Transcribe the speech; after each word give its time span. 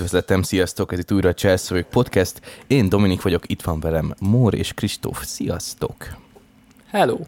Üdvözletem, 0.00 0.42
sziasztok! 0.42 0.92
Ez 0.92 0.98
itt 0.98 1.12
újra 1.12 1.28
a 1.28 1.34
Cselszövők 1.34 1.86
Podcast. 1.86 2.40
Én 2.66 2.88
Dominik 2.88 3.22
vagyok, 3.22 3.48
itt 3.50 3.62
van 3.62 3.80
velem 3.80 4.14
Mór 4.18 4.54
és 4.54 4.72
Kristóf. 4.72 5.24
Sziasztok! 5.24 6.16
Hello! 6.86 7.18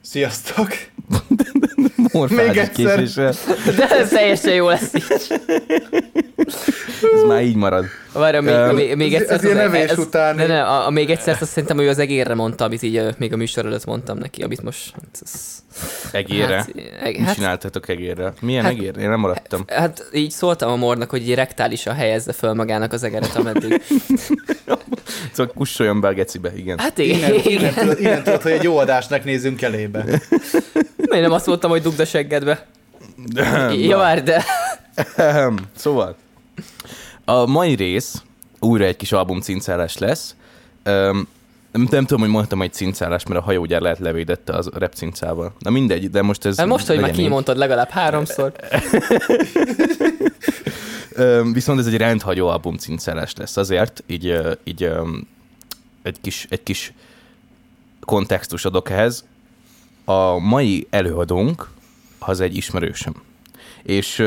Sziasztok! 0.00 0.68
Még 2.28 2.56
egyszer. 2.56 2.70
késéssel. 2.96 3.32
De 3.76 3.88
ez 3.88 4.08
teljesen 4.08 4.54
jó 4.54 4.68
lesz 4.68 4.90
így. 4.94 5.04
Ez 7.14 7.22
már 7.26 7.42
így 7.42 7.56
marad. 7.56 7.84
Várj, 8.12 8.38
még, 8.38 8.54
Öm, 8.54 8.74
még, 8.74 8.96
még 8.96 9.14
egyszer... 9.14 9.36
ez 9.36 9.44
ilyen 9.44 9.56
az- 9.56 9.62
nevés 9.72 9.96
utáni. 9.96 10.36
Ne, 10.36 10.46
ne, 10.46 10.62
a, 10.62 10.86
a, 10.86 10.90
még 10.90 11.10
egyszer 11.10 11.36
azt 11.40 11.50
szerintem, 11.50 11.76
hogy 11.76 11.86
az 11.86 11.98
egérre 11.98 12.34
mondta, 12.34 12.64
amit 12.64 12.82
így 12.82 13.02
még 13.18 13.32
a 13.32 13.36
műsor 13.36 13.66
előtt 13.66 13.84
mondtam 13.84 14.18
neki, 14.18 14.42
amit 14.42 14.62
most... 14.62 14.92
Hát, 14.94 15.22
ez, 15.22 15.58
Egérre. 16.12 16.54
Hát, 16.56 16.70
eg- 17.02 17.16
Mit 17.18 17.26
hát, 17.26 17.34
csináltatok 17.34 17.88
egérre? 17.88 18.32
Milyen 18.40 18.62
Hát- 18.64 18.72
egér? 18.72 18.96
Én 18.98 19.08
nem 19.08 19.20
maradtam. 19.20 19.64
hát 19.66 20.08
így 20.12 20.30
szóltam 20.30 20.70
a 20.70 20.76
mornak, 20.76 21.10
hogy 21.10 21.28
így 21.28 21.34
rektálisan 21.34 21.94
helyezze 21.94 22.32
föl 22.32 22.52
magának 22.54 22.92
az 22.92 23.02
egeret, 23.02 23.36
ameddig. 23.36 23.82
Szóval 25.32 25.52
kussoljon 25.52 26.00
be 26.00 26.08
a 26.08 26.12
gecibe, 26.12 26.52
igen. 26.56 26.78
Hát 26.78 26.98
Innen, 26.98 27.34
igen, 27.34 27.52
innen, 27.52 27.74
tudod, 27.74 28.00
innen 28.00 28.22
tudod, 28.22 28.42
hogy 28.42 28.52
egy 28.52 28.62
jó 28.62 28.76
adásnak 28.78 29.24
nézünk 29.24 29.62
elébe. 29.62 30.04
Én 30.96 31.20
nem 31.20 31.32
azt 31.32 31.46
mondtam, 31.46 31.70
hogy 31.70 31.82
dugd 31.82 32.00
a 32.00 32.04
seggedbe. 32.04 32.66
Ja, 33.72 33.96
várj, 33.96 34.20
de... 34.20 34.44
Szóval, 35.76 36.16
a 37.24 37.46
mai 37.46 37.74
rész 37.74 38.22
újra 38.60 38.84
egy 38.84 38.96
kis 38.96 39.12
album 39.12 39.40
cincálás 39.40 39.98
lesz. 39.98 40.34
Um, 40.84 41.28
nem, 41.72 41.86
nem 41.90 42.04
tudom, 42.04 42.20
hogy 42.20 42.30
mondtam 42.30 42.62
egy 42.62 42.72
cincálás, 42.72 43.26
mert 43.26 43.40
a 43.40 43.42
hajógyár 43.42 43.80
lehet 43.80 43.98
levédette 43.98 44.52
az 44.52 44.70
rep 44.74 44.94
cincával. 44.94 45.52
Na 45.58 45.70
mindegy, 45.70 46.10
de 46.10 46.22
most 46.22 46.44
ez... 46.44 46.58
Hát 46.58 46.66
most, 46.66 46.86
hogy 46.86 47.00
már 47.00 47.10
kimondtad 47.10 47.56
legalább 47.56 47.88
háromszor. 47.88 48.52
Viszont 51.52 51.78
ez 51.78 51.86
egy 51.86 51.96
rendhagyó 51.96 52.48
album 52.48 52.76
cincálás 52.76 53.34
lesz 53.36 53.56
azért, 53.56 54.04
így, 54.06 54.38
így 54.64 54.90
egy 56.02 56.20
kis, 56.20 56.46
egy 56.50 56.62
kis 56.62 56.92
kontextus 58.00 58.64
adok 58.64 58.90
ehhez. 58.90 59.24
A 60.04 60.38
mai 60.38 60.86
előadónk 60.90 61.70
az 62.18 62.40
egy 62.40 62.56
ismerősöm. 62.56 63.14
És, 63.82 64.24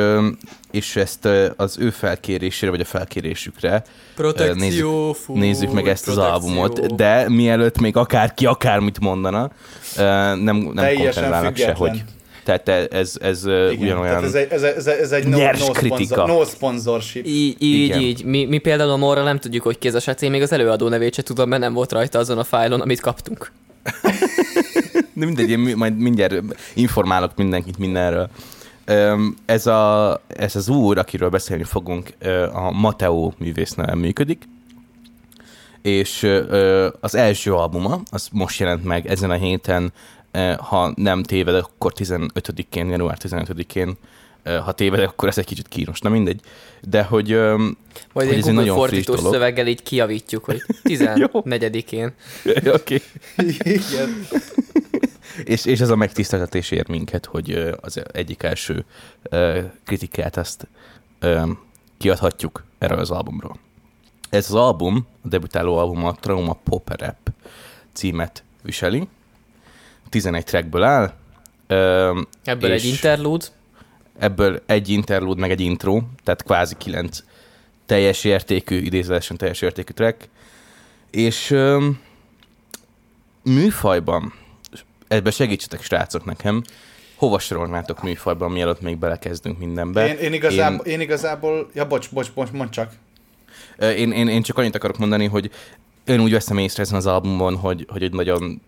és 0.71 0.95
ezt 0.95 1.27
az 1.55 1.77
ő 1.79 1.89
felkérésére, 1.89 2.71
vagy 2.71 2.81
a 2.81 2.85
felkérésükre 2.85 3.83
Protekció, 4.15 5.13
fú, 5.13 5.37
nézzük 5.37 5.71
meg 5.73 5.87
ezt 5.87 6.07
az 6.07 6.13
protekció. 6.13 6.33
albumot, 6.33 6.95
de 6.95 7.29
mielőtt 7.29 7.79
még 7.79 7.95
akárki 7.97 8.45
akármit 8.45 8.99
mondana, 8.99 9.51
nem, 9.95 10.35
nem 10.73 10.73
koncentrálnak 10.95 11.55
független. 11.55 11.75
sehogy. 11.75 12.03
Tehát 12.43 12.69
ez, 12.93 13.13
ez 13.21 13.45
Igen, 13.45 13.77
ugyanolyan... 13.77 14.03
tehát 14.07 14.23
ez 14.23 14.33
egy, 14.33 14.47
ez, 14.51 14.63
egy- 14.63 14.75
ez, 14.75 14.87
egy- 14.87 14.99
ez 14.99 15.11
egy 15.11 15.27
no, 15.27 15.37
Nyers 15.37 15.59
no, 15.67 15.71
kritika. 15.71 16.03
sponsor, 16.03 16.27
no 16.27 16.45
sponsorship. 16.45 17.25
Így, 17.25 17.55
így, 17.59 17.83
Igen. 17.83 17.99
így. 17.99 18.23
Mi, 18.25 18.45
mi 18.45 18.57
például 18.57 18.89
a 18.89 18.97
Morra 18.97 19.23
nem 19.23 19.39
tudjuk, 19.39 19.63
hogy 19.63 19.77
ki 19.77 19.87
ez 19.87 19.95
a 19.95 19.99
srác. 19.99 20.21
Én 20.21 20.31
még 20.31 20.41
az 20.41 20.51
előadó 20.51 20.87
nevét 20.87 21.13
sem 21.13 21.23
tudom, 21.23 21.49
mert 21.49 21.61
nem 21.61 21.73
volt 21.73 21.91
rajta 21.91 22.19
azon 22.19 22.37
a 22.37 22.43
fájlon, 22.43 22.81
amit 22.81 22.99
kaptunk. 22.99 23.51
De 25.13 25.25
mindegy, 25.25 25.49
én 25.49 25.73
majd 25.77 25.97
mindjárt 25.97 26.33
informálok 26.73 27.31
mindenkit 27.35 27.77
mindenről. 27.77 28.29
Ez, 29.45 29.67
a, 29.67 30.21
ez 30.27 30.55
az 30.55 30.69
úr, 30.69 30.97
akiről 30.97 31.29
beszélni 31.29 31.63
fogunk, 31.63 32.13
a 32.53 32.71
Mateo 32.71 33.31
művésznál 33.37 33.95
működik, 33.95 34.47
és 35.81 36.23
az 36.99 37.15
első 37.15 37.53
albuma, 37.53 38.01
az 38.11 38.27
most 38.31 38.59
jelent 38.59 38.83
meg 38.83 39.07
ezen 39.07 39.31
a 39.31 39.33
héten, 39.35 39.93
ha 40.57 40.93
nem 40.95 41.23
tévedek, 41.23 41.63
akkor 41.63 41.91
15-én, 41.95 42.89
január 42.89 43.17
15-én, 43.21 43.97
ö, 44.43 44.55
ha 44.55 44.71
tévedek, 44.71 45.09
akkor 45.09 45.29
ez 45.29 45.37
egy 45.37 45.45
kicsit 45.45 45.67
kínos, 45.67 45.99
na 45.99 46.09
mindegy. 46.09 46.39
De 46.81 47.03
hogy, 47.03 47.29
Majd 47.31 47.77
Hogy 48.13 48.27
egy 48.27 48.37
ez 48.37 48.37
egy 48.37 48.41
Google 48.41 48.53
nagyon 48.53 48.75
friss 48.77 48.89
fordítós 48.89 49.15
dolog. 49.17 49.33
szöveggel 49.33 49.67
így 49.67 49.83
kiavítjuk, 49.83 50.45
hogy 50.45 50.61
14-én. 50.89 52.13
oké. 52.77 53.01
Igen. 53.63 54.25
És, 55.43 55.65
és 55.65 55.79
ez 55.79 55.89
a 55.89 55.95
megtiszteltetés 55.95 56.71
ér 56.71 56.89
minket, 56.89 57.25
hogy 57.25 57.75
az 57.81 58.01
egyik 58.11 58.43
első 58.43 58.85
kritikát 59.83 60.37
azt 60.37 60.67
ö, 61.19 61.51
kiadhatjuk 61.97 62.63
erről 62.77 62.99
az 62.99 63.11
albumról. 63.11 63.57
Ez 64.29 64.45
az 64.45 64.55
album, 64.55 65.07
a 65.23 65.27
debütáló 65.27 65.77
album 65.77 66.05
a 66.05 66.15
Trauma 66.15 66.59
Pop 66.63 66.99
Rap 66.99 67.31
címet 67.93 68.43
viseli. 68.61 69.07
11 70.09 70.43
trackből 70.43 70.83
áll. 70.83 71.13
Ebből 72.43 72.71
egy 72.71 72.85
interlude. 72.85 73.45
ebből 74.17 74.61
egy 74.65 74.89
interlude, 74.89 75.39
meg 75.39 75.51
egy 75.51 75.61
intro, 75.61 76.01
tehát 76.23 76.43
kvázi 76.43 76.75
kilenc 76.77 77.23
teljes 77.85 78.23
értékű, 78.23 78.77
idézőesen 78.77 79.37
teljes 79.37 79.61
értékű 79.61 79.93
track. 79.93 80.29
És 81.09 81.55
műfajban, 83.43 84.33
ebbe 85.07 85.31
segítsetek 85.31 85.83
srácok 85.83 86.25
nekem, 86.25 86.63
hova 87.15 87.39
sorolnátok 87.39 88.03
műfajban, 88.03 88.51
mielőtt 88.51 88.81
még 88.81 88.97
belekezdünk 88.97 89.59
mindenbe? 89.59 90.07
Én, 90.07 90.17
én, 90.17 90.33
igazából, 90.33 90.85
én 90.85 91.01
igazából... 91.01 91.69
Ja, 91.73 91.87
bocs, 91.87 92.11
bocs, 92.11 92.31
bocs, 92.33 92.51
mondd 92.51 92.69
csak. 92.69 92.91
Én, 93.79 94.11
én, 94.11 94.27
én 94.27 94.41
csak 94.41 94.57
annyit 94.57 94.75
akarok 94.75 94.97
mondani, 94.97 95.25
hogy 95.25 95.51
én 96.05 96.19
úgy 96.19 96.31
veszem 96.31 96.57
észre 96.57 96.83
ezen 96.83 96.95
az 96.95 97.05
albumon, 97.05 97.55
hogy, 97.55 97.85
hogy 97.89 98.03
egy 98.03 98.13
nagyon 98.13 98.61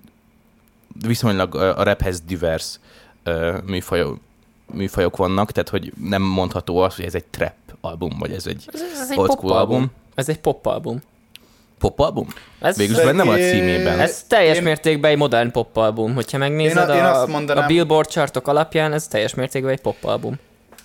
viszonylag 1.08 1.56
a 1.56 1.84
raphez 1.84 2.22
divers 2.22 2.80
műfajok, 3.66 4.20
műfajok 4.74 5.18
vannak, 5.18 5.52
tehát 5.52 5.70
hogy 5.70 5.94
nem 6.02 6.22
mondható 6.22 6.78
az, 6.78 6.96
hogy 6.96 7.06
ez 7.06 7.16
egy 7.16 7.26
trap 7.26 7.54
album, 7.82 8.18
vagy 8.20 8.32
ez 8.32 8.48
egy 8.48 8.70
Ez, 8.74 8.82
ez 8.82 9.12
egy 9.12 9.18
old 9.18 9.28
pop 9.28 9.38
school 9.38 9.58
album. 9.58 9.92
Ez 10.16 10.30
egy 10.30 10.40
pop 10.40 10.66
album. 10.66 11.02
Pop 11.86 12.00
album? 12.00 12.28
Ez, 12.62 12.78
Végülis 12.78 13.04
benne 13.04 13.24
van 13.24 13.34
a 13.34 13.38
én- 13.38 13.50
címében. 13.50 14.00
ez 14.00 14.24
teljes 14.28 14.58
Én- 14.58 14.64
mértékben 14.64 15.12
egy 15.12 15.18
modern 15.18 15.52
pop 15.52 15.78
album. 15.78 16.14
Hogyha 16.14 16.38
megnézed 16.38 16.90
Én 16.90 16.96
a- 16.96 16.98
én 16.98 17.04
a, 17.04 17.22
azt 17.22 17.28
mondanám- 17.28 17.64
a 17.64 17.68
Billboard 17.68 18.10
chartok 18.10 18.48
alapján, 18.48 18.94
ez 18.94 19.08
teljes 19.08 19.34
mértékben 19.34 19.72
egy 19.72 19.82
pop 19.82 20.04
album. 20.06 20.36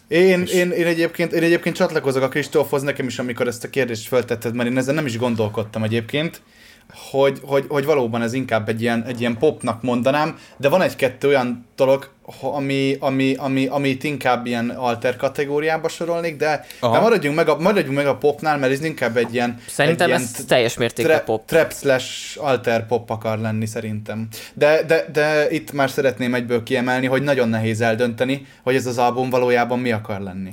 Én, 0.09 0.45
én, 0.53 0.71
én, 0.71 0.87
egyébként, 0.87 1.33
én 1.33 1.43
egyébként 1.43 1.77
csatlakozok 1.77 2.23
a 2.23 2.29
Kristófhoz 2.29 2.83
nekem 2.83 3.07
is, 3.07 3.19
amikor 3.19 3.47
ezt 3.47 3.65
a 3.65 3.69
kérdést 3.71 4.09
feltetted, 4.09 4.55
mert 4.55 4.69
én 4.69 4.79
ezen 4.79 4.95
nem 4.95 5.07
is 5.07 5.19
gondolkodtam 5.19 5.83
egyébként, 5.83 6.43
hogy, 7.11 7.41
hogy, 7.43 7.65
hogy 7.69 7.85
valóban 7.85 8.23
ez 8.23 8.33
inkább 8.33 8.69
egy 8.69 8.83
ilyen, 8.83 9.05
egy 9.07 9.21
ilyen 9.21 9.39
popnak 9.39 9.83
mondanám, 9.83 10.39
de 10.57 10.69
van 10.69 10.83
egy-kettő 10.83 11.29
olyan 11.29 11.67
dolog, 11.77 12.09
ami, 12.41 12.97
ami, 13.01 13.35
ami, 13.35 13.67
amit 13.67 14.05
inkább 14.05 14.47
ilyen 14.47 14.69
alter 14.69 15.17
kategóriába 15.17 15.89
sorolnék, 15.89 16.37
de, 16.37 16.67
Aha. 16.81 16.93
de 16.93 17.01
maradjunk, 17.01 17.37
meg 17.37 17.49
a, 17.49 17.59
maradjunk 17.59 17.97
meg 17.97 18.07
a 18.07 18.17
popnál, 18.17 18.59
mert 18.59 18.73
ez 18.73 18.85
inkább 18.85 19.17
egy 19.17 19.35
ilyen, 19.35 19.59
Szerintem 19.69 20.11
egy 20.11 20.21
ez 20.21 20.31
ilyen 20.35 20.47
teljes 20.47 20.77
mértékben 20.77 21.15
tra- 21.15 21.27
pop. 21.27 21.47
trap 21.47 21.73
slash 21.73 22.39
alter 22.45 22.87
pop 22.87 23.11
akar 23.11 23.39
lenni 23.39 23.67
szerintem. 23.67 24.29
De, 24.55 24.83
de, 24.83 25.05
de 25.13 25.51
itt 25.51 25.73
már 25.73 25.91
szeretném 25.91 26.35
egyből 26.35 26.63
kiemelni, 26.63 27.07
hogy 27.07 27.23
nagyon 27.23 27.49
nehéz 27.49 27.81
eldönteni, 27.81 28.47
hogy 28.63 28.75
ez 28.75 28.87
az 28.87 28.99
album 28.99 29.31
valójában 29.31 29.79
mi 29.79 29.93
akar 29.93 30.21
lenni. 30.21 30.51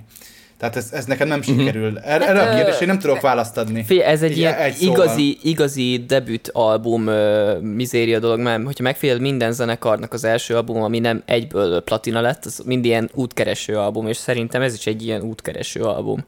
Tehát 0.57 0.75
ez, 0.75 0.89
ez 0.91 1.05
nekem 1.05 1.27
nem 1.27 1.41
sikerül. 1.41 1.97
Erre, 1.97 2.27
erre 2.27 2.39
a 2.39 2.43
Hát, 2.43 2.55
kérdésre 2.55 2.77
ö, 2.79 2.81
én 2.81 2.87
nem 2.87 2.99
tudok 2.99 3.21
választ 3.21 3.57
adni. 3.57 3.83
Figyelj, 3.83 4.07
ez 4.09 4.21
egy 4.23 4.37
ilyen 4.37 4.53
egy 4.53 4.73
szóval. 4.73 5.03
igazi, 5.03 5.37
igazi 5.43 6.03
debüt 6.07 6.49
album 6.53 7.07
uh, 7.07 7.59
mizéria 7.61 8.19
dolog, 8.19 8.39
mert 8.39 8.63
hogyha 8.63 8.83
megfigyeled 8.83 9.21
minden 9.21 9.51
zenekarnak 9.51 10.13
az 10.13 10.23
első 10.23 10.55
album, 10.55 10.81
ami 10.83 10.99
nem 10.99 11.21
egyből 11.25 11.81
platina 11.81 12.21
lett, 12.21 12.45
az 12.45 12.61
mind 12.65 12.85
ilyen 12.85 13.09
útkereső 13.13 13.77
album, 13.77 14.07
és 14.07 14.17
szerintem 14.17 14.61
ez 14.61 14.73
is 14.73 14.85
egy 14.87 15.03
ilyen 15.03 15.21
útkereső 15.21 15.81
album. 15.81 16.25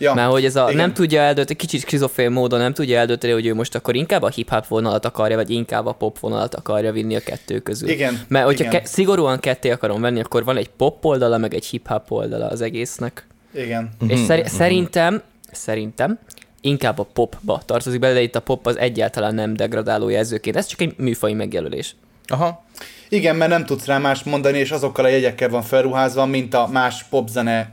Ja, 0.00 0.14
Mert 0.14 0.30
hogy 0.30 0.44
ez 0.44 0.56
a, 0.56 0.64
igen. 0.64 0.76
nem 0.76 0.92
tudja 0.92 1.20
eldönteni, 1.20 1.58
kicsit 1.58 1.80
skizofrén 1.80 2.30
módon 2.30 2.58
nem 2.58 2.72
tudja 2.72 2.98
eldönteni, 2.98 3.32
hogy 3.32 3.46
ő 3.46 3.54
most 3.54 3.74
akkor 3.74 3.94
inkább 3.96 4.22
a 4.22 4.28
hip-hop 4.28 4.66
vonalat 4.66 5.04
akarja, 5.04 5.36
vagy 5.36 5.50
inkább 5.50 5.86
a 5.86 5.92
pop 5.92 6.18
vonalat 6.18 6.54
akarja 6.54 6.92
vinni 6.92 7.16
a 7.16 7.20
kettő 7.20 7.58
közül. 7.58 7.88
Igen, 7.88 8.20
Mert 8.28 8.44
hogyha 8.44 8.64
igen. 8.64 8.72
ke- 8.80 8.86
szigorúan 8.86 9.38
ketté 9.40 9.70
akarom 9.70 10.00
venni, 10.00 10.20
akkor 10.20 10.44
van 10.44 10.56
egy 10.56 10.68
pop 10.76 11.04
oldala, 11.04 11.38
meg 11.38 11.54
egy 11.54 11.64
hip-hop 11.66 12.10
oldala 12.10 12.46
az 12.48 12.60
egésznek. 12.60 13.26
Igen. 13.54 13.90
Mhm, 14.00 14.10
És 14.10 14.18
szeri- 14.20 14.48
szerintem, 14.48 15.22
szerintem 15.52 16.18
inkább 16.60 16.98
a 16.98 17.02
popba 17.12 17.62
tartozik 17.66 18.00
bele, 18.00 18.12
de 18.14 18.20
itt 18.20 18.36
a 18.36 18.40
pop 18.40 18.66
az 18.66 18.76
egyáltalán 18.78 19.34
nem 19.34 19.54
degradáló 19.54 20.08
jelzőként. 20.08 20.56
Ez 20.56 20.66
csak 20.66 20.80
egy 20.80 20.94
műfai 20.96 21.32
megjelölés. 21.34 21.96
Aha. 22.26 22.64
Igen, 23.08 23.36
mert 23.36 23.50
nem 23.50 23.64
tudsz 23.64 23.84
rá 23.86 23.98
más 23.98 24.22
mondani, 24.22 24.58
és 24.58 24.70
azokkal 24.70 25.04
a 25.04 25.08
jegyekkel 25.08 25.48
van 25.48 25.62
felruházva, 25.62 26.26
mint 26.26 26.54
a 26.54 26.68
más 26.72 27.04
popzene 27.10 27.72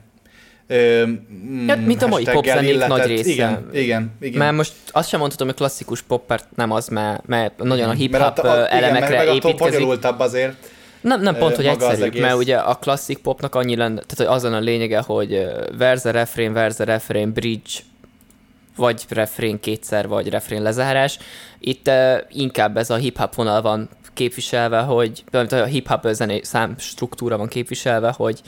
ö, 0.67 1.03
mm, 1.05 1.67
Ja, 1.67 1.75
mint 1.75 2.01
a 2.01 2.07
mai 2.07 2.23
popzenék 2.23 2.69
illetett. 2.69 2.97
nagy 2.97 3.07
része. 3.07 3.29
Igen, 3.31 3.69
igen, 3.73 4.11
igen. 4.21 4.37
Mert 4.39 4.55
most 4.55 4.73
azt 4.91 5.09
sem 5.09 5.19
mondhatom, 5.19 5.47
hogy 5.47 5.55
klasszikus 5.55 6.01
pop, 6.01 6.23
mert 6.29 6.45
nem 6.55 6.71
az, 6.71 6.87
mert, 6.87 7.25
mert 7.27 7.57
nagyon 7.63 7.83
a 7.83 7.87
Mert 7.87 7.99
hip-hop 7.99 8.37
a- 8.37 8.51
a- 8.51 8.55
igen, 8.55 8.67
elemekre 8.83 8.99
meg, 9.09 9.17
meg 9.17 9.27
attól 9.27 9.49
építkezik. 9.49 9.73
bonyolultabb 9.79 10.19
azért. 10.19 10.55
Nem, 11.05 11.21
nem 11.21 11.35
pont, 11.35 11.55
hogy 11.55 11.65
egész. 11.65 12.21
mert 12.21 12.35
ugye 12.35 12.57
a 12.57 12.75
klasszik 12.75 13.17
popnak 13.17 13.55
annyi 13.55 13.75
lenne, 13.75 14.01
tehát 14.01 14.17
hogy 14.17 14.25
az 14.37 14.43
lenne 14.43 14.55
a 14.55 14.59
lényege, 14.59 14.99
hogy 14.99 15.47
verze, 15.77 16.11
refrén, 16.11 16.53
verze, 16.53 16.83
refrén, 16.83 17.33
bridge, 17.33 17.71
vagy 18.75 19.05
refrén 19.09 19.59
kétszer, 19.59 20.07
vagy 20.07 20.29
refrén 20.29 20.61
lezárás. 20.61 21.17
Itt 21.59 21.87
uh, 21.87 22.17
inkább 22.29 22.77
ez 22.77 22.89
a 22.89 22.95
hip-hop 22.95 23.35
vonal 23.35 23.61
van 23.61 23.89
képviselve, 24.13 24.79
hogy 24.79 25.23
a 25.31 25.63
hip-hop 25.63 26.07
zené 26.11 26.39
szám 26.43 26.75
struktúra 26.77 27.37
van 27.37 27.47
képviselve, 27.47 28.13
hogy 28.17 28.41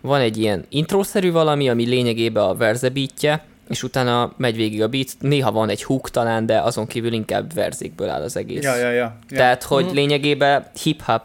van 0.00 0.20
egy 0.20 0.36
ilyen 0.38 0.64
intrószerű 0.68 1.32
valami, 1.32 1.68
ami 1.68 1.84
lényegében 1.86 2.42
a 2.44 2.54
verze 2.54 2.88
beatje, 2.88 3.44
és 3.68 3.82
utána 3.82 4.32
megy 4.36 4.56
végig 4.56 4.82
a 4.82 4.88
beat. 4.88 5.08
Néha 5.20 5.52
van 5.52 5.68
egy 5.68 5.82
hook 5.82 6.10
talán, 6.10 6.46
de 6.46 6.58
azon 6.60 6.86
kívül 6.86 7.12
inkább 7.12 7.54
verzékből 7.54 8.08
áll 8.08 8.22
az 8.22 8.36
egész. 8.36 8.62
Ja, 8.62 8.76
ja, 8.76 8.90
ja. 8.90 8.94
ja. 9.28 9.36
Tehát, 9.36 9.62
hogy 9.62 9.84
Mhm. 9.84 9.94
lényegében 9.94 10.66
hip-hop, 10.82 11.22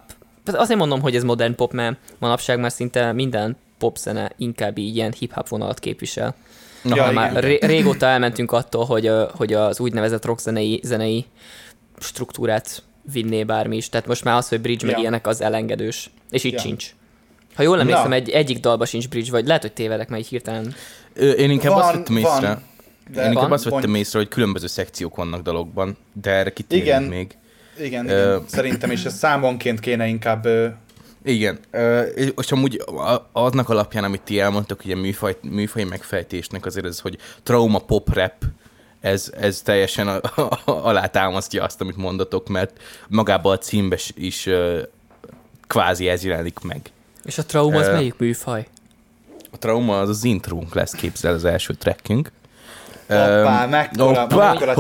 azért 0.54 0.80
mondom, 0.80 1.02
hogy 1.02 1.16
ez 1.16 1.24
modern 1.24 1.56
pop, 1.56 1.74
mert 1.74 1.98
manapság 2.18 2.60
már 2.60 2.72
szinte 2.72 3.12
minden 3.12 3.58
popzene 3.78 4.32
inkább 4.38 4.78
így 4.78 4.96
ilyen 4.96 5.14
hip-hop 5.20 5.48
vonalat 5.48 5.80
képvisel. 5.80 6.36
Ja, 6.84 6.96
Ja, 6.96 7.12
már 7.12 7.44
ré- 7.44 7.64
régóta 7.66 8.06
elmentünk 8.06 8.52
attól, 8.52 8.86
hogy, 8.86 9.12
hogy 9.36 9.54
az 9.54 9.80
úgynevezett 9.80 10.26
rock 10.26 10.40
zenei, 10.40 10.80
zenei 10.84 11.26
struktúrát 12.00 12.84
vinné 13.14 13.44
bármi 13.44 13.76
is. 13.76 13.90
Tehát 13.90 14.08
most 14.08 14.24
már 14.24 14.36
az, 14.38 14.50
hogy 14.50 14.62
bridge 14.62 14.86
meg 14.86 14.96
Ja. 14.96 15.02
ilyenek, 15.02 15.28
az 15.28 15.42
elengedős. 15.42 16.10
És 16.30 16.44
itt 16.44 16.54
Ja. 16.54 16.60
sincs. 16.60 16.94
Ha 17.56 17.64
jól 17.64 17.80
emlékszem, 17.80 18.10
Na. 18.10 18.16
egy, 18.16 18.30
egyik 18.30 18.60
dalba 18.60 18.86
sincs 18.86 19.10
bridge, 19.10 19.32
vagy 19.32 19.46
lehet, 19.48 19.62
hogy 19.62 19.74
tévedek, 19.74 20.10
mert 20.10 20.22
így 20.22 20.28
hirtelen. 20.28 20.74
Ö, 21.14 21.30
Én 21.32 21.50
inkább 21.52 21.72
Van, 21.74 21.82
azt 21.82 21.94
vettem 21.96 22.22
van, 22.22 22.34
észre, 22.36 22.62
De 23.14 23.22
én 23.22 23.28
inkább 23.28 23.44
van, 23.44 23.52
azt 23.52 23.64
vettem 23.64 23.96
észre, 23.96 24.20
hogy 24.20 24.28
különböző 24.28 24.68
szekciók 24.68 25.16
vannak 25.16 25.42
dalokban, 25.42 25.98
de 26.22 26.32
erre 26.32 26.54
kitérünk 26.54 26.88
Igen. 26.88 27.04
még. 27.04 27.38
Igen, 27.80 28.10
Ö, 28.10 28.26
igen. 28.36 28.44
Szerintem 28.48 28.92
is 28.92 29.06
ez 29.06 29.18
számonként 29.18 29.80
kéne 29.80 30.08
inkább... 30.08 30.46
ö, 30.46 30.68
Igen, 31.24 31.60
Ö, 31.72 32.02
és 32.42 32.52
amúgy 32.52 32.82
a- 32.86 33.30
aznak 33.32 33.70
alapján, 33.70 34.04
amit 34.04 34.22
ti 34.22 34.40
elmondtak, 34.40 34.82
ugye 34.86 34.96
műfaj, 34.96 35.38
műfaj 35.42 35.84
megfejtésnek 35.84 36.66
azért 36.66 36.86
ez, 36.86 37.00
hogy 37.00 37.18
trauma 37.44 37.80
pop 37.80 38.14
rap, 38.14 38.34
ez, 39.02 39.32
ez 39.40 39.62
teljesen 39.62 40.08
a, 40.08 40.16
a, 40.42 40.60
alátámasztja 40.66 41.64
azt, 41.64 41.82
amit 41.82 41.96
mondatok, 41.98 42.48
mert 42.48 42.82
magában 43.08 43.54
a 43.54 43.58
címbe 43.58 43.96
is- 43.96 44.14
is 44.16 44.46
ö, 44.46 44.82
kvázi 45.68 46.08
ez 46.08 46.24
jelenik 46.24 46.60
meg. 46.60 46.82
És 47.24 47.38
a 47.38 47.46
trauma 47.46 47.78
az 47.80 47.88
Ö, 47.88 47.92
melyik 47.94 48.18
műfaj? 48.18 48.68
A 49.52 49.58
trauma 49.58 50.00
az 50.00 50.10
az 50.10 50.24
intrónk 50.24 50.74
lesz, 50.76 50.92
képzel 50.92 51.34
az 51.34 51.46
első 51.46 51.74
trackünk. 51.74 52.32
Hoppá, 53.10 53.66
mekkora, 53.66 54.22
hoppá, 54.22 54.52
mekkora 54.52 54.72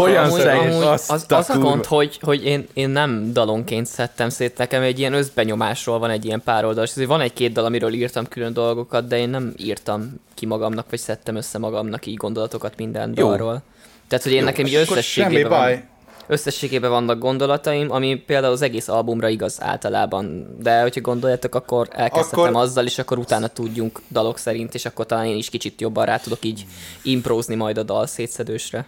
amúgy 0.60 0.84
azt 0.84 1.12
az, 1.12 1.26
az 1.28 1.50
a 1.50 1.58
gond, 1.58 1.86
hogy, 1.86 2.20
hogy 2.22 2.46
én, 2.46 2.68
én 2.74 2.90
nem 2.90 3.34
dalonként 3.34 3.86
szedtem 3.86 4.30
szét, 4.30 4.58
nekem 4.58 4.82
egy 4.82 5.00
ilyen 5.00 5.14
összbenyomásról 5.14 6.00
van 6.00 6.10
egy 6.10 6.26
ilyen 6.26 6.42
pár 6.44 6.66
oldalas. 6.66 6.96
Van 6.96 7.22
egy-két 7.22 7.52
dal, 7.52 7.66
amiről 7.66 7.94
írtam 7.94 8.28
külön 8.28 8.54
dolgokat, 8.54 9.08
de 9.08 9.18
én 9.18 9.30
nem 9.30 9.54
írtam 9.58 10.22
ki 10.34 10.46
magamnak, 10.46 10.86
vagy 10.90 11.00
szedtem 11.00 11.36
össze 11.36 11.58
magamnak 11.58 12.06
így 12.06 12.16
gondolatokat 12.16 12.74
minden 12.78 13.14
Jó. 13.16 13.28
dalról. 13.28 13.62
Tehát, 14.08 14.24
hogy 14.24 14.34
én 14.34 14.40
Jó, 14.40 14.46
nekem 14.46 14.66
így 14.66 14.74
Akkor 14.76 14.86
semmi 14.86 15.00
összességében, 15.00 15.50
van, 15.50 15.60
baj. 15.60 15.84
Összességében 16.30 16.90
vannak 16.90 17.20
gondolataim, 17.20 17.92
ami 17.92 18.16
például 18.16 18.54
az 18.54 18.62
egész 18.62 18.88
albumra 18.88 19.28
igaz 19.28 19.62
általában. 19.62 20.56
De 20.60 20.82
hogyha 20.82 21.02
gondoljátok, 21.02 21.56
akkor 21.56 21.88
elkezdhetem 21.92 22.54
Akkor- 22.54 22.62
azzal, 22.64 22.86
és 22.86 23.00
akkor 23.00 23.18
utána 23.18 23.48
tudjunk 23.48 24.02
dalok 24.12 24.38
szerint, 24.38 24.74
és 24.74 24.86
akkor 24.86 25.06
talán 25.06 25.26
én 25.26 25.38
is 25.38 25.50
kicsit 25.50 25.82
jobban 25.82 26.06
rá 26.06 26.18
tudok 26.18 26.46
így 26.46 26.66
improzni 27.04 27.56
majd 27.56 27.78
a 27.78 27.84
dal 27.84 28.08
szétszedősre. 28.08 28.86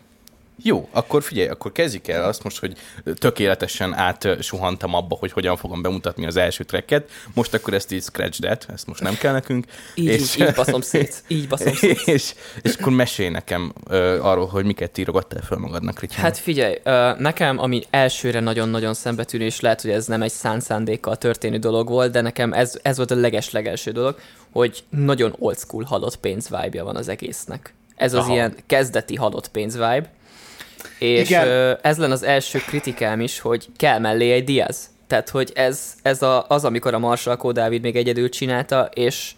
Jó, 0.64 0.90
akkor 0.92 1.24
figyelj, 1.24 1.48
akkor 1.48 1.72
kezdjük 1.72 2.08
el 2.08 2.24
azt 2.24 2.44
most, 2.44 2.60
hogy 2.60 2.78
tökéletesen 3.14 3.94
átsuhantam 3.94 4.94
abba, 4.94 5.16
hogy 5.20 5.32
hogyan 5.32 5.58
fogom 5.58 5.82
bemutatni 5.82 6.26
az 6.26 6.36
első 6.36 6.64
tracket. 6.64 7.10
Most 7.34 7.54
akkor 7.54 7.74
ezt 7.74 7.92
így 7.92 8.02
scratch 8.02 8.42
that, 8.42 8.66
ezt 8.74 8.88
most 8.88 9.02
nem 9.02 9.16
kell 9.18 9.34
nekünk. 9.34 9.66
Így, 9.96 10.06
és... 10.06 10.36
így, 10.36 10.48
így 10.48 10.54
baszom 10.54 10.82
szét. 10.82 11.24
Így 11.28 11.48
baszom 11.48 11.74
szét. 11.74 12.08
és, 12.08 12.34
és 12.62 12.76
akkor 12.76 12.92
mesélj 12.94 13.30
nekem 13.30 13.74
ö, 13.88 14.20
arról, 14.22 14.48
hogy 14.48 14.66
miket 14.66 14.98
írogattál 14.98 15.42
fel 15.42 15.58
magadnak, 15.58 16.00
Rityán. 16.00 16.20
Hát 16.20 16.38
figyelj, 16.38 16.78
ö, 16.84 17.12
nekem, 17.18 17.60
ami 17.60 17.84
elsőre 17.90 18.40
nagyon-nagyon 18.40 18.94
szembetűnő, 18.94 19.46
és 19.46 19.60
lehet, 19.60 19.82
hogy 19.82 19.92
ez 19.92 20.06
nem 20.06 20.22
egy 20.22 20.32
szánt 20.32 20.62
szándékkal 20.62 21.18
történő 21.18 21.58
dolog 21.58 21.88
volt, 21.88 22.12
de 22.12 22.22
nekem 22.22 22.54
ez, 22.54 22.80
ez 22.82 22.98
volt 22.98 23.12
a 23.12 23.16
leges-legelső 23.16 23.92
dolog, 23.92 24.20
hogy 24.52 24.84
nagyon 24.90 25.36
old 25.40 25.58
school 25.58 25.84
halott 25.84 26.16
pénz 26.18 26.50
vibe 26.50 26.84
van 26.84 26.96
az 26.96 27.08
egésznek. 27.08 27.74
Ez 27.96 28.14
az 28.14 28.24
Aha. 28.24 28.34
ilyen 28.34 28.56
kezdeti 28.66 29.16
halott 29.16 29.48
pénz 29.48 29.74
vibe. 29.74 30.10
És 31.00 31.30
Igen. 31.30 31.78
ez 31.82 31.98
lenne 31.98 32.14
az 32.14 32.24
első 32.24 32.60
kritikám 32.60 33.22
is, 33.22 33.40
hogy 33.40 33.68
kell 33.76 34.00
mellé 34.00 34.32
egy 34.32 34.44
Diaz. 34.44 34.90
Tehát, 35.08 35.30
hogy 35.30 35.52
ez, 35.56 35.94
ez 36.02 36.22
a, 36.22 36.46
az, 36.48 36.66
amikor 36.66 36.94
a 36.94 37.00
Marshall 37.00 37.36
Kó 37.36 37.52
Dávid 37.52 37.82
még 37.82 37.96
egyedül 37.96 38.30
csinálta, 38.30 38.90
és 38.94 39.32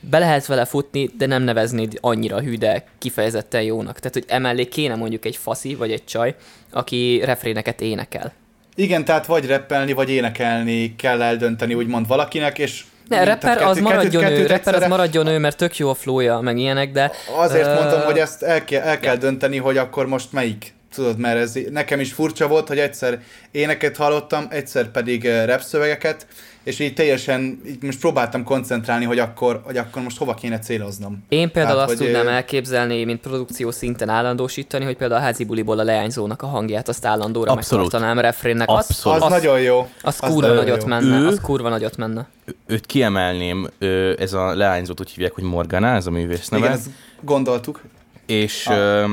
be 0.00 0.18
lehet 0.18 0.46
vele 0.46 0.64
futni, 0.64 1.10
de 1.18 1.26
nem 1.26 1.42
neveznéd 1.42 1.98
annyira 2.00 2.40
hű, 2.40 2.56
de 2.56 2.84
kifejezetten 2.98 3.62
jónak. 3.62 3.98
Tehát, 3.98 4.12
hogy 4.12 4.24
emellé 4.26 4.64
kéne 4.64 4.94
mondjuk 4.94 5.24
egy 5.24 5.36
faszi, 5.36 5.74
vagy 5.74 5.92
egy 5.92 6.04
csaj, 6.04 6.34
aki 6.70 7.20
refréneket 7.24 7.80
énekel. 7.80 8.32
Igen, 8.74 9.04
tehát 9.04 9.26
vagy 9.26 9.46
reppelni, 9.46 9.92
vagy 9.92 10.10
énekelni 10.10 10.96
kell 10.96 11.22
eldönteni, 11.22 11.74
úgymond 11.74 12.06
valakinek, 12.06 12.58
és... 12.58 12.84
Ne, 13.08 13.24
rapper 13.24 13.56
az 13.62 13.76
kettőt- 13.76 13.82
maradjon 13.82 14.22
ő, 14.24 14.26
kettőt 14.28 14.48
rapper 14.48 14.74
az 14.74 14.88
maradjon 14.88 15.26
ő, 15.26 15.38
mert 15.38 15.56
tök 15.56 15.76
jó 15.76 15.90
a 15.90 15.94
flója, 15.94 16.40
meg 16.40 16.58
ilyenek, 16.58 16.92
de... 16.92 17.10
Azért 17.36 17.74
mondtam, 17.74 18.00
hogy 18.02 18.18
ezt 18.18 18.42
el 18.42 18.64
kell, 18.64 18.82
el 18.82 18.98
kell 18.98 19.16
dönteni, 19.16 19.56
hogy 19.56 19.76
akkor 19.76 20.06
most 20.06 20.32
melyik. 20.32 20.74
Tudod, 20.94 21.18
mert 21.18 21.38
ez 21.38 21.58
nekem 21.70 22.00
is 22.00 22.12
furcsa 22.12 22.48
volt, 22.48 22.68
hogy 22.68 22.78
egyszer 22.78 23.22
éneket 23.50 23.96
hallottam, 23.96 24.46
egyszer 24.50 24.90
pedig 24.90 25.24
uh, 25.24 25.44
rap 25.46 25.60
szövegeket, 25.60 26.26
és 26.62 26.78
így 26.78 26.94
teljesen, 26.94 27.60
így 27.66 27.82
most 27.82 27.98
próbáltam 28.00 28.44
koncentrálni, 28.44 29.04
hogy 29.04 29.18
akkor, 29.18 29.60
hogy 29.64 29.76
akkor 29.76 30.02
most 30.02 30.18
hova 30.18 30.34
kéne 30.34 30.58
céloznom. 30.58 31.24
Én 31.28 31.50
például 31.50 31.74
Tehát, 31.74 31.88
azt 31.90 31.98
hogy, 31.98 32.06
tudnám 32.06 32.26
ö, 32.26 32.30
elképzelni, 32.30 33.04
mint 33.04 33.20
produkció 33.20 33.70
szinten 33.70 34.08
állandósítani, 34.08 34.84
hogy 34.84 34.96
például 34.96 35.20
a 35.20 35.24
házi 35.24 35.44
buliból 35.44 35.78
a 35.78 35.82
leányzónak 35.82 36.42
a 36.42 36.46
hangját, 36.46 36.88
azt 36.88 37.04
állandóra 37.04 37.52
Abszolút. 37.52 37.82
megtartanám 37.84 38.18
refrénnek. 38.18 38.68
Az, 38.68 38.74
Abszolút. 38.88 39.18
Az, 39.18 39.24
az, 39.24 39.30
nagyon 39.30 39.60
jó. 39.60 39.88
az 40.02 40.16
az 40.20 40.30
kurva 40.30 40.52
nagyot 40.52 40.82
jó. 40.82 40.86
menne, 40.88 41.18
Ő- 41.18 41.26
az 41.26 41.38
kurva 41.42 41.68
nagyot 41.68 41.96
menne. 41.96 42.28
Őt 42.66 42.86
kiemelném, 42.86 43.68
ö, 43.78 44.12
ez 44.18 44.32
a 44.32 44.54
leányzót 44.54 45.00
úgy 45.00 45.10
hívják, 45.10 45.32
hogy 45.32 45.44
Morgana, 45.44 45.94
ez 45.94 46.06
a 46.06 46.10
művész 46.10 46.48
neve. 46.48 46.64
Igen, 46.64 46.76
ezt 46.76 46.88
gondoltuk. 47.20 47.82
És, 48.26 48.66
Ah. 48.66 49.02
ah. 49.02 49.10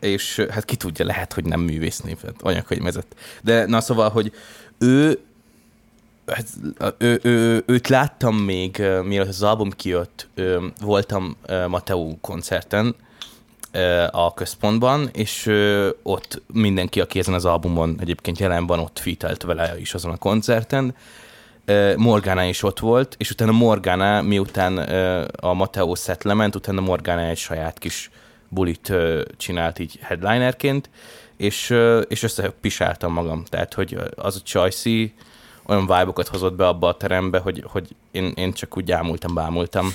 És 0.00 0.46
hát 0.50 0.64
ki 0.64 0.76
tudja, 0.76 1.04
lehet, 1.04 1.32
hogy 1.32 1.44
nem 1.44 1.60
művésznév, 1.60 2.16
hát 2.22 2.42
anyakönyvezett. 2.42 3.14
De 3.42 3.66
na 3.66 3.80
szóval, 3.80 4.10
hogy 4.10 4.32
ő, 4.78 5.20
hát, 6.26 6.46
ő, 6.98 7.20
ő, 7.22 7.62
őt 7.66 7.88
láttam 7.88 8.36
még, 8.36 8.82
mielőtt 9.04 9.28
az 9.28 9.42
album 9.42 9.70
kijött, 9.70 10.28
voltam 10.80 11.36
ö, 11.46 11.68
Mateo 11.68 12.16
koncerten, 12.20 12.94
a 14.10 14.34
központban, 14.34 15.08
és 15.12 15.52
ott 16.02 16.42
mindenki, 16.52 17.00
aki 17.00 17.18
ezen 17.18 17.34
az 17.34 17.44
albumon 17.44 17.96
egyébként 18.00 18.38
jelen 18.38 18.66
van, 18.66 18.78
ott 18.78 18.98
fitelt 18.98 19.42
vele 19.42 19.80
is 19.80 19.94
azon 19.94 20.12
a 20.12 20.16
koncerten. 20.16 20.94
Morgana 21.96 22.44
is 22.44 22.62
ott 22.62 22.78
volt, 22.78 23.14
és 23.18 23.30
utána 23.30 23.52
Morgana, 23.52 24.22
miután 24.22 24.78
a 25.40 25.52
Mateo 25.52 25.94
set 25.94 26.24
lement, 26.24 26.54
utána 26.54 26.80
Morgana 26.80 27.20
egy 27.20 27.36
saját 27.36 27.78
kis 27.78 28.10
bulit 28.48 28.92
csinált 29.36 29.78
így 29.78 29.98
headlinerként, 30.02 30.90
és, 31.36 31.74
és 32.08 32.22
összepisáltam 32.22 33.12
magam. 33.12 33.44
Tehát, 33.44 33.74
hogy 33.74 33.98
az 34.14 34.36
a 34.36 34.40
Csajci 34.44 35.14
olyan 35.66 35.82
vibe 35.82 36.24
hozott 36.30 36.54
be 36.54 36.66
abba 36.66 36.88
a 36.88 36.96
terembe, 36.96 37.38
hogy, 37.38 37.64
hogy 37.66 37.88
én, 38.10 38.32
én 38.36 38.52
csak 38.52 38.76
úgy 38.76 38.92
ámultam, 38.92 39.34
bámultam. 39.34 39.94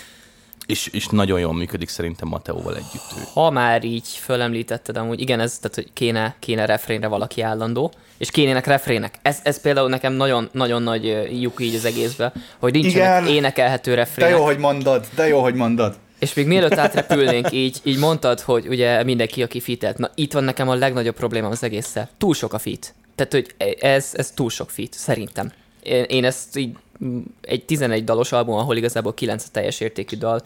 És, 0.65 0.87
és 0.87 1.07
nagyon 1.07 1.39
jól 1.39 1.53
működik 1.53 1.89
szerintem 1.89 2.27
Mateóval 2.27 2.75
együtt 2.75 3.13
ő. 3.17 3.21
Ha 3.33 3.49
már 3.49 3.83
így 3.83 4.07
fölemlítetted, 4.07 4.97
amúgy 4.97 5.21
igen, 5.21 5.39
ez, 5.39 5.57
tehát, 5.57 5.75
hogy 5.75 5.89
kéne, 5.93 6.35
kéne 6.39 6.65
refrénre 6.65 7.07
valaki 7.07 7.41
állandó, 7.41 7.91
és 8.17 8.31
kénének 8.31 8.65
refrének. 8.65 9.19
Ez, 9.21 9.39
ez 9.43 9.61
például 9.61 9.89
nekem 9.89 10.13
nagyon, 10.13 10.49
nagyon 10.51 10.83
nagy 10.83 11.27
lyuk 11.41 11.61
így 11.61 11.75
az 11.75 11.85
egészben, 11.85 12.31
hogy 12.59 12.73
nincsenek 12.73 13.21
Igen. 13.21 13.35
énekelhető 13.35 13.91
De 13.91 13.97
refrének. 13.97 14.37
jó, 14.37 14.43
hogy 14.43 14.57
mondod, 14.57 15.05
de 15.15 15.27
jó, 15.27 15.41
hogy 15.41 15.55
mondod. 15.55 15.95
És 16.23 16.33
még 16.33 16.47
mielőtt 16.47 16.73
átrepülnénk, 16.73 17.51
így, 17.51 17.79
így 17.83 17.97
mondtad, 17.97 18.39
hogy 18.39 18.67
ugye 18.67 19.03
mindenki, 19.03 19.43
aki 19.43 19.59
fitelt. 19.59 19.97
Na 19.97 20.11
itt 20.15 20.33
van 20.33 20.43
nekem 20.43 20.69
a 20.69 20.73
legnagyobb 20.73 21.15
probléma 21.15 21.47
az 21.47 21.63
egésszel. 21.63 22.09
Túl 22.17 22.33
sok 22.33 22.53
a 22.53 22.59
fit. 22.59 22.93
Tehát, 23.15 23.31
hogy 23.31 23.75
ez, 23.79 24.09
ez 24.13 24.31
túl 24.31 24.49
sok 24.49 24.69
fit, 24.69 24.93
szerintem. 24.93 25.51
Én, 25.83 26.03
én 26.03 26.25
ezt 26.25 26.57
így 26.57 26.75
mm, 27.03 27.19
egy 27.41 27.65
11 27.65 28.03
dalos 28.03 28.31
album, 28.31 28.55
ahol 28.55 28.77
igazából 28.77 29.13
9 29.13 29.43
a 29.43 29.47
teljes 29.51 29.79
értékű 29.79 30.17
dal. 30.17 30.41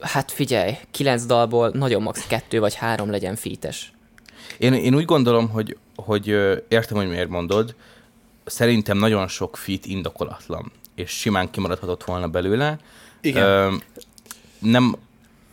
Hát 0.00 0.30
figyelj, 0.30 0.72
9 0.90 1.24
dalból 1.24 1.70
nagyon 1.74 2.02
max. 2.02 2.26
2 2.26 2.60
vagy 2.60 2.74
3 2.74 3.10
legyen 3.10 3.36
fites. 3.36 3.92
Én, 4.58 4.72
én 4.72 4.94
úgy 4.94 5.04
gondolom, 5.04 5.48
hogy, 5.48 5.76
hogy 5.96 6.26
értem, 6.68 6.96
hogy 6.96 7.08
miért 7.08 7.28
mondod, 7.28 7.74
szerintem 8.44 8.98
nagyon 8.98 9.28
sok 9.28 9.56
fit 9.56 9.86
indokolatlan, 9.86 10.72
és 10.94 11.10
simán 11.10 11.50
kimaradhatott 11.50 12.04
volna 12.04 12.28
belőle. 12.28 12.78
Igen. 13.20 13.44
Ö, 13.44 13.74
nem 14.58 14.96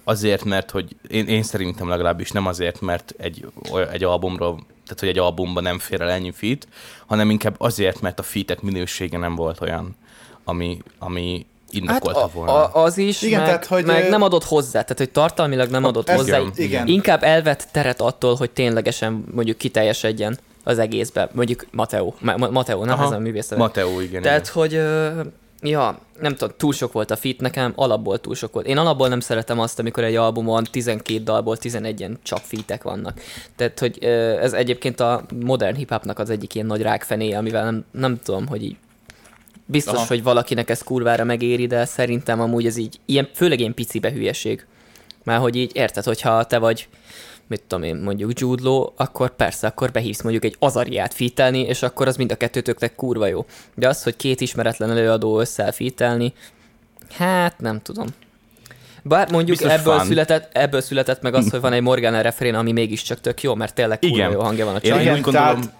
azért, 0.03 0.43
mert 0.43 0.71
hogy 0.71 0.95
én, 1.07 1.27
én 1.27 1.43
szerintem 1.43 1.87
legalábbis 1.89 2.31
nem 2.31 2.45
azért, 2.45 2.81
mert 2.81 3.13
egy, 3.17 3.45
egy 3.91 4.03
albumról, 4.03 4.55
tehát 4.55 4.99
hogy 4.99 5.09
egy 5.09 5.17
albumban 5.17 5.63
nem 5.63 5.79
fér 5.79 6.01
el 6.01 6.09
ennyi 6.09 6.31
fit, 6.31 6.67
hanem 7.05 7.29
inkább 7.29 7.55
azért, 7.57 8.01
mert 8.01 8.19
a 8.19 8.23
fitek 8.23 8.61
minősége 8.61 9.17
nem 9.17 9.35
volt 9.35 9.61
olyan, 9.61 9.95
ami, 10.43 10.81
ami 10.99 11.45
indokolta 11.69 12.19
Hát 12.19 12.29
a, 12.29 12.31
volna. 12.33 12.51
a, 12.65 12.83
az 12.83 12.97
is, 12.97 13.21
Igen, 13.21 13.39
meg, 13.39 13.47
tehát, 13.47 13.65
hogy, 13.65 13.85
meg 13.85 14.05
ö, 14.05 14.09
nem 14.09 14.21
adott 14.21 14.43
hozzá, 14.43 14.81
tehát 14.81 14.97
hogy 14.97 15.09
tartalmilag 15.11 15.69
nem 15.69 15.83
adott 15.83 16.09
Ez- 16.09 16.17
hozzá. 16.17 16.37
igen. 16.37 16.51
igen. 16.55 16.87
Inkább 16.87 17.23
elvett 17.23 17.67
teret 17.71 18.01
attól, 18.01 18.35
hogy 18.35 18.51
ténylegesen 18.51 19.23
mondjuk 19.33 19.57
kiteljesedjen 19.57 20.37
az 20.63 20.79
egészbe. 20.79 21.29
Mondjuk 21.33 21.65
Mateo. 21.71 22.13
Ma- 22.21 22.37
Ma- 22.37 22.49
Mateo, 22.49 22.85
nem 22.85 22.93
Aha. 22.93 23.05
ez 23.05 23.11
a 23.11 23.19
művész. 23.19 23.51
Mateo, 23.55 23.99
igen. 23.99 24.21
Tehát, 24.21 24.47
hogy 24.47 24.73
ö, 24.73 25.21
Ja, 25.61 25.99
nem 26.19 26.35
tudom, 26.35 26.55
túl 26.57 26.73
sok 26.73 26.91
volt 26.91 27.11
a 27.11 27.15
fit 27.15 27.41
nekem, 27.41 27.73
alapból 27.75 28.19
túl 28.19 28.35
sok 28.35 28.53
volt. 28.53 28.67
Én 28.67 28.77
alapból 28.77 29.07
nem 29.07 29.19
szeretem 29.19 29.59
azt, 29.59 29.79
amikor 29.79 30.03
egy 30.03 30.15
albumon 30.15 30.63
12 30.71 31.23
dalból 31.23 31.57
11-en 31.61 32.15
csak 32.23 32.39
fitek 32.39 32.83
vannak. 32.83 33.21
Tehát, 33.55 33.79
hogy 33.79 34.03
ez 34.41 34.53
egyébként 34.53 34.99
a 34.99 35.25
modern 35.45 35.75
hip-hopnak 35.75 36.19
az 36.19 36.29
egyik 36.29 36.55
ilyen 36.55 36.67
nagy 36.67 36.81
rákfené, 36.81 37.31
amivel 37.31 37.63
nem, 37.63 37.85
nem 37.91 38.19
tudom, 38.23 38.47
hogy 38.47 38.63
így 38.63 38.75
biztos, 39.65 39.95
Aha. 39.95 40.05
hogy 40.07 40.23
valakinek 40.23 40.69
ez 40.69 40.81
kurvára 40.81 41.23
megéri, 41.23 41.67
de 41.67 41.85
szerintem 41.85 42.41
amúgy 42.41 42.65
ez 42.65 42.77
így, 42.77 42.99
ilyen, 43.05 43.29
főleg 43.33 43.59
ilyen 43.59 43.73
picibe 43.73 44.11
hülyeség. 44.11 44.65
Már 45.23 45.39
hogy 45.39 45.55
így 45.55 45.71
érted, 45.75 46.03
hogyha 46.03 46.43
te 46.43 46.57
vagy 46.57 46.87
mit 47.47 47.61
tudom 47.67 47.83
én, 47.83 47.95
mondjuk 47.95 48.39
Jude 48.39 48.63
Law, 48.63 48.89
akkor 48.95 49.35
persze, 49.35 49.67
akkor 49.67 49.91
behívsz 49.91 50.21
mondjuk 50.21 50.45
egy 50.45 50.55
azariát 50.59 51.13
fítelni, 51.13 51.59
és 51.59 51.81
akkor 51.81 52.07
az 52.07 52.15
mind 52.17 52.31
a 52.31 52.35
kettőtöknek 52.35 52.95
kurva 52.95 53.27
jó. 53.27 53.45
De 53.75 53.87
az, 53.87 54.03
hogy 54.03 54.15
két 54.15 54.41
ismeretlen 54.41 54.89
előadó 54.89 55.39
össze 55.39 55.71
fítelni, 55.71 56.33
hát 57.17 57.59
nem 57.59 57.81
tudom. 57.81 58.07
Bár 59.03 59.31
mondjuk 59.31 59.61
ebből 59.61 59.99
született, 59.99 60.57
ebből 60.57 60.81
született 60.81 61.21
meg 61.21 61.33
az, 61.33 61.49
hogy 61.49 61.59
van 61.59 61.73
egy 61.73 61.81
Morgana 61.81 62.21
refrén, 62.21 62.55
ami 62.55 62.71
mégiscsak 62.71 63.21
tök 63.21 63.41
jó, 63.41 63.55
mert 63.55 63.73
tényleg 63.73 63.99
kurva 63.99 64.15
Igen. 64.15 64.31
jó 64.31 64.41
hangja 64.41 64.65
van 64.65 64.75
a 64.75 64.79
csajnak. 64.79 65.05
Én 65.05 65.13
úgy 65.13 65.21
gondolom, 65.21 65.61
tehát... 65.61 65.73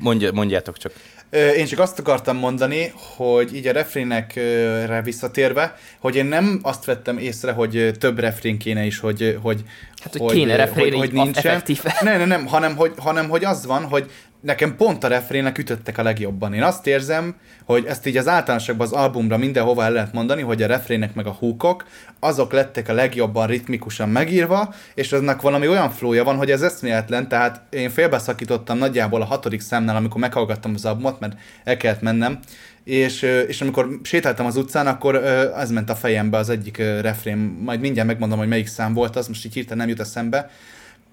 Mondja, 0.00 0.32
mondjátok 0.32 0.76
csak. 0.76 0.92
Én 1.30 1.66
csak 1.66 1.78
azt 1.78 1.98
akartam 1.98 2.36
mondani, 2.36 2.92
hogy 3.16 3.54
így 3.54 3.66
a 3.66 3.72
refrénekre 3.72 5.02
visszatérve, 5.04 5.76
hogy 5.98 6.16
én 6.16 6.26
nem 6.26 6.58
azt 6.62 6.84
vettem 6.84 7.18
észre, 7.18 7.52
hogy 7.52 7.90
több 7.98 8.18
refrén 8.18 8.58
kéne 8.58 8.84
is, 8.84 8.98
hogy, 8.98 9.38
hogy 9.42 9.64
Hát, 10.02 10.12
hogy, 10.12 10.20
hogy 10.20 10.32
kéne 10.32 10.56
refrén, 10.56 10.84
hogy, 10.84 10.98
hogy 10.98 11.12
nincsen. 11.12 11.62
Nem, 12.00 12.18
nem, 12.18 12.28
nem, 12.28 12.46
hanem 12.46 12.76
hogy, 12.76 12.92
hanem 12.96 13.28
hogy 13.28 13.44
az 13.44 13.66
van, 13.66 13.84
hogy 13.84 14.10
nekem 14.40 14.76
pont 14.76 15.04
a 15.04 15.08
refrének 15.08 15.58
ütöttek 15.58 15.98
a 15.98 16.02
legjobban. 16.02 16.54
Én 16.54 16.62
azt 16.62 16.86
érzem, 16.86 17.36
hogy 17.64 17.84
ezt 17.86 18.06
így 18.06 18.16
az 18.16 18.28
általánosakban 18.28 18.86
az 18.86 18.92
albumra 18.92 19.36
mindenhova 19.36 19.84
el 19.84 19.92
lehet 19.92 20.12
mondani, 20.12 20.42
hogy 20.42 20.62
a 20.62 20.66
refrének 20.66 21.14
meg 21.14 21.26
a 21.26 21.30
húkok, 21.30 21.86
azok 22.20 22.52
lettek 22.52 22.88
a 22.88 22.92
legjobban 22.92 23.46
ritmikusan 23.46 24.08
megírva, 24.08 24.74
és 24.94 25.12
aznak 25.12 25.42
valami 25.42 25.68
olyan 25.68 25.90
flója 25.90 26.24
van, 26.24 26.36
hogy 26.36 26.50
ez 26.50 26.62
eszméletlen, 26.62 27.28
tehát 27.28 27.62
én 27.70 27.90
félbeszakítottam 27.90 28.78
nagyjából 28.78 29.22
a 29.22 29.24
hatodik 29.24 29.60
számnál, 29.60 29.96
amikor 29.96 30.20
meghallgattam 30.20 30.74
az 30.74 30.84
albumot, 30.84 31.20
mert 31.20 31.36
el 31.64 31.76
kellett 31.76 32.02
mennem, 32.02 32.38
és, 32.84 33.22
és 33.22 33.60
amikor 33.60 34.00
sétáltam 34.02 34.46
az 34.46 34.56
utcán, 34.56 34.86
akkor 34.86 35.14
ez 35.56 35.70
ment 35.70 35.90
a 35.90 35.94
fejembe 35.94 36.36
az 36.36 36.48
egyik 36.48 36.76
refrén, 36.76 37.36
majd 37.64 37.80
mindjárt 37.80 38.08
megmondom, 38.08 38.38
hogy 38.38 38.48
melyik 38.48 38.66
szám 38.66 38.94
volt 38.94 39.16
az, 39.16 39.28
most 39.28 39.44
így 39.44 39.54
hirtelen 39.54 39.78
nem 39.78 39.88
jut 39.88 40.00
eszembe, 40.00 40.50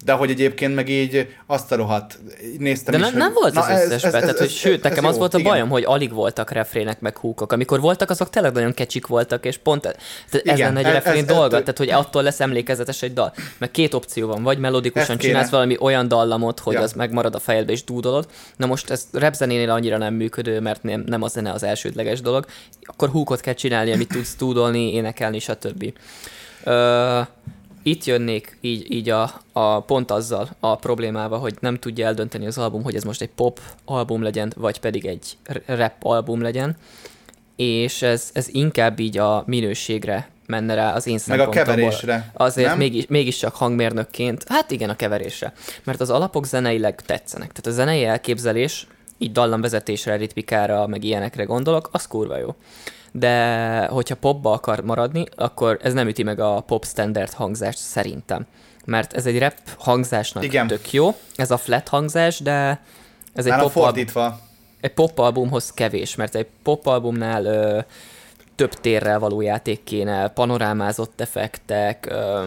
de 0.04 0.12
hogy 0.12 0.30
egyébként 0.30 0.74
meg 0.74 0.88
így 0.88 1.28
azt 1.46 1.72
a 1.72 1.76
rohadt 1.76 2.18
néztem 2.58 2.92
De 2.92 2.98
is, 2.98 3.04
nem, 3.04 3.12
hogy... 3.12 3.22
nem 3.22 3.32
volt 3.32 3.56
az 3.56 3.68
összesben, 3.68 3.92
ez, 3.92 4.04
ez, 4.04 4.10
tehát, 4.10 4.38
hogy 4.38 4.46
ez, 4.46 4.52
sőt, 4.52 4.82
nekem 4.82 5.04
ez 5.04 5.10
az 5.10 5.14
jó, 5.14 5.20
volt 5.20 5.34
a 5.34 5.38
igen. 5.38 5.50
bajom, 5.50 5.68
hogy 5.68 5.84
alig 5.84 6.12
voltak 6.12 6.50
refrének 6.50 7.00
meg 7.00 7.18
húkok. 7.18 7.52
Amikor 7.52 7.80
voltak, 7.80 8.10
azok 8.10 8.30
tényleg 8.30 8.52
nagyon 8.52 8.74
kecsik 8.74 9.06
voltak, 9.06 9.44
és 9.44 9.56
pont 9.56 9.80
tehát 9.80 9.98
ez 10.30 10.40
igen, 10.58 10.72
lenne 10.72 10.88
egy 10.88 10.94
refrén 10.94 11.22
ez, 11.22 11.24
dolga, 11.24 11.56
ez, 11.56 11.62
tehát 11.62 11.78
hogy 11.78 11.90
attól 11.90 12.22
lesz 12.22 12.40
emlékezetes 12.40 13.02
egy 13.02 13.12
dal. 13.12 13.32
Meg 13.58 13.70
két 13.70 13.94
opció 13.94 14.26
van, 14.26 14.42
vagy 14.42 14.58
melodikusan 14.58 15.18
csinálsz 15.18 15.50
valami 15.50 15.76
olyan 15.80 16.08
dallamot, 16.08 16.60
hogy 16.60 16.74
ja. 16.74 16.80
az 16.80 16.92
megmarad 16.92 17.34
a 17.34 17.38
fejedbe 17.38 17.72
és 17.72 17.84
dúdolod. 17.84 18.28
Na 18.56 18.66
most 18.66 18.90
ez 18.90 19.06
repzenénél 19.12 19.70
annyira 19.70 19.98
nem 19.98 20.14
működő, 20.14 20.60
mert 20.60 20.82
nem, 20.82 21.04
nem 21.06 21.22
a 21.22 21.28
zene 21.28 21.52
az 21.52 21.62
elsődleges 21.62 22.20
dolog. 22.20 22.46
Akkor 22.82 23.08
húkot 23.08 23.40
kell 23.40 23.54
csinálni, 23.54 23.92
amit 23.92 24.08
tudsz 24.08 24.36
dúdolni, 24.36 24.92
énekelni, 24.92 25.38
stb. 25.38 25.92
Uh, 26.64 27.26
itt 27.86 28.04
jönnék 28.04 28.58
így, 28.60 28.92
így 28.92 29.10
a, 29.10 29.40
a 29.52 29.80
pont 29.80 30.10
azzal 30.10 30.48
a 30.60 30.76
problémával, 30.76 31.38
hogy 31.38 31.54
nem 31.60 31.78
tudja 31.78 32.06
eldönteni 32.06 32.46
az 32.46 32.58
album, 32.58 32.82
hogy 32.82 32.94
ez 32.94 33.02
most 33.02 33.22
egy 33.22 33.30
pop 33.34 33.60
album 33.84 34.22
legyen, 34.22 34.52
vagy 34.56 34.80
pedig 34.80 35.06
egy 35.06 35.36
rap 35.66 35.92
album 36.02 36.42
legyen, 36.42 36.76
és 37.56 38.02
ez, 38.02 38.30
ez 38.32 38.48
inkább 38.48 38.98
így 38.98 39.18
a 39.18 39.42
minőségre 39.46 40.28
menne 40.46 40.74
rá 40.74 40.94
az 40.94 41.06
én 41.06 41.18
Meg 41.26 41.40
a 41.40 41.48
keverésre. 41.48 42.30
Azért 42.34 42.68
nem? 42.68 42.78
mégis, 42.78 43.06
mégiscsak 43.06 43.54
hangmérnökként, 43.54 44.44
hát 44.48 44.70
igen, 44.70 44.90
a 44.90 44.96
keverésre. 44.96 45.52
Mert 45.84 46.00
az 46.00 46.10
alapok 46.10 46.46
zeneileg 46.46 47.00
tetszenek. 47.00 47.48
Tehát 47.52 47.66
a 47.66 47.70
zenei 47.70 48.04
elképzelés, 48.04 48.86
így 49.18 49.32
dallamvezetésre, 49.32 50.16
ritmikára, 50.16 50.86
meg 50.86 51.04
ilyenekre 51.04 51.44
gondolok, 51.44 51.88
az 51.92 52.06
kurva 52.06 52.36
jó 52.36 52.54
de 53.18 53.86
hogyha 53.86 54.14
popba 54.14 54.52
akar 54.52 54.80
maradni, 54.80 55.24
akkor 55.36 55.78
ez 55.82 55.92
nem 55.92 56.08
üti 56.08 56.22
meg 56.22 56.40
a 56.40 56.60
pop 56.60 56.84
standard 56.84 57.32
hangzást 57.32 57.78
szerintem. 57.78 58.46
Mert 58.84 59.12
ez 59.12 59.26
egy 59.26 59.38
rap 59.38 59.54
hangzásnak 59.78 60.44
Igen. 60.44 60.66
tök 60.66 60.92
jó, 60.92 61.14
ez 61.36 61.50
a 61.50 61.56
flat 61.56 61.88
hangzás, 61.88 62.40
de 62.40 62.80
ez 63.34 63.46
egy 63.46 63.58
pop, 63.58 63.70
fordítva. 63.70 64.40
egy 64.80 64.92
pop 64.92 65.18
albumhoz 65.18 65.70
kevés, 65.70 66.14
mert 66.14 66.34
egy 66.34 66.46
pop 66.62 66.86
albumnál 66.86 67.44
ö, 67.44 67.80
több 68.54 68.72
térrel 68.74 69.18
való 69.18 69.40
játék 69.40 69.84
kéne, 69.84 70.28
panorámázott 70.28 71.20
effektek, 71.20 72.06
ö, 72.10 72.44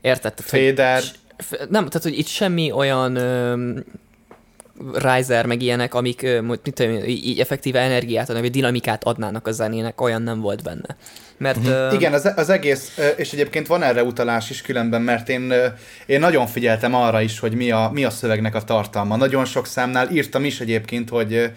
érted? 0.00 0.40
Féder. 0.40 1.02
Nem, 1.48 1.86
tehát 1.86 2.02
hogy 2.02 2.18
itt 2.18 2.26
semmi 2.26 2.72
olyan 2.72 3.16
ö, 3.16 3.70
Riser, 4.92 5.46
meg 5.46 5.62
ilyenek, 5.62 5.94
amik 5.94 6.26
mit 6.42 6.72
tudom, 6.74 6.94
így 7.06 7.40
effektíve 7.40 7.80
energiát 7.80 8.28
adnak, 8.28 8.42
vagy 8.42 8.52
dinamikát 8.52 9.04
adnának 9.04 9.46
a 9.46 9.52
zenének, 9.52 10.00
olyan 10.00 10.22
nem 10.22 10.40
volt 10.40 10.62
benne. 10.62 10.96
Mert, 11.36 11.56
uh-huh. 11.56 11.86
uh, 11.86 11.92
Igen, 11.92 12.12
az, 12.12 12.32
az 12.36 12.50
egész, 12.50 12.98
és 13.16 13.32
egyébként 13.32 13.66
van 13.66 13.82
erre 13.82 14.02
utalás 14.02 14.50
is 14.50 14.62
különben, 14.62 15.02
mert 15.02 15.28
én, 15.28 15.52
én 16.06 16.20
nagyon 16.20 16.46
figyeltem 16.46 16.94
arra 16.94 17.20
is, 17.20 17.38
hogy 17.38 17.54
mi 17.54 17.70
a, 17.70 17.90
mi 17.92 18.04
a 18.04 18.10
szövegnek 18.10 18.54
a 18.54 18.64
tartalma. 18.64 19.16
Nagyon 19.16 19.44
sok 19.44 19.66
számnál 19.66 20.10
írtam 20.10 20.44
is 20.44 20.60
egyébként, 20.60 21.08
hogy 21.08 21.50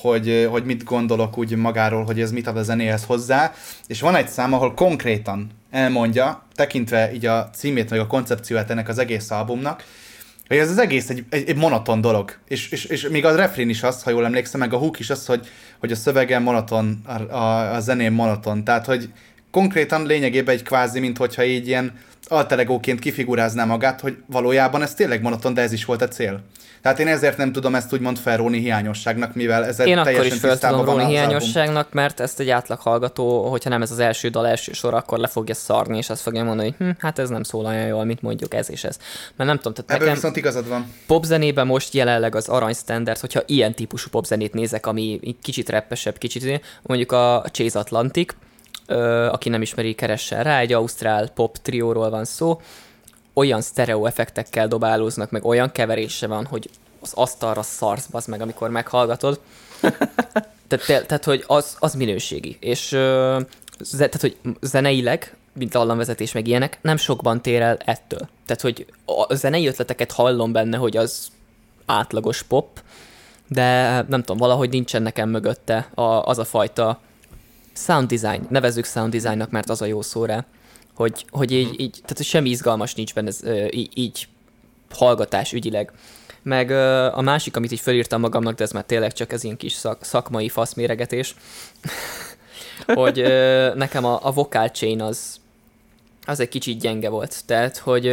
hogy, 0.00 0.48
hogy 0.50 0.64
mit 0.64 0.84
gondolok 0.84 1.38
úgy 1.38 1.56
magáról, 1.56 2.04
hogy 2.04 2.20
ez 2.20 2.30
mit 2.30 2.46
ad 2.46 2.56
a 2.56 2.62
zenéhez 2.62 3.04
hozzá, 3.04 3.52
és 3.86 4.00
van 4.00 4.14
egy 4.14 4.28
szám, 4.28 4.52
ahol 4.52 4.74
konkrétan 4.74 5.50
elmondja, 5.70 6.46
tekintve 6.54 7.12
így 7.12 7.26
a 7.26 7.50
címét, 7.54 7.90
meg 7.90 8.00
a 8.00 8.06
koncepcióját 8.06 8.70
ennek 8.70 8.88
az 8.88 8.98
egész 8.98 9.30
albumnak, 9.30 9.84
hogy 10.48 10.56
ez 10.56 10.70
az 10.70 10.78
egész 10.78 11.08
egy, 11.10 11.24
egy, 11.30 11.48
egy 11.48 11.56
monoton 11.56 12.00
dolog. 12.00 12.36
És, 12.48 12.70
és, 12.70 12.84
és 12.84 13.08
még 13.08 13.24
a 13.24 13.34
refrén 13.34 13.68
is 13.68 13.82
az, 13.82 14.02
ha 14.02 14.10
jól 14.10 14.24
emlékszem, 14.24 14.60
meg 14.60 14.72
a 14.72 14.76
hook 14.76 14.98
is 14.98 15.10
az, 15.10 15.26
hogy, 15.26 15.48
hogy 15.78 15.92
a 15.92 15.96
szövege 15.96 16.38
monoton, 16.38 17.00
a, 17.04 17.22
a, 17.32 17.74
a 17.74 17.80
zenén 17.80 18.12
monoton. 18.12 18.64
Tehát, 18.64 18.86
hogy 18.86 19.08
konkrétan 19.50 20.06
lényegében 20.06 20.54
egy 20.54 20.62
kvázi, 20.62 21.00
mint 21.00 21.16
hogyha 21.16 21.44
így 21.44 21.66
ilyen 21.66 21.98
alteregóként 22.28 22.98
kifigurázná 22.98 23.64
magát, 23.64 24.00
hogy 24.00 24.16
valójában 24.26 24.82
ez 24.82 24.94
tényleg 24.94 25.22
monoton, 25.22 25.54
de 25.54 25.62
ez 25.62 25.72
is 25.72 25.84
volt 25.84 26.02
a 26.02 26.08
cél. 26.08 26.42
Tehát 26.82 26.98
én 26.98 27.06
ezért 27.06 27.36
nem 27.36 27.52
tudom 27.52 27.74
ezt 27.74 27.92
úgymond 27.92 28.18
felróni 28.18 28.58
hiányosságnak, 28.58 29.34
mivel 29.34 29.64
ez 29.64 29.80
Én 29.80 29.98
akkor 29.98 30.26
is 30.26 30.38
fel 30.38 30.58
tudom 30.58 30.84
róni 30.84 31.04
hiányosságnak, 31.04 31.92
mert 31.92 32.20
ezt 32.20 32.40
egy 32.40 32.50
átlag 32.50 32.78
hallgató, 32.78 33.48
hogyha 33.50 33.70
nem 33.70 33.82
ez 33.82 33.90
az 33.90 33.98
első 33.98 34.28
dal 34.28 34.46
első 34.46 34.72
sor, 34.72 34.94
akkor 34.94 35.18
le 35.18 35.26
fogja 35.26 35.54
szarni, 35.54 35.96
és 35.96 36.10
azt 36.10 36.22
fogja 36.22 36.44
mondani, 36.44 36.74
hogy 36.78 36.86
hm, 36.86 36.94
hát 36.98 37.18
ez 37.18 37.28
nem 37.28 37.42
szól 37.42 37.64
olyan 37.64 37.86
jól, 37.86 38.04
mint 38.04 38.22
mondjuk 38.22 38.54
ez 38.54 38.70
és 38.70 38.84
ez. 38.84 38.98
Mert 39.36 39.50
nem 39.50 39.56
tudom, 39.56 39.72
tehát 39.72 39.90
Ebből 39.90 39.98
nekem 39.98 40.14
viszont 40.14 40.36
igazad 40.36 40.68
van. 40.68 40.92
Popzenében 41.06 41.66
most 41.66 41.94
jelenleg 41.94 42.34
az 42.34 42.48
arany 42.48 42.74
standard, 42.74 43.18
hogyha 43.18 43.40
ilyen 43.46 43.74
típusú 43.74 44.10
popzenét 44.10 44.54
nézek, 44.54 44.86
ami 44.86 45.20
kicsit 45.42 45.68
reppesebb, 45.68 46.18
kicsit, 46.18 46.60
mondjuk 46.82 47.12
a 47.12 47.44
Chase 47.52 47.78
Atlantic, 47.78 48.34
aki 49.30 49.48
nem 49.48 49.62
ismeri, 49.62 49.94
keressen 49.94 50.42
rá, 50.42 50.60
egy 50.60 50.72
ausztrál 50.72 51.28
pop 51.28 51.56
trióról 51.56 52.10
van 52.10 52.24
szó, 52.24 52.60
olyan 53.32 53.60
sztereó 53.60 54.06
effektekkel 54.06 54.68
dobálóznak, 54.68 55.30
meg 55.30 55.44
olyan 55.44 55.72
keverése 55.72 56.26
van, 56.26 56.44
hogy 56.44 56.70
az 57.00 57.12
asztalra 57.14 57.62
szarsz, 57.62 58.08
az 58.10 58.26
meg, 58.26 58.40
amikor 58.40 58.70
meghallgatod. 58.70 59.40
tehát, 60.68 60.86
te, 60.86 61.02
tehát, 61.02 61.24
hogy 61.24 61.44
az, 61.46 61.76
az 61.78 61.94
minőségi. 61.94 62.56
És 62.60 62.92
ö, 62.92 63.40
tehát, 63.98 64.20
hogy 64.20 64.36
zeneileg, 64.60 65.36
mint 65.52 65.70
dallamvezetés, 65.70 66.32
meg 66.32 66.46
ilyenek, 66.46 66.78
nem 66.80 66.96
sokban 66.96 67.42
tér 67.42 67.62
el 67.62 67.78
ettől. 67.84 68.28
Tehát, 68.46 68.60
hogy 68.62 68.86
a 69.28 69.34
zenei 69.34 69.66
ötleteket 69.66 70.12
hallom 70.12 70.52
benne, 70.52 70.76
hogy 70.76 70.96
az 70.96 71.28
átlagos 71.86 72.42
pop, 72.42 72.80
de 73.48 73.90
nem 74.08 74.20
tudom, 74.20 74.36
valahogy 74.36 74.70
nincsen 74.70 75.02
nekem 75.02 75.28
mögötte 75.28 75.88
a, 75.94 76.02
az 76.02 76.38
a 76.38 76.44
fajta 76.44 77.00
sound 77.84 78.08
design, 78.08 78.46
nevezzük 78.48 78.84
sound 78.84 79.12
designnak, 79.12 79.50
mert 79.50 79.70
az 79.70 79.82
a 79.82 79.86
jó 79.86 80.02
szó 80.02 80.24
rá, 80.24 80.44
hogy, 80.94 81.26
hogy 81.30 81.52
így, 81.52 81.80
így, 81.80 81.90
tehát 81.90 82.16
hogy 82.16 82.26
semmi 82.26 82.48
izgalmas 82.48 82.94
nincs 82.94 83.14
benne 83.14 83.28
ez, 83.28 83.40
így, 83.70 83.90
így 83.94 84.28
hallgatás 84.90 85.52
ügyileg. 85.52 85.92
Meg 86.42 86.70
a 87.14 87.20
másik, 87.20 87.56
amit 87.56 87.72
így 87.72 87.80
felírtam 87.80 88.20
magamnak, 88.20 88.54
de 88.54 88.64
ez 88.64 88.70
már 88.70 88.84
tényleg 88.84 89.12
csak 89.12 89.32
ez 89.32 89.44
ilyen 89.44 89.56
kis 89.56 89.72
szak, 89.72 90.04
szakmai 90.04 90.48
faszméregetés, 90.48 91.34
hogy 92.86 93.22
nekem 93.74 94.04
a, 94.04 94.18
a 94.22 94.32
vocal 94.32 94.68
chain 94.68 95.02
az, 95.02 95.40
az 96.26 96.40
egy 96.40 96.48
kicsit 96.48 96.80
gyenge 96.80 97.08
volt. 97.08 97.42
Tehát, 97.46 97.76
hogy 97.76 98.12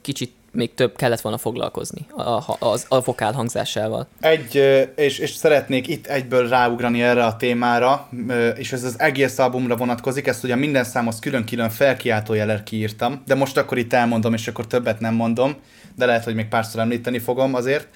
kicsit 0.00 0.32
még 0.52 0.74
több 0.74 0.96
kellett 0.96 1.20
volna 1.20 1.38
foglalkozni 1.38 2.06
a, 2.10 2.20
a, 2.22 2.56
a, 2.58 2.76
a 2.88 3.00
vokál 3.00 3.32
hangzásával. 3.32 4.06
Egy, 4.20 4.54
és, 4.96 5.18
és 5.18 5.30
szeretnék 5.30 5.88
itt 5.88 6.06
egyből 6.06 6.48
ráugrani 6.48 7.02
erre 7.02 7.24
a 7.24 7.36
témára, 7.36 8.08
és 8.56 8.72
ez 8.72 8.84
az 8.84 8.94
egész 8.98 9.38
albumra 9.38 9.76
vonatkozik, 9.76 10.26
ezt 10.26 10.44
ugye 10.44 10.54
minden 10.54 10.84
számhoz 10.84 11.18
külön-külön 11.18 11.70
felkiáltójelet 11.70 12.62
kiírtam, 12.62 13.22
de 13.26 13.34
most 13.34 13.56
akkor 13.56 13.78
itt 13.78 13.92
elmondom, 13.92 14.34
és 14.34 14.48
akkor 14.48 14.66
többet 14.66 15.00
nem 15.00 15.14
mondom, 15.14 15.56
de 15.96 16.06
lehet, 16.06 16.24
hogy 16.24 16.34
még 16.34 16.48
párszor 16.48 16.80
említeni 16.80 17.18
fogom 17.18 17.54
azért. 17.54 17.88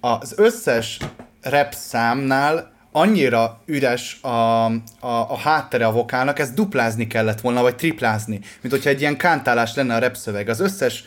Az 0.00 0.34
összes 0.36 0.98
rap 1.42 1.72
számnál 1.72 2.73
annyira 2.96 3.60
üres 3.66 4.18
a, 4.22 4.28
a, 4.64 4.70
a 5.00 5.38
háttere 5.38 5.86
a 5.86 5.92
vokálnak, 5.92 6.38
ezt 6.38 6.54
duplázni 6.54 7.06
kellett 7.06 7.40
volna, 7.40 7.62
vagy 7.62 7.76
triplázni, 7.76 8.40
mint 8.60 8.74
hogyha 8.74 8.90
egy 8.90 9.00
ilyen 9.00 9.16
kántálás 9.16 9.74
lenne 9.74 9.94
a 9.94 9.98
repszöveg. 9.98 10.48
Az 10.48 10.60
összes 10.60 11.04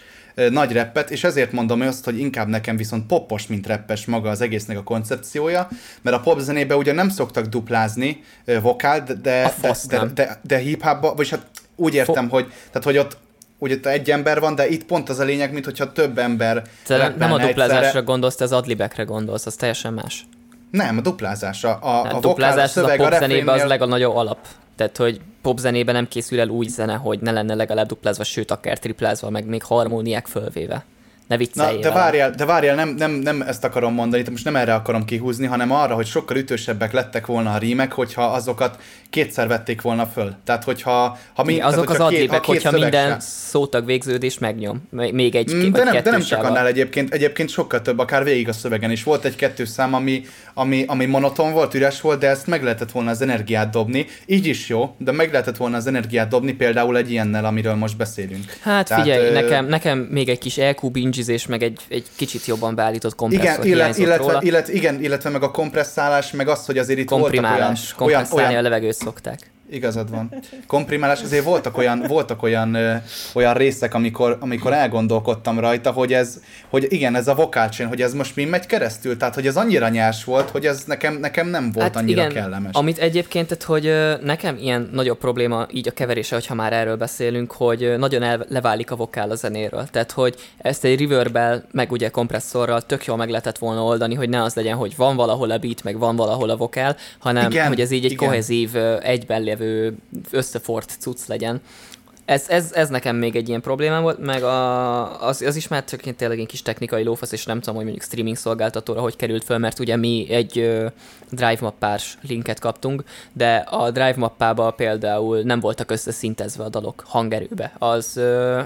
nagy 0.49 0.71
reppet, 0.71 1.11
és 1.11 1.23
ezért 1.23 1.51
mondom 1.51 1.81
azt, 1.81 2.05
hogy 2.05 2.19
inkább 2.19 2.47
nekem 2.47 2.77
viszont 2.77 3.05
poppos, 3.05 3.47
mint 3.47 3.67
reppes 3.67 4.05
maga 4.05 4.29
az 4.29 4.41
egésznek 4.41 4.77
a 4.77 4.83
koncepciója, 4.83 5.67
mert 6.01 6.15
a 6.15 6.19
pop 6.19 6.39
zenébe 6.39 6.75
ugye 6.75 6.93
nem 6.93 7.09
szoktak 7.09 7.45
duplázni 7.45 8.23
vokál, 8.61 9.03
de, 9.03 9.13
de, 9.13 9.53
de, 9.61 9.75
de, 9.87 10.05
de, 10.13 10.39
de 10.41 10.57
hip 10.57 10.83
vagy 11.15 11.29
hát 11.29 11.45
úgy 11.75 11.93
értem, 11.93 12.29
Fo- 12.29 12.31
hogy, 12.31 12.53
tehát, 12.71 12.83
hogy 12.83 12.97
ott 12.97 13.17
ugye 13.57 13.79
egy 13.81 14.11
ember 14.11 14.39
van, 14.39 14.55
de 14.55 14.67
itt 14.67 14.85
pont 14.85 15.09
az 15.09 15.19
a 15.19 15.23
lényeg, 15.23 15.53
mint 15.53 15.65
hogyha 15.65 15.91
több 15.91 16.17
ember 16.17 16.61
Te 16.85 17.13
nem 17.17 17.31
a 17.31 17.37
duplázásra 17.37 17.85
egyszerre. 17.85 18.05
gondolsz, 18.05 18.35
te 18.35 18.43
az 18.43 18.51
adlibekre 18.51 19.03
gondolsz, 19.03 19.45
az 19.45 19.55
teljesen 19.55 19.93
más. 19.93 20.25
Nem, 20.71 20.97
a 20.97 21.01
duplázásra. 21.01 21.75
A, 21.75 22.03
a, 22.03 22.15
a 22.15 22.19
duplázás 22.19 22.63
a 22.63 22.67
szöveg, 22.67 22.99
a 22.99 23.09
popzenében 23.09 23.59
az 23.59 23.63
legnagyobb 23.63 24.15
alap. 24.15 24.37
Tehát, 24.75 24.97
hogy 24.97 25.21
popzenében 25.41 25.95
nem 25.95 26.07
készül 26.07 26.39
el 26.39 26.49
úgy 26.49 26.69
zene, 26.69 26.95
hogy 26.95 27.19
ne 27.19 27.31
lenne 27.31 27.55
legalább 27.55 27.87
duplázva, 27.87 28.23
sőt, 28.23 28.51
akár 28.51 28.79
triplázva, 28.79 29.29
meg 29.29 29.45
még 29.45 29.63
harmóniák 29.63 30.27
fölvéve. 30.27 30.85
Ne 31.27 31.37
Na, 31.53 31.77
de 31.77 31.91
várjál, 31.91 32.31
de 32.31 32.45
várjál 32.45 32.75
nem, 32.75 32.89
nem, 32.89 33.11
nem 33.11 33.41
ezt 33.41 33.63
akarom 33.63 33.93
mondani, 33.93 34.23
most 34.29 34.43
nem 34.43 34.55
erre 34.55 34.73
akarom 34.73 35.05
kihúzni, 35.05 35.45
hanem 35.45 35.71
arra, 35.71 35.95
hogy 35.95 36.05
sokkal 36.05 36.37
ütősebbek 36.37 36.91
lettek 36.91 37.25
volna 37.25 37.53
a 37.53 37.57
rímek, 37.57 37.91
hogyha 37.91 38.25
azokat 38.25 38.77
kétszer 39.09 39.47
vették 39.47 39.81
volna 39.81 40.05
föl. 40.05 40.35
Tehát, 40.43 40.63
hogyha... 40.63 41.17
Ha 41.33 41.43
mi, 41.43 41.59
azok 41.59 41.71
tehát, 41.71 41.87
hogyha 41.87 42.03
az 42.03 42.13
adlibek, 42.13 42.39
két, 42.39 42.61
hogyha 42.61 42.79
minden 42.79 43.09
se. 43.09 43.19
szótag 43.19 43.85
végződés 43.85 44.37
megnyom. 44.37 44.87
Még 44.91 45.35
egy 45.35 45.53
mm, 45.53 45.71
de 45.71 45.83
nem, 45.83 46.03
de 46.03 46.11
nem 46.11 46.21
csak 46.21 46.43
annál 46.43 46.67
egyébként, 46.67 47.13
egyébként 47.13 47.49
sokkal 47.49 47.81
több, 47.81 47.99
akár 47.99 48.23
végig 48.23 48.47
a 48.47 48.53
szövegen 48.53 48.91
is. 48.91 49.03
Volt 49.03 49.25
egy 49.25 49.35
kettős 49.35 49.69
szám, 49.69 49.93
ami, 49.93 50.25
ami, 50.53 50.83
ami 50.87 51.05
monoton 51.05 51.53
volt, 51.53 51.73
üres 51.73 52.01
volt, 52.01 52.19
de 52.19 52.27
ezt 52.27 52.47
meg 52.47 52.63
lehetett 52.63 52.91
volna 52.91 53.09
az 53.09 53.21
energiát 53.21 53.69
dobni. 53.69 54.05
Így 54.25 54.45
is 54.45 54.69
jó, 54.69 54.95
de 54.97 55.11
meg 55.11 55.31
lehetett 55.31 55.57
volna 55.57 55.77
az 55.77 55.87
energiát 55.87 56.27
dobni 56.27 56.53
például 56.53 56.97
egy 56.97 57.11
ilyennel, 57.11 57.45
amiről 57.45 57.75
most 57.75 57.97
beszélünk. 57.97 58.57
Hát 58.61 58.87
Tehát, 58.87 59.03
figyelj, 59.03 59.27
ö... 59.27 59.33
nekem, 59.33 59.65
nekem 59.65 59.97
még 59.99 60.29
egy 60.29 60.39
kis 60.39 60.57
EQ 60.57 60.89
bingizés, 61.17 61.47
meg 61.47 61.63
egy, 61.63 61.79
egy 61.87 62.05
kicsit 62.15 62.45
jobban 62.45 62.75
beállított 62.75 63.15
kompresszor 63.15 63.65
igen, 63.65 63.77
illet, 63.77 63.97
illetve, 63.97 64.39
róla. 64.39 64.67
Igen, 64.67 65.03
illetve 65.03 65.29
meg 65.29 65.43
a 65.43 65.51
kompresszálás, 65.51 66.31
meg 66.31 66.47
az, 66.47 66.65
hogy 66.65 66.77
azért 66.77 66.99
itt 66.99 67.09
voltak 67.09 67.33
olyan... 67.43 67.75
Kompresszálni 67.95 68.35
olyan, 68.35 68.49
olyan, 68.51 68.55
a 68.55 68.61
levegőt 68.61 68.93
szokták. 68.93 69.51
Igazad 69.69 70.09
van. 70.09 70.33
Komprimálás, 70.67 71.21
azért 71.21 71.43
voltak 71.43 71.77
olyan, 71.77 72.03
voltak 72.07 72.43
olyan, 72.43 72.73
ö, 72.73 72.93
olyan 73.33 73.53
részek, 73.53 73.93
amikor, 73.93 74.37
amikor 74.39 74.73
elgondolkodtam 74.73 75.59
rajta, 75.59 75.91
hogy 75.91 76.13
ez, 76.13 76.39
hogy 76.69 76.85
igen, 76.89 77.15
ez 77.15 77.27
a 77.27 77.35
vokálcsén, 77.35 77.87
hogy 77.87 78.01
ez 78.01 78.13
most 78.13 78.35
mi 78.35 78.45
megy 78.45 78.65
keresztül, 78.65 79.17
tehát 79.17 79.33
hogy 79.35 79.47
ez 79.47 79.55
annyira 79.57 79.89
nyers 79.89 80.23
volt, 80.23 80.49
hogy 80.49 80.65
ez 80.65 80.83
nekem, 80.85 81.17
nekem 81.17 81.47
nem 81.47 81.71
volt 81.71 81.85
hát 81.85 81.95
annyira 81.95 82.21
igen, 82.21 82.33
kellemes. 82.33 82.71
Amit 82.73 82.97
egyébként, 82.97 83.47
tehát, 83.47 83.63
hogy 83.63 84.17
nekem 84.25 84.57
ilyen 84.57 84.89
nagyobb 84.93 85.17
probléma 85.17 85.67
így 85.71 85.87
a 85.87 85.91
keverése, 85.91 86.35
hogyha 86.35 86.55
már 86.55 86.73
erről 86.73 86.95
beszélünk, 86.95 87.51
hogy 87.51 87.93
nagyon 87.97 88.23
el, 88.23 88.45
leválik 88.49 88.91
a 88.91 88.95
vokál 88.95 89.31
a 89.31 89.35
zenéről. 89.35 89.87
Tehát, 89.91 90.11
hogy 90.11 90.35
ezt 90.57 90.83
egy 90.83 90.99
reverbbel, 90.99 91.63
meg 91.71 91.91
ugye 91.91 92.09
kompresszorral 92.09 92.81
tök 92.81 93.05
jól 93.05 93.17
meg 93.17 93.29
lehetett 93.29 93.57
volna 93.57 93.83
oldani, 93.83 94.15
hogy 94.15 94.29
ne 94.29 94.43
az 94.43 94.53
legyen, 94.53 94.75
hogy 94.75 94.93
van 94.95 95.15
valahol 95.15 95.51
a 95.51 95.57
beat, 95.57 95.83
meg 95.83 95.97
van 95.97 96.15
valahol 96.15 96.49
a 96.49 96.55
vokál, 96.55 96.95
hanem 97.19 97.51
igen, 97.51 97.67
hogy 97.67 97.81
ez 97.81 97.91
így 97.91 98.05
egy 98.05 98.11
igen. 98.11 98.27
kohezív, 98.27 98.75
egyben 99.01 99.41
lévő 99.41 99.56
összefort 100.31 100.95
cucc 100.99 101.27
legyen. 101.27 101.61
Ez, 102.25 102.49
ez, 102.49 102.71
ez 102.71 102.89
nekem 102.89 103.15
még 103.15 103.35
egy 103.35 103.47
ilyen 103.47 103.61
problémám 103.61 104.01
volt, 104.01 104.19
meg 104.19 104.43
a, 104.43 105.27
az, 105.27 105.41
az 105.41 105.55
is 105.55 105.67
már 105.67 105.83
csak 105.83 106.01
tényleg 106.01 106.39
egy 106.39 106.45
kis 106.45 106.61
technikai 106.61 107.03
lófasz, 107.03 107.31
és 107.31 107.45
nem 107.45 107.59
tudom, 107.59 107.75
hogy 107.75 107.83
mondjuk 107.83 108.05
streaming 108.05 108.35
szolgáltatóra 108.35 109.01
hogy 109.01 109.15
került 109.15 109.43
föl, 109.43 109.57
mert 109.57 109.79
ugye 109.79 109.95
mi 109.95 110.27
egy 110.29 110.59
uh, 110.59 110.91
Drive 111.31 111.57
mappás 111.61 112.17
linket 112.21 112.59
kaptunk, 112.59 113.03
de 113.33 113.55
a 113.55 113.91
Drive 113.91 114.15
mappába 114.17 114.71
például 114.71 115.41
nem 115.41 115.59
voltak 115.59 115.91
összeszintezve 115.91 116.63
a 116.63 116.69
dalok 116.69 117.03
hangerőbe. 117.07 117.73
Az 117.77 118.13
uh, 118.15 118.61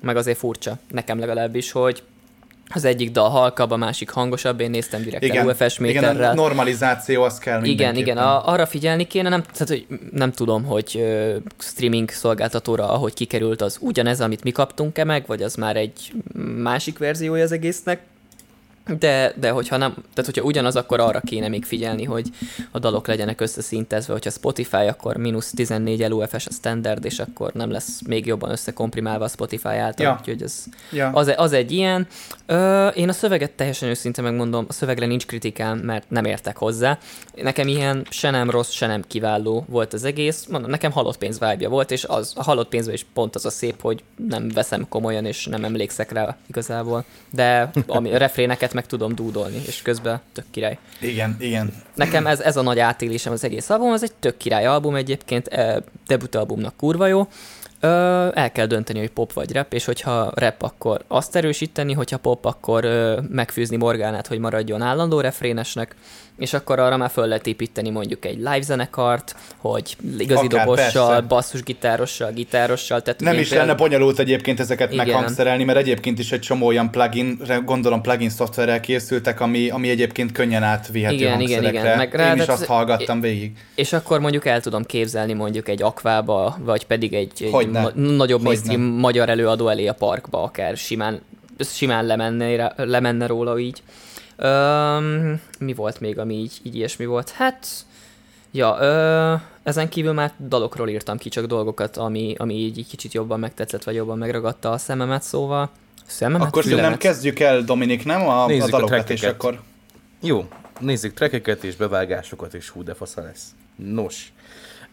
meg 0.00 0.16
azért 0.16 0.38
furcsa, 0.38 0.78
nekem 0.90 1.18
legalábbis, 1.18 1.72
hogy 1.72 2.02
az 2.74 2.84
egyik 2.84 3.10
dal 3.10 3.28
halkabb, 3.28 3.70
a 3.70 3.76
másik 3.76 4.10
hangosabb, 4.10 4.60
én 4.60 4.70
néztem 4.70 5.02
direkt 5.02 5.24
igen, 5.24 5.46
UFS 5.46 5.78
méterrel. 5.78 6.14
Igen, 6.14 6.30
a 6.30 6.34
normalizáció 6.34 7.22
az 7.22 7.38
kell 7.38 7.64
Igen, 7.64 7.96
igen, 7.96 8.16
a, 8.16 8.48
arra 8.48 8.66
figyelni 8.66 9.06
kéne, 9.06 9.28
nem, 9.28 9.42
tehát, 9.42 9.68
hogy 9.68 9.86
nem 10.12 10.32
tudom, 10.32 10.64
hogy 10.64 10.92
uh, 10.94 11.34
streaming 11.58 12.10
szolgáltatóra, 12.10 12.88
ahogy 12.88 13.14
kikerült, 13.14 13.60
az 13.60 13.78
ugyanez, 13.80 14.20
amit 14.20 14.42
mi 14.42 14.50
kaptunk-e 14.50 15.04
meg, 15.04 15.24
vagy 15.26 15.42
az 15.42 15.54
már 15.54 15.76
egy 15.76 16.12
másik 16.56 16.98
verziója 16.98 17.42
az 17.42 17.52
egésznek, 17.52 18.00
de, 18.98 19.32
de 19.36 19.50
hogyha 19.50 19.76
nem, 19.76 19.92
tehát 19.92 20.24
hogyha 20.24 20.42
ugyanaz, 20.42 20.76
akkor 20.76 21.00
arra 21.00 21.20
kéne 21.20 21.48
még 21.48 21.64
figyelni, 21.64 22.04
hogy 22.04 22.30
a 22.70 22.78
dalok 22.78 23.06
legyenek 23.06 23.40
összeszintezve, 23.40 24.12
hogyha 24.12 24.30
Spotify, 24.30 24.76
akkor 24.76 25.16
mínusz 25.16 25.50
14 25.50 26.08
LUFS 26.08 26.46
a 26.46 26.50
standard, 26.50 27.04
és 27.04 27.18
akkor 27.18 27.52
nem 27.52 27.70
lesz 27.70 28.00
még 28.06 28.26
jobban 28.26 28.50
összekomprimálva 28.50 29.24
a 29.24 29.28
Spotify 29.28 29.68
által, 29.68 30.06
ja. 30.06 30.16
úgyhogy 30.20 30.42
ez, 30.42 30.64
ja. 30.92 31.10
az, 31.10 31.32
az 31.36 31.52
egy 31.52 31.72
ilyen. 31.72 32.06
Ö, 32.46 32.86
én 32.86 33.08
a 33.08 33.12
szöveget 33.12 33.50
teljesen 33.50 33.88
őszinte 33.88 34.22
megmondom, 34.22 34.64
a 34.68 34.72
szövegre 34.72 35.06
nincs 35.06 35.26
kritikám, 35.26 35.78
mert 35.78 36.10
nem 36.10 36.24
értek 36.24 36.56
hozzá. 36.56 36.98
Nekem 37.34 37.68
ilyen 37.68 38.06
se 38.10 38.30
nem 38.30 38.50
rossz, 38.50 38.70
se 38.70 38.86
nem 38.86 39.04
kiváló 39.06 39.64
volt 39.68 39.92
az 39.92 40.04
egész. 40.04 40.46
Mondom, 40.46 40.70
nekem 40.70 40.92
halott 40.92 41.18
pénz 41.18 41.38
vibe 41.38 41.68
volt, 41.68 41.90
és 41.90 42.04
az, 42.04 42.32
a 42.36 42.42
halott 42.42 42.68
pénzben 42.68 42.94
is 42.94 43.06
pont 43.14 43.34
az 43.34 43.44
a 43.44 43.50
szép, 43.50 43.80
hogy 43.80 44.02
nem 44.28 44.48
veszem 44.48 44.88
komolyan, 44.88 45.24
és 45.24 45.46
nem 45.46 45.64
emlékszek 45.64 46.12
rá 46.12 46.36
igazából. 46.46 47.04
De 47.32 47.70
ami 47.86 48.14
a 48.14 48.18
refréneket 48.18 48.72
meg 48.78 48.86
tudom 48.86 49.14
dúdolni, 49.14 49.62
és 49.66 49.82
közben 49.82 50.20
tök 50.32 50.44
király. 50.50 50.78
Igen, 51.00 51.36
igen. 51.38 51.72
Nekem 51.94 52.26
ez, 52.26 52.40
ez 52.40 52.56
a 52.56 52.62
nagy 52.62 52.78
átélésem 52.78 53.32
az 53.32 53.44
egész 53.44 53.70
album, 53.70 53.92
ez 53.92 54.02
egy 54.02 54.12
tök 54.12 54.36
király 54.36 54.66
album 54.66 54.94
egyébként, 54.94 55.46
e, 55.46 55.82
albumnak 56.32 56.76
kurva 56.76 57.06
jó. 57.06 57.28
Ö, 57.80 57.88
el 58.34 58.52
kell 58.52 58.66
dönteni, 58.66 58.98
hogy 58.98 59.10
pop 59.10 59.32
vagy 59.32 59.52
rap, 59.52 59.72
és 59.72 59.84
hogyha 59.84 60.32
rap, 60.34 60.62
akkor 60.62 61.04
azt 61.08 61.36
erősíteni, 61.36 61.92
hogyha 61.92 62.16
pop, 62.16 62.44
akkor 62.44 62.84
ö, 62.84 63.20
megfűzni 63.28 63.76
Morgánát, 63.76 64.26
hogy 64.26 64.38
maradjon 64.38 64.82
állandó 64.82 65.20
refrénesnek, 65.20 65.94
és 66.38 66.52
akkor 66.52 66.78
arra 66.78 66.96
már 66.96 67.10
föl 67.10 67.26
lehet 67.26 67.46
építeni 67.46 67.90
mondjuk 67.90 68.24
egy 68.24 68.36
live 68.36 68.60
zenekart, 68.60 69.36
hogy 69.56 69.96
igazi 70.18 70.46
Akár, 70.46 70.64
dobossal, 70.64 71.20
basszusgitárossal, 71.20 72.30
gitárossal. 72.32 73.02
Tehát 73.02 73.20
Nem 73.20 73.38
is 73.38 73.50
lenne 73.50 73.74
bonyolult 73.74 74.18
egyébként 74.18 74.60
ezeket 74.60 74.92
igen. 74.92 75.06
meghangszerelni, 75.06 75.64
mert 75.64 75.78
egyébként 75.78 76.18
is 76.18 76.32
egy 76.32 76.40
csomó 76.40 76.66
olyan 76.66 76.90
plugin, 76.90 77.40
gondolom 77.64 78.00
plugin 78.00 78.30
szoftverrel 78.30 78.80
készültek, 78.80 79.40
ami, 79.40 79.68
ami 79.68 79.88
egyébként 79.88 80.32
könnyen 80.32 80.62
átvihető 80.62 81.14
igen, 81.14 81.34
hangszerekre. 81.34 81.68
Igen, 81.68 81.84
igen. 81.84 81.96
Meg 81.96 82.14
rá, 82.14 82.34
Én 82.34 82.40
is 82.40 82.46
azt 82.46 82.64
hallgattam 82.64 83.20
végig. 83.20 83.52
És 83.74 83.92
akkor 83.92 84.20
mondjuk 84.20 84.46
el 84.46 84.60
tudom 84.60 84.84
képzelni 84.84 85.32
mondjuk 85.32 85.68
egy 85.68 85.82
akvába, 85.82 86.56
vagy 86.60 86.86
pedig 86.86 87.14
egy, 87.14 87.50
egy 87.58 87.70
na- 87.70 87.92
nagyobb 87.94 88.42
mainstream 88.42 88.80
magyar 88.80 89.28
előadó 89.28 89.68
elé 89.68 89.86
a 89.86 89.94
parkba, 89.94 90.42
akár 90.42 90.76
simán, 90.76 91.20
simán 91.58 92.06
lemenne, 92.06 92.72
lemenne 92.76 93.26
róla 93.26 93.58
így. 93.58 93.82
Öm, 94.40 95.40
mi 95.58 95.74
volt 95.74 96.00
még, 96.00 96.18
ami 96.18 96.34
így, 96.34 96.60
így 96.62 96.74
ilyesmi 96.74 97.06
volt? 97.06 97.30
Hát, 97.30 97.66
ja, 98.50 98.76
ö, 98.80 99.34
ezen 99.62 99.88
kívül 99.88 100.12
már 100.12 100.32
dalokról 100.48 100.88
írtam 100.88 101.18
ki 101.18 101.28
csak 101.28 101.46
dolgokat, 101.46 101.96
ami, 101.96 102.34
ami 102.38 102.54
így, 102.54 102.78
így 102.78 102.88
kicsit 102.88 103.12
jobban 103.12 103.40
megtetszett, 103.40 103.84
vagy 103.84 103.94
jobban 103.94 104.18
megragadta 104.18 104.70
a 104.70 104.78
szememet, 104.78 105.22
szóval 105.22 105.70
szememet, 106.06 106.46
Akkor 106.46 106.64
nem 106.64 106.96
kezdjük 106.96 107.38
el, 107.38 107.62
Dominik, 107.62 108.04
nem? 108.04 108.28
A, 108.28 108.46
nézzük 108.46 108.66
a 108.66 108.70
dalokat, 108.70 109.10
a 109.10 109.12
és 109.12 109.22
akkor... 109.22 109.60
Jó, 110.20 110.48
nézzük 110.80 111.14
trekeket 111.14 111.64
és 111.64 111.76
bevágásokat, 111.76 112.54
és 112.54 112.68
hú, 112.68 112.82
de 112.82 112.94
fasza 112.94 113.22
lesz. 113.22 113.54
Nos, 113.76 114.32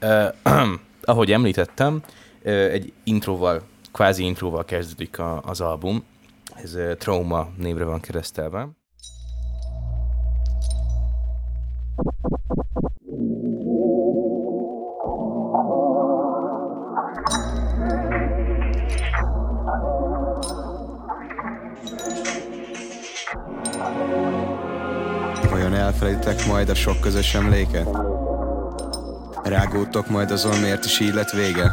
uh, 0.01 0.27
ahogy 1.03 1.31
említettem, 1.31 2.01
uh, 2.43 2.51
egy 2.51 2.93
introval, 3.03 3.61
kvázi 3.91 4.23
introval 4.23 4.65
kezdődik 4.65 5.19
a, 5.19 5.41
az 5.41 5.61
album. 5.61 6.03
Ez 6.63 6.75
uh, 6.75 6.93
Trauma 6.93 7.49
névre 7.57 7.83
van 7.83 7.99
keresztelve. 7.99 8.67
Vajon 11.95 12.11
elfelejtek 25.73 26.45
majd 26.47 26.69
a 26.69 26.75
sok 26.75 26.99
közös 26.99 27.35
emléket? 27.35 27.87
Rágódtok 29.43 30.09
majd 30.09 30.31
azon, 30.31 30.59
miért 30.59 30.85
is 30.85 30.99
így 30.99 31.13
lett 31.13 31.29
vége? 31.29 31.71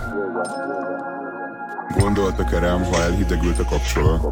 Gondoltak-e 1.98 2.58
rám, 2.58 2.84
ha 2.84 3.02
elhidegült 3.02 3.58
a 3.58 3.64
kapcsolat? 3.64 4.26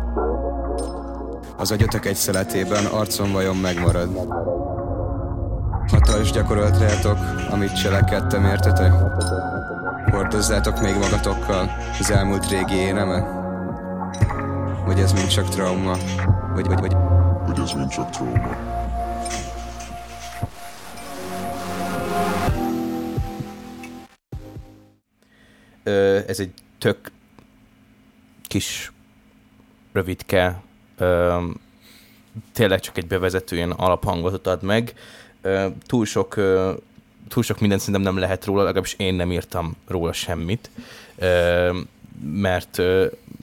Az 1.57 1.71
agyatok 1.71 2.07
egy 2.07 2.17
szeletében 2.17 2.85
arcom 2.85 3.33
vajon 3.33 3.57
megmarad? 3.57 4.29
Hatal 5.91 6.21
is 6.21 6.31
gyakorolt 6.31 6.79
rátok, 6.79 7.19
amit 7.51 7.81
cselekedtem, 7.81 8.45
értetek? 8.45 8.93
Hordozzátok 10.11 10.81
még 10.81 10.95
magatokkal 10.95 11.71
az 11.99 12.11
elmúlt 12.11 12.49
régi 12.49 12.75
éneme? 12.75 13.21
Vagy 14.85 14.99
ez 14.99 15.13
mind 15.13 15.27
csak 15.27 15.49
trauma? 15.49 15.97
Vagy, 16.55 16.67
vagy, 16.67 16.81
vagy... 16.81 16.93
Vagy 17.47 17.59
ez 17.61 17.73
mind 17.73 17.89
csak 17.89 18.11
trauma? 18.11 18.57
Ö, 25.83 26.19
ez 26.27 26.41
egy 26.41 26.53
tök 26.79 27.13
kis 28.43 28.93
rövidke, 29.93 30.63
ö, 30.97 31.37
tényleg 32.53 32.81
csak 32.81 32.99
egy 32.99 33.07
bevezető 33.07 33.57
ilyen 33.57 33.71
alaphangot 33.71 34.47
ad 34.47 34.63
meg. 34.63 34.95
Túl 35.87 36.05
sok 36.07 36.39
túl 37.31 37.43
sok 37.43 37.61
mindent 37.61 37.81
szerintem 37.81 38.13
nem 38.13 38.19
lehet 38.19 38.45
róla, 38.45 38.63
legalábbis 38.63 38.95
én 38.99 39.15
nem 39.15 39.33
írtam 39.33 39.77
róla 39.87 40.13
semmit, 40.13 40.71
mert 42.25 42.83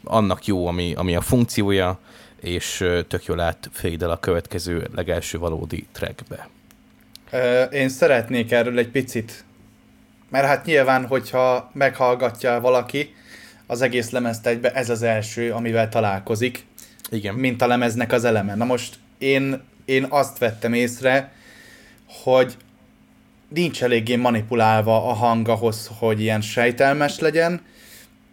annak 0.04 0.46
jó, 0.46 0.68
ami, 0.68 0.94
ami 0.96 1.16
a 1.16 1.22
funkciója, 1.22 2.00
és 2.42 2.86
tök 3.08 3.26
jól 3.26 3.40
átféd 3.40 4.02
el 4.02 4.10
a 4.10 4.20
következő 4.20 4.88
legelső 4.96 5.38
valódi 5.38 5.88
trackbe. 5.92 6.50
Én 7.72 7.90
szeretnék 7.90 8.52
erről 8.52 8.78
egy 8.78 8.90
picit, 8.90 9.44
mert 10.30 10.46
hát 10.46 10.66
nyilván, 10.66 11.06
hogyha 11.06 11.72
meghallgatja 11.74 12.60
valaki 12.60 13.16
az 13.66 13.82
egész 13.82 14.10
lemezt 14.10 14.48
egybe, 14.48 14.72
ez 14.72 14.90
az 14.90 15.02
első, 15.02 15.52
amivel 15.52 15.90
találkozik, 15.90 16.66
Igen. 17.10 17.36
mint 17.36 17.62
a 17.62 17.68
lemeznek 17.68 18.12
az 18.12 18.24
eleme. 18.24 18.56
Na 18.56 18.66
most 18.66 19.00
én, 19.18 19.62
én 19.86 20.06
azt 20.10 20.38
vettem 20.38 20.74
észre, 20.74 21.32
hogy 22.24 22.58
nincs 23.48 23.84
eléggé 23.84 24.16
manipulálva 24.16 25.10
a 25.10 25.14
hang 25.14 25.48
ahhoz, 25.48 25.92
hogy 26.00 26.22
ilyen 26.22 26.42
sejtelmes 26.42 27.20
legyen, 27.20 27.62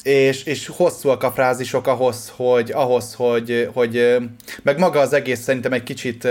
és, 0.03 0.43
és 0.43 0.67
hosszúak 0.67 1.23
a 1.23 1.33
frázisok 1.33 1.87
ahhoz, 1.87 2.33
hogy, 2.37 2.71
ahhoz, 2.71 3.15
hogy, 3.15 3.69
hogy 3.73 4.17
meg 4.63 4.79
maga 4.79 5.01
az 5.01 5.13
egész 5.13 5.41
szerintem 5.41 5.73
egy 5.73 5.83
kicsit 5.83 6.29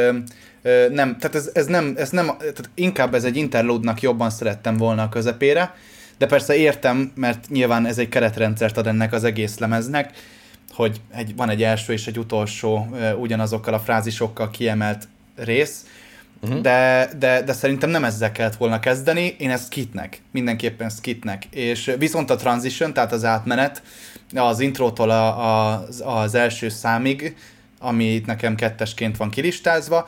nem, 0.90 1.18
tehát 1.18 1.36
ez, 1.36 1.50
ez 1.54 1.66
nem, 1.66 1.94
ez 1.98 2.10
nem, 2.10 2.26
tehát 2.26 2.70
inkább 2.74 3.14
ez 3.14 3.24
egy 3.24 3.38
interlúdnak 3.38 4.02
jobban 4.02 4.30
szerettem 4.30 4.78
volna 4.78 5.04
a 5.04 5.10
közepére, 5.10 5.76
de 6.18 6.26
persze 6.26 6.56
értem, 6.56 7.12
mert 7.16 7.50
nyilván 7.50 7.86
ez 7.86 7.98
egy 7.98 8.10
keretrendszert 8.10 8.78
ad 8.78 8.88
ennek 8.88 9.14
az 9.14 9.24
egész 9.24 9.58
lemeznek, 9.58 10.12
hogy 10.74 11.02
egy, 11.16 11.36
van 11.36 11.50
egy 11.50 11.64
első 11.64 11.94
és 11.94 12.08
egy 12.08 12.18
utolsó 12.18 12.96
ugyanazokkal 13.20 13.74
a 13.74 13.80
frázisokkal 13.80 14.50
kiemelt 14.50 15.08
rész, 15.36 15.86
uh-huh. 16.44 16.62
de, 16.62 17.10
de, 17.20 17.42
de 17.42 17.54
szerintem 17.54 17.90
nem 17.90 18.04
ezzel 18.04 18.32
kellett 18.32 18.56
volna 18.56 18.80
kezdeni, 18.80 19.36
én 19.38 19.50
ezt 19.50 19.66
skitnek, 19.66 20.22
mindenképpen 20.32 20.90
skitnek, 20.90 21.46
és 21.46 21.96
viszont 21.98 22.30
a 22.30 22.36
transition, 22.36 22.94
tehát 22.94 23.12
az 23.12 23.24
átmenet 23.24 23.82
az 24.36 24.60
intrótól 24.60 25.10
a, 25.10 25.74
a, 25.74 25.86
az 26.04 26.36
első 26.36 26.70
számig, 26.70 27.36
ami 27.80 28.04
itt 28.14 28.26
nekem 28.26 28.56
kettesként 28.56 29.18
van 29.18 29.30
kilistázva, 29.30 30.08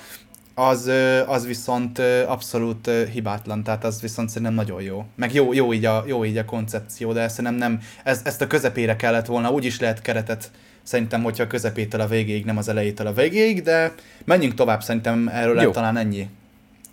az, 0.55 0.91
az 1.25 1.45
viszont 1.45 1.99
abszolút 2.27 2.89
hibátlan, 3.13 3.63
tehát 3.63 3.83
az 3.83 4.01
viszont 4.01 4.29
szerintem 4.29 4.53
nagyon 4.53 4.81
jó. 4.81 5.05
Meg 5.15 5.33
jó, 5.33 5.53
jó, 5.53 5.73
így, 5.73 5.85
a, 5.85 6.03
jó 6.07 6.25
így 6.25 6.37
a 6.37 6.45
koncepció, 6.45 7.13
de 7.13 7.27
szerintem 7.27 7.55
nem, 7.55 7.81
ez, 8.03 8.21
ezt 8.23 8.41
a 8.41 8.47
közepére 8.47 8.95
kellett 8.95 9.25
volna, 9.25 9.51
úgy 9.51 9.65
is 9.65 9.79
lehet 9.79 10.01
keretet 10.01 10.51
szerintem, 10.85 11.23
hogyha 11.23 11.43
a 11.43 11.47
közepétől 11.47 12.01
a 12.01 12.07
végéig, 12.07 12.45
nem 12.45 12.57
az 12.57 12.67
elejétől 12.67 13.07
a 13.07 13.13
végéig, 13.13 13.63
de 13.63 13.93
menjünk 14.25 14.53
tovább, 14.53 14.83
szerintem 14.83 15.27
erről 15.27 15.55
lehet 15.55 15.71
talán 15.71 15.97
ennyi. 15.97 16.29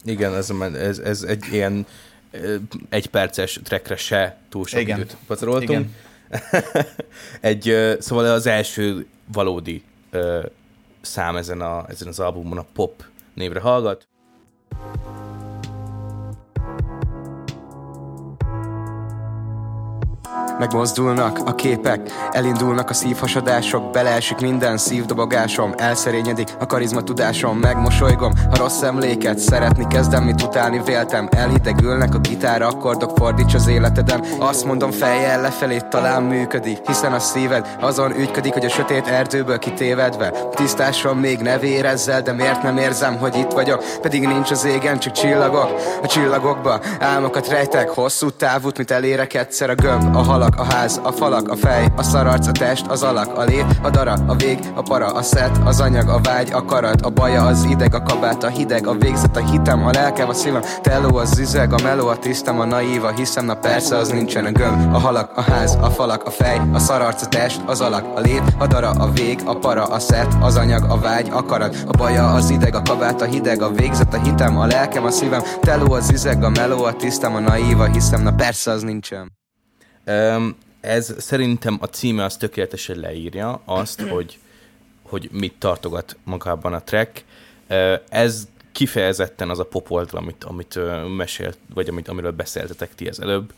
Igen, 0.04 0.34
ez, 0.34 0.50
ez, 0.74 0.98
ez 0.98 1.22
egy 1.22 1.44
ilyen 1.52 1.86
egy 2.88 3.06
perces 3.06 3.60
trackre 3.64 3.96
se 3.96 4.36
túl 4.48 4.66
sok 4.66 4.80
Igen. 4.80 4.98
időt 4.98 5.16
pazaroltunk. 5.26 5.70
Igen. 5.70 5.90
egy, 7.40 7.96
szóval 7.98 8.24
az 8.24 8.46
első 8.46 9.06
valódi 9.32 9.82
szám 11.00 11.36
ezen, 11.36 11.60
a, 11.60 11.84
ezen 11.88 12.08
az 12.08 12.18
albumon 12.18 12.58
a 12.58 12.64
Pop 12.72 13.04
névre 13.34 13.60
hallgat. 13.60 14.06
Megmozdulnak 20.58 21.38
a 21.44 21.54
képek, 21.54 22.00
elindulnak 22.32 22.90
a 22.90 22.94
szívhasadások, 22.94 23.90
beleesik 23.90 24.40
minden 24.40 24.76
szívdobogásom, 24.76 25.74
elszerényedik 25.76 26.48
a 26.58 26.66
karizma 26.66 27.02
tudásom, 27.02 27.58
megmosolygom 27.58 28.32
a 28.50 28.56
rossz 28.56 28.82
emléket, 28.82 29.38
szeretni 29.38 29.86
kezdem, 29.86 30.24
mit 30.24 30.42
utálni 30.42 30.82
véltem, 30.84 31.28
elhidegülnek 31.30 32.14
a 32.14 32.18
gitár 32.18 32.62
akkordok, 32.62 33.16
fordíts 33.16 33.54
az 33.54 33.66
életedem, 33.66 34.20
azt 34.38 34.64
mondom 34.64 34.90
fejjel 34.90 35.40
lefelé 35.40 35.80
talán 35.90 36.22
működik, 36.22 36.78
hiszen 36.86 37.12
a 37.12 37.18
szíved 37.18 37.76
azon 37.80 38.18
ügyködik, 38.18 38.52
hogy 38.52 38.64
a 38.64 38.68
sötét 38.68 39.06
erdőből 39.06 39.58
kitévedve, 39.58 40.32
tisztásom 40.54 41.18
még 41.18 41.38
ne 41.38 41.58
vérezzel, 41.58 42.22
de 42.22 42.32
miért 42.32 42.62
nem 42.62 42.76
érzem, 42.76 43.18
hogy 43.18 43.36
itt 43.36 43.52
vagyok, 43.52 43.84
pedig 44.00 44.26
nincs 44.26 44.50
az 44.50 44.64
égen, 44.64 44.98
csak 44.98 45.12
csillagok, 45.12 45.70
a 46.02 46.06
csillagokba 46.06 46.80
álmokat 47.00 47.48
rejtek, 47.48 47.88
hosszú 47.88 48.30
távút, 48.30 48.78
mit 48.78 48.90
elérek 48.90 49.34
egyszer 49.34 49.70
a 49.70 49.74
gömb, 49.74 50.16
a 50.16 50.22
halak, 50.32 50.58
a 50.58 50.64
ház, 50.64 51.00
a 51.02 51.12
falak, 51.12 51.48
a 51.48 51.56
fej, 51.56 51.92
a 51.96 52.02
szararc, 52.02 52.46
a 52.46 52.52
test, 52.52 52.86
az 52.86 53.02
alak, 53.02 53.38
a 53.38 53.42
lét, 53.42 53.66
a 53.82 53.90
dara, 53.90 54.14
a 54.26 54.34
vég, 54.34 54.58
a 54.74 54.82
para, 54.82 55.06
a 55.06 55.22
szet, 55.22 55.60
az 55.64 55.80
anyag, 55.80 56.08
a 56.08 56.20
vágy, 56.22 56.52
a 56.52 56.64
karat, 56.64 57.00
a 57.00 57.10
baja, 57.10 57.46
az 57.46 57.64
ideg, 57.64 57.94
a 57.94 58.02
kabát, 58.02 58.42
a 58.42 58.48
hideg, 58.48 58.86
a 58.86 58.94
végzet, 58.94 59.36
a 59.36 59.40
hitem, 59.50 59.86
a 59.86 59.90
lelkem, 59.90 60.28
a 60.28 60.32
szívem, 60.32 60.62
teló, 60.82 61.16
az 61.16 61.38
üzeg, 61.38 61.72
a 61.72 61.82
meló, 61.82 62.08
a 62.08 62.16
tisztem, 62.16 62.60
a 62.60 62.64
naív, 62.64 63.04
a 63.04 63.10
hiszem, 63.10 63.44
na 63.44 63.54
persze 63.54 63.96
az 63.96 64.08
nincsen 64.08 64.44
a 64.44 64.50
gömb, 64.50 64.94
a 64.94 64.98
halak, 64.98 65.30
a 65.36 65.40
ház, 65.40 65.78
a 65.80 65.90
falak, 65.90 66.24
a 66.24 66.30
fej, 66.30 66.60
a 66.72 66.78
szararc, 66.78 67.22
a 67.22 67.26
test, 67.26 67.60
az 67.66 67.80
alak, 67.80 68.04
a 68.16 68.20
lét, 68.20 68.42
a 68.58 68.66
dara, 68.66 68.90
a 68.90 69.10
vég, 69.10 69.40
a 69.44 69.54
para, 69.54 69.84
a 69.84 69.98
szet, 69.98 70.34
az 70.40 70.56
anyag, 70.56 70.84
a 70.90 70.98
vágy, 70.98 71.28
a 71.32 71.44
karat, 71.44 71.76
a 71.86 71.96
baja, 71.96 72.32
az 72.32 72.50
ideg, 72.50 72.74
a 72.74 72.82
kabát, 72.82 73.20
a 73.20 73.24
hideg, 73.24 73.62
a 73.62 73.70
végzet, 73.70 74.14
a 74.14 74.20
hitem, 74.22 74.58
a 74.58 74.66
lelkem, 74.66 75.04
a 75.04 75.10
szívem, 75.10 75.42
teló, 75.60 75.92
az 75.92 76.10
üzeg, 76.10 76.44
a 76.44 76.48
meló, 76.48 76.84
a 76.84 76.92
tisztem, 76.92 77.34
a 77.34 77.38
naív, 77.38 77.80
a 77.80 77.84
hiszem, 77.84 78.22
na 78.22 78.32
persze 78.32 78.70
az 78.70 78.82
nincsen. 78.82 79.40
Ez 80.80 81.14
szerintem 81.18 81.78
a 81.80 81.86
címe 81.86 82.24
az 82.24 82.36
tökéletesen 82.36 82.96
leírja 82.96 83.62
azt, 83.64 84.00
hogy, 84.14 84.38
hogy 85.02 85.28
mit 85.32 85.54
tartogat 85.58 86.16
magában 86.24 86.72
a 86.74 86.82
track. 86.82 87.24
Ez 88.08 88.48
kifejezetten 88.72 89.50
az 89.50 89.58
a 89.58 89.64
pop 89.64 89.90
oldal, 89.90 90.20
amit, 90.20 90.44
amit 90.44 90.78
mesélt, 91.16 91.58
vagy 91.74 91.88
amit, 91.88 92.08
amiről 92.08 92.32
beszéltetek 92.32 92.94
ti 92.94 93.08
az 93.08 93.20
előbb. 93.20 93.52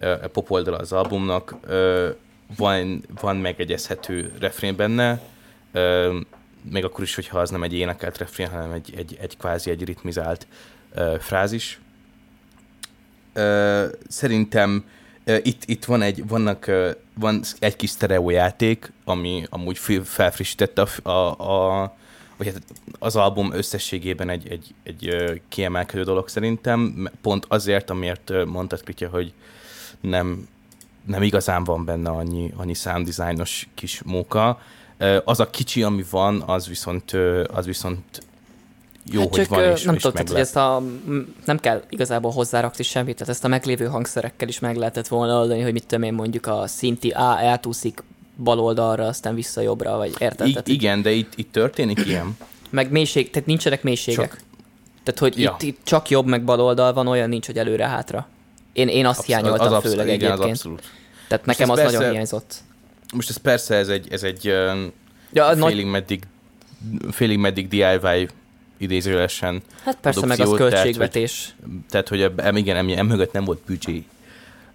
A 0.00 0.28
pop 0.32 0.50
oldal 0.50 0.74
az 0.74 0.92
albumnak. 0.92 1.54
Van, 2.56 3.04
van 3.20 3.36
megegyezhető 3.36 4.32
refrén 4.38 4.76
benne, 4.76 5.20
még 6.62 6.84
akkor 6.84 7.04
is, 7.04 7.14
hogyha 7.14 7.38
az 7.38 7.50
nem 7.50 7.62
egy 7.62 7.74
énekelt 7.74 8.18
refrén, 8.18 8.48
hanem 8.48 8.72
egy, 8.72 8.92
egy, 8.96 9.16
egy 9.20 9.36
kvázi 9.36 9.70
egy 9.70 9.84
ritmizált 9.84 10.46
frázis. 11.18 11.80
Szerintem 14.08 14.84
itt, 15.24 15.62
itt 15.64 15.84
van 15.84 16.02
egy, 16.02 16.28
vannak, 16.28 16.70
van 17.14 17.42
egy 17.58 17.76
kis 17.76 17.90
sztereójáték, 17.90 18.92
ami 19.04 19.44
amúgy 19.50 19.78
felfrissítette 20.04 20.82
a, 20.82 21.10
a, 21.10 21.82
a 21.82 21.94
vagy 22.36 22.52
hát 22.52 22.62
az 22.98 23.16
album 23.16 23.52
összességében 23.52 24.28
egy, 24.28 24.48
egy, 24.48 24.74
egy 24.82 25.42
kiemelkedő 25.48 26.02
dolog 26.02 26.28
szerintem, 26.28 27.10
pont 27.22 27.44
azért, 27.48 27.90
amiért 27.90 28.32
mondtad, 28.46 28.82
Pitya, 28.82 29.08
hogy 29.08 29.32
nem, 30.00 30.48
nem 31.06 31.22
igazán 31.22 31.64
van 31.64 31.84
benne 31.84 32.10
annyi, 32.10 32.52
annyi 32.56 32.74
sound 32.74 33.08
designos 33.08 33.68
kis 33.74 34.02
móka. 34.02 34.60
Az 35.24 35.40
a 35.40 35.50
kicsi, 35.50 35.82
ami 35.82 36.04
van, 36.10 36.42
az 36.46 36.68
viszont, 36.68 37.12
az 37.52 37.66
viszont 37.66 38.22
jó, 39.12 39.20
hát 39.20 39.28
hogy 39.28 39.38
csak 39.40 39.48
van, 39.48 39.64
és, 39.64 39.82
nem 39.82 39.94
és 39.94 40.02
tudod, 40.02 40.28
hogy 40.28 40.38
ezt 40.40 40.56
a, 40.56 40.82
nem 41.44 41.58
kell 41.58 41.82
igazából 41.88 42.30
hozzárakni 42.30 42.84
semmit, 42.84 43.14
tehát 43.16 43.32
ezt 43.32 43.44
a 43.44 43.48
meglévő 43.48 43.84
hangszerekkel 43.86 44.48
is 44.48 44.58
meg 44.58 44.76
lehetett 44.76 45.08
volna 45.08 45.38
oldani, 45.40 45.60
hogy 45.60 45.72
mit 45.72 45.86
tudom 45.86 46.04
én 46.04 46.12
mondjuk 46.12 46.46
a 46.46 46.66
szinti 46.66 47.10
A 47.10 47.38
eltúszik 47.42 48.02
bal 48.36 48.58
oldalra, 48.60 49.06
aztán 49.06 49.34
vissza 49.34 49.60
jobbra, 49.60 49.96
vagy 49.96 50.14
érted? 50.18 50.46
I- 50.46 50.58
igen, 50.64 51.02
de 51.02 51.10
itt, 51.10 51.32
itt 51.36 51.52
történik 51.52 52.06
ilyen. 52.06 52.36
Meg 52.70 52.90
mélység, 52.90 53.30
tehát 53.30 53.48
nincsenek 53.48 53.82
mélységek. 53.82 54.28
Csak- 54.30 54.40
Tehát, 55.04 55.20
hogy 55.20 55.38
Ja. 55.40 55.56
itt, 55.60 55.62
itt 55.68 55.78
csak 55.84 56.08
jobb 56.08 56.26
meg 56.26 56.44
bal 56.44 56.60
oldal 56.60 56.92
van, 56.92 57.06
olyan 57.06 57.28
nincs, 57.28 57.46
hogy 57.46 57.58
előre-hátra. 57.58 58.26
Én, 58.72 58.88
én 58.88 59.06
azt 59.06 59.24
hiányoltam 59.24 59.72
abszolút- 59.72 59.88
főleg 59.98 60.06
igen, 60.06 60.30
az 60.30 60.38
egyébként. 60.38 60.56
abszolút. 60.56 60.82
Tehát 61.28 61.44
nekem 61.46 61.70
ez 61.70 61.76
az 61.76 61.82
persze- 61.82 61.96
nagyon 61.96 62.12
hiányzott. 62.12 62.54
Most 63.14 63.28
ez 63.28 63.36
persze, 63.36 63.74
ez 63.74 63.88
egy, 63.88 64.06
ez 64.10 64.22
egy 64.22 64.44
Ja, 65.32 65.44
a 65.46 65.54
nagy, 65.54 65.72
félig, 65.72 65.86
meddig, 65.86 66.22
félig 67.10 67.38
meddig 67.38 67.68
DIY 67.68 68.28
idézőlesen. 68.80 69.62
hát 69.84 69.96
persze, 70.00 70.26
meg 70.26 70.40
az 70.40 70.50
tehát, 70.50 70.70
költségvetés. 70.70 71.54
Tehát, 71.90 72.08
hogy 72.08 72.20
eb- 72.22 72.40
em, 72.40 72.56
igen, 72.56 72.76
em, 72.76 72.88
emögött 72.88 73.32
nem 73.32 73.44
volt 73.44 73.60
büdzsé 73.66 74.04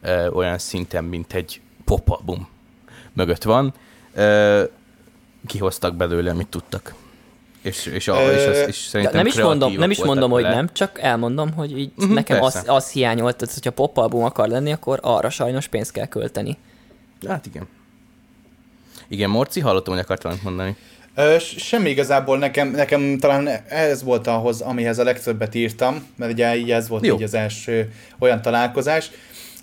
ö, 0.02 0.28
olyan 0.28 0.58
szinten, 0.58 1.04
mint 1.04 1.34
egy 1.34 1.62
pop 1.86 2.22
mögött 3.14 3.44
van. 3.44 3.74
Ö, 4.14 4.64
kihoztak 5.46 5.96
belőle, 5.96 6.32
amit 6.32 6.48
tudtak. 6.48 6.94
És, 7.62 7.86
és, 7.86 8.08
a, 8.08 8.32
és, 8.32 8.46
az, 8.46 8.58
és 8.68 8.76
szerintem 8.76 9.16
nem 9.16 9.26
is 9.26 9.36
mondom, 9.36 9.74
nem 9.74 9.92
is 9.92 10.04
mondom, 10.04 10.32
hogy 10.32 10.44
nem, 10.44 10.70
csak 10.74 11.00
elmondom, 11.00 11.54
hogy 11.54 11.78
így 11.80 11.92
Mhm, 11.96 12.14
nekem 12.14 12.42
az, 12.42 12.54
persze. 12.54 12.74
az 12.74 12.92
hiányolt, 12.92 13.36
tehát 13.36 13.54
hogyha 13.54 13.72
pop 13.72 13.98
album 13.98 14.24
akar 14.24 14.48
lenni, 14.48 14.72
akkor 14.72 15.00
arra 15.02 15.30
sajnos 15.30 15.68
pénzt 15.68 15.92
kell 15.92 16.06
költeni. 16.06 16.58
Hát 17.28 17.46
igen. 17.46 17.68
Igen, 19.08 19.30
Morci, 19.30 19.60
hallottam, 19.60 19.94
hogy 19.94 20.04
akartam 20.04 20.32
valamit 20.32 20.44
mondani. 20.44 20.76
Semmi 21.58 21.90
igazából 21.90 22.38
nekem, 22.38 22.70
nekem 22.70 23.18
talán 23.18 23.48
ez 23.68 24.04
volt 24.04 24.28
ahhoz, 24.28 24.62
amihez 24.62 25.00
a 25.00 25.04
legtöbbet 25.04 25.56
írtam, 25.56 26.08
mert 26.16 26.32
ugye 26.32 26.58
így 26.58 26.72
ez 26.72 26.88
volt 26.88 27.06
Jó. 27.06 27.16
így 27.16 27.24
az 27.24 27.34
első 27.34 27.92
olyan 28.20 28.42
találkozás. 28.42 29.12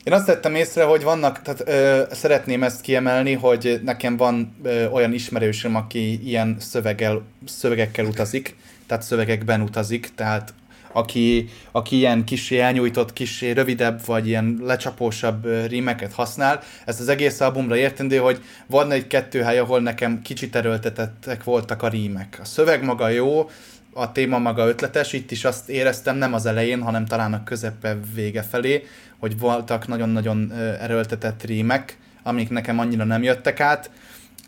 Én 0.05 0.13
azt 0.13 0.27
tettem 0.27 0.55
észre, 0.55 0.85
hogy 0.85 1.03
vannak, 1.03 1.43
tehát 1.43 1.69
ö, 1.69 2.03
szeretném 2.15 2.63
ezt 2.63 2.81
kiemelni, 2.81 3.33
hogy 3.33 3.81
nekem 3.85 4.17
van 4.17 4.57
ö, 4.63 4.87
olyan 4.87 5.13
ismerősöm, 5.13 5.77
aki 5.77 6.29
ilyen 6.29 6.57
szöveggel, 6.61 7.23
szövegekkel 7.47 8.05
utazik, 8.05 8.57
tehát 8.87 9.03
szövegekben 9.03 9.61
utazik, 9.61 10.11
tehát 10.15 10.55
aki, 10.93 11.49
aki 11.71 11.97
ilyen 11.97 12.25
kisé 12.25 12.59
elnyújtott, 12.59 13.13
kisé 13.13 13.51
rövidebb, 13.51 14.05
vagy 14.07 14.27
ilyen 14.27 14.59
lecsapósabb 14.63 15.67
rímeket 15.69 16.13
használ. 16.13 16.63
Ez 16.85 17.01
az 17.01 17.09
egész 17.09 17.41
albumra 17.41 17.77
értendő, 17.77 18.17
hogy 18.17 18.43
van 18.67 18.91
egy-kettő 18.91 19.41
hely, 19.41 19.59
ahol 19.59 19.81
nekem 19.81 20.23
kicsit 20.23 20.57
erőltetettek 20.57 21.45
voltak 21.45 21.83
a 21.83 21.89
rímek. 21.89 22.39
A 22.43 22.45
szöveg 22.45 22.85
maga 22.85 23.09
jó, 23.09 23.51
a 23.93 24.13
téma 24.13 24.39
maga 24.39 24.69
ötletes, 24.69 25.13
itt 25.13 25.31
is 25.31 25.45
azt 25.45 25.69
éreztem, 25.69 26.17
nem 26.17 26.35
az 26.35 26.47
elején, 26.47 26.83
hanem 26.83 27.07
talán 27.07 27.33
a 27.33 27.45
közepe 27.45 27.99
vége 28.15 28.43
felé, 28.43 28.87
hogy 29.19 29.39
voltak 29.39 29.87
nagyon-nagyon 29.87 30.53
erőltetett 30.81 31.45
rímek, 31.45 31.99
amik 32.23 32.51
nekem 32.51 32.79
annyira 32.79 33.05
nem 33.05 33.23
jöttek 33.23 33.61
át, 33.61 33.91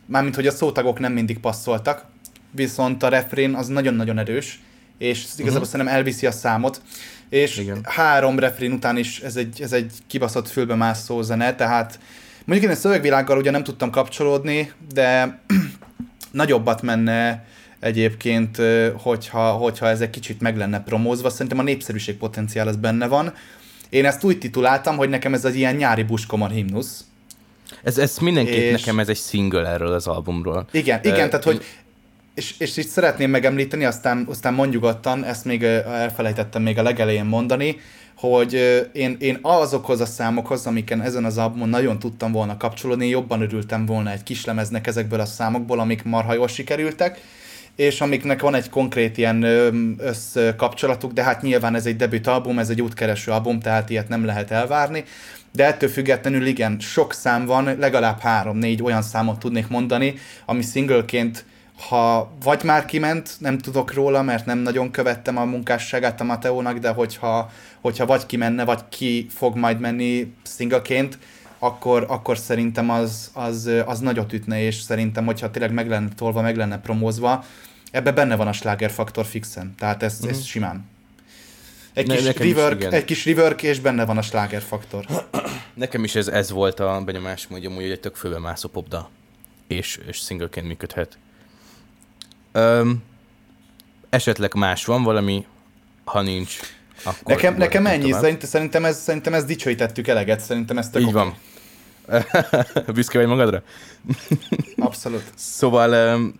mármint 0.06 0.34
hogy 0.34 0.46
a 0.46 0.50
szótagok 0.50 0.98
nem 0.98 1.12
mindig 1.12 1.38
passzoltak, 1.38 2.04
viszont 2.50 3.02
a 3.02 3.08
refrén 3.08 3.54
az 3.54 3.68
nagyon-nagyon 3.68 4.18
erős, 4.18 4.60
és 4.98 5.24
igazából 5.24 5.52
uh-huh. 5.52 5.66
szerintem 5.66 5.96
elviszi 5.96 6.26
a 6.26 6.30
számot, 6.30 6.80
és 7.28 7.56
Igen. 7.56 7.80
három 7.84 8.38
refrén 8.38 8.72
után 8.72 8.96
is 8.96 9.20
ez 9.20 9.36
egy, 9.36 9.60
ez 9.62 9.72
egy 9.72 9.92
kibaszott 10.06 10.48
fülbemászó 10.48 11.22
zene, 11.22 11.54
tehát 11.54 11.98
mondjuk 12.44 12.70
én 12.70 12.76
a 12.76 12.80
szövegvilággal 12.80 13.38
ugye 13.38 13.50
nem 13.50 13.62
tudtam 13.62 13.90
kapcsolódni, 13.90 14.72
de 14.92 15.38
nagyobbat 16.30 16.82
menne 16.82 17.44
egyébként, 17.80 18.60
hogyha, 18.96 19.50
hogyha 19.50 19.88
ez 19.88 20.00
egy 20.00 20.10
kicsit 20.10 20.40
meg 20.40 20.56
lenne 20.56 20.82
promózva. 20.82 21.30
Szerintem 21.30 21.58
a 21.58 21.62
népszerűség 21.62 22.16
potenciál 22.16 22.68
az 22.68 22.76
benne 22.76 23.06
van. 23.06 23.32
Én 23.88 24.04
ezt 24.04 24.24
úgy 24.24 24.38
tituláltam, 24.38 24.96
hogy 24.96 25.08
nekem 25.08 25.34
ez 25.34 25.44
az 25.44 25.54
ilyen 25.54 25.74
nyári 25.74 26.02
buskomar 26.02 26.50
himnusz. 26.50 27.04
Ez, 27.82 27.98
ez 27.98 28.18
mindenképp 28.18 28.72
És- 28.72 28.80
nekem 28.80 28.98
ez 28.98 29.08
egy 29.08 29.16
single 29.16 29.68
erről 29.68 29.92
az 29.92 30.06
albumról. 30.06 30.66
Igen, 30.70 31.00
igen, 31.02 31.30
tehát 31.30 31.44
hogy 31.44 31.64
és, 32.34 32.54
és 32.58 32.76
itt 32.76 32.88
szeretném 32.88 33.30
megemlíteni, 33.30 33.84
aztán, 33.84 34.26
aztán 34.30 34.54
mondjuk 34.54 34.82
nyugodtan, 34.82 35.24
ezt 35.24 35.44
még 35.44 35.62
elfelejtettem 35.62 36.62
még 36.62 36.78
a 36.78 36.82
legelején 36.82 37.24
mondani, 37.24 37.76
hogy 38.16 38.52
én, 38.92 39.16
én 39.20 39.38
azokhoz 39.42 40.00
a 40.00 40.06
számokhoz, 40.06 40.66
amiken 40.66 41.02
ezen 41.02 41.24
az 41.24 41.38
albumon 41.38 41.68
nagyon 41.68 41.98
tudtam 41.98 42.32
volna 42.32 42.56
kapcsolódni, 42.56 43.08
jobban 43.08 43.40
örültem 43.40 43.86
volna 43.86 44.10
egy 44.10 44.22
kislemeznek 44.22 44.86
ezekből 44.86 45.20
a 45.20 45.24
számokból, 45.24 45.80
amik 45.80 46.02
marha 46.02 46.34
jól 46.34 46.48
sikerültek, 46.48 47.20
és 47.76 48.00
amiknek 48.00 48.40
van 48.40 48.54
egy 48.54 48.68
konkrét 48.68 49.18
ilyen 49.18 49.42
összkapcsolatuk, 49.98 51.12
de 51.12 51.22
hát 51.22 51.42
nyilván 51.42 51.74
ez 51.74 51.86
egy 51.86 51.96
debüt 51.96 52.26
album, 52.26 52.58
ez 52.58 52.68
egy 52.68 52.82
útkereső 52.82 53.30
album, 53.30 53.60
tehát 53.60 53.90
ilyet 53.90 54.08
nem 54.08 54.24
lehet 54.24 54.50
elvárni. 54.50 55.04
De 55.52 55.66
ettől 55.66 55.88
függetlenül 55.88 56.46
igen, 56.46 56.80
sok 56.80 57.12
szám 57.12 57.46
van, 57.46 57.76
legalább 57.78 58.20
három-négy 58.20 58.82
olyan 58.82 59.02
számot 59.02 59.38
tudnék 59.38 59.68
mondani, 59.68 60.14
ami 60.44 60.62
singleként 60.62 61.44
ha 61.78 62.32
vagy 62.42 62.64
már 62.64 62.84
kiment, 62.84 63.36
nem 63.38 63.58
tudok 63.58 63.92
róla, 63.92 64.22
mert 64.22 64.46
nem 64.46 64.58
nagyon 64.58 64.90
követtem 64.90 65.36
a 65.36 65.44
munkásságát 65.44 66.20
a 66.20 66.24
Mateónak, 66.24 66.78
de 66.78 66.90
hogyha, 66.90 67.50
hogyha 67.80 68.06
vagy 68.06 68.26
kimenne, 68.26 68.64
vagy 68.64 68.80
ki 68.88 69.26
fog 69.30 69.56
majd 69.56 69.80
menni 69.80 70.34
singleként, 70.56 71.18
akkor, 71.58 72.06
akkor 72.08 72.38
szerintem 72.38 72.90
az, 72.90 73.30
az, 73.32 73.70
az 73.86 74.00
nagyot 74.00 74.32
ütne, 74.32 74.62
és 74.62 74.74
szerintem, 74.74 75.24
hogyha 75.24 75.50
tényleg 75.50 75.72
meg 75.72 75.88
lenne 75.88 76.08
tolva, 76.16 76.42
meg 76.42 76.56
lenne 76.56 76.80
promózva, 76.80 77.44
ebbe 77.90 78.12
benne 78.12 78.36
van 78.36 78.46
a 78.46 78.52
slágerfaktor 78.52 79.24
fixen, 79.24 79.74
tehát 79.78 80.02
ez, 80.02 80.24
mm. 80.24 80.28
ez 80.28 80.44
simán. 80.44 80.92
Egy 81.92 82.06
Ne- 82.06 82.16
kis, 82.16 82.54
rework, 82.54 82.82
egy 82.92 83.04
kis 83.04 83.24
rework, 83.24 83.62
és 83.62 83.80
benne 83.80 84.04
van 84.04 84.18
a 84.18 84.22
slágerfaktor. 84.22 85.06
Nekem 85.74 86.04
is 86.04 86.14
ez, 86.14 86.28
ez 86.28 86.50
volt 86.50 86.80
a 86.80 87.02
benyomásom, 87.04 87.52
hogy 87.52 87.64
amúgy 87.64 87.82
egy 87.82 88.00
tök 88.00 88.16
fölbemászó 88.16 88.68
popda, 88.68 89.10
és, 89.66 90.00
és 90.06 90.16
singleként 90.16 90.66
működhet. 90.66 91.18
Öm, 92.56 93.02
esetleg 94.10 94.54
más 94.54 94.84
van 94.84 95.02
valami, 95.02 95.46
ha 96.04 96.22
nincs, 96.22 96.58
akkor... 97.02 97.34
Nekem, 97.34 97.56
nekem 97.56 97.86
ennyi, 97.86 98.04
tovább. 98.04 98.20
szerint, 98.20 98.46
szerintem, 98.46 98.84
ez, 98.84 99.02
szerintem 99.02 99.34
ezt 99.34 99.46
dicsőítettük 99.46 100.08
eleget, 100.08 100.40
szerintem 100.40 100.78
ezt 100.78 100.92
tök 100.92 101.02
Így 101.02 101.08
oké. 101.08 101.14
van. 101.14 101.36
Büszke 102.94 103.18
vagy 103.18 103.26
magadra? 103.26 103.62
Abszolút. 104.76 105.22
Szóval 105.36 105.92
öm, 105.92 106.34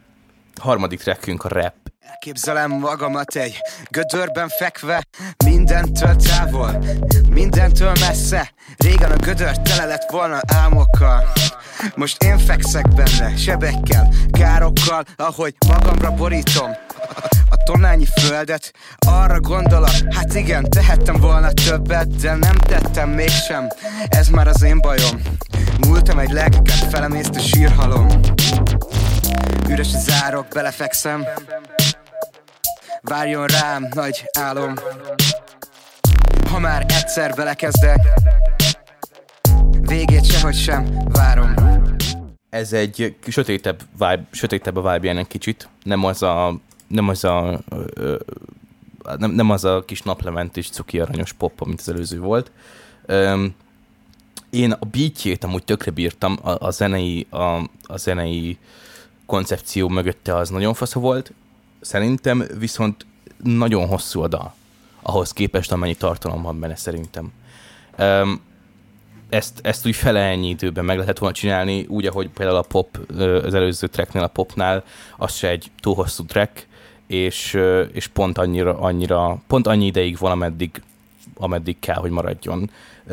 harmadik 0.60 1.00
trackünk 1.00 1.44
a 1.44 1.48
rap. 1.48 1.74
Elképzelem 2.00 2.70
magamat 2.70 3.36
egy 3.36 3.56
gödörben 3.90 4.48
fekve, 4.48 5.04
mindentől 5.44 6.16
távol, 6.16 6.84
mindentől 7.30 7.92
messze. 8.00 8.52
Régen 8.76 9.10
a 9.10 9.16
gödör 9.16 9.58
tele 9.58 9.84
lett 9.84 10.10
volna 10.10 10.40
álmokkal. 10.46 11.32
Most 11.94 12.22
én 12.22 12.38
fekszek 12.38 12.88
benne, 12.88 13.36
sebekkel, 13.36 14.08
károkkal, 14.30 15.04
ahogy 15.16 15.54
magamra 15.66 16.10
borítom 16.10 16.70
a 17.50 17.56
tonnányi 17.64 18.06
földet. 18.20 18.72
Arra 19.06 19.40
gondolok, 19.40 20.14
hát 20.14 20.34
igen, 20.34 20.70
tehettem 20.70 21.16
volna 21.16 21.52
többet, 21.52 22.16
de 22.16 22.34
nem 22.34 22.56
tettem 22.56 23.10
mégsem. 23.10 23.68
Ez 24.08 24.28
már 24.28 24.48
az 24.48 24.62
én 24.62 24.80
bajom. 24.80 25.22
Múltam 25.86 26.18
egy 26.18 26.30
lelkeket, 26.30 26.76
felemészt 26.90 27.34
a 27.34 27.40
sírhalom. 27.40 28.06
Üres 29.68 29.94
a 29.94 29.98
zárok, 29.98 30.46
belefekszem 30.48 31.26
Várjon 33.00 33.46
rám, 33.46 33.88
nagy 33.94 34.24
álom 34.38 34.74
Ha 36.50 36.58
már 36.58 36.86
egyszer 36.88 37.34
belekezdek 37.34 37.98
Végét 39.80 40.32
sehogy 40.32 40.56
sem 40.56 40.98
várom 41.12 41.63
Ez 42.54 42.72
egy 42.72 43.16
sötétebb 43.28 43.82
vibe, 43.92 44.24
sötétebb 44.30 44.76
a 44.76 44.92
vibe 44.92 45.16
egy 45.16 45.26
kicsit. 45.26 45.68
Nem 45.82 46.04
az 46.04 46.22
a, 46.22 46.58
nem 46.86 47.08
az 47.08 47.24
a, 47.24 47.60
nem, 49.18 49.30
nem 49.30 49.50
az 49.50 49.64
a 49.64 49.84
kis 49.84 50.02
naplementés 50.02 50.68
cuki 50.68 51.00
aranyos 51.00 51.32
pop, 51.32 51.64
mint 51.66 51.80
az 51.80 51.88
előző 51.88 52.20
volt. 52.20 52.50
Öm, 53.06 53.54
én 54.50 54.72
a 54.72 54.84
beatjét 54.84 55.44
amúgy 55.44 55.64
tökre 55.64 55.90
bírtam, 55.90 56.38
a, 56.42 56.66
a 56.66 56.70
zenei, 56.70 57.26
a, 57.30 57.58
a 57.82 57.96
zenei 57.96 58.58
koncepció 59.26 59.88
mögötte 59.88 60.36
az 60.36 60.48
nagyon 60.48 60.74
fasza 60.74 61.00
volt. 61.00 61.32
Szerintem 61.80 62.44
viszont 62.58 63.06
nagyon 63.42 63.86
hosszú 63.86 64.22
a 64.22 64.28
dal. 64.28 64.54
Ahhoz 65.02 65.32
képest, 65.32 65.72
amennyi 65.72 65.94
tartalom 65.94 66.42
van 66.42 66.60
benne 66.60 66.76
szerintem. 66.76 67.32
Um, 67.98 68.40
ezt, 69.34 69.60
ezt 69.62 69.86
úgy 69.86 69.96
fele 69.96 70.20
ennyi 70.20 70.48
időben 70.48 70.84
meg 70.84 70.98
lehet 70.98 71.18
volna 71.18 71.34
csinálni, 71.34 71.84
úgy, 71.88 72.06
ahogy 72.06 72.28
például 72.28 72.58
a 72.58 72.62
pop, 72.62 72.98
az 73.44 73.54
előző 73.54 73.86
tracknél, 73.86 74.22
a 74.22 74.28
popnál, 74.28 74.84
az 75.16 75.34
se 75.34 75.48
egy 75.48 75.70
túl 75.80 75.94
hosszú 75.94 76.24
track, 76.24 76.66
és, 77.06 77.58
és 77.92 78.06
pont 78.06 78.38
annyira, 78.38 78.78
annyira, 78.78 79.42
pont 79.46 79.66
annyi 79.66 79.86
ideig 79.86 80.18
van, 80.18 80.30
ameddig, 80.30 80.82
ameddig 81.36 81.76
kell, 81.78 81.96
hogy 81.96 82.10
maradjon. 82.10 82.70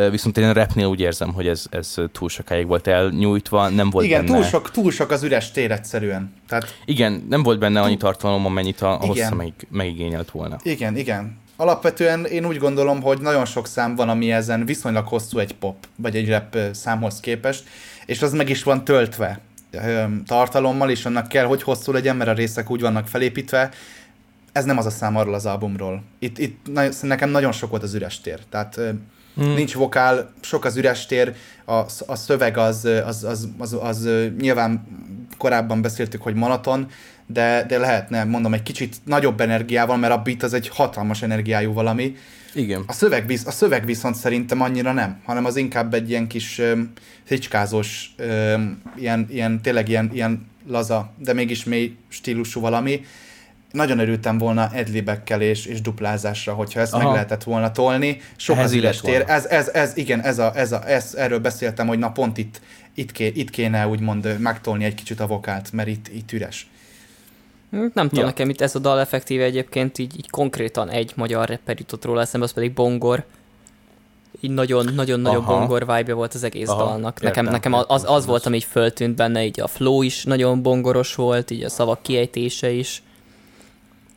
Viszont 0.10 0.38
én 0.38 0.44
a 0.44 0.54
rapnél 0.54 0.86
úgy 0.86 1.00
érzem, 1.00 1.34
hogy 1.34 1.48
ez, 1.48 1.66
ez 1.70 1.96
túl 2.12 2.30
sokáig 2.30 2.68
volt 2.68 2.88
elnyújtva, 2.88 3.70
nem 3.70 3.90
volt 3.90 4.06
Igen, 4.06 4.26
benne... 4.26 4.38
túl 4.38 4.48
sok, 4.48 4.72
túl 4.72 4.92
sok 4.92 5.12
az 5.12 5.24
üres 5.24 5.52
tér 5.52 5.72
egyszerűen. 5.72 6.34
Tehát 6.48 6.76
Igen, 6.86 7.26
nem 7.30 7.44
volt 7.44 7.60
benne 7.60 7.82
annyi 7.82 7.98
tartalom, 7.98 8.46
amennyit 8.46 8.82
a, 8.82 8.92
a 9.02 9.06
hossza 9.06 9.36
meg, 9.36 9.54
megigényelt 9.70 10.32
volna. 10.32 10.58
igen, 10.64 10.98
igen. 10.98 11.40
Alapvetően 11.62 12.26
én 12.26 12.46
úgy 12.46 12.58
gondolom, 12.58 13.02
hogy 13.02 13.22
nagyon 13.22 13.46
sok 13.46 13.68
szám 13.68 13.96
van, 13.96 14.10
ami 14.10 14.32
ezen 14.32 14.66
viszonylag 14.66 15.08
hosszú 15.08 15.40
egy 15.40 15.56
pop, 15.56 15.76
vagy 15.96 16.16
egy 16.16 16.30
rap 16.30 16.58
számhoz 16.72 17.20
képest, 17.20 17.64
és 18.06 18.22
az 18.22 18.34
meg 18.34 18.50
is 18.50 18.64
van 18.64 18.84
töltve 18.84 19.40
tartalommal, 20.26 20.90
és 20.90 21.06
annak 21.06 21.28
kell, 21.28 21.46
hogy 21.46 21.64
hosszú 21.64 21.92
legyen, 21.92 22.16
mert 22.16 22.30
a 22.30 22.34
részek 22.34 22.70
úgy 22.70 22.82
vannak 22.82 23.08
felépítve. 23.08 23.70
Ez 24.52 24.66
nem 24.66 24.78
az 24.78 24.86
a 24.86 24.90
szám 24.90 25.16
arról 25.16 25.34
az 25.34 25.46
albumról. 25.46 26.04
Itt, 26.20 26.38
itt 26.38 26.68
nekem 27.02 27.30
nagyon 27.30 27.52
sok 27.52 27.70
volt 27.70 27.84
az 27.84 27.94
üres 27.94 28.22
tér. 28.22 28.40
Tehát 28.50 28.76
hmm. 29.36 29.54
nincs 29.54 29.74
vokál, 29.74 30.34
sok 30.40 30.66
az 30.66 30.78
üres 30.78 31.06
tér, 31.06 31.36
a, 31.66 31.74
a 32.06 32.16
szöveg 32.16 32.58
az, 32.58 32.86
az, 32.86 33.24
az, 33.24 33.24
az, 33.24 33.48
az, 33.58 33.78
az 33.82 34.10
nyilván 34.40 34.88
korábban 35.38 35.82
beszéltük, 35.82 36.22
hogy 36.22 36.36
monoton, 36.36 36.88
de, 37.34 37.66
de 37.68 37.78
lehetne, 37.78 38.24
mondom, 38.24 38.54
egy 38.54 38.64
kicsit 38.64 38.96
nagyobb 39.04 39.42
energiával, 39.42 39.98
mert 39.98 40.14
a 40.14 40.22
beat 40.22 40.44
az 40.44 40.54
egy 40.54 40.68
hatalmas 40.68 41.22
energiájú 41.22 41.74
valami. 41.74 42.16
Igen. 42.54 42.84
A 42.88 42.94
szöveg, 42.94 43.28
visz, 43.28 43.46
a 43.46 43.52
szöveg 43.52 43.86
viszont 43.86 44.16
szerintem 44.16 44.62
annyira 44.62 44.92
nem, 44.92 45.22
hanem 45.26 45.46
az 45.46 45.56
inkább 45.56 45.94
egy 45.94 46.10
ilyen 46.10 46.28
kis 46.28 46.60
öm, 46.60 46.92
fricskázós, 47.24 48.14
öm, 48.18 48.82
ilyen, 48.96 49.28
ilyen, 49.30 49.62
tényleg 49.62 49.90
ilyen, 49.90 50.10
ilyen 50.14 50.50
laza, 50.68 51.14
de 51.18 51.34
mégis 51.34 51.64
mély 51.64 51.96
stílusú 52.08 52.62
valami. 52.62 53.06
Nagyon 53.72 54.00
örültem 54.00 54.38
volna 54.38 54.70
edlibekkel 54.74 55.42
és, 55.42 55.66
és 55.66 55.82
duplázásra, 55.82 56.54
hogyha 56.54 56.80
ezt 56.80 56.94
Aha. 56.94 57.04
Meg 57.04 57.14
lehetett 57.14 57.44
volna 57.44 57.72
tolni. 57.72 58.22
Sok 58.36 58.56
Ehhez 58.56 58.72
az 58.72 58.78
üres 58.78 59.02
tér. 59.02 59.24
Ez, 59.28 59.46
ez, 59.46 59.68
ez, 59.68 59.98
igen, 59.98 60.22
ez, 60.22 60.40
a, 60.40 60.52
ez, 60.56 60.72
a, 60.72 60.90
ez, 60.90 61.14
erről 61.18 61.40
beszéltem, 61.40 61.88
hogy 61.88 62.00
na 62.00 62.12
pont 62.12 62.38
itt, 62.38 62.62
itt, 62.94 63.12
ké, 63.12 63.32
itt 63.36 63.50
kéne 63.50 63.88
úgymond 63.88 64.40
megtolni 64.40 64.84
egy 64.84 64.96
kicsit 64.96 65.20
a 65.20 65.28
vokált, 65.28 65.72
mert 65.72 65.88
itt, 65.88 66.08
itt 66.08 66.32
üres. 66.32 66.71
Hm, 67.72 67.78
Nem 67.94 68.08
tudom, 68.08 68.20
Ja. 68.20 68.26
nekem 68.26 68.50
itt 68.50 68.62
ez 68.62 68.76
a 68.76 68.80
dal 68.80 69.00
effektíve 69.00 69.44
egyébként 69.44 69.98
így, 69.98 70.14
így 70.18 70.30
konkrétan 70.30 70.90
egy 70.90 71.12
magyar 71.16 71.50
rapper 71.50 71.80
jutott 71.80 72.06
róla 72.06 72.22
eszembe, 72.22 72.46
az 72.46 72.54
pedig 72.54 72.74
Bongor. 72.74 73.24
így 74.40 74.52
nagyon-nagyon-nagyon 74.52 75.46
bongor 75.46 75.86
vibe 75.96 76.14
volt 76.14 76.34
az 76.34 76.44
egész 76.44 76.68
Aha, 76.70 76.84
dalnak. 76.86 77.22
Nekem, 77.22 77.46
értem, 77.46 77.54
nekem 77.54 77.74
az, 77.88 78.04
az 78.08 78.26
volt, 78.26 78.46
ami 78.46 78.56
így 78.56 78.64
föltűnt 78.64 79.16
benne, 79.16 79.46
így 79.46 79.60
a 79.60 79.68
flow 79.68 80.02
is 80.02 80.24
nagyon 80.24 80.62
bongoros 80.62 81.16
volt, 81.16 81.52
így 81.52 81.64
a 81.64 81.70
szavak 81.70 82.02
kiejtése 82.02 82.70
is. 82.72 83.04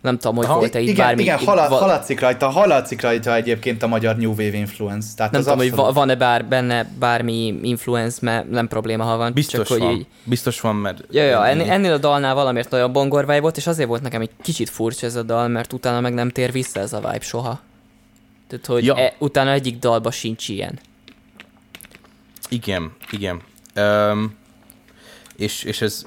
Nem 0.05 0.19
tudom, 0.19 0.37
hogy 0.37 0.45
Aha, 0.45 0.59
volt-e 0.59 0.81
itt 0.81 0.89
igen, 0.89 1.07
bármi... 1.07 1.23
igen 1.23 1.39
hala, 1.39 1.69
va- 1.69 1.79
haladszik 1.79 2.21
rajta, 2.21 2.49
haladszik 2.49 3.01
rajta 3.01 3.35
egyébként 3.35 3.83
a 3.83 3.87
magyar 3.87 4.17
New 4.17 4.31
Wave 4.31 4.57
influence. 4.57 5.09
Tehát 5.17 5.33
nem 5.33 5.41
az 5.41 5.47
tudom, 5.47 5.61
hogy 5.61 5.69
abszolút- 5.69 5.95
va- 5.95 5.97
van-e 6.05 6.15
bár, 6.17 6.45
benne 6.45 6.91
bármi 6.99 7.59
influence, 7.63 8.19
mert 8.21 8.51
nem 8.51 8.69
probléma, 8.69 9.05
ha 9.05 9.17
van. 9.17 9.33
Biztos 9.33 9.69
csak, 9.69 9.79
van. 9.79 9.89
hogy 9.89 9.97
így, 9.99 10.07
Biztos 10.25 10.61
van, 10.61 10.77
mert... 10.77 11.05
Ja, 11.11 11.23
ja, 11.23 11.47
ennél, 11.47 11.71
ennél 11.71 11.93
a 11.93 11.99
dalnál 11.99 12.35
valamiért 12.35 12.71
nagyon 12.71 12.93
bongor 12.93 13.21
vibe 13.27 13.41
volt, 13.41 13.57
és 13.57 13.67
azért 13.67 13.89
volt 13.89 14.03
nekem 14.03 14.21
egy 14.21 14.31
kicsit 14.43 14.71
furcsa 14.71 15.07
ez 15.07 15.15
a 15.15 15.23
dal, 15.23 15.49
mert 15.49 15.73
utána 15.73 16.01
meg 16.01 16.15
nem 16.15 16.31
tér 16.31 16.53
vissza 16.53 16.81
ez 16.81 16.93
a 16.93 16.99
vibe 16.99 17.21
soha. 17.21 17.61
Tehát, 18.49 18.67
hogy 18.67 18.85
Ja. 18.85 18.99
ja. 18.99 19.05
e, 19.05 19.15
utána 19.19 19.51
egyik 19.51 19.79
dalba 19.79 20.11
sincs 20.11 20.49
ilyen. 20.49 20.79
Igen, 22.49 22.93
igen. 23.11 23.41
Um, 23.77 24.35
és, 25.37 25.63
és 25.63 25.81
ez... 25.81 26.07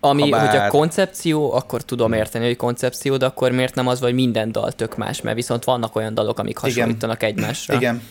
Ami, 0.00 0.30
bár... 0.30 0.44
bár- 0.44 0.50
hogy 0.50 0.66
a 0.66 0.70
koncepció, 0.70 1.52
akkor 1.52 1.82
tudom 1.82 2.12
érteni, 2.12 2.46
hogy 2.46 2.56
koncepció, 2.56 3.16
de 3.16 3.26
akkor 3.26 3.50
miért 3.50 3.74
nem 3.74 3.86
az, 3.86 4.00
hogy 4.00 4.14
minden 4.14 4.52
dal 4.52 4.72
tök 4.72 4.96
más, 4.96 5.20
mert 5.20 5.36
viszont 5.36 5.64
vannak 5.64 5.96
olyan 5.96 6.14
dalok, 6.14 6.38
amik 6.38 6.58
Igen. 6.62 6.70
hasonlítanak 6.70 7.22
egymásra. 7.22 7.74
Igen. 7.74 8.02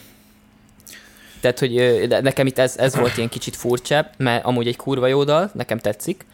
Tehát, 1.42 1.60
hogy 1.60 1.74
de 2.08 2.22
nekem 2.22 2.48
itt 2.48 2.58
ez, 2.58 2.78
ez 2.78 2.96
volt 2.96 3.18
ilyen 3.18 3.30
kicsit 3.30 3.56
furcsább, 3.56 4.10
mert 4.18 4.46
amúgy 4.46 4.68
egy 4.68 4.76
kurva 4.76 5.08
jó 5.08 5.24
dal, 5.24 5.50
nekem 5.54 5.78
tetszik. 5.78 6.26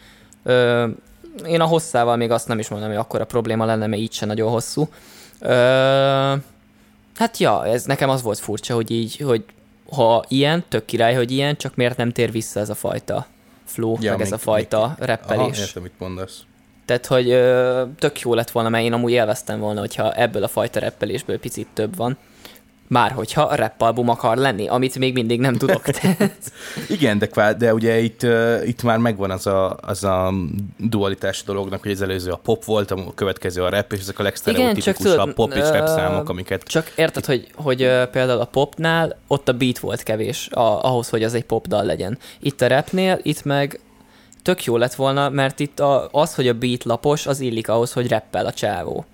Ö, 0.42 0.86
én 1.46 1.60
a 1.60 1.64
hosszával 1.64 2.16
még 2.16 2.30
azt 2.30 2.48
nem 2.48 2.58
is 2.58 2.68
mondom, 2.68 2.88
hogy 2.88 2.98
akkora 2.98 3.24
probléma 3.24 3.64
lenne, 3.64 3.86
mert 3.86 4.02
így 4.02 4.12
se 4.12 4.26
nagyon 4.26 4.50
hosszú. 4.50 4.88
Ö, 5.38 6.34
hát 7.16 7.38
ja, 7.38 7.66
ez 7.66 7.84
nekem 7.84 8.08
az 8.08 8.22
volt 8.22 8.38
furcsa, 8.38 8.74
hogy 8.74 8.90
így, 8.90 9.16
hogy 9.16 9.44
ha 9.90 10.24
ilyen, 10.28 10.64
tök 10.68 10.84
király, 10.84 11.14
hogy 11.14 11.30
ilyen, 11.30 11.56
csak 11.56 11.74
miért 11.74 11.96
nem 11.96 12.12
tér 12.12 12.30
vissza 12.30 12.60
ez 12.60 12.68
a 12.68 12.74
fajta 12.74 13.26
flow, 13.64 13.96
ja, 14.00 14.10
meg 14.10 14.20
ez 14.20 14.32
a 14.32 14.38
fajta 14.38 14.94
még- 14.98 15.06
reppelés. 15.08 15.56
Aha, 15.56 15.66
értem, 15.66 15.82
mit 15.82 15.92
mondasz. 15.98 16.40
Tehát, 16.84 17.06
hogy 17.06 17.30
ö, 17.30 17.82
tök 17.98 18.20
jó 18.20 18.34
lett 18.34 18.50
volna, 18.50 18.68
mert 18.68 18.84
én 18.84 18.92
amúgy 18.92 19.12
élveztem 19.12 19.58
volna, 19.60 19.80
hogyha 19.80 20.12
ebből 20.14 20.42
a 20.42 20.48
fajta 20.48 20.80
reppelésből 20.80 21.38
picit 21.38 21.68
több 21.74 21.96
van. 21.96 22.16
Már 22.88 23.10
hogyha 23.10 23.42
a 23.42 23.54
rap 23.54 23.80
album 23.82 24.08
akar 24.08 24.36
lenni, 24.36 24.68
amit 24.68 24.98
még 24.98 25.12
mindig 25.12 25.40
nem 25.40 25.54
tudok. 25.54 25.82
Igen, 26.88 27.18
de, 27.18 27.26
kvá, 27.26 27.52
de 27.52 27.74
ugye 27.74 27.98
itt, 27.98 28.22
uh, 28.22 28.62
itt 28.66 28.82
már 28.82 28.98
megvan 28.98 29.30
az 29.30 29.46
a, 29.46 29.76
az 29.80 30.04
a 30.04 30.32
dualitás 30.78 31.40
a 31.40 31.44
dolognak, 31.46 31.82
hogy 31.82 31.90
az 31.90 32.02
előző 32.02 32.30
a 32.30 32.36
pop 32.36 32.64
volt, 32.64 32.90
a 32.90 33.12
következő 33.14 33.62
a 33.62 33.68
rap, 33.68 33.92
és 33.92 34.00
ezek 34.00 34.18
a 34.18 34.22
legsztereotipikusabb 34.22 35.34
pop 35.34 35.52
és 35.52 35.70
rap 35.70 35.86
számok, 35.86 36.28
amiket... 36.28 36.62
csak 36.62 36.92
érted, 36.96 37.24
hogy, 37.24 37.46
hogy 37.54 37.82
ö, 37.82 38.04
például 38.12 38.40
a 38.40 38.44
popnál 38.44 39.18
ott 39.26 39.48
a 39.48 39.52
beat 39.52 39.78
volt 39.78 40.02
kevés 40.02 40.48
a, 40.50 40.84
ahhoz, 40.84 41.08
hogy 41.08 41.22
az 41.22 41.34
egy 41.34 41.44
popdal 41.44 41.84
legyen. 41.84 42.18
Itt 42.40 42.60
a 42.60 42.66
rapnél, 42.66 43.18
itt 43.22 43.44
meg 43.44 43.80
tök 44.42 44.64
jó 44.64 44.76
lett 44.76 44.94
volna, 44.94 45.28
mert 45.28 45.60
itt 45.60 45.80
a, 45.80 46.08
az, 46.10 46.34
hogy 46.34 46.48
a 46.48 46.54
beat 46.54 46.84
lapos, 46.84 47.26
az 47.26 47.40
illik 47.40 47.68
ahhoz, 47.68 47.92
hogy 47.92 48.08
rappel 48.08 48.46
a 48.46 48.52
csávó. 48.52 49.04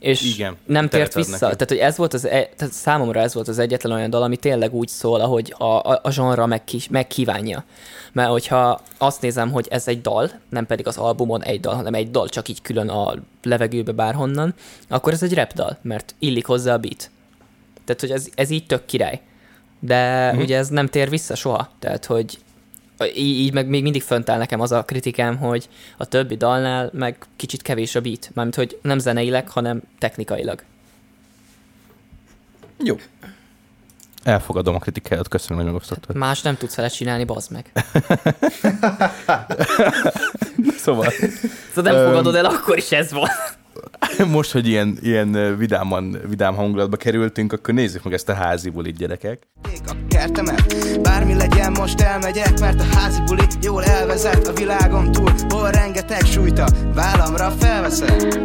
És 0.00 0.22
Igen, 0.34 0.56
nem 0.66 0.88
tért 0.88 1.14
vissza. 1.14 1.30
neki. 1.30 1.40
Tehát, 1.40 1.68
hogy 1.68 1.76
ez 1.78 1.96
volt 1.96 2.14
az, 2.14 2.24
e, 2.24 2.48
tehát 2.56 2.74
számomra 2.74 3.20
ez 3.20 3.34
volt 3.34 3.48
az 3.48 3.58
egyetlen 3.58 3.92
olyan 3.92 4.10
dal, 4.10 4.22
ami 4.22 4.36
tényleg 4.36 4.74
úgy 4.74 4.88
szól, 4.88 5.20
ahogy 5.20 5.54
a, 5.58 5.64
a, 5.64 6.00
a 6.02 6.10
zsonra 6.10 6.46
megki, 6.46 6.80
megkívánja. 6.90 7.64
Mert 8.12 8.30
hogyha 8.30 8.80
azt 8.98 9.20
nézem, 9.22 9.50
hogy 9.50 9.66
ez 9.70 9.88
egy 9.88 10.00
dal, 10.00 10.30
nem 10.50 10.66
pedig 10.66 10.86
az 10.86 10.96
albumon 10.96 11.42
egy 11.44 11.60
dal, 11.60 11.74
hanem 11.74 11.94
egy 11.94 12.10
dal 12.10 12.28
csak 12.28 12.48
így 12.48 12.62
külön 12.62 12.88
a 12.88 13.14
levegőbe 13.42 13.92
bárhonnan, 13.92 14.54
akkor 14.88 15.12
ez 15.12 15.22
egy 15.22 15.34
rap 15.34 15.52
dal, 15.54 15.78
mert 15.82 16.14
illik 16.18 16.46
hozzá 16.46 16.72
a 16.74 16.78
beat. 16.78 17.10
Tehát, 17.84 18.00
hogy 18.00 18.10
ez, 18.10 18.26
ez 18.34 18.50
így 18.50 18.66
tök 18.66 18.84
király. 18.86 19.20
De 19.80 20.30
Mhm. 20.32 20.40
ugye 20.42 20.56
ez 20.56 20.68
nem 20.68 20.86
tér 20.86 21.10
vissza 21.10 21.34
soha. 21.34 21.70
Tehát, 21.78 22.04
hogy 22.04 22.38
így, 23.06 23.38
így 23.38 23.52
meg 23.52 23.68
még 23.68 23.82
mindig 23.82 24.02
fönt 24.02 24.30
áll 24.30 24.38
nekem 24.38 24.60
az 24.60 24.72
a 24.72 24.84
kritikám, 24.84 25.36
hogy 25.36 25.68
a 25.96 26.04
többi 26.04 26.36
dalnál 26.36 26.90
meg 26.92 27.16
kicsit 27.36 27.62
kevés 27.62 27.94
a 27.94 28.00
beat. 28.00 28.30
Mármint, 28.34 28.56
hogy 28.56 28.78
nem 28.82 28.98
zeneileg, 28.98 29.48
hanem 29.48 29.82
technikailag. 29.98 30.62
Jó. 32.84 32.96
Elfogadom 34.22 34.74
a 34.74 34.78
kritikáját, 34.78 35.28
köszönöm, 35.28 35.56
hogy 35.56 35.66
megosztottad. 35.66 36.16
Más 36.16 36.42
nem 36.42 36.56
tudsz 36.56 36.74
vele 36.74 36.88
csinálni, 36.88 37.24
bazd 37.24 37.50
meg. 37.50 37.72
Szóval 40.76 41.12
Szóval 41.74 41.92
nem 41.92 42.04
fogadod 42.06 42.34
el, 42.34 42.44
akkor 42.44 42.76
is 42.76 42.92
ez 42.92 43.12
van. 43.12 43.28
most, 44.36 44.52
hogy 44.52 44.68
ilyen, 44.68 44.98
ilyen 45.00 45.56
vidáman, 45.58 46.20
vidám 46.28 46.54
hangulatba 46.54 46.96
kerültünk, 46.96 47.52
akkor 47.52 47.74
nézzük 47.74 48.04
meg 48.04 48.12
ezt 48.12 48.28
a 48.28 48.34
házi 48.34 48.70
bulit, 48.70 48.96
gyerekek. 48.96 49.46
Ég 49.72 49.80
a 49.86 49.92
kertemet 50.08 50.68
Bármi 51.02 51.34
legyen, 51.34 51.72
most 51.78 52.00
elmegyek, 52.00 52.60
mert 52.60 52.80
a 52.80 52.84
házi 52.96 53.20
buli 53.26 53.42
jól 53.62 53.84
elvezet 53.84 54.46
a 54.46 54.52
világon 54.52 55.12
túl, 55.12 55.32
hol 55.48 55.70
rengeteg 55.70 56.24
súlyta, 56.24 56.66
vállamra 56.94 57.50
felveszek. 57.50 58.38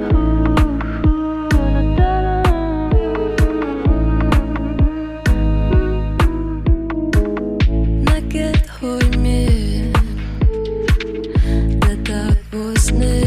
Neked, 8.04 8.66
hogy 8.80 9.18
miért 9.20 9.98
De 11.80 11.96
távoznék 12.04 13.23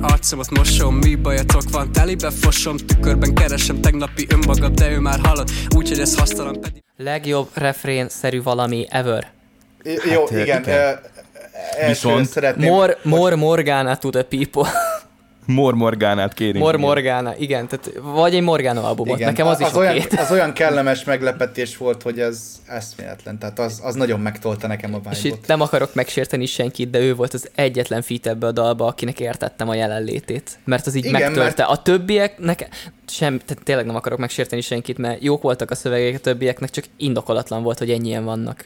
arcomat 0.00 0.50
mosom, 0.50 0.94
mi 0.94 1.14
bajatok 1.14 1.62
van 1.70 1.92
Telibe 1.92 2.30
fosom, 2.30 2.76
tükörben 2.76 3.34
keresem 3.34 3.80
tegnapi 3.80 4.26
önmagam 4.32 4.74
De 4.74 4.90
ő 4.90 4.98
már 4.98 5.18
halott, 5.22 5.50
úgyhogy 5.76 6.00
ez 6.00 6.18
hasztalan 6.18 6.60
pedig 6.60 6.82
Legjobb 6.96 7.48
refrén-szerű 7.54 8.42
valami 8.42 8.86
ever. 8.90 9.30
I- 9.82 10.10
Jó, 10.12 10.20
Hát, 10.20 10.30
igen. 10.30 10.62
igen. 10.62 10.66
Elsőre 10.72 11.88
Viszont- 11.88 12.28
szeretném... 12.28 12.70
More, 12.72 12.98
more 13.02 13.34
Morgana 13.36 13.96
to 13.96 14.10
the 14.10 14.22
people. 14.22 14.70
Mor 15.48 15.74
Morgánát 15.74 16.34
kérünk. 16.34 16.64
More 16.64 16.76
Morgana, 16.76 17.36
igen. 17.36 17.68
Tehát 17.68 17.90
vagy 18.02 18.34
egy 18.34 18.42
Morgana 18.42 18.82
albumot. 18.84 19.16
Igen, 19.16 19.28
Nekem 19.28 19.46
az, 19.46 19.60
is 19.60 19.66
az, 19.66 19.76
olyan, 19.76 19.96
oké. 19.96 20.16
az 20.16 20.30
olyan 20.30 20.52
kellemes 20.52 21.04
meglepetés 21.04 21.76
volt, 21.76 22.02
hogy 22.02 22.20
ez 22.20 22.60
eszméletlen. 22.66 23.38
Tehát 23.38 23.58
az, 23.58 23.80
az 23.82 23.94
nagyon 23.94 24.20
megtolta 24.20 24.66
nekem 24.66 24.94
a 24.94 25.00
És 25.10 25.22
vibe 25.22 25.36
itt 25.36 25.46
nem 25.46 25.60
akarok 25.60 25.94
megsérteni 25.94 26.46
senkit, 26.46 26.90
de 26.90 26.98
ő 26.98 27.14
volt 27.14 27.34
az 27.34 27.48
egyetlen 27.54 28.02
fit 28.02 28.26
ebbe 28.26 28.46
a 28.46 28.52
dalba, 28.52 28.86
akinek 28.86 29.20
értettem 29.20 29.68
a 29.68 29.74
jelenlétét. 29.74 30.58
Mert 30.64 30.86
az 30.86 30.94
így 30.94 31.04
Igen, 31.04 31.20
megtörte. 31.20 31.62
A 31.62 31.82
többiek, 31.82 32.38
nekem, 32.38 32.68
sem, 33.06 33.38
tehát 33.38 33.64
tényleg 33.64 33.86
nem 33.86 33.96
akarok 33.96 34.18
megsérteni 34.18 34.60
senkit, 34.60 34.98
mert 34.98 35.22
jók 35.22 35.42
voltak 35.42 35.70
a 35.70 35.74
szövegek 35.74 36.14
a 36.14 36.18
többieknek, 36.18 36.70
csak 36.70 36.84
indokolatlan 36.96 37.62
volt, 37.62 37.78
hogy 37.78 37.90
ennyien 37.90 38.24
vannak. 38.24 38.64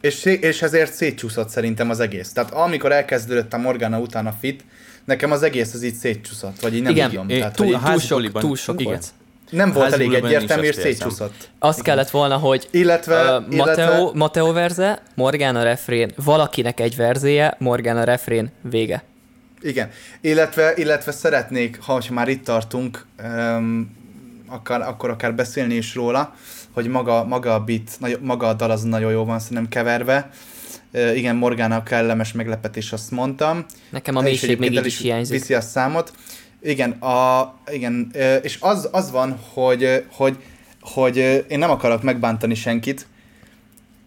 És, 0.00 0.24
és 0.24 0.62
ezért 0.62 0.92
szétcsúszott 0.92 1.48
szerintem 1.48 1.90
az 1.90 2.00
egész. 2.00 2.32
Tehát 2.32 2.52
amikor 2.52 2.92
elkezdődött 2.92 3.52
a 3.52 3.58
Morgana 3.58 3.98
után 3.98 4.26
a 4.26 4.34
fit, 4.40 4.64
nekem 5.08 5.30
az 5.30 5.42
egész 5.42 5.74
az 5.74 5.82
így 5.82 5.94
szétcsúszott, 5.94 6.60
vagy 6.60 6.74
így 6.74 6.82
nem 6.82 6.92
Igen, 6.92 7.10
tudom. 7.10 7.28
é- 7.28 7.38
Tehát, 7.38 7.56
túl- 7.56 7.74
a 7.74 7.78
így 7.78 7.82
túl 7.84 7.98
sok, 7.98 8.40
túl 8.40 8.56
sok 8.56 8.80
igen. 8.80 8.92
volt. 8.92 9.06
nem 9.50 9.72
volt 9.72 9.92
elég 9.92 10.12
egyértelmű, 10.12 10.66
és 10.66 10.74
szétcsúszott. 10.74 11.48
Azt 11.58 11.82
kellett 11.82 12.10
volna, 12.10 12.36
hogy 12.36 12.68
Illetve, 12.70 13.38
uh, 13.38 13.44
illetve 13.54 13.86
Mateo, 13.86 14.10
Mateo 14.14 14.52
verze, 14.52 15.02
Morgana 15.14 15.62
refrén, 15.62 16.10
valakinek 16.24 16.80
egy 16.80 16.96
verzéje, 16.96 17.56
Morgana 17.58 18.04
refrén, 18.04 18.50
vége. 18.70 19.02
Igen, 19.60 19.90
illetve, 20.20 20.72
illetve 20.76 21.12
szeretnék, 21.12 21.78
ha 21.82 22.02
már 22.10 22.28
itt 22.28 22.44
tartunk, 22.44 23.06
um, 23.22 23.96
akar, 24.48 24.80
akkor 24.80 25.10
akár 25.10 25.34
beszélni 25.34 25.74
is 25.74 25.94
róla, 25.94 26.34
hogy 26.72 26.86
maga, 26.86 27.24
maga 27.24 27.54
a 27.54 27.60
beat, 27.60 27.90
nagy, 27.98 28.18
maga 28.20 28.48
a 28.48 28.54
dal 28.54 28.70
az 28.70 28.82
nagyon 28.82 29.12
jó 29.12 29.24
van 29.24 29.38
szerintem 29.38 29.68
keverve. 29.68 30.30
Igen, 30.92 31.36
Morgana 31.36 31.76
a 31.76 31.82
kellemes 31.82 32.32
meglepetés, 32.32 32.92
azt 32.92 33.10
mondtam. 33.10 33.64
Nekem 33.90 34.16
a 34.16 34.20
mélység 34.20 34.58
még 34.58 34.72
így 34.72 34.86
is 34.86 34.98
hiányzik. 34.98 35.38
Viszi 35.38 35.54
a 35.54 35.60
számot. 35.60 36.12
Igen, 36.62 36.90
a, 36.90 37.54
igen 37.72 38.10
és 38.42 38.58
az, 38.60 38.88
az 38.92 39.10
van, 39.10 39.38
hogy, 39.52 40.04
hogy, 40.12 40.36
hogy 40.80 41.44
én 41.48 41.58
nem 41.58 41.70
akarok 41.70 42.02
megbántani 42.02 42.54
senkit, 42.54 43.06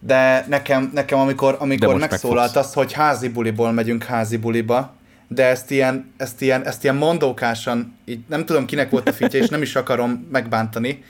de 0.00 0.46
nekem, 0.48 0.90
nekem 0.94 1.18
amikor, 1.18 1.56
amikor 1.58 1.96
megszólalt 1.96 2.54
megfogsz. 2.54 2.66
az, 2.66 2.72
hogy 2.72 2.92
házi 2.92 3.28
buliból 3.28 3.72
megyünk 3.72 4.04
házi 4.04 4.36
buliba, 4.36 4.94
de 5.28 5.46
ezt 5.46 5.70
ilyen, 5.70 6.12
ezt 6.16 6.42
ilyen, 6.42 6.66
ezt 6.66 6.82
ilyen 6.82 6.96
mondókásan, 6.96 7.96
így 8.04 8.20
nem 8.28 8.44
tudom 8.44 8.66
kinek 8.66 8.90
volt 8.90 9.08
a 9.08 9.12
fitje, 9.12 9.40
és 9.40 9.48
nem 9.48 9.62
is 9.62 9.76
akarom 9.76 10.28
megbántani, 10.30 11.04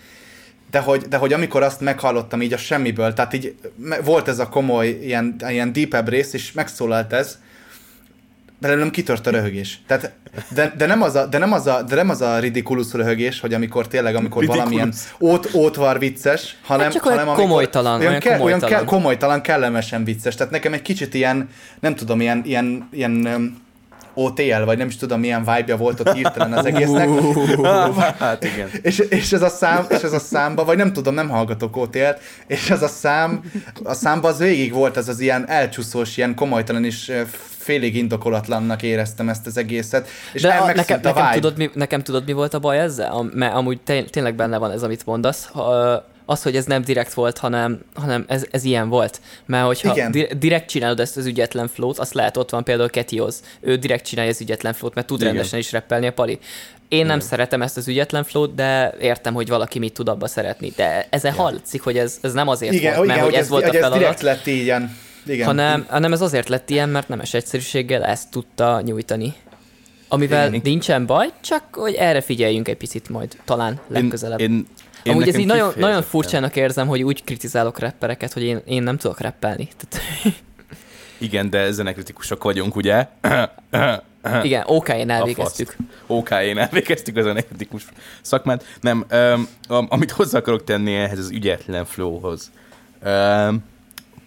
de 0.73 0.79
hogy, 0.79 1.03
de 1.03 1.17
hogy 1.17 1.33
amikor 1.33 1.63
azt 1.63 1.81
meghallottam 1.81 2.43
így 2.43 2.53
a 2.53 2.57
semmiből, 2.57 3.13
tehát 3.13 3.33
így 3.33 3.55
volt 4.05 4.29
ez 4.29 4.39
a 4.39 4.49
komoly, 4.49 4.89
ilyen, 4.89 5.37
ilyen 5.49 5.73
deepebb 5.73 6.09
rész, 6.09 6.33
és 6.33 6.53
megszólalt 6.53 7.13
ez, 7.13 7.39
belőlem 8.59 8.91
kitört 8.91 9.27
a 9.27 9.31
röhögés. 9.31 9.81
Tehát, 9.87 10.13
de, 10.49 10.75
de, 10.77 10.87
nem 10.87 11.03
az 11.03 11.15
a, 11.15 11.27
de, 11.27 11.39
nem 11.39 11.53
az 11.53 11.67
a, 11.67 11.83
de 11.83 11.95
nem 11.95 12.11
az 12.11 12.21
a 12.21 12.39
ridiculous 12.39 12.93
röhögés, 12.93 13.41
hogy 13.41 13.55
amikor 13.55 13.89
tényleg, 13.89 14.15
amikor 14.15 14.41
Ridiculous. 14.41 14.71
valamilyen 14.71 14.95
ót, 15.21 15.51
ótvar 15.55 15.99
vicces, 15.99 16.57
hanem, 16.63 16.85
Hát 16.85 16.93
csak 16.93 17.05
olyan 17.05 17.19
hanem 17.19 17.33
amikor, 17.33 17.49
komolytalan, 17.49 18.01
olyan, 18.01 18.09
olyan 18.09 18.21
ke, 18.21 18.29
olyan 18.29 18.41
komolytalan. 18.41 18.79
ke, 18.79 18.85
komolytalan, 18.85 19.41
kellemesen 19.41 20.05
vicces. 20.05 20.35
Tehát 20.35 20.53
nekem 20.53 20.73
egy 20.73 20.83
kicsit 20.83 21.15
ilyen, 21.15 21.49
nem 21.81 21.95
tudom, 21.95 22.21
ilyen, 22.21 22.43
ilyen, 22.45 22.89
ilyen 22.93 23.57
OTL, 24.15 24.65
vagy 24.65 24.79
nem 24.79 24.87
is 24.87 24.97
tudom, 24.97 25.21
milyen 25.21 25.45
vibe 25.55 25.77
volt 25.77 26.01
ott 26.01 26.13
hirtelen 26.13 26.53
az 26.53 26.65
egésznek. 26.65 27.09
hát 28.19 28.45
igen. 28.45 28.69
És, 28.83 28.99
és, 28.99 29.33
ez 29.33 29.43
a 29.43 29.49
szám, 29.49 29.87
és 29.89 30.03
ez 30.03 30.13
a 30.13 30.19
számba, 30.19 30.65
vagy 30.65 30.77
nem 30.77 30.93
tudom, 30.93 31.15
nem 31.15 31.29
hallgatok 31.29 31.77
OTL-t, 31.77 32.19
és 32.47 32.71
ez 32.71 32.83
a 32.83 32.89
szám, 32.89 33.41
a 33.83 33.95
számba 33.95 34.29
az 34.29 34.39
végig 34.39 34.73
volt 34.73 34.97
ez 34.97 35.09
az 35.09 35.21
ilyen 35.21 35.49
elcsúszós, 35.49 36.17
ilyen 36.17 36.35
komolytalan 36.35 36.85
és 36.85 37.13
félig 37.63 37.97
indokolatlannak 37.97 38.83
éreztem 38.83 39.29
ezt 39.29 39.47
az 39.47 39.57
egészet. 39.57 40.09
És 40.33 40.43
De 40.43 40.49
a, 40.49 40.73
nekem, 40.75 41.01
a 41.03 41.07
nekem, 41.07 41.31
tudod, 41.33 41.57
mi, 41.57 41.71
nekem 41.75 42.03
tudod, 42.03 42.25
mi 42.25 42.33
volt 42.33 42.55
a 42.55 42.59
baj 42.59 42.79
ezzel? 42.79 43.31
Mert 43.35 43.55
amúgy 43.55 43.81
té- 43.81 44.11
tényleg 44.11 44.35
benne 44.35 44.59
van 44.59 44.71
ez, 44.71 44.83
amit 44.83 45.07
mondasz. 45.07 45.49
Ha, 45.53 46.05
az, 46.25 46.43
hogy 46.43 46.57
ez 46.57 46.65
nem 46.65 46.83
direkt 46.83 47.15
volt, 47.15 47.39
hanem, 47.39 47.81
hanem 47.95 48.25
ez, 48.29 48.45
ez 48.51 48.65
ilyen 48.65 48.89
volt. 48.89 49.21
Mert 49.47 49.67
hogyha 49.67 49.93
Igen. 49.93 50.11
di- 50.11 50.29
direkt 50.39 50.69
csinálod 50.69 51.01
ezt 51.01 51.17
az 51.17 51.27
ügyetlen 51.27 51.69
flót, 51.69 51.99
azt 51.99 52.15
lehet 52.15 52.37
ott 52.37 52.51
van 52.51 52.65
például 52.65 52.91
Ketioz. 52.91 53.43
Ő 53.61 53.77
direkt 53.77 54.07
csinálja 54.07 54.31
az 54.31 54.41
ügyetlen 54.41 54.73
flót, 54.73 54.95
mert 54.95 55.07
tud 55.07 55.21
Igen. 55.21 55.33
rendesen 55.33 55.59
is 55.59 55.73
reppelni 55.73 56.07
a 56.07 56.13
pali. 56.13 56.39
Én 56.89 57.07
nem 57.07 57.21
szeretem 57.21 57.63
ezt 57.63 57.77
az 57.77 57.89
ügyetlen 57.89 58.25
flót, 58.25 58.55
de 58.55 58.95
értem, 59.01 59.35
hogy 59.35 59.49
valaki 59.49 59.79
mit 59.79 59.93
tud 59.93 60.09
abba 60.09 60.27
szeretni. 60.27 60.73
De 60.77 61.07
ezen 61.11 61.33
hallatszik, 61.33 61.83
hogy 61.83 61.99
ez, 61.99 62.19
ez 62.21 62.33
nem 62.33 62.49
azért 62.49 62.73
igen, 62.73 62.95
volt, 62.95 63.05
igen, 63.05 63.17
mert 63.17 63.29
hogy 63.31 63.39
ez 63.39 63.49
volt 63.49 63.63
a 63.63 63.67
hogy 63.67 63.77
ez 63.77 63.83
feladat, 63.83 64.03
direkt 64.03 64.23
lett 64.23 64.47
ilyen. 64.47 64.97
Igen. 65.27 65.47
hanem, 65.47 65.87
hanem 65.89 66.13
ez 66.13 66.21
azért 66.21 66.49
lett 66.49 66.71
ilyen, 66.71 66.89
mert 66.89 67.09
nemes 67.09 67.35
egyszerűséggel 67.35 68.05
ezt 68.05 68.31
tudta 68.31 68.81
nyújtani. 68.81 69.35
Amivel 70.09 70.49
Igen. 70.49 70.61
nincsen 70.65 71.07
baj, 71.07 71.29
csak 71.41 71.63
hogy 71.71 71.95
erre 71.95 72.21
figyeljünk 72.21 72.69
egy 72.69 72.77
picit 72.77 73.09
majd, 73.09 73.37
talán 73.45 73.81
legközelebb. 73.89 74.41
Én, 74.41 74.51
én, 74.51 74.67
én 75.03 75.13
Amúgy 75.13 75.29
ez 75.29 75.37
így 75.37 75.47
nagyon, 75.47 75.73
nagyon 75.77 76.03
furcsának 76.03 76.57
érzem, 76.57 76.87
hogy 76.87 77.03
úgy 77.03 77.25
kritizálok 77.25 77.79
rappereket, 77.79 78.33
hogy 78.33 78.43
én, 78.43 78.61
én 78.65 78.83
nem 78.83 78.97
tudok 78.97 79.21
rappelni. 79.21 79.69
Tehát, 79.77 80.07
Igen, 81.19 81.51
de 81.51 81.71
zenekritikusok 81.71 82.43
vagyunk, 82.43 82.77
ugye? 82.77 83.09
igen, 84.43 84.63
OK-én 84.67 85.11
A 85.11 85.13
elvégeztük. 85.13 85.67
faszt. 85.67 85.91
OK, 86.07 86.31
én 86.31 86.59
elvégeztük 86.59 87.17
a 87.17 87.23
zenekritikus 87.23 87.87
szakmát. 88.21 88.65
Nem, 88.81 89.07
um, 89.69 89.87
amit 89.89 90.11
hozzá 90.11 90.39
akarok 90.39 90.65
tenni 90.65 90.95
ehhez 90.95 91.19
az 91.19 91.31
ügyetlen 91.31 91.85
flowhoz. 91.85 92.51
Um, 93.05 93.65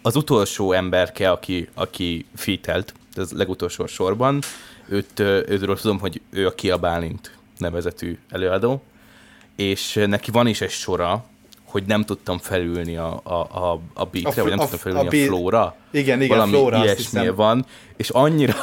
az 0.01 0.15
utolsó 0.15 0.71
emberke, 0.71 1.31
aki, 1.31 1.69
aki 1.73 2.25
fitelt, 2.35 2.93
az 3.15 3.31
legutolsó 3.31 3.85
sorban, 3.85 4.39
őt, 4.87 5.19
ö, 5.19 5.43
őről 5.47 5.77
tudom, 5.77 5.99
hogy 5.99 6.21
ő 6.29 6.47
a 6.47 6.55
Kia 6.55 6.77
Bálint 6.77 7.31
nevezetű 7.57 8.17
előadó, 8.29 8.83
és 9.55 10.03
neki 10.07 10.31
van 10.31 10.47
is 10.47 10.61
egy 10.61 10.69
sora, 10.69 11.25
hogy 11.63 11.83
nem 11.87 12.03
tudtam 12.03 12.37
felülni 12.37 12.95
a, 12.97 13.19
a, 13.23 13.33
a, 13.33 13.79
a 13.93 14.05
beatre, 14.05 14.31
fl- 14.31 14.41
vagy 14.41 14.49
nem 14.49 14.59
a- 14.59 14.61
tudtam 14.61 14.79
felülni 14.79 15.03
a 15.03 15.07
a, 15.07 15.09
beat- 15.09 15.27
flowra. 15.27 15.75
Igen, 15.91 16.21
igen, 16.21 16.37
Valami 16.37 16.51
Flóra, 16.51 16.83
ilyesmi 16.83 17.29
van, 17.29 17.65
és 17.97 18.09
annyira, 18.09 18.55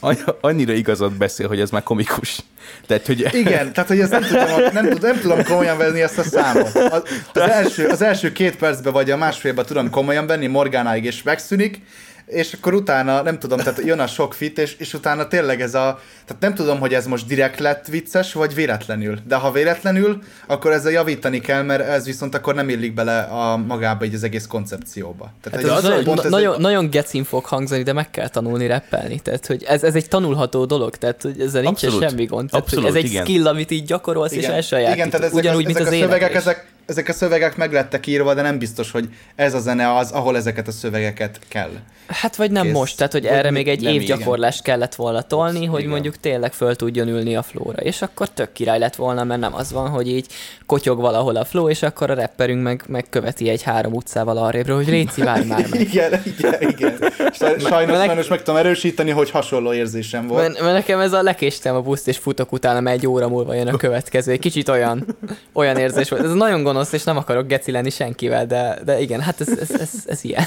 annyira 0.40 0.72
igazat 0.72 1.12
beszél, 1.16 1.48
hogy 1.48 1.60
ez 1.60 1.70
már 1.70 1.82
komikus. 1.82 2.38
Tehát, 2.86 3.06
hogy 3.06 3.34
Igen, 3.34 3.72
tehát 3.72 3.88
hogy 3.88 4.00
ezt 4.00 4.10
nem 4.10 4.22
tudom, 4.22 4.44
nem, 4.72 4.88
tudom, 4.88 5.10
nem 5.10 5.20
tudom 5.20 5.44
komolyan 5.44 5.78
venni 5.78 6.00
ezt 6.02 6.18
a 6.18 6.22
számot. 6.22 6.74
Az, 6.74 7.02
az, 7.32 7.40
első, 7.60 7.86
az 7.86 8.02
első 8.02 8.32
két 8.32 8.56
percben 8.56 8.92
vagy 8.92 9.10
a 9.10 9.16
másfélben 9.16 9.66
tudom 9.66 9.90
komolyan 9.90 10.26
venni, 10.26 10.46
Morgánáig 10.46 11.04
és 11.04 11.22
megszűnik, 11.22 11.80
és 12.28 12.52
akkor 12.52 12.74
utána, 12.74 13.22
nem 13.22 13.38
tudom, 13.38 13.58
tehát 13.58 13.80
jön 13.84 14.00
a 14.00 14.06
sok 14.06 14.34
fit, 14.34 14.58
és, 14.58 14.74
és 14.78 14.94
utána 14.94 15.28
tényleg 15.28 15.60
ez 15.60 15.74
a, 15.74 16.00
tehát 16.26 16.42
nem 16.42 16.54
tudom, 16.54 16.78
hogy 16.78 16.94
ez 16.94 17.06
most 17.06 17.26
direkt 17.26 17.58
lett 17.58 17.86
vicces, 17.86 18.32
vagy 18.32 18.54
véletlenül. 18.54 19.18
De 19.26 19.34
ha 19.36 19.50
véletlenül, 19.52 20.18
akkor 20.46 20.72
ezzel 20.72 20.92
javítani 20.92 21.40
kell, 21.40 21.62
mert 21.62 21.88
ez 21.88 22.04
viszont 22.04 22.34
akkor 22.34 22.54
nem 22.54 22.68
illik 22.68 22.94
bele 22.94 23.18
a 23.20 23.56
magába 23.56 24.04
így 24.04 24.14
az 24.14 24.22
egész 24.22 24.46
koncepcióba. 24.46 25.32
Tehát 25.42 25.60
Hát 25.60 25.70
egy- 25.70 25.76
ez 25.76 25.82
nagyon, 25.90 26.04
pont 26.04 26.24
ez 26.24 26.30
nagyon, 26.30 26.54
egy- 26.54 26.60
nagyon 26.60 26.90
gecin 26.90 27.24
fog 27.24 27.44
hangzani, 27.44 27.82
de 27.82 27.92
meg 27.92 28.10
kell 28.10 28.28
tanulni 28.28 28.66
rappelni. 28.66 29.20
Tehát, 29.20 29.46
hogy 29.46 29.64
ez, 29.68 29.82
ez 29.82 29.94
egy 29.94 30.08
tanulható 30.08 30.64
dolog, 30.64 30.96
tehát 30.96 31.22
hogy 31.22 31.40
ezzel 31.40 31.62
nincs 31.62 31.78
semmi 31.78 32.24
gond. 32.24 32.50
Tehát, 32.50 32.64
Abszolút, 32.64 32.88
hogy 32.88 32.96
ez 32.96 33.04
egy 33.04 33.10
igen. 33.10 33.24
skill, 33.24 33.46
amit 33.46 33.70
így 33.70 33.84
gyakorolsz 33.84 34.32
és 34.32 34.44
elsajátítod. 34.44 34.96
Igen, 34.96 35.10
tehát 35.10 35.26
ezek, 35.26 35.36
Ugyanúgy, 35.38 35.64
ezek 35.64 35.74
mint 35.76 35.88
az 35.88 35.94
a 35.94 35.96
szövegek, 35.98 36.34
ezek, 36.34 36.66
ezek 36.88 37.08
a 37.08 37.12
szövegek 37.12 37.56
meg 37.56 37.72
lettek 37.72 38.06
írva, 38.06 38.34
de 38.34 38.42
nem 38.42 38.58
biztos, 38.58 38.90
hogy 38.90 39.08
ez 39.34 39.54
a 39.54 39.60
zene 39.60 39.96
az, 39.96 40.10
ahol 40.10 40.36
ezeket 40.36 40.68
a 40.68 40.70
szövegeket 40.70 41.38
kell. 41.48 41.70
Hát 42.06 42.36
vagy 42.36 42.50
nem 42.50 42.64
Kész. 42.64 42.72
most, 42.72 42.96
tehát 42.96 43.12
hogy 43.12 43.26
erre 43.26 43.50
még 43.50 43.68
egy 43.68 43.80
nem, 43.80 43.92
év 43.92 44.00
igen. 44.00 44.18
gyakorlást 44.18 44.62
kellett 44.62 44.94
volna 44.94 45.22
tolni, 45.22 45.64
hogy 45.64 45.78
igen. 45.78 45.90
mondjuk 45.90 46.16
tényleg 46.16 46.52
föl 46.52 46.76
tudjon 46.76 47.08
ülni 47.08 47.36
a 47.36 47.42
flóra, 47.42 47.82
és 47.82 48.02
akkor 48.02 48.28
tök 48.28 48.52
király 48.52 48.78
lett 48.78 48.94
volna, 48.94 49.24
mert 49.24 49.40
nem 49.40 49.54
az 49.54 49.72
van, 49.72 49.88
hogy 49.88 50.08
így 50.08 50.26
kotyog 50.66 51.00
valahol 51.00 51.36
a 51.36 51.44
flow, 51.44 51.68
és 51.68 51.82
akkor 51.82 52.10
a 52.10 52.14
rapperünk 52.14 52.62
meg, 52.62 52.82
meg 52.86 53.06
követi 53.10 53.48
egy 53.48 53.62
három 53.62 53.92
utcával 53.92 54.36
arrébről, 54.36 54.76
hogy 54.76 54.88
Réci, 54.88 55.22
várj 55.22 55.46
már 55.46 55.66
meg. 55.70 55.80
Igen, 55.88 56.22
igen, 56.24 56.54
igen. 56.60 56.98
Saj- 57.32 57.60
Sajnos, 57.60 57.96
sajnos 57.96 58.28
meg 58.28 58.42
tudom 58.42 58.56
erősíteni, 58.56 59.10
hogy 59.10 59.30
hasonló 59.30 59.72
érzésem 59.72 60.26
volt. 60.26 60.48
Mert, 60.48 60.60
mert 60.60 60.72
nekem 60.72 61.00
ez 61.00 61.12
a 61.12 61.22
lekéstem 61.22 61.74
a 61.74 61.80
buszt, 61.80 62.08
és 62.08 62.16
futok 62.16 62.52
utána, 62.52 62.80
mert 62.80 62.96
egy 62.96 63.06
óra 63.06 63.28
múlva 63.28 63.54
jön 63.54 63.68
a 63.68 63.76
következő. 63.76 64.32
Egy 64.32 64.38
kicsit 64.38 64.68
olyan, 64.68 65.16
olyan 65.52 65.76
érzés 65.76 66.08
volt. 66.08 66.24
Ez 66.24 66.32
nagyon 66.32 66.62
gonosz, 66.62 66.77
és 66.92 67.04
nem 67.04 67.16
akarok 67.16 67.46
geci 67.46 67.70
lenni 67.70 67.90
senkivel, 67.90 68.46
de, 68.46 68.78
de 68.84 69.00
igen, 69.00 69.20
hát 69.20 69.40
ez, 69.40 69.48
ez, 69.48 69.70
ez, 69.80 69.90
ez 70.06 70.24
ilyen. 70.24 70.44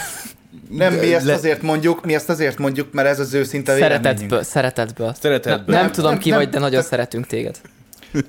Nem, 0.69 0.93
mi 0.93 1.13
ezt 1.13 1.25
Le- 1.25 1.33
azért 1.33 1.61
mondjuk, 1.61 2.05
mi 2.05 2.13
ezt 2.15 2.29
azért 2.29 2.57
mondjuk, 2.57 2.93
mert 2.93 3.07
ez 3.07 3.19
az 3.19 3.33
őszinte. 3.33 3.77
Szeretetből, 3.77 4.43
szeretetből. 4.43 5.13
Szeretetből. 5.21 5.63
Nem, 5.65 5.73
nem 5.75 5.81
Nem, 5.83 5.91
tudom 5.91 6.11
nem, 6.11 6.19
ki 6.19 6.29
nem, 6.29 6.37
vagy, 6.39 6.49
de 6.49 6.57
nagyon 6.59 6.71
tehát- 6.71 6.87
szeretünk 6.87 7.27
téged. 7.27 7.61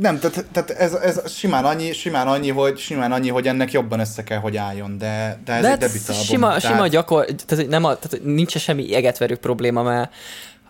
Nem, 0.00 0.18
tehát, 0.18 0.44
tehát 0.52 0.70
ez, 0.70 0.92
ez 0.94 1.30
simán, 1.32 1.64
annyi, 1.64 1.92
simán, 1.92 2.26
annyi, 2.26 2.50
hogy, 2.50 2.78
simán 2.78 3.12
annyi, 3.12 3.28
hogy 3.28 3.46
ennek 3.46 3.72
jobban 3.72 4.00
össze 4.00 4.22
kell, 4.24 4.38
hogy 4.38 4.56
álljon, 4.56 4.98
de, 4.98 5.38
de 5.44 5.52
ez 5.52 5.60
De 5.62 5.66
egy 5.66 5.70
hát 5.70 5.78
debütalbum. 5.78 6.24
sima, 6.24 6.46
tehát- 6.46 6.62
sima 6.62 6.86
gyakor, 6.86 7.24
tehát, 7.46 7.68
nem 7.68 7.84
a, 7.84 7.96
tehát 7.98 8.24
nincs 8.26 8.56
semmi 8.58 8.94
egetverő 8.94 9.36
probléma, 9.36 9.82
mert 9.82 10.12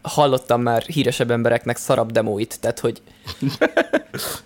hallottam 0.02 0.62
már 0.62 0.82
híresebb 0.82 1.30
embereknek 1.30 1.76
szarab 1.76 2.12
demóit, 2.12 2.58
tehát 2.60 2.78
hogy, 2.80 3.02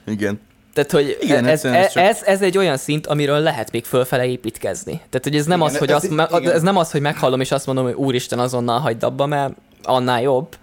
igen. 0.07 0.41
Tehát, 0.75 0.91
hogy 0.91 1.17
Igen, 1.21 1.45
ez, 1.45 1.51
egyszerűen 1.51 1.81
ez, 1.83 1.93
csak- 1.93 2.03
ez, 2.03 2.23
ez, 2.23 2.43
egy 2.43 2.59
olyan 2.59 2.77
szint, 2.77 3.07
amiről 3.07 3.39
lehet 3.39 3.71
még 3.71 3.85
fölfele 3.85 4.27
építkezni. 4.27 4.93
Tehát, 4.93 5.21
hogy 5.23 5.37
ez 5.37 5.47
nem, 5.47 5.59
Igen, 5.61 5.71
az, 5.73 5.79
hogy 5.79 5.89
ez- 5.91 5.97
azt, 5.97 6.41
igen. 6.41 6.53
ez 6.53 6.63
nem 6.63 6.77
az, 6.77 6.91
hogy 6.91 7.01
meghallom, 7.01 7.41
és 7.41 7.51
azt 7.53 7.67
mondom, 7.67 7.85
hogy 7.85 7.95
úristen, 7.95 8.39
azonnal 8.39 8.79
hagyd 8.79 9.03
abba, 9.03 9.27
mert 9.27 9.53
annál 9.83 10.23
jobb. 10.23 10.57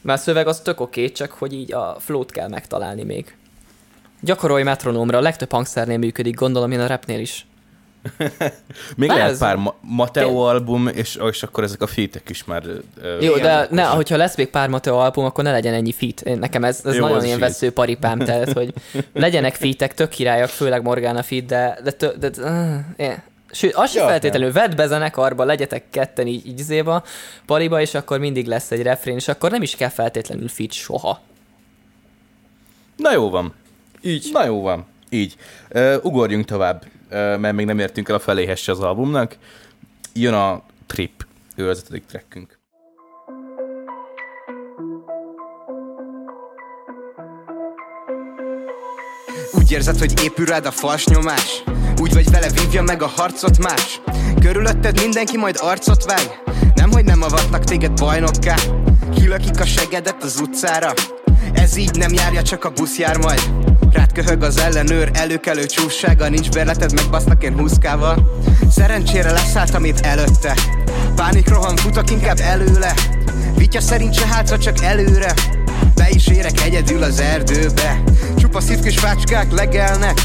Mert 0.00 0.18
a 0.18 0.22
szöveg 0.22 0.46
az 0.46 0.60
tök 0.60 0.80
oké, 0.80 1.12
csak 1.12 1.30
hogy 1.32 1.52
így 1.52 1.72
a 1.72 1.96
flót 1.98 2.30
kell 2.30 2.48
megtalálni 2.48 3.02
még. 3.02 3.34
Gyakorolj 4.20 4.62
metronómra, 4.62 5.18
a 5.18 5.20
legtöbb 5.20 5.50
hangszernél 5.50 5.98
működik, 5.98 6.34
gondolom 6.34 6.70
én 6.70 6.80
a 6.80 6.86
rapnél 6.86 7.20
is. 7.20 7.46
Még 8.96 9.08
Na, 9.08 9.14
lehet 9.14 9.30
ez- 9.30 9.38
pár 9.38 9.56
Ma- 9.56 9.74
Mateo 9.80 10.38
album, 10.38 10.88
és, 10.88 11.18
és 11.30 11.42
akkor 11.42 11.64
ezek 11.64 11.82
a 11.82 11.86
fétek 11.86 12.28
is 12.28 12.44
már... 12.44 12.62
ö, 13.02 13.20
Jó, 13.20 13.36
de 13.36 13.66
ne, 13.70 13.84
hogyha 13.84 14.16
lesz 14.16 14.36
még 14.36 14.48
pár 14.48 14.68
Mateo 14.68 14.96
album, 14.96 15.24
akkor 15.24 15.44
ne 15.44 15.50
legyen 15.50 15.74
ennyi. 15.74 15.92
Én, 16.22 16.38
nekem 16.38 16.64
ez, 16.64 16.80
ez 16.84 16.94
Jó, 16.94 17.00
nagyon 17.06 17.24
ilyen 17.24 17.38
vesző 17.38 17.70
paripám, 17.70 18.18
tehát, 18.18 18.52
hogy 18.52 18.72
legyenek 19.12 19.54
featek, 19.54 19.94
tök 19.94 20.08
királyak, 20.08 20.48
főleg 20.48 20.82
Morgana 20.82 21.22
feat, 21.22 21.44
de, 21.46 21.78
de, 21.84 21.90
tö, 21.90 22.08
de, 22.18 22.28
de 22.28 22.42
uh, 22.42 22.78
yeah. 22.96 23.16
Sőt, 23.50 23.74
az 23.74 23.90
sem 23.90 24.06
feltétlenül, 24.06 24.52
vedd 24.52 24.76
be 24.76 24.86
zenekarba, 24.86 25.44
legyetek 25.44 25.84
ketten 25.90 26.26
így, 26.26 26.46
így 26.46 26.58
zéba, 26.58 27.04
paliba, 27.46 27.80
és 27.80 27.94
akkor 27.94 28.18
mindig 28.18 28.46
lesz 28.46 28.70
egy 28.70 28.82
refrén, 28.82 29.16
és 29.16 29.28
akkor 29.28 29.50
nem 29.50 29.62
is 29.62 29.76
kell 29.76 29.88
feltétlenül 29.88 30.48
feat 30.48 30.72
soha. 30.72 31.20
Na 32.96 33.12
jó 33.12 33.30
van. 33.30 33.54
Így. 34.02 34.28
Na 34.32 34.44
jó 34.44 34.62
van. 34.62 34.86
Így. 35.10 35.36
Uh, 35.74 35.94
ugorjunk 36.02 36.44
tovább, 36.44 36.84
uh, 36.84 36.91
mert 37.12 37.52
még 37.52 37.66
nem 37.66 37.78
értünk 37.78 38.08
el 38.08 38.14
a 38.14 38.18
feléhez 38.18 38.58
se 38.58 38.72
az 38.72 38.80
albumnak. 38.80 39.36
Jön 40.12 40.34
a 40.34 40.62
Trip, 40.86 41.26
ő 41.56 41.68
az 41.68 41.78
ötödik 41.78 42.06
trackünk. 42.06 42.58
Úgy 49.52 49.72
érzed, 49.72 49.98
hogy 49.98 50.22
épül 50.22 50.46
rád 50.46 50.66
a 50.66 50.70
fals 50.70 51.06
nyomás? 51.06 51.62
Úgy 52.00 52.14
vagy 52.14 52.30
vele, 52.30 52.50
vívja 52.50 52.82
meg 52.82 53.02
a 53.02 53.06
harcot 53.06 53.58
más? 53.58 54.00
Körülötted 54.40 55.00
mindenki 55.00 55.36
majd 55.36 55.56
arcot 55.60 56.04
vág? 56.04 56.42
Nem, 56.74 56.90
hogy 56.90 57.04
nem 57.04 57.22
avatnak 57.22 57.64
téged 57.64 57.98
bajnokká. 58.00 58.54
Kilökik 59.14 59.60
a 59.60 59.66
segedet 59.66 60.22
az 60.22 60.40
utcára? 60.40 60.92
Ez 61.52 61.76
így 61.76 61.96
nem 61.96 62.12
járja, 62.12 62.42
csak 62.42 62.64
a 62.64 62.70
busz 62.70 62.98
jár 62.98 63.16
majd 63.16 63.71
Rád 63.92 64.12
köhög 64.12 64.42
az 64.42 64.58
ellenőr, 64.58 65.10
előkelő 65.12 65.66
csússága 65.66 66.28
Nincs 66.28 66.50
bérleted, 66.50 66.92
megbasznak 66.92 67.42
én 67.42 67.58
húszkával 67.58 68.40
Szerencsére 68.70 69.32
leszálltam 69.32 69.84
itt 69.84 70.00
előtte. 70.00 70.56
Pánik 71.14 71.48
rohan, 71.48 71.76
futok 71.76 72.10
inkább 72.10 72.38
előle. 72.38 72.94
Vitya 73.56 73.80
szerint 73.80 74.14
se 74.14 74.26
hátra, 74.26 74.58
csak 74.58 74.82
előre. 74.82 75.34
Be 75.94 76.08
is 76.10 76.26
érek 76.26 76.60
egyedül 76.60 77.02
az 77.02 77.20
erdőbe. 77.20 78.02
Csupa 78.38 78.60
szívkis 78.60 78.98
fácskák 78.98 79.52
legelnek. 79.52 80.20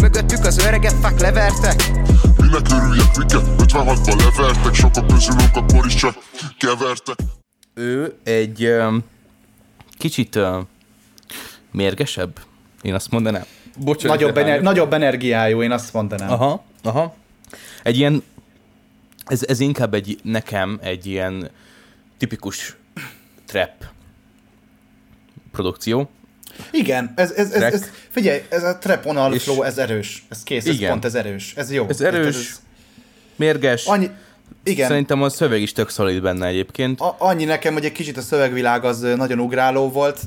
Mögöttük 0.00 0.44
az 0.44 0.58
öregek 0.58 0.94
fák 1.00 1.20
levertek. 1.20 1.90
Minek 2.36 2.66
örüljek, 2.70 3.16
miket 3.16 3.42
56-ba 3.58 4.36
levertek 4.36 4.74
Sokak 4.74 5.06
közülünk 5.06 5.56
akkor 5.56 5.86
is 5.86 5.94
csak 5.94 6.16
kevertek. 6.58 7.16
Ő 7.74 8.14
egy 8.24 8.66
um, 8.66 9.04
kicsit 9.98 10.36
uh, 10.36 10.56
mérgesebb, 11.70 12.40
én 12.84 12.94
azt 12.94 13.10
mondanám. 13.10 13.44
Bocsánat, 13.78 14.18
Nagyobb, 14.18 14.36
ener- 14.36 14.60
nagyobb 14.62 14.92
energiájú, 14.92 15.62
én 15.62 15.70
azt 15.70 15.92
mondanám. 15.92 16.30
Aha, 16.30 16.64
aha. 16.82 17.14
Egy 17.82 17.96
ilyen, 17.98 18.22
ez, 19.26 19.42
ez 19.46 19.60
inkább 19.60 19.94
egy, 19.94 20.18
nekem 20.22 20.78
egy 20.82 21.06
ilyen 21.06 21.50
tipikus 22.18 22.76
trap 23.46 23.70
produkció. 25.52 26.10
Igen, 26.70 27.12
ez, 27.16 27.30
ez, 27.30 27.50
ez, 27.52 27.62
ez, 27.62 27.90
figyelj, 28.10 28.40
ez 28.48 28.62
a 28.62 28.78
trap 28.78 29.06
on 29.06 29.32
És- 29.32 29.42
flow, 29.42 29.62
ez 29.62 29.78
erős. 29.78 30.24
Ez 30.28 30.42
kész, 30.42 30.66
ez 30.66 30.74
Igen. 30.74 30.90
pont, 30.90 31.04
ez 31.04 31.14
erős. 31.14 31.54
Ez 31.56 31.72
jó. 31.72 31.86
Ez 31.88 32.00
erős, 32.00 32.36
ez- 32.36 32.60
mérges. 33.36 33.86
Annyi, 33.86 34.10
igen, 34.64 34.88
Szerintem 34.88 35.22
a 35.22 35.28
szöveg 35.28 35.60
is 35.62 35.72
tök 35.72 35.88
szolid 35.88 36.22
benne 36.22 36.46
egyébként. 36.46 37.00
a, 37.00 37.16
annyi 37.18 37.44
nekem, 37.44 37.72
hogy 37.72 37.84
egy 37.84 37.92
kicsit 37.92 38.16
a 38.16 38.20
szövegvilág 38.20 38.84
az 38.84 39.00
nagyon 39.00 39.38
ugráló 39.38 39.90
volt, 39.90 40.20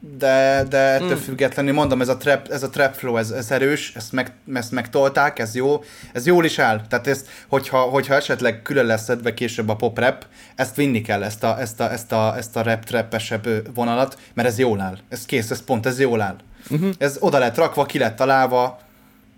de, 0.00 0.64
de 0.68 0.78
ettől 0.78 1.08
Hmm. 1.08 1.16
függetlenül 1.16 1.72
mondom, 1.72 2.00
ez 2.00 2.08
a 2.08 2.16
trap, 2.16 2.48
ez 2.48 2.62
a 2.62 2.70
trap 2.70 2.94
flow, 2.94 3.16
ez, 3.16 3.30
ez 3.30 3.50
erős, 3.50 3.92
ezt, 3.94 4.12
meg, 4.12 4.32
ezt 4.54 4.72
megtolták, 4.72 5.38
ez 5.38 5.54
jó, 5.54 5.82
ez 6.12 6.26
jól 6.26 6.44
is 6.44 6.58
áll. 6.58 6.86
Tehát 6.88 7.06
ezt, 7.06 7.28
hogyha, 7.48 7.78
hogyha 7.78 8.14
esetleg 8.14 8.62
külön 8.62 8.86
lesz 8.86 9.04
szedve 9.04 9.34
később 9.34 9.68
a 9.68 9.76
pop 9.76 9.98
rap, 9.98 10.26
ezt 10.54 10.76
vinni 10.76 11.00
kell, 11.00 11.22
ezt 11.22 11.44
a, 11.44 11.60
ezt 11.60 11.80
a, 11.80 11.92
ezt 11.92 12.12
a, 12.12 12.36
ezt 12.36 12.56
a 12.56 12.62
rap 12.62 12.84
trapesebb 12.84 13.46
ö, 13.46 13.58
vonalat, 13.74 14.18
mert 14.34 14.48
ez 14.48 14.58
jól 14.58 14.80
áll. 14.80 14.98
Ez 15.08 15.26
kész, 15.26 15.50
ez 15.50 15.64
pont, 15.64 15.86
ez 15.86 16.00
jól 16.00 16.20
áll. 16.20 16.36
Uh-huh. 16.70 16.90
Ez 16.98 17.16
oda 17.20 17.38
lett 17.38 17.56
rakva, 17.56 17.84
ki 17.84 17.98
lett 17.98 18.16
találva, 18.16 18.78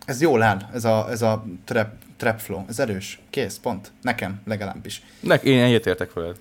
ez 0.05 0.21
jól 0.21 0.43
áll, 0.43 0.59
ez 0.75 0.85
a, 0.85 1.07
ez 1.11 1.23
a 1.23 1.45
trap, 1.65 1.89
trap 2.17 2.41
flow, 2.41 2.65
ez 2.69 2.79
erős. 2.79 3.21
Kész, 3.31 3.59
pont. 3.63 3.93
Nekem 4.03 4.41
legalábbis. 4.47 5.03
Ne, 5.21 5.35
én 5.35 5.63
egyetértek 5.63 6.13
veled. 6.13 6.37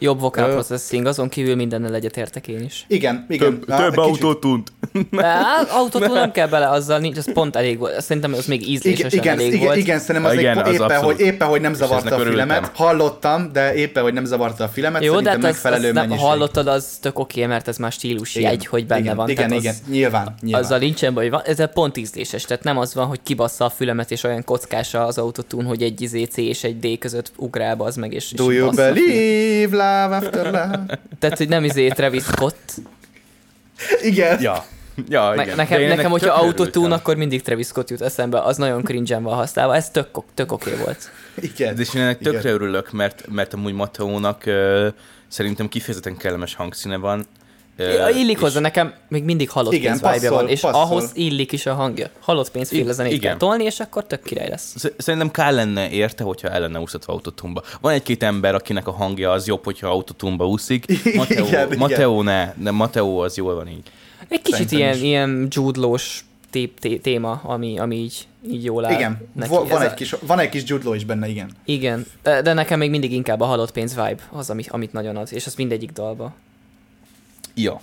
Jobb 0.00 0.20
vocal 0.20 0.50
processing, 0.50 1.06
azon 1.06 1.28
kívül 1.28 1.54
mindennel 1.54 1.94
egyetértek 1.94 2.48
én 2.48 2.60
is. 2.64 2.84
Igen, 2.88 3.26
igen. 3.28 3.60
Több, 3.60 3.64
több 3.64 3.78
kicsit- 3.78 3.96
autótunt. 3.98 4.72
Hát, 5.16 5.70
autótól 5.70 6.08
nem 6.14 6.32
kell 6.32 6.46
bele, 6.48 6.68
azzal 6.68 6.98
nincs, 6.98 7.16
az 7.16 7.32
pont 7.32 7.56
elég 7.56 7.78
volt. 7.78 8.00
Szerintem 8.00 8.32
az 8.32 8.46
még 8.46 8.68
ízlésesen 8.68 9.18
igen, 9.20 9.38
elég 9.38 9.52
igen, 9.52 9.64
volt. 9.64 9.76
igen, 9.76 9.98
szerintem 9.98 10.30
az, 10.30 10.38
Igen, 10.38 10.58
az 10.58 10.72
éppen, 10.72 10.82
abszolút. 10.90 11.04
hogy, 11.16 11.20
éppen, 11.26 11.48
hogy 11.48 11.60
nem 11.60 11.74
zavarta 11.74 12.14
a 12.16 12.18
filemet. 12.18 12.70
Hallottam, 12.74 13.52
de 13.52 13.74
éppen, 13.74 14.02
hogy 14.02 14.12
nem 14.12 14.24
zavarta 14.24 14.64
a 14.64 14.68
filemet, 14.68 15.04
Jó, 15.04 15.08
de 15.08 15.16
szerintem 15.16 15.40
hát 15.42 15.50
az, 15.50 15.62
megfelelő 15.62 15.88
az 15.88 15.94
nem, 15.94 16.06
mennyiség. 16.08 16.26
hallottad, 16.28 16.66
az 16.66 16.98
tök 17.00 17.18
oké, 17.18 17.46
mert 17.46 17.68
ez 17.68 17.76
már 17.76 17.92
stílus 17.92 18.34
Igen, 18.34 18.50
jegy, 18.50 18.66
hogy 18.66 18.86
benne 18.86 19.00
igen, 19.00 19.16
van. 19.16 19.28
Igen, 19.28 19.52
igen, 19.52 19.70
az, 19.72 19.82
nyilván, 19.90 20.34
nyilván. 20.40 20.62
Azzal 20.62 20.78
nincsen 20.78 21.14
baj, 21.14 21.28
van, 21.28 21.42
ez 21.44 21.72
pont 21.72 21.96
ízléses, 21.96 22.42
tehát 22.42 22.64
nem 22.64 22.78
az 22.78 22.94
van, 22.94 23.06
hogy 23.06 23.20
kibassza 23.22 23.64
a 23.64 23.70
fülemet, 23.70 24.10
és 24.10 24.22
olyan 24.24 24.44
kockása 24.44 25.06
az 25.06 25.18
autotune, 25.18 25.68
hogy 25.68 25.82
egy 25.82 26.00
izé 26.00 26.22
C 26.24 26.36
és 26.36 26.64
egy 26.64 26.78
D 26.78 26.98
között 26.98 27.32
ugrál 27.36 27.76
az 27.78 27.96
meg, 27.96 28.12
és, 28.12 28.32
Do 28.32 28.50
you 28.50 28.70
believe 28.70 29.76
love 30.02 30.16
after 30.16 30.44
love? 30.44 30.98
Tehát, 31.18 31.38
hogy 31.38 31.48
nem 31.48 31.64
izé 31.64 31.88
Travis 31.88 32.22
Scott. 32.22 32.72
Igen. 34.02 34.40
Ja. 34.40 34.64
Ja, 35.08 35.34
Ne, 35.34 35.42
igen. 35.42 35.56
nekem, 35.56 35.76
De 35.76 35.82
én 35.82 35.88
nekem 35.88 36.04
ennek 36.04 36.20
hogyha 36.20 36.34
autotune, 36.34 36.94
akkor 36.94 37.16
mindig 37.16 37.42
Travis 37.42 37.66
Scott 37.66 37.90
jut 37.90 38.00
eszembe, 38.00 38.40
az 38.40 38.56
nagyon 38.56 38.82
cringe 38.82 39.18
van 39.18 39.34
használva, 39.34 39.74
ez 39.76 39.90
tök, 39.90 40.08
tök 40.34 40.52
oké 40.52 40.70
volt. 40.84 41.10
Igen. 41.40 41.78
És 41.78 41.94
én 41.94 42.02
ennek 42.02 42.20
Igen. 42.20 42.32
tökre 42.32 42.50
örülök, 42.50 42.92
mert, 42.92 43.24
mert 43.28 43.54
amúgy 43.54 43.72
Mateónak 43.72 44.42
uh, 44.46 44.86
szerintem 45.28 45.68
kifejezetten 45.68 46.16
kellemes 46.16 46.54
hangszíne 46.54 46.96
van. 46.96 47.26
Ja, 47.78 48.08
illik 48.08 48.38
hozzá, 48.38 48.60
nekem 48.60 48.94
még 49.08 49.24
mindig 49.24 49.50
halott 49.50 49.72
Igen, 49.72 49.90
pénz 49.90 50.00
passzol, 50.00 50.36
van, 50.36 50.48
és 50.48 50.60
passzol. 50.60 50.80
ahhoz 50.80 51.10
illik 51.14 51.52
is 51.52 51.66
a 51.66 51.74
hangja. 51.74 52.06
Halott 52.20 52.50
pénzféle 52.50 52.92
zenét 52.92 53.12
igen. 53.12 53.22
kell 53.30 53.36
tolni, 53.36 53.64
és 53.64 53.80
akkor 53.80 54.04
tök 54.06 54.22
király 54.22 54.48
lesz. 54.48 54.74
Sz- 54.76 54.94
Szerintem 54.98 55.30
kell 55.30 55.54
lenne 55.54 55.90
érte, 55.90 56.24
hogyha 56.24 56.48
el 56.48 56.60
lenne 56.60 56.80
úszatva 56.80 57.12
autotumba. 57.12 57.62
Van 57.80 57.92
egy-két 57.92 58.22
ember, 58.22 58.54
akinek 58.54 58.86
a 58.86 58.90
hangja 58.92 59.30
az 59.30 59.46
jobb, 59.46 59.64
hogyha 59.64 59.88
autotumba 59.88 60.46
úszik. 60.48 60.84
Mateo, 61.16 61.46
Igen, 61.46 61.66
igen. 61.66 61.78
Mateo 61.78 62.22
ne, 62.22 62.52
de 62.56 62.70
Mateo 62.70 63.18
az 63.18 63.36
jól 63.36 63.54
van 63.54 63.68
így. 63.68 63.90
Egy 64.28 64.42
kicsit 64.42 64.68
Szerintem 64.68 64.78
ilyen, 64.78 64.94
is. 64.94 65.02
ilyen 65.02 65.48
té- 66.50 67.00
téma, 67.02 67.40
ami, 67.44 67.78
ami 67.78 67.96
így, 67.96 68.26
így 68.50 68.64
jól 68.64 68.84
áll 68.84 68.92
Igen, 68.92 69.28
neki. 69.34 69.50
Va- 69.50 69.68
van, 69.68 69.80
Ez 69.82 69.88
egy 69.88 69.94
kis, 69.94 70.14
van 70.26 70.38
egy 70.38 70.48
kis 70.48 70.62
Jude 70.66 70.84
Law 70.84 70.94
is 70.94 71.04
benne, 71.04 71.28
igen. 71.28 71.50
Igen, 71.64 72.06
de, 72.22 72.42
de 72.42 72.52
nekem 72.52 72.78
még 72.78 72.90
mindig 72.90 73.12
inkább 73.12 73.40
a 73.40 73.44
halott 73.44 73.72
pénz 73.72 73.94
vibe 73.94 74.22
az, 74.32 74.50
amit, 74.50 74.68
amit 74.70 74.92
nagyon 74.92 75.16
az, 75.16 75.32
és 75.32 75.46
az 75.46 75.54
mindegyik 75.54 75.90
dalba. 75.90 76.34
Ja. 77.60 77.80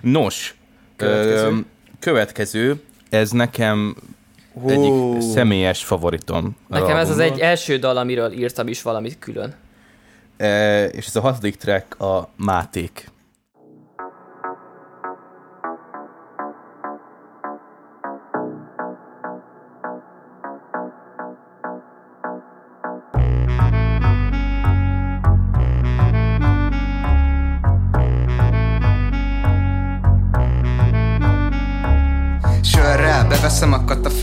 Nos, 0.00 0.54
Következő. 0.96 1.46
öm, 1.46 1.66
következő 1.98 2.82
ez 3.08 3.30
nekem 3.30 3.96
Hú. 4.52 4.68
egyik 4.68 5.20
személyes 5.20 5.84
favoritom. 5.84 6.56
Nekem 6.68 6.96
ez 6.96 7.10
az 7.10 7.18
egy 7.18 7.38
első 7.38 7.78
dal, 7.78 7.96
amiről 7.96 8.32
írtam 8.32 8.68
is 8.68 8.82
valamit 8.82 9.18
külön. 9.18 9.54
E, 10.36 10.84
és 10.84 11.06
ez 11.06 11.16
a 11.16 11.20
hatodik 11.20 11.56
track 11.56 12.00
a 12.00 12.28
Máték. 12.36 13.10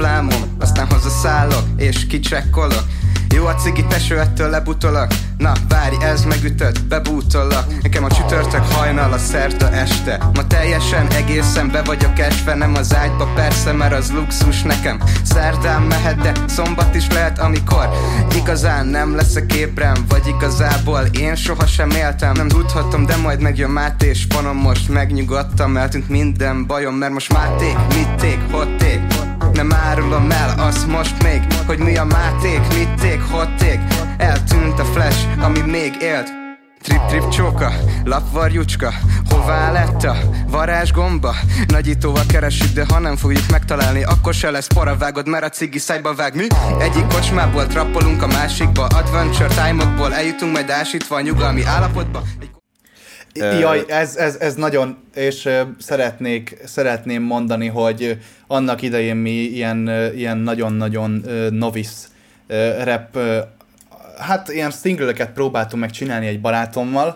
Kataflámom 0.04 0.56
Aztán 0.60 0.88
hazaszállok 0.88 1.64
és 1.78 2.08
kicsekkolok. 2.08 2.84
Jó 3.36 3.46
a 3.46 3.56
cigi 3.56 3.86
teső, 3.86 4.20
ettől 4.20 4.50
lebutolok. 4.50 5.08
Na 5.38 5.52
várj, 5.70 5.96
ez 6.04 6.26
megütött, 6.26 6.84
bebútolok 6.84 7.66
Nekem 7.82 8.04
a 8.04 8.10
csütörtök 8.10 8.64
hajnal 8.72 9.14
a 9.14 9.18
szerta 9.18 9.72
este. 9.72 10.30
Ma 10.34 10.48
teljesen 10.48 11.08
egészen 11.08 11.72
be 11.72 11.82
vagyok 11.82 12.20
esve 12.20 12.56
Nem 12.56 12.76
az 12.76 12.96
ágyba 12.96 13.28
persze, 13.36 13.72
mert 13.72 13.94
az 13.94 14.12
luxus 14.12 14.62
nekem. 14.62 15.00
Szerdán 15.24 15.82
mehet, 15.82 16.22
de 16.22 16.32
szombat 16.48 16.96
is 16.96 17.08
lehet 17.12 17.40
amikor 17.40 17.90
Igazán 18.36 18.86
nem 18.86 19.16
leszek 19.16 19.54
ébren 19.54 19.98
Vagy 20.10 20.28
igazából 20.28 21.02
én 21.20 21.36
sohasem 21.36 21.90
éltem. 21.90 22.34
Nem 22.34 22.48
tudhatom, 22.48 23.06
de 23.06 23.16
majd 23.16 23.42
megjön 23.42 23.70
Máté 23.70 24.08
és 24.08 24.28
panom 24.28 24.58
Most 24.58 24.90
megnyugodtam, 24.90 25.78
eltűnt 25.78 26.10
minden 26.10 26.66
bajom 26.66 26.96
Mert 26.96 27.14
most 27.14 27.34
Máték, 27.34 27.78
mitték, 27.96 28.40
hotték 28.52 29.23
nem 29.54 29.74
árulom 29.74 30.32
el 30.32 30.60
azt 30.60 30.88
most 30.88 31.24
még 31.24 31.42
Hogy 31.66 31.78
mi 31.78 31.98
a 31.98 32.04
máték, 32.04 32.60
mitték, 32.78 33.22
hotték 33.22 33.80
Eltűnt 34.18 34.80
a 34.80 34.86
flash, 34.86 35.28
ami 35.42 35.60
még 35.60 35.94
élt. 36.02 36.42
Trip 36.82 37.06
trip 37.08 37.30
csóka, 37.30 37.72
lapvarjucska 38.04 38.94
Hová 39.30 39.72
lett 39.72 40.04
a 40.04 40.16
varázsgomba? 40.48 41.36
Nagyítóval 41.68 42.24
keresjük, 42.28 42.72
de 42.72 42.86
ha 42.90 43.00
nem 43.00 43.16
fogjuk 43.16 43.50
megtalálni 43.52 44.04
Akkor 44.04 44.34
se 44.34 44.52
lesz 44.52 44.68
paravágod, 44.68 45.28
mert 45.28 45.44
a 45.44 45.50
cigi 45.50 45.80
szájba 45.80 46.16
vág. 46.16 46.36
Mi? 46.36 46.48
Egyik 46.80 47.08
kocsmából 47.08 47.68
trappolunk 47.68 48.22
a 48.22 48.28
másikba. 48.28 48.86
Adventure 48.86 49.48
time-okból 49.48 50.14
eljutunk 50.14 50.52
majd 50.52 50.70
ásítva 50.70 51.16
a 51.16 51.22
nyugalmi 51.22 51.64
állapotba. 51.66 52.22
Egy 52.42 52.53
Jaj, 53.34 53.84
ez, 53.88 54.16
ez, 54.16 54.36
ez 54.36 54.56
nagyon, 54.56 54.98
és 55.16 55.50
szeretnék, 55.80 56.58
szeretném 56.66 57.24
mondani, 57.24 57.68
hogy 57.68 58.18
annak 58.48 58.82
idején 58.82 59.16
mi 59.16 59.32
ilyen, 59.32 59.90
ilyen 60.16 60.38
nagyon-nagyon 60.38 61.26
novice 61.50 62.08
rap, 62.84 63.18
hát 64.18 64.50
ilyen 64.50 64.72
singleket 64.72 65.32
próbáltunk 65.32 65.82
meg 65.82 65.92
csinálni 65.92 66.28
egy 66.28 66.42
barátommal, 66.42 67.16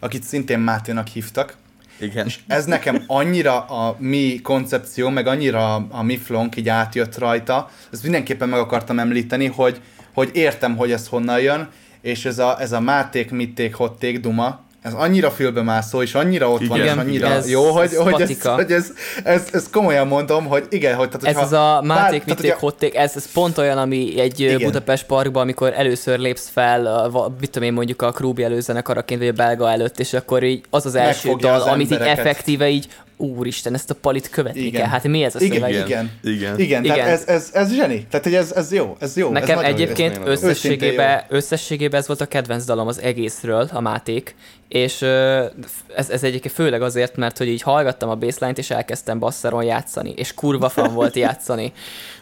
akit 0.00 0.22
szintén 0.22 0.58
Máténak 0.58 1.06
hívtak, 1.06 1.56
Igen. 2.00 2.26
és 2.26 2.38
ez 2.46 2.64
nekem 2.64 3.04
annyira 3.06 3.64
a 3.64 3.96
mi 3.98 4.40
koncepció, 4.42 5.08
meg 5.08 5.26
annyira 5.26 5.74
a, 5.74 6.02
mi 6.02 6.16
flonk 6.16 6.56
így 6.56 6.68
átjött 6.68 7.18
rajta, 7.18 7.70
ezt 7.92 8.02
mindenképpen 8.02 8.48
meg 8.48 8.60
akartam 8.60 8.98
említeni, 8.98 9.46
hogy, 9.46 9.80
hogy 10.12 10.30
értem, 10.32 10.76
hogy 10.76 10.92
ez 10.92 11.08
honnan 11.08 11.40
jön, 11.40 11.68
és 12.00 12.24
ez 12.24 12.38
a, 12.38 12.60
ez 12.60 12.72
a 12.72 12.80
máték, 12.80 13.30
mitték, 13.30 13.74
hotték, 13.74 14.20
duma, 14.20 14.66
ez 14.88 14.94
annyira 14.94 15.30
fülbemászó, 15.30 16.02
és 16.02 16.14
annyira 16.14 16.50
ott 16.50 16.66
van, 16.66 16.78
és 16.78 16.84
Igen, 16.84 16.98
annyira 16.98 17.26
ez- 17.26 17.50
jó, 17.50 17.62
hogy, 17.70 17.84
ez 17.84 17.96
hogy, 17.96 18.20
ez, 18.20 18.42
hogy 18.42 18.72
ez, 18.72 18.86
ez, 19.24 19.42
ez, 19.52 19.70
komolyan 19.70 20.06
mondom, 20.06 20.46
hogy 20.46 20.66
igen, 20.70 20.94
hogy 20.94 21.08
tehát, 21.08 21.36
Ez 21.36 21.42
az 21.42 21.52
a 21.52 21.56
bár- 21.56 21.82
máték, 21.82 22.08
tehát, 22.08 22.26
mitték, 22.26 22.40
hogyha- 22.44 22.58
hotték, 22.58 22.94
ez, 22.94 23.12
ez 23.16 23.32
pont 23.32 23.58
olyan, 23.58 23.78
ami 23.78 24.20
egy 24.20 24.40
Igen. 24.40 24.54
Igen. 24.54 24.66
Budapest 24.70 25.06
parkban, 25.06 25.42
amikor 25.42 25.72
először 25.76 26.18
lépsz 26.18 26.48
fel, 26.52 26.86
a, 26.86 27.32
mit 27.40 27.50
tudom 27.50 27.68
én 27.68 27.74
mondjuk 27.74 28.02
a 28.02 28.10
Krúbi 28.12 28.42
előzenekaraként, 28.42 29.20
vagy 29.20 29.28
a 29.28 29.32
belga 29.32 29.70
előtt, 29.70 29.98
és 30.00 30.12
akkor 30.12 30.42
így 30.42 30.64
az 30.70 30.86
az 30.86 30.94
első 30.94 31.26
Megfogja 31.28 31.50
dal, 31.50 31.60
az 31.60 31.66
amit 31.66 31.90
így 31.90 31.98
effektíve 32.00 32.68
így 32.68 32.88
úristen, 33.18 33.74
ezt 33.74 33.90
a 33.90 33.94
palit 33.94 34.28
követni 34.28 34.60
Igen. 34.60 34.80
kell. 34.80 34.90
Hát 34.90 35.04
mi 35.04 35.22
ez 35.22 35.34
a 35.34 35.40
Igen, 35.40 35.54
szöveg? 35.54 35.70
igen. 35.70 35.86
Igen. 35.86 36.10
Igen, 36.22 36.58
igen. 36.58 36.84
Igen. 36.84 36.96
tehát 36.96 37.10
ez, 37.10 37.24
ez, 37.26 37.50
ez 37.52 37.74
zseni. 37.74 38.06
Tehát, 38.10 38.24
hogy 38.24 38.34
ez, 38.34 38.52
ez 38.52 38.72
jó, 38.72 38.96
ez 39.00 39.16
jó. 39.16 39.30
Nekem 39.30 39.58
ez 39.58 39.64
egyébként 39.64 40.16
jó. 40.16 40.24
összességében, 40.24 41.24
összességében 41.28 42.00
ez 42.00 42.06
volt 42.06 42.20
a 42.20 42.26
kedvenc 42.26 42.64
dalom 42.64 42.86
az 42.86 43.00
egészről, 43.00 43.68
a 43.72 43.80
Máték, 43.80 44.34
és 44.68 45.02
ez, 45.02 46.10
ez 46.10 46.22
egyébként 46.22 46.54
főleg 46.54 46.82
azért, 46.82 47.16
mert 47.16 47.38
hogy 47.38 47.48
így 47.48 47.62
hallgattam 47.62 48.08
a 48.08 48.14
bassline-t, 48.14 48.58
és 48.58 48.70
elkezdtem 48.70 49.18
basszeron 49.18 49.62
játszani, 49.62 50.12
és 50.16 50.34
kurva 50.34 50.68
fan 50.68 50.94
volt 50.94 51.16
játszani. 51.16 51.72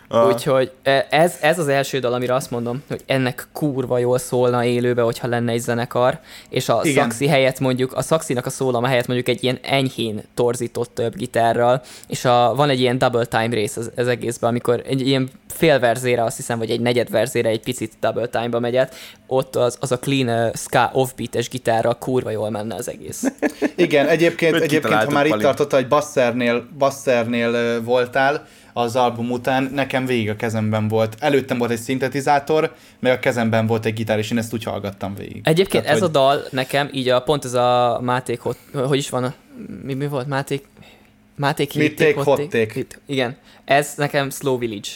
Ah. 0.09 0.27
Úgyhogy 0.29 0.73
e, 0.83 1.07
ez, 1.11 1.35
ez 1.41 1.59
az 1.59 1.69
első 1.69 1.99
dal, 1.99 2.13
amire 2.13 2.35
azt 2.35 2.51
mondom, 2.51 2.83
hogy 2.89 3.03
ennek 3.07 3.49
kurva 3.53 3.99
jól 3.99 4.19
szólna 4.19 4.65
élőbe, 4.65 5.03
hogyha 5.03 5.29
lenne 5.29 5.53
egy 5.53 5.61
zenekar, 5.61 6.19
és 6.49 6.69
a 6.69 6.81
Igen. 6.83 7.03
szaxi 7.03 7.27
helyett 7.27 7.61
mondjuk, 7.61 7.93
a 7.93 8.03
szaxinak 8.03 8.47
a 8.47 8.51
szólama 8.51 8.87
helyett 8.87 9.07
mondjuk 9.07 9.29
egy 9.29 9.45
ilyen 9.45 9.59
enyhén 9.63 10.23
torzított 10.35 10.95
több 10.95 11.17
gitárral, 11.17 11.83
és 12.09 12.25
a, 12.25 12.55
van 12.55 12.69
egy 12.69 12.81
ilyen 12.81 12.99
double 12.99 13.25
time 13.25 13.55
rész 13.55 13.77
az, 13.77 13.91
az 13.97 14.09
egészben, 14.09 14.51
amikor 14.51 14.83
egy 14.87 15.07
ilyen 15.07 15.31
fél 15.49 15.79
verzére, 15.79 16.25
azt 16.25 16.37
hiszem, 16.37 16.59
vagy 16.59 16.71
egy 16.71 16.81
negyed 16.81 17.11
verzére 17.11 17.49
egy 17.49 17.63
picit 17.63 17.93
double 18.01 18.27
time-ba 18.27 18.61
megyet, 18.61 18.95
ott 19.27 19.57
az, 19.57 19.77
az 19.81 19.93
a 19.93 19.99
clean 19.99 20.47
uh, 20.47 20.55
ska 20.55 20.91
offbeates 20.93 21.49
gitárral 21.49 21.99
kurva 21.99 22.31
jól 22.31 22.51
menne 22.51 22.75
az 22.75 22.89
egész. 22.89 23.25
Igen, 23.75 24.07
egyébként, 24.07 24.55
egyébként 24.55 24.95
ha 24.95 25.11
már 25.11 25.27
itt 25.27 25.39
tartotta, 25.39 25.77
hogy 25.77 25.89
basszernél, 25.89 26.67
basszernél 26.79 27.83
voltál 27.83 28.47
az 28.79 28.97
album 28.97 29.31
után, 29.31 29.71
nekem 29.75 30.07
végig 30.07 30.31
a 30.31 30.37
kezemben 30.37 30.89
volt. 30.89 31.17
Előttem 31.19 31.59
volt 31.59 31.71
egy 31.71 31.79
szintetizátor, 31.79 32.75
meg 33.01 33.13
a 33.13 33.19
kezemben 33.19 33.67
volt 33.67 33.85
egy 33.85 33.95
gitár, 33.95 34.19
és 34.19 34.31
én 34.31 34.39
ezt 34.39 34.53
úgy 34.53 34.65
hallgattam 34.65 35.15
végig. 35.15 35.41
Egyébként 35.45 35.83
Tehát, 35.85 35.97
ez 35.99 36.03
hogy- 36.07 36.17
a 36.17 36.19
dal 36.19 36.45
nekem, 36.51 36.89
így 36.93 37.09
a, 37.09 37.21
pont 37.23 37.45
ez 37.45 37.55
a 37.55 38.01
Máték, 38.03 38.41
hot, 38.41 38.59
hogy 38.73 38.99
is 38.99 39.11
van, 39.11 39.25
a, 39.25 39.35
mi, 39.83 39.95
mi 39.95 40.07
volt, 40.09 40.27
Máték, 40.27 40.65
Máték, 41.37 41.73
hitték, 41.73 42.15
take, 42.15 42.31
hot 42.31 42.49
take. 42.49 42.73
hit- 42.73 43.01
Igen, 43.07 43.37
ez 43.65 43.93
nekem 43.97 44.31
Slow 44.31 44.59
Village. 44.59 44.89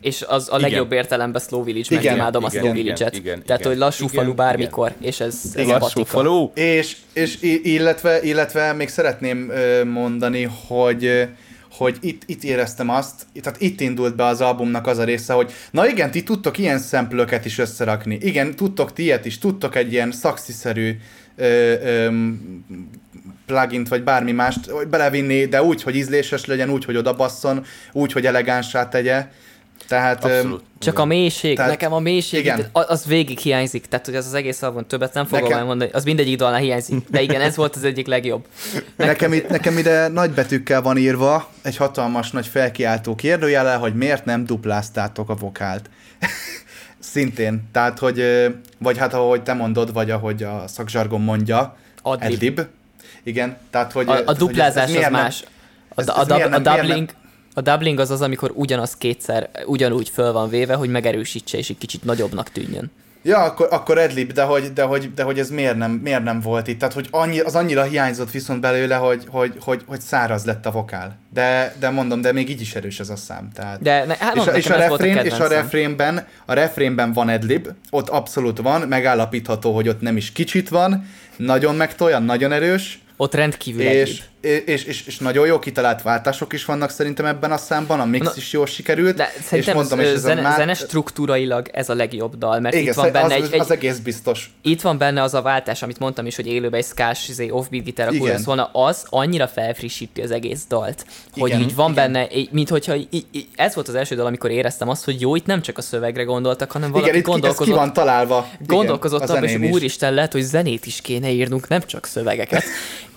És 0.00 0.22
az 0.28 0.48
a 0.50 0.56
Igen. 0.58 0.60
legjobb 0.70 0.92
értelemben 0.92 1.40
Slow 1.46 1.64
Village, 1.64 1.86
mert 1.90 2.02
Igen, 2.02 2.14
imádom 2.16 2.44
a 2.44 2.48
igen, 2.50 2.60
Slow 2.62 2.72
igen, 2.74 2.84
Village-et. 2.84 3.14
igen, 3.16 3.42
Tehát, 3.42 3.60
igen. 3.60 3.72
hogy 3.72 3.80
lassú 3.80 4.04
Igen, 4.04 4.16
falu 4.24 4.34
bármikor, 4.34 4.92
és 5.00 5.20
ez, 5.20 5.40
ez 5.54 5.60
Igen. 5.60 5.74
a 5.76 5.78
Lassú 5.78 6.04
falu. 6.04 6.50
És, 6.54 6.96
és 7.12 7.38
illetve, 7.62 8.22
illetve 8.22 8.72
még 8.72 8.88
szeretném 8.88 9.52
mondani, 9.92 10.48
hogy 10.66 11.28
hogy 11.76 11.96
itt, 12.00 12.22
itt 12.26 12.42
éreztem 12.42 12.88
azt, 12.88 13.26
tehát 13.42 13.60
itt 13.60 13.80
indult 13.80 14.16
be 14.16 14.24
az 14.24 14.40
albumnak 14.40 14.86
az 14.86 14.98
a 14.98 15.04
része, 15.04 15.32
hogy 15.32 15.52
na 15.70 15.88
igen, 15.88 16.10
ti 16.10 16.22
tudtok 16.22 16.58
ilyen 16.58 16.78
szemplőket 16.78 17.44
is 17.44 17.58
összerakni. 17.58 18.18
Igen, 18.20 18.56
tudtok 18.56 18.92
ti 18.92 19.02
ilyet 19.02 19.24
is, 19.24 19.38
tudtok 19.38 19.74
egy 19.74 19.92
ilyen 19.92 20.12
szaxiszerű 20.12 20.96
ö, 21.36 21.44
ö, 21.44 22.08
plugint, 23.46 23.88
vagy 23.88 24.02
bármi 24.02 24.32
mást 24.32 24.88
belevinni, 24.88 25.44
de 25.44 25.62
úgy, 25.62 25.82
hogy 25.82 25.96
ízléses 25.96 26.44
legyen, 26.44 26.70
úgy, 26.70 26.84
hogy 26.84 26.96
odabasszon, 26.96 27.64
úgy, 27.92 28.12
hogy 28.12 28.26
elegánsá 28.26 28.88
tegye. 28.88 29.26
Tehát 29.88 30.24
Abszolút. 30.24 30.62
Csak 30.78 30.98
a 30.98 31.04
mélység, 31.04 31.56
Tehát- 31.56 31.70
nekem 31.70 31.92
a 31.92 31.98
mélység, 31.98 32.40
igen. 32.40 32.66
az 32.72 33.04
végig 33.06 33.38
hiányzik, 33.38 33.86
tehát 33.86 34.06
hogy 34.06 34.16
az 34.16 34.26
az 34.26 34.34
egész 34.34 34.62
album 34.62 34.86
többet 34.86 35.14
nem 35.14 35.24
fogom 35.24 35.42
Nekem- 35.42 35.58
elmondani, 35.58 35.90
az 35.92 36.04
mindegyik 36.04 36.36
dalnál 36.38 36.60
hiányzik, 36.60 37.08
de 37.10 37.20
igen, 37.22 37.40
ez 37.40 37.56
volt 37.56 37.76
az 37.76 37.84
egyik 37.84 38.06
legjobb. 38.06 38.46
Nekem, 38.96 39.32
itt, 39.32 39.48
nekem 39.48 39.78
ide 39.78 40.08
nagybetűkkel 40.08 40.82
van 40.82 40.96
írva 40.96 41.48
egy 41.62 41.76
hatalmas 41.76 42.30
nagy 42.30 42.46
felkiáltó 42.46 43.14
kérdőjele, 43.14 43.74
hogy 43.74 43.94
miért 43.94 44.24
nem 44.24 44.44
dupláztátok 44.44 45.28
a 45.30 45.34
vokált. 45.34 45.90
Szintén. 46.98 47.68
Tehát, 47.72 47.98
hogy, 47.98 48.24
vagy 48.78 48.98
hát 48.98 49.14
ahogy 49.14 49.42
te 49.42 49.52
mondod, 49.52 49.92
vagy 49.92 50.10
ahogy 50.10 50.42
a 50.42 50.64
szakzsargon 50.66 51.20
mondja, 51.20 51.76
Adlib. 52.02 52.32
adlib. 52.32 52.60
Igen, 53.22 53.56
tehát, 53.70 53.92
hogy... 53.92 54.08
A, 54.08 54.10
a 54.12 54.14
hogy 54.14 54.24
ez- 54.28 54.36
duplázás 54.36 54.82
ez 54.82 54.88
az 54.88 54.94
miért 54.94 55.10
nem- 55.10 55.22
más. 55.22 55.44
A, 55.94 56.00
ez- 56.00 56.08
a, 56.08 56.20
ez 56.20 56.26
dub, 56.26 56.36
miért 56.36 56.46
a, 56.46 56.48
nem- 56.50 56.60
miért 56.62 56.76
nem- 56.76 56.86
doubling, 56.86 57.08
a 57.54 57.60
doubling 57.60 57.98
az 57.98 58.10
az, 58.10 58.20
amikor 58.20 58.52
ugyanaz 58.54 58.96
kétszer, 58.96 59.50
ugyanúgy 59.66 60.08
föl 60.08 60.32
van 60.32 60.48
véve, 60.48 60.74
hogy 60.74 60.88
megerősítse, 60.88 61.58
és 61.58 61.70
egy 61.70 61.78
kicsit 61.78 62.04
nagyobbnak 62.04 62.50
tűnjön. 62.50 62.90
Ja, 63.26 63.38
akkor, 63.38 63.68
akkor 63.70 63.98
adlib, 63.98 64.32
de 64.32 64.42
hogy, 64.42 64.72
de, 64.72 64.82
hogy, 64.82 65.14
de 65.14 65.22
hogy 65.22 65.38
ez 65.38 65.50
miért 65.50 65.76
nem, 65.76 65.90
miért 65.90 66.22
nem 66.22 66.40
volt 66.40 66.68
itt? 66.68 66.78
Tehát, 66.78 66.94
hogy 66.94 67.08
annyi, 67.10 67.40
az 67.40 67.54
annyira 67.54 67.82
hiányzott 67.82 68.30
viszont 68.30 68.60
belőle, 68.60 68.94
hogy, 68.94 69.24
hogy, 69.28 69.52
hogy, 69.60 69.82
hogy 69.86 70.00
száraz 70.00 70.44
lett 70.44 70.66
a 70.66 70.70
vokál. 70.70 71.18
De, 71.32 71.74
de 71.78 71.90
mondom, 71.90 72.20
de 72.20 72.32
még 72.32 72.50
így 72.50 72.60
is 72.60 72.74
erős 72.74 73.00
ez 73.00 73.08
a 73.08 73.16
szám. 73.16 73.50
Tehát... 73.54 73.82
De 73.82 74.04
ne, 74.04 74.14
hát 74.18 74.36
és, 74.36 74.46
a, 74.46 74.56
és, 74.56 74.70
a 74.70 74.76
refrén, 74.76 75.16
és 75.16 75.38
a 75.38 75.48
refrénben, 75.48 76.26
a 76.44 76.52
refrénben 76.52 77.12
van 77.12 77.28
adlib, 77.28 77.68
ott 77.90 78.08
abszolút 78.08 78.58
van, 78.58 78.80
megállapítható, 78.80 79.74
hogy 79.74 79.88
ott 79.88 80.00
nem 80.00 80.16
is 80.16 80.32
kicsit 80.32 80.68
van, 80.68 81.10
nagyon 81.36 81.74
megtolja, 81.74 82.18
nagyon 82.18 82.52
erős, 82.52 82.98
Ott 83.16 83.34
rendkívül 83.34 83.82
és, 83.82 84.00
egyéb. 84.00 84.22
És, 84.44 84.84
és, 84.84 85.06
és, 85.06 85.18
nagyon 85.18 85.46
jó 85.46 85.58
kitalált 85.58 86.02
váltások 86.02 86.52
is 86.52 86.64
vannak 86.64 86.90
szerintem 86.90 87.26
ebben 87.26 87.52
a 87.52 87.56
számban, 87.56 88.00
a 88.00 88.04
mix 88.04 88.24
Na, 88.24 88.32
is 88.36 88.52
jól 88.52 88.66
sikerült. 88.66 89.16
De 89.16 89.32
és 89.50 89.72
mondom, 89.72 90.00
és 90.00 90.06
ez 90.06 90.20
zene, 90.20 90.40
a 90.40 90.42
má... 90.42 90.56
zene 90.56 90.74
struktúrailag 90.74 91.68
ez 91.72 91.88
a 91.88 91.94
legjobb 91.94 92.38
dal, 92.38 92.60
mert 92.60 92.74
Igen, 92.74 92.86
itt 92.86 92.94
van 92.94 93.12
benne 93.12 93.24
az, 93.24 93.32
egy, 93.32 93.52
egy, 93.52 93.60
az 93.60 93.70
egész 93.70 93.98
biztos. 93.98 94.50
itt 94.62 94.80
van 94.80 94.98
benne 94.98 95.22
az 95.22 95.34
a 95.34 95.42
váltás, 95.42 95.82
amit 95.82 95.98
mondtam 95.98 96.26
is, 96.26 96.36
hogy 96.36 96.46
élőben 96.46 96.80
egy 96.80 96.86
skás 96.86 97.28
izé, 97.28 97.50
offbeat 97.50 97.84
gitár 97.84 98.12
Igen. 98.12 98.26
akkor 98.26 98.40
szólna, 98.40 98.64
az 98.64 99.04
annyira 99.08 99.48
felfrissíti 99.48 100.20
az 100.20 100.30
egész 100.30 100.62
dalt, 100.68 101.06
hogy 101.38 101.50
Igen, 101.50 101.60
így 101.60 101.74
van 101.74 101.90
igen. 101.90 102.12
benne, 102.12 102.36
így- 102.36 102.52
mint 102.52 102.68
hogyha 102.68 102.94
így, 102.94 103.26
így, 103.30 103.46
ez 103.54 103.74
volt 103.74 103.88
az 103.88 103.94
első 103.94 104.14
dal, 104.14 104.26
amikor 104.26 104.50
éreztem 104.50 104.88
azt, 104.88 105.04
hogy 105.04 105.20
jó, 105.20 105.36
itt 105.36 105.46
nem 105.46 105.62
csak 105.62 105.78
a 105.78 105.82
szövegre 105.82 106.22
gondoltak, 106.22 106.72
hanem 106.72 106.90
valaki 106.90 107.08
Igen, 107.08 107.20
itt 107.20 107.26
ki, 107.26 107.30
ez 107.30 107.36
ki 107.36 107.40
gondolkozott, 107.40 107.74
van 107.74 107.92
találva. 107.92 108.48
Igen, 108.52 108.76
gondolkozott 108.76 109.20
a 109.20 109.34
abban, 109.34 109.44
és 109.44 109.70
úristen, 109.70 110.14
lehet, 110.14 110.32
hogy 110.32 110.42
zenét 110.42 110.86
is 110.86 111.00
kéne 111.00 111.30
írnunk, 111.30 111.68
nem 111.68 111.80
csak 111.86 112.06
szövegeket. 112.06 112.62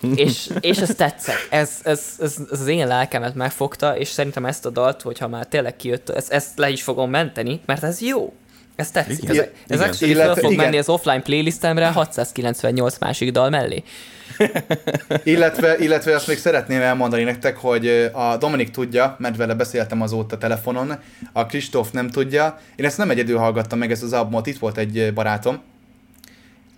és, 0.15 0.49
és 0.59 0.77
ez 0.77 0.95
tetszett. 0.95 1.47
Ez, 1.49 1.71
ez, 1.83 2.01
ez, 2.19 2.35
ez, 2.51 2.59
az 2.59 2.67
én 2.67 2.87
lelkemet 2.87 3.35
megfogta, 3.35 3.97
és 3.97 4.07
szerintem 4.07 4.45
ezt 4.45 4.65
a 4.65 4.69
dalt, 4.69 5.01
hogyha 5.01 5.27
már 5.27 5.45
tényleg 5.45 5.75
kijött, 5.75 6.09
ezt, 6.09 6.31
ezt 6.31 6.57
le 6.57 6.69
is 6.69 6.83
fogom 6.83 7.09
menteni, 7.09 7.61
mert 7.65 7.83
ez 7.83 8.01
jó. 8.01 8.33
Ez 8.75 8.91
tetszik. 8.91 9.23
Igen. 9.23 9.35
Ez, 9.35 9.49
ez 9.67 9.77
Igen. 9.77 9.89
actually 9.89 10.13
Illetve- 10.13 10.41
fog 10.41 10.51
igen. 10.51 10.63
menni 10.65 10.77
az 10.77 10.89
offline 10.89 11.21
playlistemre 11.21 11.87
698 11.87 12.97
másik 12.97 13.31
dal 13.31 13.49
mellé. 13.49 13.83
Illetve, 15.23 15.77
illetve 15.77 16.15
azt 16.15 16.27
még 16.27 16.37
szeretném 16.37 16.81
elmondani 16.81 17.23
nektek, 17.23 17.57
hogy 17.57 17.87
a 18.13 18.37
Dominik 18.37 18.69
tudja, 18.71 19.15
mert 19.19 19.35
vele 19.37 19.53
beszéltem 19.53 20.01
azóta 20.01 20.37
telefonon, 20.37 20.99
a 21.33 21.45
Kristóf 21.45 21.91
nem 21.91 22.09
tudja. 22.09 22.59
Én 22.75 22.85
ezt 22.85 22.97
nem 22.97 23.09
egyedül 23.09 23.37
hallgattam 23.37 23.79
meg, 23.79 23.91
ezt 23.91 24.03
az 24.03 24.13
albumot, 24.13 24.47
itt 24.47 24.59
volt 24.59 24.77
egy 24.77 25.13
barátom. 25.13 25.61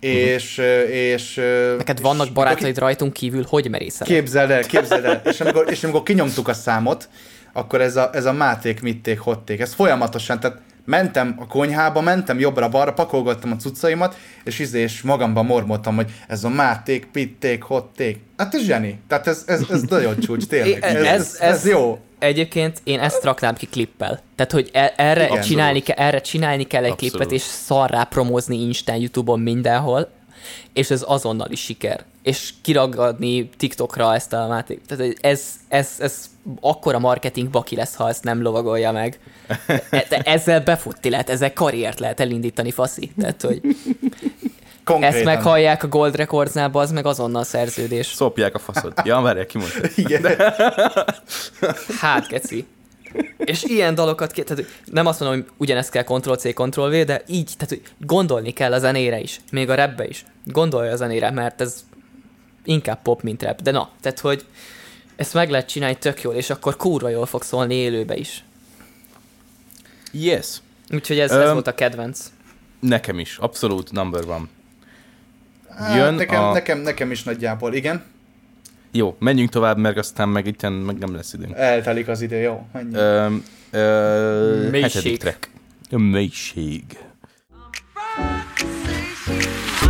És, 0.00 0.58
ö, 0.58 0.80
és... 0.80 1.36
ö, 1.36 1.68
Mhm. 1.68 1.76
Neked 1.76 1.96
és 1.96 2.02
vannak 2.02 2.32
barátaid 2.32 2.78
rajtunk 2.78 3.12
kívül, 3.12 3.44
hogy 3.48 3.70
merészel? 3.70 4.06
Képzeld 4.06 4.50
el, 4.50 4.62
képzeld 4.62 5.04
el. 5.04 5.20
És 5.32 5.40
amikor, 5.40 5.64
és 5.70 5.82
amikor 5.84 6.02
kinyomtuk 6.02 6.48
a 6.48 6.54
számot, 6.54 7.08
akkor 7.52 7.80
ez 7.80 7.96
a, 7.96 8.10
ez 8.12 8.24
a 8.24 8.32
máték, 8.32 8.80
mitték, 8.80 9.18
hotték. 9.18 9.60
Ez 9.60 9.74
folyamatosan, 9.74 10.40
tehát 10.40 10.58
mentem 10.90 11.34
a 11.38 11.46
konyhába, 11.46 12.00
mentem 12.00 12.38
jobbra-balra, 12.38 12.92
pakolgattam 12.92 13.50
a 13.50 13.56
cuccaimat, 13.56 14.16
és 14.44 14.58
izé, 14.58 14.80
és 14.80 15.02
magamban 15.02 15.44
mormoltam, 15.44 15.94
hogy 15.94 16.10
ez 16.28 16.44
a 16.44 16.48
máték, 16.48 17.06
pitték, 17.06 17.62
hotték. 17.62 18.18
Hát 18.36 18.54
ez 18.54 18.62
zseni. 18.62 18.98
Tehát 19.08 19.26
ez, 19.26 19.42
ez, 19.46 19.62
ez 19.70 19.82
nagyon 19.82 20.18
csúcs, 20.18 20.46
tényleg. 20.46 20.82
Ez, 20.82 20.94
ez, 20.94 21.04
ez, 21.04 21.36
ez 21.40 21.66
jó. 21.68 21.98
Egyébként 22.18 22.80
én 22.84 23.00
ezt 23.00 23.24
raknám 23.24 23.54
ki 23.54 23.66
klippel. 23.66 24.22
Tehát, 24.36 24.52
hogy 24.52 24.70
e- 24.72 24.94
erre, 24.96 25.26
Igen. 25.26 25.42
csinálni, 25.42 25.80
ke- 25.80 25.98
erre 25.98 26.20
csinálni 26.20 26.64
kell 26.64 26.84
egy 26.84 26.90
Abszolút. 26.90 27.14
klippet, 27.14 27.32
és 27.32 27.42
szarrá 27.42 28.04
promózni 28.04 28.60
Instán, 28.60 28.96
Youtube-on, 28.96 29.40
mindenhol, 29.40 30.10
és 30.72 30.90
ez 30.90 31.04
azonnal 31.06 31.50
is 31.50 31.60
siker. 31.60 32.04
És 32.22 32.52
kiragadni 32.62 33.48
TikTokra 33.48 34.14
ezt 34.14 34.32
a 34.32 34.46
máték. 34.48 34.80
Tehát 34.86 35.16
ez, 35.20 35.42
ez, 35.68 35.94
ez 35.98 36.30
akkora 36.60 36.98
marketing 36.98 37.48
baki 37.48 37.76
lesz, 37.76 37.94
ha 37.94 38.08
ezt 38.08 38.24
nem 38.24 38.42
lovagolja 38.42 38.92
meg. 38.92 39.18
De 39.90 40.18
ezzel 40.24 40.60
befutti 40.60 41.10
lehet, 41.10 41.30
ezzel 41.30 41.52
karriert 41.52 42.00
lehet 42.00 42.20
elindítani, 42.20 42.70
faszi. 42.70 43.12
Tehát, 43.18 43.42
hogy 43.42 43.60
Konkrétan. 44.84 45.16
ezt 45.16 45.24
meghallják 45.24 45.82
a 45.82 45.88
Gold 45.88 46.16
Recordsnál, 46.16 46.70
az 46.72 46.90
meg 46.90 47.06
azonnal 47.06 47.44
szerződés. 47.44 48.06
Szopják 48.06 48.54
a 48.54 48.58
faszod. 48.58 48.92
Ja, 49.04 49.20
várják, 49.20 49.46
ki 49.46 49.58
mondta. 49.58 49.78
Igen. 50.02 50.26
Hát, 52.00 52.28
geci. 52.28 52.66
És 53.38 53.62
ilyen 53.64 53.94
dalokat, 53.94 54.32
ké- 54.32 54.44
tehát 54.44 54.64
nem 54.84 55.06
azt 55.06 55.20
mondom, 55.20 55.40
hogy 55.40 55.50
ugyanezt 55.56 55.90
kell 55.90 56.02
Ctrl-C, 56.02 56.52
Ctrl-V, 56.54 57.04
de 57.04 57.22
így, 57.26 57.52
tehát 57.58 57.68
hogy 57.68 57.82
gondolni 58.06 58.50
kell 58.50 58.72
a 58.72 58.78
zenére 58.78 59.20
is, 59.20 59.40
még 59.50 59.70
a 59.70 59.74
rapbe 59.74 60.06
is. 60.06 60.24
Gondolja 60.44 60.92
a 60.92 60.96
zenére, 60.96 61.30
mert 61.30 61.60
ez 61.60 61.84
inkább 62.64 63.02
pop, 63.02 63.22
mint 63.22 63.42
rap. 63.42 63.62
De 63.62 63.70
na, 63.70 63.90
tehát 64.00 64.20
hogy 64.20 64.44
ezt 65.16 65.34
meg 65.34 65.50
lehet 65.50 65.68
csinálni 65.68 65.96
tök 65.98 66.22
jól, 66.22 66.34
és 66.34 66.50
akkor 66.50 66.76
kurva 66.76 67.08
jól 67.08 67.26
fog 67.26 67.42
szólni 67.42 67.74
élőbe 67.74 68.16
is. 68.16 68.44
Yes. 70.12 70.46
Úgyhogy 70.90 71.18
ez, 71.18 71.30
ez 71.30 71.46
Öm, 71.46 71.52
volt 71.52 71.66
a 71.66 71.74
kedvenc. 71.74 72.20
Nekem 72.80 73.18
is. 73.18 73.36
Abszolút 73.36 73.92
number 73.92 74.24
one. 74.24 74.44
Hát, 75.76 75.96
Jön 75.96 76.14
nekem, 76.14 76.42
a- 76.42 76.52
nekem, 76.52 76.78
nekem 76.78 77.10
is 77.10 77.22
nagyjából, 77.22 77.74
igen. 77.74 78.04
Jó, 78.92 79.16
menjünk 79.18 79.50
tovább, 79.50 79.76
mert 79.78 79.96
aztán 79.96 80.28
meg 80.28 80.46
itt 80.46 80.62
meg 80.62 80.98
nem 80.98 81.14
lesz 81.14 81.32
időnk. 81.32 81.56
Eltelik 81.56 82.08
az 82.08 82.20
idő, 82.20 82.36
jó. 82.36 82.66
Menjünk. 82.72 82.96
Ö, 82.96 83.34
ö, 83.70 84.68
Mélység. 84.70 84.92
hetedik 84.92 85.18
track. 85.18 85.48
A 85.90 85.98
mélység. 85.98 86.82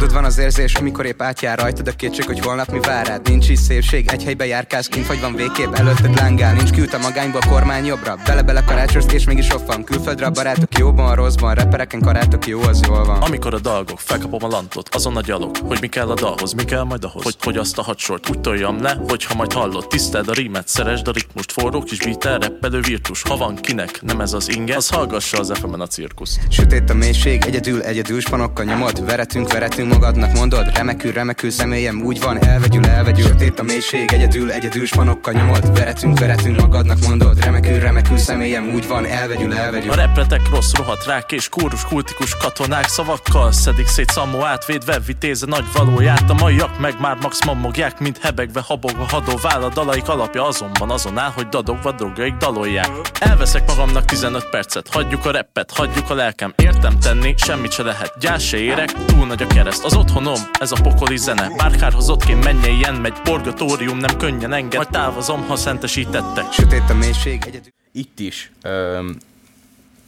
Tudod, 0.00 0.14
van 0.14 0.24
az 0.24 0.38
érzés, 0.38 0.74
amikor 0.74 1.06
épp 1.06 1.22
átjár 1.22 1.58
rajtad 1.58 1.88
a 1.88 1.92
kétség, 1.92 2.24
hogy 2.24 2.40
holnap 2.40 2.70
mi 2.70 2.80
vár 2.80 3.06
rád. 3.06 3.28
Nincs 3.28 3.48
is 3.48 3.58
szépség, 3.58 4.10
egy 4.10 4.24
helybe 4.24 4.46
járkálsz 4.46 4.86
kint, 4.86 5.06
vagy 5.06 5.20
van 5.20 5.34
végképp 5.34 5.74
előtted 5.74 6.16
lángál. 6.16 6.54
Nincs 6.54 6.70
kiút 6.70 6.94
a 6.94 6.98
magányba, 6.98 7.38
a 7.38 7.48
kormány 7.48 7.84
jobbra. 7.84 8.16
Bele-bele 8.24 8.62
karácsolsz, 8.64 9.12
és 9.12 9.24
mégis 9.24 9.48
van. 9.66 9.84
Külföldre 9.84 10.26
a 10.26 10.30
barátok 10.30 10.78
jóban, 10.78 11.06
a 11.06 11.14
rosszban, 11.14 11.54
repereken 11.54 12.00
karátok 12.00 12.46
jó, 12.46 12.60
az 12.60 12.80
jól 12.86 13.04
van. 13.04 13.22
Amikor 13.22 13.54
a 13.54 13.58
dalgok, 13.58 14.00
felkapom 14.00 14.44
a 14.44 14.48
lantot, 14.48 14.94
azon 14.94 15.16
a 15.16 15.20
gyalog, 15.20 15.56
hogy 15.56 15.78
mi 15.80 15.88
kell 15.88 16.10
a 16.10 16.14
dalhoz, 16.14 16.52
mi 16.52 16.64
kell 16.64 16.82
majd 16.82 17.04
ahhoz, 17.04 17.22
hogy, 17.22 17.36
hogy 17.40 17.56
azt 17.56 17.78
a 17.78 17.82
hadsort 17.82 18.30
úgy 18.30 18.40
toljam 18.40 18.82
le, 18.82 19.00
hogyha 19.08 19.34
majd 19.34 19.52
hallod, 19.52 19.86
tiszteld 19.86 20.28
a 20.28 20.32
rímet, 20.32 20.68
szeresd 20.68 21.08
a 21.08 21.12
ritmust, 21.12 21.52
forró 21.52 21.82
kis 21.82 21.98
beatel, 21.98 22.38
reppelő 22.38 22.80
virtus, 22.80 23.22
ha 23.22 23.36
van 23.36 23.56
kinek, 23.56 24.02
nem 24.02 24.20
ez 24.20 24.32
az 24.32 24.48
inge, 24.56 24.76
az 24.76 24.88
hallgassa 24.88 25.38
az 25.38 25.52
fm 25.54 25.80
a 25.80 25.86
cirkusz. 25.86 26.38
Sötét 26.48 26.90
a 26.90 26.94
mélység, 26.94 27.44
egyedül, 27.44 27.82
egyedül 27.82 28.20
spanokkal 28.20 28.64
nyomod 28.64 29.04
Veretünk, 29.04 29.52
veretünk 29.52 29.88
magadnak 29.90 30.32
mondod? 30.32 30.76
Remekül, 30.76 31.12
remekül 31.12 31.50
személyem 31.50 32.02
úgy 32.02 32.20
van, 32.20 32.44
elvegyül, 32.44 32.86
elvegyül 32.86 33.26
Sötét 33.26 33.58
a 33.58 33.62
mélység, 33.62 34.12
egyedül, 34.12 34.50
egyedül 34.50 34.86
spanokkal 34.86 35.32
nyomod. 35.32 35.78
Veretünk, 35.78 36.18
veretünk 36.18 36.60
magadnak 36.60 36.98
mondod. 37.06 37.44
Remekül, 37.44 37.78
remekül 37.78 38.18
személyem 38.18 38.70
úgy 38.74 38.88
van, 38.88 39.06
elvegyül, 39.06 39.54
elvegyül 39.54 39.90
A 39.90 39.94
repretek 39.94 40.40
rossz 40.50 40.72
rohadt 40.72 41.06
rák 41.06 41.32
és 41.32 41.48
kórus 41.48 41.84
kultikus 41.84 42.36
katonák 42.36 42.88
szavakkal 42.88 43.52
szedik 43.52 43.86
szét 43.86 44.10
szammoát, 44.10 44.66
védve 44.66 44.98
vitéze 45.06 45.46
nagy 45.46 45.64
valóját. 45.72 46.30
A 46.30 46.34
maiak 46.34 46.78
meg 46.78 46.94
már 47.00 47.16
max 47.20 47.44
mamogják, 47.44 47.98
mint 47.98 48.18
hebegve 48.18 48.62
habogva 48.66 49.06
hadó 49.08 49.38
váll 49.42 49.62
a 49.62 49.68
dalaik 49.68 50.08
alapja 50.08 50.46
azonban 50.46 50.90
azon 50.90 51.18
áll, 51.18 51.30
hogy 51.34 51.48
dadogva 51.48 51.92
drogjaik 51.92 52.34
dalolják. 52.34 52.90
Elveszek 53.18 53.66
magamnak 53.66 54.04
15 54.04 54.50
percet, 54.50 54.88
hagyjuk 54.88 55.26
a 55.26 55.30
reppet, 55.30 55.70
hagyjuk 55.70 56.10
a 56.10 56.14
lelkem, 56.14 56.52
értem 56.56 56.98
tenni, 56.98 57.34
semmit 57.36 57.72
se 57.72 57.82
lehet, 57.82 58.12
gyász 58.20 58.42
se 58.42 58.56
érek, 58.56 58.92
túl 59.06 59.26
nagy 59.26 59.42
a 59.42 59.46
kereszt. 59.46 59.79
Az 59.84 59.94
otthonom, 59.96 60.40
ez 60.58 60.72
a 60.72 60.76
pokoli 60.82 61.16
zene, 61.16 61.50
bárkárhoz 61.56 62.08
ott 62.08 62.24
kéne 62.24 62.40
menjen, 62.52 62.74
ilyen 62.74 62.94
megy, 62.94 63.20
purgatórium 63.22 63.98
nem 63.98 64.16
könnyen 64.16 64.52
enged, 64.52 64.74
majd 64.74 64.88
távozom, 64.88 65.46
ha 65.46 65.56
szentesítettek. 65.56 66.52
Sötét 66.52 66.82
a 66.88 66.94
mélység, 66.94 67.42
egyedül 67.46 67.72
Itt 67.92 68.18
is 68.18 68.52
öm, 68.62 69.16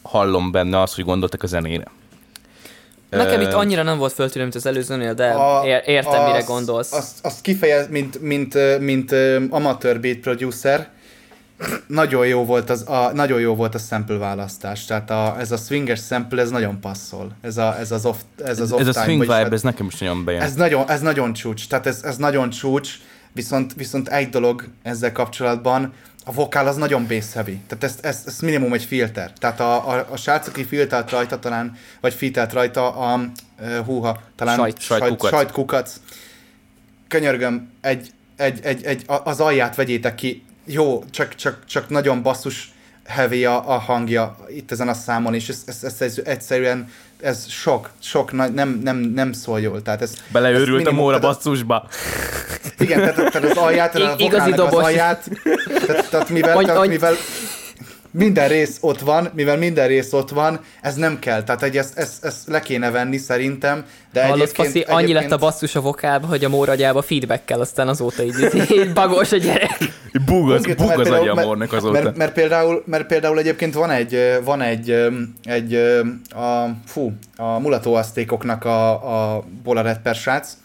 hallom 0.03 0.51
benne 0.51 0.81
azt, 0.81 0.95
hogy 0.95 1.05
gondoltak 1.05 1.43
a 1.43 1.47
zenére. 1.47 1.85
Nekem 3.11 3.41
itt 3.41 3.53
annyira 3.53 3.83
nem 3.83 3.99
volt 3.99 4.13
föltűnő, 4.13 4.43
mint 4.45 4.57
az 4.57 4.67
előzőnél, 4.67 5.15
de 5.15 5.35
ér- 5.65 5.83
értem, 5.87 6.25
mire 6.25 6.43
gondolsz. 6.43 6.93
Azt, 6.93 7.25
azt 7.25 7.41
kifejez, 7.41 7.89
mint, 7.89 8.21
mint, 8.21 8.79
mint 8.79 9.13
ö, 9.13 9.43
amatőr 9.51 10.01
beat 10.01 10.17
producer, 10.17 10.91
nagyon 11.87 12.27
jó 12.27 12.45
volt 12.45 12.71
az, 12.71 12.89
a, 12.89 13.11
nagyon 13.15 13.41
jó 13.41 13.55
volt 13.55 13.75
a 13.75 13.79
sample 13.79 14.17
választás. 14.17 14.85
Tehát 14.85 15.11
a, 15.11 15.37
ez 15.39 15.53
a 15.53 15.57
swingers 15.57 16.07
sample, 16.07 16.43
ez 16.43 16.51
nagyon 16.51 16.81
passzol. 16.81 17.33
Ez, 17.41 17.57
a, 17.57 17.79
ez 17.79 17.91
az 17.93 18.05
off, 18.05 18.17
ez 18.45 18.61
az 18.61 18.73
off 18.73 18.81
Ez 18.81 18.87
a 18.87 18.93
time, 18.93 19.05
swing 19.05 19.19
vagyis 19.19 19.35
vibe, 19.35 19.45
hát- 19.45 19.53
ez 19.53 19.63
nekem 19.63 19.87
is 19.87 19.99
nagyon 19.99 20.25
bejön. 20.25 20.41
Ez 20.43 20.55
nagyon, 20.55 20.91
ez 20.91 21.01
nagyon 21.01 21.33
csúcs, 21.33 21.69
tehát 21.69 21.87
ez, 21.87 22.03
ez 22.03 22.17
nagyon 22.17 22.51
csúcs, 22.51 22.91
viszont, 23.33 23.75
viszont 23.75 24.09
egy 24.09 24.29
dolog 24.29 24.65
ezzel 24.83 25.13
kapcsolatban, 25.13 25.93
a 26.25 26.33
vokál 26.33 26.67
az 26.67 26.77
nagyon 26.77 27.07
bass 27.07 27.33
heavy, 27.33 27.61
tehát 27.67 27.85
ez, 27.85 27.97
ez, 28.01 28.23
ez 28.27 28.41
minimum 28.41 28.73
egy 28.73 28.85
filter. 28.85 29.33
Tehát 29.33 29.61
a, 29.61 29.91
a, 29.91 30.07
a 30.11 30.17
srác, 30.17 30.47
aki 30.47 30.65
filtert 30.65 31.11
rajta 31.11 31.39
talán, 31.39 31.77
vagy 32.01 32.15
filtert 32.15 32.53
rajta 32.53 32.91
a, 32.97 33.21
uh, 33.61 33.77
húha, 33.85 34.21
talán 34.37 34.57
Sajt. 34.57 34.81
Sajtkukac. 34.81 35.31
sajtkukac. 35.31 35.97
Könyörgöm, 37.09 37.71
egy, 37.81 38.11
egy, 38.37 38.61
egy, 38.63 38.85
egy, 38.85 39.03
a- 39.07 39.21
az 39.25 39.41
alját 39.41 39.75
vegyétek 39.75 40.15
ki, 40.15 40.45
jó, 40.65 41.05
csak, 41.11 41.35
csak, 41.35 41.59
csak 41.67 41.89
nagyon 41.89 42.23
basszus 42.23 42.73
heavy 43.07 43.45
a, 43.45 43.71
a 43.75 43.79
hangja 43.79 44.37
itt 44.49 44.71
ezen 44.73 44.89
a 44.89 44.95
számon, 44.95 45.35
és 45.35 45.49
ez, 45.49 45.63
ez, 45.67 45.79
ez, 45.83 46.01
ez 46.01 46.21
egyszerűen 46.25 46.89
ez 47.21 47.49
sok, 47.49 47.91
sok, 48.03 48.33
nagy- 48.33 48.53
nem, 48.55 48.81
nem, 48.85 48.97
nem 48.97 49.33
szól 49.33 49.61
jól. 49.61 49.83
Tehát 49.83 50.03
ez, 50.03 50.13
Beleőrült 50.33 50.67
ez 50.67 50.73
a 50.73 50.77
minimum- 50.77 50.99
móra 50.99 51.19
tehát- 51.19 51.35
basszusba. 51.37 51.89
igen, 52.79 52.99
tehát, 52.99 53.15
tehát 53.33 53.51
az 53.51 53.57
alját, 53.57 53.93
tehát 53.93 54.13
a 54.13 54.15
I- 54.19 54.25
igazi 54.25 54.51
vokálnak 54.51 54.67
az 54.67 54.71
dobos. 54.71 54.85
alját, 54.85 55.29
tehát, 55.87 56.11
tehát, 56.11 56.29
mivel, 56.29 56.57
Any- 56.57 56.65
tehát 56.67 56.87
mivel 56.87 57.15
minden 58.13 58.49
rész 58.49 58.79
ott 58.81 59.01
van, 59.01 59.31
mivel 59.35 59.57
minden 59.57 59.87
rész 59.87 60.13
ott 60.13 60.31
van, 60.31 60.61
ez 60.83 60.95
nem 60.95 61.19
kell, 61.19 61.43
tehát 61.43 61.63
egy, 61.63 61.77
ezt, 61.77 61.99
ezt, 61.99 62.25
ezt 62.25 62.49
le 62.49 62.61
kéne 62.61 62.91
venni 62.91 63.17
szerintem, 63.17 63.85
de 64.13 64.23
Hallod, 64.23 64.41
egyébként, 64.41 64.69
Faszi, 64.69 64.81
annyi 64.81 65.03
egyébként, 65.03 65.31
lett 65.31 65.41
a 65.41 65.45
basszus 65.45 65.75
a 65.75 65.81
vokálba, 65.81 66.27
hogy 66.27 66.45
a 66.45 66.49
móragyába 66.49 67.03
feedback 67.03 67.45
kell, 67.45 67.61
aztán 67.61 67.89
azóta 67.89 68.23
így, 68.23 68.35
így 68.71 68.93
bagos 68.93 69.33
a 69.33 69.37
gyerek. 69.37 69.79
Bug 70.27 70.51
az, 70.51 70.65
bug 70.77 70.91
az 71.01 71.11
agya 71.11 71.35
mornak 71.35 71.73
azóta. 71.73 72.03
Mert, 72.03 72.17
mert, 72.17 72.33
például, 72.33 72.83
mert 72.87 73.07
például 73.07 73.39
egyébként 73.39 73.75
van 73.75 73.91
egy, 73.91 74.39
van 74.45 74.61
egy, 74.61 74.97
egy 75.43 75.75
a, 76.31 76.69
fú, 76.87 77.13
a 77.37 77.59
mulatóasztékoknak 77.59 78.65
a, 78.65 78.91
a 79.37 79.45
Bola 79.63 79.83
Redper 79.83 80.15
srác, 80.15 80.57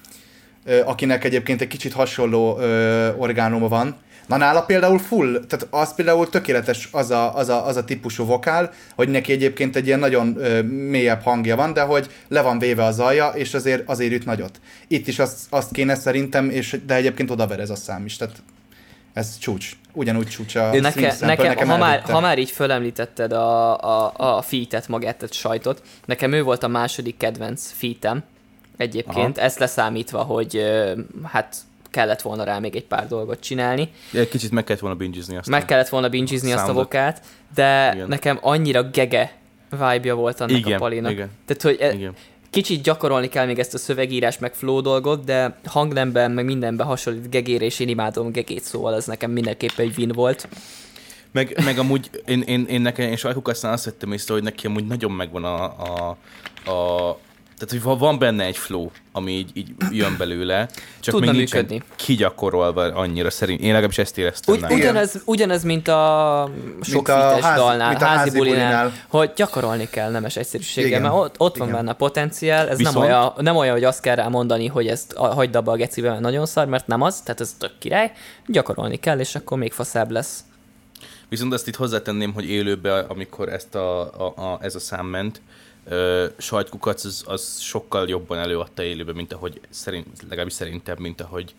akinek 0.86 1.24
egyébként 1.24 1.62
egy 1.62 1.68
kicsit 1.68 1.94
hasonló 1.94 2.58
ö, 2.60 3.10
orgánuma 3.16 3.68
van. 3.68 3.96
Na 4.28 4.38
nála 4.38 4.62
például 4.62 5.00
full, 5.00 5.32
tehát 5.32 5.68
az 5.70 5.96
például 5.96 6.30
tökéletes 6.30 6.90
az 6.92 7.12
a, 7.12 7.36
az 7.36 7.50
a, 7.50 7.66
az 7.66 7.76
a 7.76 7.84
típusú 7.84 8.26
vokál, 8.26 8.72
hogy 8.96 9.10
neki 9.10 9.32
egyébként 9.32 9.76
egy 9.76 9.88
ilyen 9.88 10.00
nagyon 10.00 10.38
ö, 10.38 10.62
mélyebb 10.62 11.22
hangja 11.22 11.56
van, 11.56 11.74
de 11.74 11.82
hogy 11.82 12.10
le 12.28 12.42
van 12.42 12.60
véve 12.60 12.84
az 12.84 13.00
alja, 13.00 13.28
és 13.28 13.54
azért, 13.54 13.90
azért 13.90 14.12
üt 14.12 14.26
nagyot. 14.26 14.60
Itt 14.88 15.08
is 15.08 15.20
azt, 15.20 15.38
azt 15.50 15.72
kéne 15.72 15.96
szerintem, 15.96 16.50
és, 16.50 16.80
de 16.86 16.96
egyébként 16.96 17.32
odaver 17.32 17.60
ez 17.60 17.70
a 17.70 17.76
szám 17.76 18.06
is, 18.06 18.16
tehát 18.16 18.36
ez 19.14 19.38
csúcs. 19.38 19.72
Ugyanúgy 19.94 20.28
csúcs 20.28 20.56
a 20.56 20.72
Neke, 20.74 21.16
nekem, 21.20 21.46
nekem 21.46 21.68
ha, 21.68 21.78
már, 21.78 22.02
ha 22.02 22.20
már 22.20 22.40
így 22.40 22.52
fölemlítetted 22.52 23.32
a, 23.32 23.78
a, 23.78 24.14
a 24.16 24.42
featet 24.42 24.88
magát, 24.88 25.18
tehát 25.18 25.34
sajtot, 25.34 25.82
nekem 26.06 26.32
ő 26.32 26.44
volt 26.44 26.64
a 26.64 26.68
második 26.68 27.18
kedvenc 27.18 27.72
featem 27.72 28.24
egyébként, 28.78 29.38
ezt 29.38 29.60
leszámítva, 29.60 30.22
hogy 30.22 30.62
hát 31.24 31.56
kellett 31.98 32.22
volna 32.22 32.44
rá 32.44 32.60
még 32.60 32.76
egy 32.76 32.86
pár 32.86 33.08
dolgot 33.08 33.40
csinálni. 33.40 33.90
Egy 34.14 34.30
kicsit 34.30 34.52
meg 34.52 34.64
kellett 34.64 34.82
volna 34.82 34.96
bingizni 34.98 35.38
azt. 35.38 35.50
Meg 35.50 35.66
kellett 35.66 35.90
volna 35.90 36.10
bingizni 36.10 36.52
azt 36.52 36.68
a 36.68 36.74
vokát, 36.74 37.22
de 37.56 37.92
Igen. 37.94 38.08
nekem 38.08 38.38
annyira 38.42 38.84
gege 38.84 39.36
vibe 39.70 40.14
volt 40.14 40.40
annak 40.40 40.58
Igen, 40.58 40.74
a 40.74 40.78
palinak. 40.78 41.12
igen. 41.12 41.30
Tehát, 41.46 41.62
hogy 41.62 41.78
e, 41.80 41.94
Igen. 41.94 42.14
kicsit 42.50 42.82
gyakorolni 42.82 43.28
kell 43.28 43.46
még 43.46 43.60
ezt 43.60 43.74
a 43.74 43.78
szövegírás 43.78 44.38
meg 44.38 44.54
flow 44.54 44.82
dolgot, 44.82 45.24
de 45.24 45.60
hangnemben 45.66 46.32
meg 46.32 46.46
mindenben 46.46 46.86
hasonlít 46.88 47.30
gegére, 47.30 47.66
és 47.66 47.80
én 47.80 47.90
imádom 47.90 48.32
gegét, 48.32 48.64
szóval 48.64 48.96
ez 48.96 49.06
nekem 49.06 49.32
mindenképpen 49.32 49.86
egy 49.86 49.94
win 49.98 50.12
volt. 50.12 50.48
Meg, 51.32 51.62
meg 51.64 51.78
amúgy 51.78 52.10
én, 52.26 52.42
én, 52.42 52.66
én 52.70 52.82
nekem, 52.82 53.10
én 53.10 53.16
sajtuk 53.16 53.48
aztán 53.48 53.72
azt 53.72 53.86
vettem 53.86 54.12
észre, 54.12 54.34
hogy 54.34 54.44
neki 54.44 54.68
amúgy 54.68 54.88
nagyon 54.88 55.12
megvan 55.12 55.44
a, 55.44 55.64
a, 55.64 56.18
a 56.72 57.18
tehát, 57.58 57.70
hogy 57.70 57.82
van- 57.82 57.98
van 57.98 58.20
benne 58.20 58.44
egy 58.44 58.58
flow, 58.58 58.90
ami 59.12 59.32
így, 59.32 59.50
így 59.54 59.72
jön 59.92 60.16
belőle, 60.18 60.70
csak 61.00 61.14
Tudna 61.14 61.30
még 61.32 61.38
nincsen 61.40 61.62
működni. 61.62 61.84
kigyakorolva 61.96 62.82
annyira 62.82 63.30
szerint. 63.30 63.60
Én 63.62 63.68
legalábbis 63.68 63.98
ezt 63.98 64.18
éreztem 64.18 64.56
Ugy, 64.56 64.64
ugyanez, 64.72 65.22
ugyanez, 65.26 65.64
mint 65.64 65.88
a 65.88 66.50
sok 66.82 67.08
a 67.08 67.28
fites 67.30 67.44
házi- 67.44 67.60
dalnál, 67.60 67.90
mint 67.90 68.02
a 68.02 68.06
házi, 68.06 68.18
házi 68.20 68.38
bulinál, 68.38 68.82
bulinál. 68.84 68.92
hogy 69.08 69.32
gyakorolni 69.36 69.88
kell 69.90 70.12
nemes 70.12 70.36
egyszerűséggel, 70.36 70.90
Igen. 70.90 71.02
mert 71.02 71.14
ott, 71.14 71.36
ott 71.38 71.58
van 71.58 71.68
Igen. 71.68 71.80
benne 71.80 71.92
a 71.92 71.96
potenciál, 71.96 72.70
ez 72.70 72.78
Viszont- 72.78 72.96
nem 72.98 73.06
olyan, 73.06 73.34
nem 73.38 73.56
olyan, 73.56 73.74
hogy 73.74 73.84
azt 73.84 74.02
kell 74.02 74.16
rá 74.16 74.28
mondani, 74.28 74.68
hogy 74.68 74.88
ezt 74.88 75.14
a- 75.14 75.34
hagyd 75.34 75.56
abba 75.56 75.72
a 75.72 75.76
gecibe, 75.76 76.10
mert 76.10 76.22
nagyon 76.22 76.46
szar, 76.46 76.66
mert 76.68 76.88
nem 76.88 77.02
az, 77.02 77.22
tehát 77.22 77.42
ez 77.42 77.56
tök 77.60 77.72
király, 77.80 78.12
gyakorolni 78.48 78.98
kell, 78.98 79.20
és 79.20 79.36
akkor 79.36 79.58
még 79.58 79.72
faszább 79.72 80.12
lesz. 80.12 80.40
Viszont 81.30 81.54
azt 81.54 81.68
itt 81.68 81.76
hozzátenném, 81.76 82.34
hogy 82.34 82.50
élőben, 82.50 83.06
amikor 83.08 83.50
ezt 83.50 83.76
a, 83.76 84.02
a, 84.02 84.34
a, 84.42 84.60
ez 84.62 84.76
a 84.76 84.80
szám 84.80 85.06
ment, 85.06 85.42
ö, 85.90 86.26
sajtkukac 86.38 87.04
az, 87.06 87.24
az 87.28 87.60
sokkal 87.60 88.08
jobban 88.10 88.38
előadta 88.38 88.84
élőben, 88.84 89.16
mint 89.16 89.34
ahogy 89.34 89.62
szerint, 89.70 90.08
legalábbis 90.30 90.54
szerintem, 90.54 90.96
mint 91.00 91.22
ahogy 91.22 91.54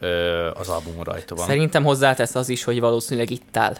ö, 0.00 0.46
az 0.54 0.68
albumon 0.68 1.04
rajta 1.04 1.34
van. 1.34 1.46
Szerintem 1.46 1.84
hozzátesz 1.84 2.34
az 2.34 2.48
is, 2.48 2.64
hogy 2.64 2.80
valószínűleg 2.80 3.30
ittál. 3.30 3.76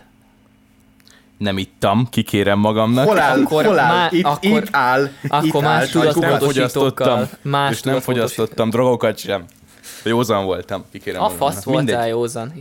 Nem 1.39 1.59
ittam, 1.59 2.09
kikérem 2.11 2.59
magamnak. 2.59 3.07
Hol 3.07 3.19
áll? 3.19 3.43
Akkor 3.45 3.65
hol 3.65 3.79
áll? 3.79 3.97
má- 3.97 4.13
itt, 4.13 4.25
akkor- 4.25 4.43
itt 4.45 4.69
áll. 4.71 5.09
akkor 5.29 5.45
itt 5.47 5.53
más 5.53 5.63
áll, 5.65 5.87
tudat- 5.87 6.13
sajtkukac. 6.13 6.41
módosítókkal, 6.41 7.29
más 7.43 7.73
és 7.73 7.83
nem 7.83 8.01
fogyasztottam 8.01 8.71
drogokat 8.71 9.19
sem. 9.19 9.45
Józan 10.05 10.45
voltam, 10.45 10.85
kikérem 10.93 11.21
A 11.21 11.25
magamnak. 11.29 11.53
fasz 11.53 11.65
voltál 11.65 11.85
Mindegy, 11.85 12.09
józan. 12.09 12.53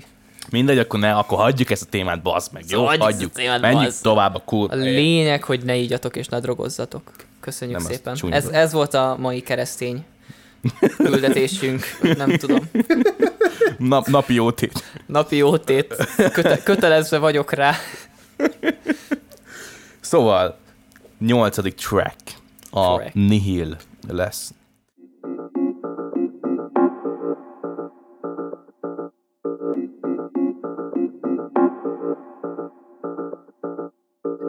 Mindegy, 0.52 0.78
akkor 0.78 1.00
ne, 1.00 1.14
akkor 1.14 1.38
hagyjuk 1.38 1.70
ezt 1.70 1.84
a 1.84 1.86
témát, 1.90 2.22
bazd 2.22 2.54
meg, 2.54 2.64
jó? 2.68 2.70
Szóval 2.70 2.86
hagyjuk 2.88 3.04
Hagyjuk. 3.12 3.30
ezt 3.30 3.38
a 3.38 3.42
témát, 3.42 3.62
Menjünk 3.62 3.84
bazd. 3.84 4.02
tovább 4.04 4.36
a 4.36 4.40
cool. 4.46 4.68
A 4.68 4.76
lényeg, 4.76 5.44
hogy 5.44 5.64
ne 5.64 5.76
ígyatok 5.76 6.16
és 6.16 6.28
ne 6.28 6.40
drogozzatok. 6.40 7.12
Köszönjük 7.40 7.78
Nem, 7.78 7.88
szépen. 7.88 8.18
Ez, 8.30 8.46
ez 8.46 8.72
volt 8.72 8.94
a 8.94 9.16
mai 9.20 9.42
keresztény 9.42 10.06
küldetésünk, 10.98 11.84
nem 12.18 12.38
tudom. 12.38 12.70
Nap, 13.78 14.08
napi 14.08 14.34
jótét. 14.34 14.84
Napi 15.06 15.36
jótét. 15.36 15.96
Köte, 16.32 16.64
kötelezve 16.64 17.18
vagyok 17.18 17.52
rá. 17.52 17.76
Szóval, 20.00 20.58
nyolcadik 21.20 21.76
track. 21.76 22.16
A 22.70 22.96
Track. 22.96 23.14
Nihil 23.14 23.78
lesz. 24.08 24.54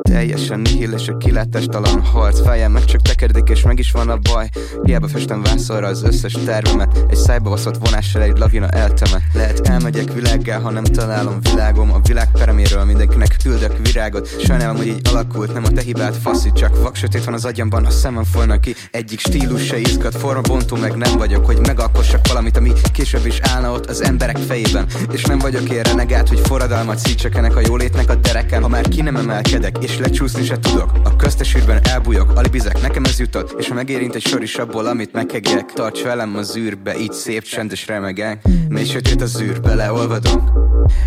Teljesen 0.09 0.61
nihil 0.61 0.93
és 0.93 1.09
a 1.09 1.17
kilátástalan 1.17 2.03
harc 2.03 2.43
Fejem 2.43 2.73
meg 2.73 2.85
csak 2.85 3.03
tekerdik 3.03 3.49
és 3.49 3.63
meg 3.63 3.79
is 3.79 3.91
van 3.91 4.09
a 4.09 4.17
baj. 4.17 4.49
Hiába 4.83 5.09
festem 5.09 5.43
vászorra 5.43 5.87
az 5.87 6.03
összes 6.03 6.37
tervemet 6.45 7.05
Egy 7.11 7.17
szájba 7.17 7.51
baszott 7.51 7.77
vonással 7.79 8.23
egy 8.23 8.39
lavina 8.39 8.69
eltemet. 8.69 9.23
Lehet 9.33 9.69
elmegyek 9.69 10.13
világgá, 10.13 10.59
ha 10.59 10.71
nem 10.71 10.85
találom 10.85 11.39
világom. 11.41 11.93
A 11.93 12.01
világ 12.07 12.29
pereméről 12.33 12.85
mindenkinek 12.85 13.37
küldök 13.43 13.77
virágot. 13.87 14.29
Sajnálom, 14.45 14.77
hogy 14.77 14.87
így 14.87 15.09
alakult, 15.11 15.53
nem 15.53 15.65
a 15.65 15.69
te 15.69 15.81
hibád 15.81 16.15
faszi 16.15 16.53
Csak 16.53 16.83
vaksötét 16.83 17.25
van 17.25 17.35
az 17.35 17.45
agyamban, 17.45 17.85
a 17.85 17.91
szemem 17.91 18.25
folynak 18.25 18.61
ki. 18.61 18.75
Egyik 18.91 19.21
stílus 19.21 19.65
se 19.65 19.79
izgat, 19.79 20.15
forma 20.17 20.41
bontó 20.41 20.77
meg 20.77 20.97
nem 20.97 21.19
vagyok 21.19 21.47
Hogy 21.47 21.59
megalkossak 21.67 22.27
valamit, 22.27 22.57
ami 22.57 22.73
később 22.93 23.27
is 23.27 23.39
állna 23.41 23.73
ott 23.73 23.87
az 23.87 24.03
emberek 24.03 24.37
fejében. 24.37 24.87
És 25.11 25.23
nem 25.23 25.39
vagyok 25.39 25.71
ilyen 25.71 25.83
renegát, 25.83 26.29
hogy 26.29 26.41
forradalmat 26.41 26.99
szítsek 26.99 27.35
ennek 27.35 27.57
a 27.57 27.61
jólétnek 27.67 28.11
a 28.11 28.15
dereken. 28.15 28.63
Ha 28.63 28.69
már 28.69 28.89
ki 28.89 29.03
nem 29.03 29.17
emelkedek, 29.17 29.77
és 29.81 29.97
lecsúszni 29.99 30.45
se 30.45 30.59
tudok. 30.59 30.91
A 31.05 31.17
köztes 31.17 31.55
űrben 31.55 31.81
elbújok, 31.83 32.33
alibizek, 32.35 32.81
nekem 32.81 33.05
ez 33.05 33.19
jutott. 33.19 33.59
És 33.59 33.69
ha 33.69 33.75
megérint 33.75 34.15
egy 34.15 34.27
sor 34.27 34.43
is 34.43 34.57
abból, 34.57 34.87
amit 34.87 35.13
meghegek 35.13 35.73
Tarts 35.73 36.03
velem 36.03 36.37
az 36.37 36.57
űrbe, 36.57 36.99
így 36.99 37.13
szép, 37.13 37.43
csendes 37.43 37.87
remegek. 37.87 38.43
Mély 38.69 38.85
sötét 38.85 39.23
az 39.23 39.41
űr, 39.41 39.61
beleolvadom 39.61 40.51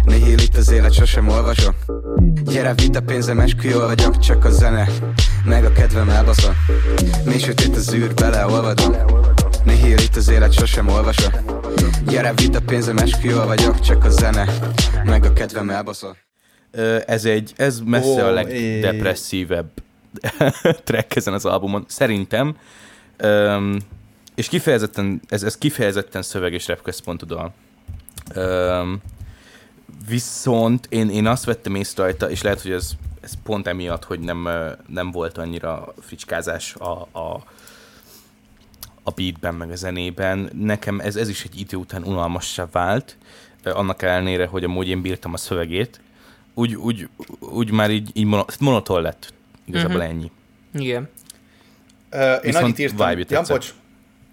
Nihil 0.03 0.39
itt 0.39 0.57
az 0.57 0.71
élet, 0.71 0.93
sosem 0.93 1.27
olvasok 1.27 1.75
Gyere, 2.43 2.73
vidd 2.73 2.97
a 2.97 2.99
pénzem, 2.99 3.39
esküjól 3.39 3.85
vagyok, 3.87 4.19
csak 4.19 4.45
a 4.45 4.51
zene. 4.51 4.87
Meg 5.45 5.65
a 5.65 5.71
kedvem 5.71 6.09
elbaszol 6.09 6.55
Mély 7.25 7.39
sötét 7.39 7.75
az 7.75 7.93
űr, 7.93 8.13
beleolvadom 8.13 8.95
Nihil 9.63 9.97
itt 9.97 10.15
az 10.15 10.29
élet, 10.29 10.53
sosem 10.53 10.87
olvasok 10.87 11.39
Gyere, 12.07 12.33
vidd 12.35 12.55
a 12.55 12.59
pénzem, 12.65 12.97
esküjól 12.97 13.45
vagyok, 13.45 13.79
csak 13.79 14.03
a 14.03 14.09
zene. 14.09 14.45
Meg 15.03 15.25
a 15.25 15.33
kedvem 15.33 15.69
elbaszol 15.69 16.17
Ez 17.05 17.25
egy, 17.25 17.53
ez 17.55 17.79
messze 17.79 18.23
Ó, 18.23 18.27
a 18.27 18.31
legdepresszívebb 18.31 19.69
track 20.83 21.15
ezen 21.15 21.33
az 21.33 21.45
albumon, 21.45 21.85
szerintem. 21.87 22.57
Öm, 23.17 23.79
és 24.35 24.47
kifejezetten, 24.47 25.21
ez, 25.27 25.43
ez 25.43 25.57
kifejezetten 25.57 26.21
szöveg 26.21 26.53
és 26.53 26.67
rap 26.67 26.81
központú 26.81 27.25
dal. 27.25 27.53
Öm, 28.33 29.01
viszont 30.07 30.87
én, 30.89 31.09
én 31.09 31.27
azt 31.27 31.45
vettem 31.45 31.75
észre 31.75 32.03
rajta, 32.03 32.29
és 32.29 32.41
lehet, 32.41 32.61
hogy 32.61 32.71
ez, 32.71 32.91
ez 33.21 33.33
pont 33.43 33.67
emiatt, 33.67 34.03
hogy 34.03 34.19
nem, 34.19 34.49
nem 34.87 35.11
volt 35.11 35.37
annyira 35.37 35.93
fricskázás 35.99 36.75
a, 36.75 37.07
a, 37.11 37.43
a 39.03 39.11
beatben, 39.11 39.55
meg 39.55 39.71
a 39.71 39.75
zenében. 39.75 40.49
Nekem 40.53 40.99
ez, 40.99 41.15
ez 41.15 41.29
is 41.29 41.43
egy 41.43 41.59
idő 41.59 41.77
után 41.77 42.03
unalmassá 42.03 42.67
vált, 42.71 43.17
annak 43.63 44.01
ellenére, 44.01 44.45
hogy 44.45 44.63
amúgy 44.63 44.87
én 44.87 45.01
bírtam 45.01 45.33
a 45.33 45.37
szövegét. 45.37 46.01
Úgy, 46.53 46.75
úgy, 46.75 47.09
úgy 47.39 47.71
már 47.71 47.91
így, 47.91 48.09
így 48.13 48.25
mono- 48.25 48.59
monoton 48.59 49.01
lett. 49.01 49.33
Igazából 49.65 49.95
uh-huh. 49.95 50.11
ennyi. 50.11 50.31
Igen. 50.73 51.09
Ö, 52.09 52.33
én 52.33 52.55
annyit 52.55 52.79
írtam. 52.79 53.09
vibe-ot 53.09 53.31
Ja, 53.31 53.41
bocs. 53.47 53.73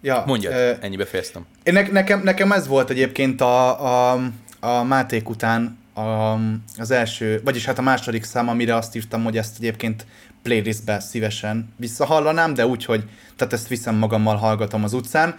Ja, 0.02 0.22
Mondjad, 0.26 0.52
ö, 0.52 0.72
ennyi 0.80 0.96
befejeztem. 0.96 1.46
Én 1.62 1.72
ne, 1.72 1.82
nekem, 1.82 2.22
nekem 2.22 2.52
ez 2.52 2.66
volt 2.66 2.90
egyébként 2.90 3.40
a, 3.40 4.12
a, 4.12 4.20
a 4.60 4.82
Máték 4.82 5.28
után 5.28 5.78
a, 5.94 6.34
az 6.78 6.90
első, 6.90 7.40
vagyis 7.44 7.64
hát 7.64 7.78
a 7.78 7.82
második 7.82 8.24
szám, 8.24 8.48
amire 8.48 8.74
azt 8.76 8.96
írtam, 8.96 9.24
hogy 9.24 9.36
ezt 9.36 9.56
egyébként 9.58 10.06
playlistbe 10.42 11.00
szívesen 11.00 11.72
visszahallanám, 11.76 12.54
de 12.54 12.66
úgy, 12.66 12.84
hogy 12.84 13.04
tehát 13.36 13.52
ezt 13.52 13.68
viszem 13.68 13.94
magammal, 13.94 14.36
hallgatom 14.36 14.84
az 14.84 14.92
utcán. 14.92 15.38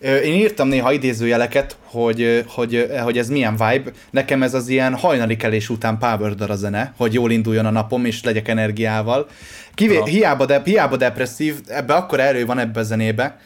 Én 0.00 0.34
írtam 0.34 0.68
néha 0.68 0.92
idézőjeleket, 0.92 1.76
hogy, 1.84 2.44
hogy, 2.48 2.90
hogy 3.02 3.18
ez 3.18 3.28
milyen 3.28 3.52
vibe. 3.52 3.90
Nekem 4.10 4.42
ez 4.42 4.54
az 4.54 4.68
ilyen 4.68 4.94
hajnali 4.94 5.36
kelés 5.36 5.68
után 5.68 5.98
power 5.98 6.50
a 6.50 6.54
zene, 6.54 6.94
hogy 6.96 7.14
jól 7.14 7.30
induljon 7.30 7.66
a 7.66 7.70
napom, 7.70 8.04
és 8.04 8.22
legyek 8.22 8.48
energiával. 8.48 9.28
Kivé, 9.74 9.96
Aha. 9.96 10.06
hiába, 10.06 10.46
de, 10.46 10.62
hiába 10.64 10.96
depresszív, 10.96 11.54
ebbe 11.66 11.94
akkor 11.94 12.20
erő 12.20 12.46
van 12.46 12.58
ebbe 12.58 12.80
a 12.80 12.82
zenébe, 12.82 13.38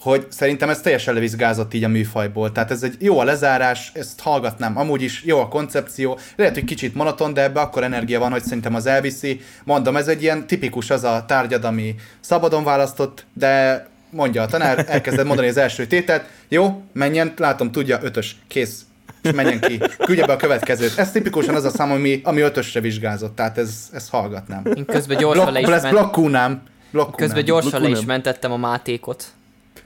hogy 0.00 0.26
szerintem 0.28 0.68
ez 0.68 0.80
teljesen 0.80 1.14
levizsgázott 1.14 1.74
így 1.74 1.84
a 1.84 1.88
műfajból. 1.88 2.52
Tehát 2.52 2.70
ez 2.70 2.82
egy 2.82 2.96
jó 2.98 3.18
a 3.18 3.24
lezárás, 3.24 3.92
ezt 3.94 4.20
hallgatnám. 4.20 4.78
Amúgy 4.78 5.02
is 5.02 5.22
jó 5.24 5.38
a 5.40 5.48
koncepció, 5.48 6.18
lehet, 6.36 6.54
hogy 6.54 6.64
kicsit 6.64 6.94
monoton, 6.94 7.34
de 7.34 7.42
ebbe 7.42 7.60
akkor 7.60 7.84
energia 7.84 8.18
van, 8.18 8.30
hogy 8.30 8.42
szerintem 8.44 8.74
az 8.74 8.86
elviszi. 8.86 9.40
Mondom, 9.64 9.96
ez 9.96 10.08
egy 10.08 10.22
ilyen 10.22 10.46
tipikus 10.46 10.90
az 10.90 11.04
a 11.04 11.24
tárgyad, 11.26 11.64
ami 11.64 11.94
szabadon 12.20 12.64
választott, 12.64 13.26
de 13.34 13.86
mondja 14.12 14.42
a 14.42 14.46
tanár, 14.46 14.84
elkezded 14.88 15.26
mondani 15.26 15.48
az 15.48 15.56
első 15.56 15.86
tételt, 15.86 16.24
jó, 16.48 16.82
menjen, 16.92 17.32
látom, 17.36 17.72
tudja, 17.72 17.98
ötös, 18.02 18.36
kész, 18.48 18.80
és 19.22 19.30
menjen 19.32 19.60
ki, 19.60 19.78
küldje 19.98 20.26
be 20.26 20.32
a 20.32 20.36
következőt. 20.36 20.98
Ez 20.98 21.10
tipikusan 21.12 21.54
az 21.54 21.64
a 21.64 21.70
szám, 21.70 21.90
ami, 21.90 22.20
ami 22.24 22.40
ötösre 22.40 22.80
vizsgázott, 22.80 23.36
tehát 23.36 23.58
ez, 23.58 23.88
ez 23.92 24.08
hallgatnám. 24.08 24.62
Én 24.76 24.84
közben 24.84 25.16
gyorsan 25.16 25.52
le 25.52 25.60
Blokk, 25.60 25.76
is, 25.76 25.82
ment, 25.82 25.94
blokkúnám. 25.94 26.62
blokkúnám. 26.90 27.16
közben 27.28 27.44
gyorsan 27.44 27.82
le 27.82 27.88
is 27.88 28.04
mentettem 28.04 28.52
a 28.52 28.56
mátékot. 28.56 29.24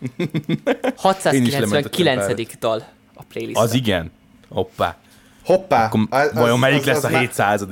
Én 0.16 0.26
is 1.44 1.52
lementettem 1.52 2.06
699. 2.16 2.58
dal 2.58 2.84
a 3.14 3.22
playlist. 3.28 3.56
Az 3.58 3.74
igen. 3.74 4.10
Hoppá. 4.48 4.96
Hoppá! 5.44 5.84
Akkor 5.84 6.00
az- 6.10 6.32
vajon 6.34 6.50
az- 6.54 6.60
melyik 6.60 6.78
az- 6.80 6.86
lesz 6.86 6.96
az 6.96 7.04
a 7.04 7.08
már- 7.10 7.20
700 7.20 7.62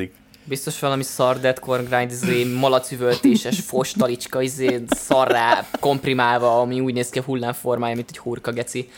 Biztos 0.47 0.79
valami 0.79 1.03
szar 1.03 1.41
deadcore 1.41 1.83
grind, 1.83 2.11
izé, 2.11 2.45
malacüvöltéses 2.45 3.61
fostalicska, 3.61 4.43
izé, 4.43 4.83
szarrá 4.89 5.67
komprimálva, 5.81 6.61
ami 6.61 6.81
úgy 6.81 6.95
néz 6.95 7.09
ki 7.09 7.19
a 7.19 7.23
hullámformája, 7.23 7.95
mint 7.95 8.09
egy 8.09 8.19
hurka 8.19 8.53
geci. 8.53 8.91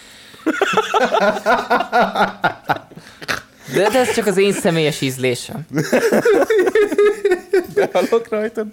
De, 3.75 3.89
de 3.89 3.99
ez 3.99 4.15
csak 4.15 4.27
az 4.27 4.37
én 4.37 4.53
személyes 4.53 5.01
ízlésem. 5.01 5.67
Hallok 7.93 8.29
rajtad? 8.29 8.67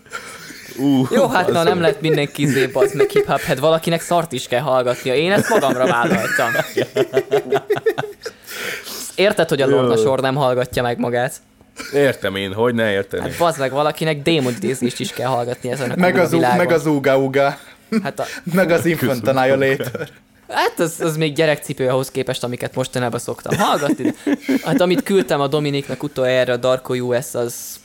Uh, 0.78 1.07
Jó, 1.11 1.28
hát 1.28 1.51
na 1.51 1.63
nem 1.63 1.82
lehet 1.82 2.01
mindenki 2.01 2.41
izé 2.41 2.67
bazd 2.67 2.95
meg 2.95 3.09
hip 3.09 3.26
hát 3.26 3.59
valakinek 3.59 4.01
szart 4.01 4.32
is 4.32 4.47
kell 4.47 4.59
hallgatnia. 4.59 5.15
Én 5.15 5.32
ezt 5.32 5.49
magamra 5.49 5.86
vállaltam. 5.86 6.51
Érted, 9.15 9.49
hogy 9.49 9.61
a 9.61 9.67
Lorna 9.67 9.97
sor 9.97 10.19
nem 10.19 10.36
hallgatja 10.36 10.82
meg 10.82 10.99
magát? 10.99 11.41
Értem 11.93 12.36
én, 12.36 12.53
hogy 12.53 12.74
ne 12.74 12.91
értem. 12.91 13.21
Hát 13.21 13.38
bazd 13.38 13.59
meg, 13.59 13.71
valakinek 13.71 14.21
démonidézést 14.21 14.99
is 14.99 15.11
kell 15.11 15.28
hallgatni 15.28 15.71
ezen 15.71 15.91
a 15.91 15.95
Meg 15.95 16.17
az, 16.17 16.32
világon. 16.32 16.57
meg 16.57 16.71
az 16.71 16.86
Uga 16.86 17.17
Uga. 17.17 17.57
Hát, 18.03 18.19
a, 18.19 18.26
Meg 18.53 18.69
az 18.71 18.86
Infant 18.86 19.28
Annihilator. 19.28 20.09
hát 20.49 20.80
az, 20.80 21.01
az 21.01 21.17
még 21.17 21.34
gyerekcipő 21.34 21.88
ahhoz 21.89 22.11
képest, 22.11 22.43
amiket 22.43 22.76
mostanában 22.76 23.19
szoktam 23.19 23.57
hallgatni. 23.57 24.13
Hát 24.63 24.82
amit 24.82 25.03
küldtem 25.03 25.41
a 25.41 25.47
Dominiknak 25.47 26.03
utoljára, 26.03 26.53
a 26.53 26.57
Darko 26.57 26.93
US, 26.93 27.34
az... 27.34 27.80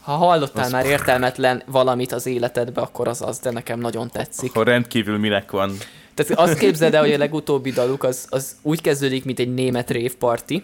Ha 0.00 0.12
hallottál 0.12 0.70
már 0.70 0.86
értelmetlen 0.86 1.62
valamit 1.66 2.12
az 2.12 2.26
életedbe, 2.26 2.80
akkor 2.80 3.08
az 3.08 3.22
az, 3.22 3.38
de 3.38 3.50
nekem 3.50 3.80
nagyon 3.80 4.10
tetszik. 4.10 4.52
Ha 4.52 4.62
rendkívül 4.62 5.18
minek 5.18 5.50
van. 5.50 5.76
Tehát 6.14 6.42
azt 6.42 6.58
képzeld 6.58 6.94
el, 6.94 7.00
hogy 7.00 7.12
a 7.12 7.18
legutóbbi 7.18 7.70
daluk 7.70 8.04
az, 8.04 8.26
az 8.28 8.56
úgy 8.62 8.80
kezdődik, 8.80 9.24
mint 9.24 9.38
egy 9.38 9.54
német 9.54 9.90
rave 9.90 10.10
party, 10.18 10.54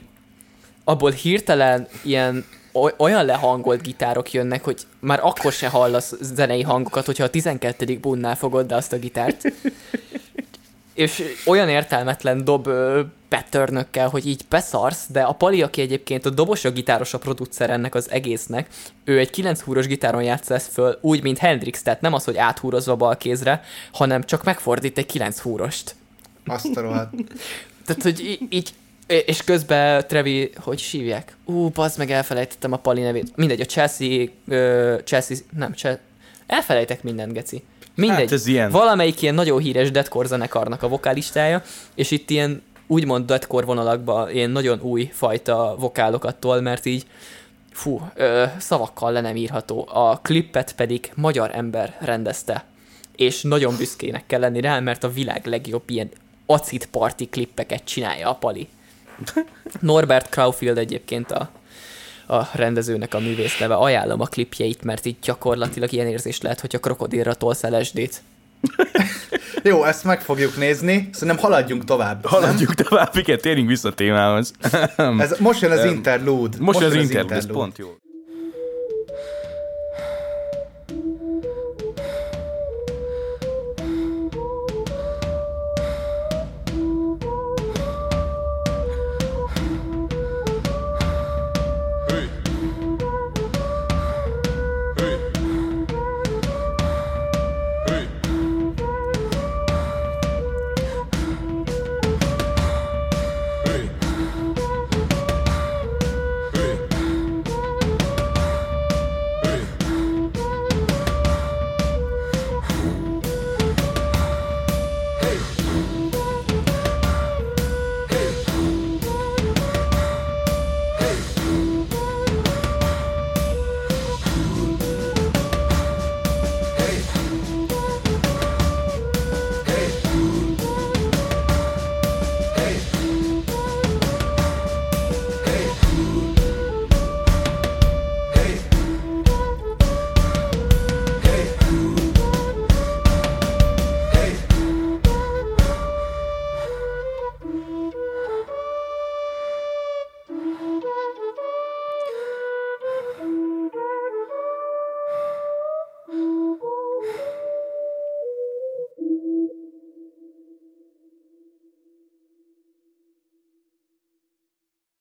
abból 0.88 1.10
hirtelen 1.10 1.86
ilyen 2.02 2.44
oly- 2.72 2.94
olyan 2.96 3.24
lehangolt 3.24 3.82
gitárok 3.82 4.32
jönnek, 4.32 4.64
hogy 4.64 4.80
már 4.98 5.20
akkor 5.22 5.52
se 5.52 5.68
hallasz 5.68 6.14
zenei 6.20 6.62
hangokat, 6.62 7.06
hogyha 7.06 7.24
a 7.24 7.30
12. 7.30 7.98
bunnál 7.98 8.36
fogod 8.36 8.66
be 8.66 8.74
azt 8.74 8.92
a 8.92 8.98
gitárt. 8.98 9.52
És 10.94 11.22
olyan 11.46 11.68
értelmetlen 11.68 12.44
dob 12.44 12.68
patternökkel, 13.28 14.08
hogy 14.08 14.26
így 14.26 14.42
beszarsz, 14.48 15.06
de 15.08 15.22
a 15.22 15.32
Pali, 15.32 15.62
aki 15.62 15.80
egyébként 15.80 16.26
a 16.26 16.30
dobos 16.30 16.64
a 16.64 16.70
gitáros 16.70 17.14
a 17.14 17.18
producer 17.18 17.70
ennek 17.70 17.94
az 17.94 18.10
egésznek, 18.10 18.68
ő 19.04 19.18
egy 19.18 19.30
9 19.30 19.60
húros 19.60 19.86
gitáron 19.86 20.22
játsza 20.22 20.54
ezt 20.54 20.72
föl, 20.72 20.98
úgy, 21.00 21.22
mint 21.22 21.38
Hendrix, 21.38 21.82
tehát 21.82 22.00
nem 22.00 22.12
az, 22.12 22.24
hogy 22.24 22.36
áthúrozva 22.36 22.96
bal 22.96 23.16
kézre, 23.16 23.62
hanem 23.92 24.22
csak 24.22 24.44
megfordít 24.44 24.98
egy 24.98 25.06
9 25.06 25.38
húrost. 25.38 25.94
Azt 26.46 26.76
a 26.76 26.80
rohadt. 26.80 27.12
Tehát, 27.86 28.02
hogy 28.02 28.46
így, 28.48 28.74
és 29.06 29.44
közben 29.44 30.04
Trevi, 30.06 30.50
hogy 30.56 30.78
sívják? 30.78 31.36
Ú, 31.44 31.68
bazd 31.68 31.98
meg, 31.98 32.10
elfelejtettem 32.10 32.72
a 32.72 32.76
Pali 32.76 33.00
nevét. 33.00 33.36
Mindegy, 33.36 33.60
a 33.60 33.64
Chelsea, 33.64 34.24
ö, 34.48 34.94
Chelsea, 35.04 35.36
nem, 35.56 35.72
Chelsea, 35.72 36.00
elfelejtek 36.46 37.02
mindent, 37.02 37.32
geci. 37.32 37.62
Mindegy. 37.94 38.18
Hát 38.18 38.32
ez 38.32 38.46
ilyen. 38.46 38.70
Valamelyik 38.70 39.22
ilyen 39.22 39.34
nagyon 39.34 39.60
híres 39.60 39.90
deadcore 39.90 40.28
zenekarnak 40.28 40.82
a 40.82 40.88
vokálistája, 40.88 41.62
és 41.94 42.10
itt 42.10 42.30
ilyen 42.30 42.62
úgymond 42.86 43.26
deadcore 43.26 43.66
vonalakba 43.66 44.30
ilyen 44.30 44.50
nagyon 44.50 44.80
új 44.80 45.10
fajta 45.12 45.76
vokálokat 45.78 46.36
tol, 46.36 46.60
mert 46.60 46.86
így 46.86 47.06
fú, 47.72 48.10
ö, 48.14 48.44
szavakkal 48.58 49.12
le 49.12 49.20
nem 49.20 49.36
írható. 49.36 49.88
A 49.92 50.18
klippet 50.22 50.74
pedig 50.74 51.10
magyar 51.14 51.50
ember 51.54 51.96
rendezte. 52.00 52.64
És 53.16 53.42
nagyon 53.42 53.76
büszkének 53.76 54.26
kell 54.26 54.40
lenni 54.40 54.60
rá, 54.60 54.80
mert 54.80 55.04
a 55.04 55.12
világ 55.12 55.46
legjobb 55.46 55.90
ilyen 55.90 56.10
acid 56.46 56.86
party 56.86 57.22
klippeket 57.30 57.84
csinálja 57.84 58.30
a 58.30 58.34
Pali. 58.34 58.68
Norbert 59.80 60.28
Crowfield 60.28 60.78
egyébként 60.78 61.30
a, 61.30 61.50
a 62.26 62.48
rendezőnek 62.52 63.14
a 63.14 63.18
művész 63.18 63.58
neve. 63.58 63.74
Ajánlom 63.74 64.20
a 64.20 64.26
klipjeit, 64.26 64.82
mert 64.82 65.06
így 65.06 65.16
gyakorlatilag 65.22 65.92
ilyen 65.92 66.06
érzés 66.06 66.40
lehet, 66.40 66.60
hogy 66.60 66.74
a 66.74 66.78
krokodilra 66.78 67.34
tolsz 67.34 67.62
LSD-t. 67.62 68.22
Jó, 69.62 69.84
ezt 69.84 70.04
meg 70.04 70.20
fogjuk 70.20 70.56
nézni. 70.56 71.08
Szerintem 71.12 71.38
haladjunk 71.44 71.84
tovább. 71.84 72.26
Haladjuk 72.26 72.74
tovább, 72.74 73.16
igen, 73.16 73.40
térjünk 73.40 73.68
vissza 73.68 73.88
a 73.88 73.92
témához. 73.92 74.52
Nem? 74.96 75.20
Ez, 75.20 75.38
most 75.38 75.60
jön 75.60 75.70
az 75.70 75.84
interlude. 75.84 76.56
Most, 76.60 76.80
az 76.80 76.94
jön 76.94 77.02
internet, 77.02 77.36
ez 77.36 77.46
pont 77.46 77.78
jó. 77.78 77.96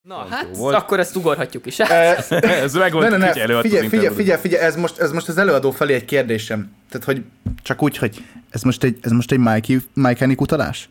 Na, 0.06 0.26
hát 0.30 0.56
volt. 0.56 0.74
akkor 0.74 1.00
ezt 1.00 1.16
ugorhatjuk 1.16 1.66
is. 1.66 1.78
Eh, 1.78 2.16
Ez 2.62 2.74
meg 2.74 2.92
volt, 2.92 3.10
ne, 3.10 3.16
ne, 3.16 3.16
ne, 3.16 3.28
hogy 3.32 3.40
előadtuk 3.40 3.70
figyelj, 3.70 3.88
figyelj, 3.88 4.04
interjút. 4.04 4.16
figyelj, 4.16 4.40
figyelj, 4.40 4.62
ez 4.64 4.76
most, 4.76 4.98
ez 4.98 5.12
most 5.12 5.28
az 5.28 5.38
előadó 5.38 5.70
felé 5.70 5.94
egy 5.94 6.04
kérdésem. 6.04 6.72
Tehát, 6.90 7.06
hogy 7.06 7.22
csak 7.62 7.82
úgy, 7.82 7.96
hogy 7.96 8.24
ez 8.50 8.62
most 8.62 8.84
egy, 8.84 8.98
ez 9.00 9.10
most 9.10 9.32
egy 9.32 9.38
Mikey, 9.38 9.78
Mikenik 9.94 10.40
utalás? 10.40 10.88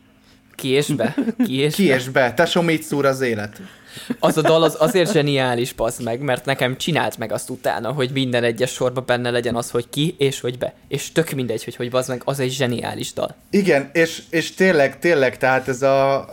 Ki 0.54 0.68
és 0.68 0.86
be? 0.86 1.14
Ki 1.44 1.54
és 1.60 1.74
Ki 1.74 1.88
be? 1.88 1.94
és 1.94 2.08
be? 2.08 2.34
Tesó, 2.34 2.60
mit 2.60 2.82
szúr 2.82 3.04
az 3.04 3.20
élet? 3.20 3.60
Az 4.18 4.36
a 4.36 4.40
dal 4.40 4.62
az 4.62 4.76
azért 4.78 5.12
zseniális, 5.12 5.72
bazd 5.72 6.02
meg, 6.02 6.20
mert 6.20 6.44
nekem 6.44 6.76
csinált 6.76 7.18
meg 7.18 7.32
azt 7.32 7.50
utána, 7.50 7.92
hogy 7.92 8.10
minden 8.12 8.44
egyes 8.44 8.70
sorban 8.70 9.04
benne 9.06 9.30
legyen 9.30 9.54
az, 9.54 9.70
hogy 9.70 9.88
ki 9.88 10.14
és 10.18 10.40
hogy 10.40 10.58
be. 10.58 10.74
És 10.88 11.12
tök 11.12 11.30
mindegy, 11.30 11.64
hogy 11.64 11.76
hogy 11.76 11.90
bazd 11.90 12.08
meg, 12.08 12.22
az 12.24 12.40
egy 12.40 12.50
zseniális 12.52 13.12
dal. 13.12 13.34
Igen, 13.50 13.90
és, 13.92 14.22
és 14.30 14.54
tényleg, 14.54 14.98
tényleg, 14.98 15.38
tehát 15.38 15.68
ez 15.68 15.82
a... 15.82 16.28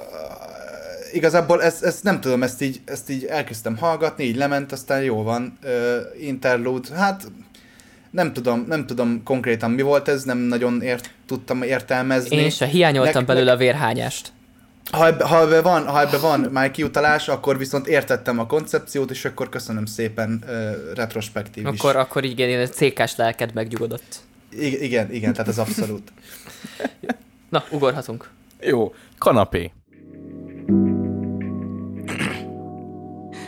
Igazából 1.14 1.64
ezt, 1.64 1.84
ezt 1.84 2.04
nem 2.04 2.22
tudom, 2.22 2.44
ezt 2.44 2.62
így, 2.62 2.82
ezt 2.86 3.10
így 3.10 3.26
elkezdtem 3.26 3.78
hallgatni, 3.78 4.24
így 4.24 4.36
lement, 4.36 4.72
aztán 4.72 5.04
jó 5.04 5.24
van, 5.24 5.58
uh, 5.64 5.70
interlude, 6.22 6.96
hát 6.96 7.32
nem 8.12 8.34
tudom, 8.34 8.66
nem 8.68 8.86
tudom 8.86 9.24
konkrétan 9.24 9.72
mi 9.72 9.82
volt 9.82 10.08
ez, 10.08 10.24
nem 10.24 10.38
nagyon 10.38 10.82
ért, 10.82 11.10
tudtam 11.26 11.62
értelmezni. 11.62 12.36
Én 12.36 12.50
se 12.50 12.66
hiányoltam 12.66 13.14
Nek- 13.14 13.26
belőle 13.26 13.52
a 13.52 13.58
vérhányást. 13.58 14.32
Ha 14.92 15.06
ebbe, 15.06 15.26
ha 15.26 15.42
ebbe 15.42 15.62
van, 15.62 15.88
ha 15.88 16.02
ebbe 16.02 16.18
van 16.18 16.40
már 16.40 16.72
kiutalás, 16.72 17.28
akkor 17.28 17.58
viszont 17.58 17.88
értettem 17.88 18.40
a 18.40 18.46
koncepciót, 18.46 19.12
és 19.12 19.26
akkor 19.26 19.50
köszönöm 19.50 19.86
szépen 19.86 20.44
uh, 20.48 20.96
retrospektív 20.96 21.68
is. 21.74 21.80
Akkor, 21.80 21.96
akkor 21.96 22.24
igen, 22.24 22.48
ilyen 22.48 22.66
CK-s 22.66 23.16
lelked 23.16 23.54
megnyugodott. 23.54 24.20
I- 24.50 24.84
igen, 24.84 25.12
igen, 25.12 25.34
tehát 25.34 25.48
ez 25.48 25.58
abszolút. 25.58 26.12
Na, 27.50 27.64
ugorhatunk. 27.72 28.30
Jó, 28.62 28.94
kanapé. 29.18 29.72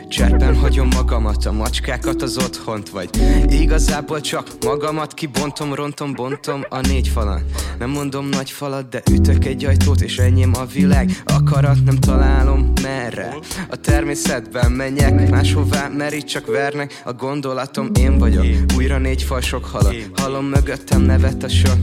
Cserben 0.08 0.56
hagyom 0.56 0.88
magamat, 0.94 1.44
a 1.44 1.52
macskákat 1.52 2.22
az 2.22 2.38
otthont 2.38 2.88
Vagy. 2.88 3.08
Igazából 3.48 4.20
csak 4.20 4.48
magamat 4.64 5.14
kibontom, 5.14 5.74
rontom, 5.74 6.12
bontom 6.12 6.64
a 6.68 6.80
négy 6.80 7.08
falon 7.08 7.42
Nem 7.78 7.90
mondom 7.90 8.28
nagy 8.28 8.50
falat, 8.50 8.88
de 8.88 9.02
ütök 9.10 9.44
egy 9.44 9.64
ajtót 9.64 10.00
És 10.00 10.18
enyém 10.18 10.52
a 10.54 10.64
világ, 10.64 11.22
akarat 11.24 11.84
nem 11.84 11.96
találom 11.96 12.72
merre. 12.82 13.36
A 13.70 13.76
természetben 13.76 14.72
menjek, 14.72 15.30
máshová, 15.30 15.88
mert 15.88 16.14
itt 16.14 16.26
csak 16.26 16.46
vernek. 16.46 17.02
A 17.04 17.12
gondolatom 17.12 17.90
én 18.00 18.18
vagyok, 18.18 18.46
újra 18.76 18.98
négy 18.98 19.22
fal 19.22 19.40
sok 19.40 19.64
halat. 19.64 20.10
Hallom 20.16 20.44
mögöttem 20.44 21.00
nevet 21.00 21.42
a 21.42 21.48
sok 21.48 21.78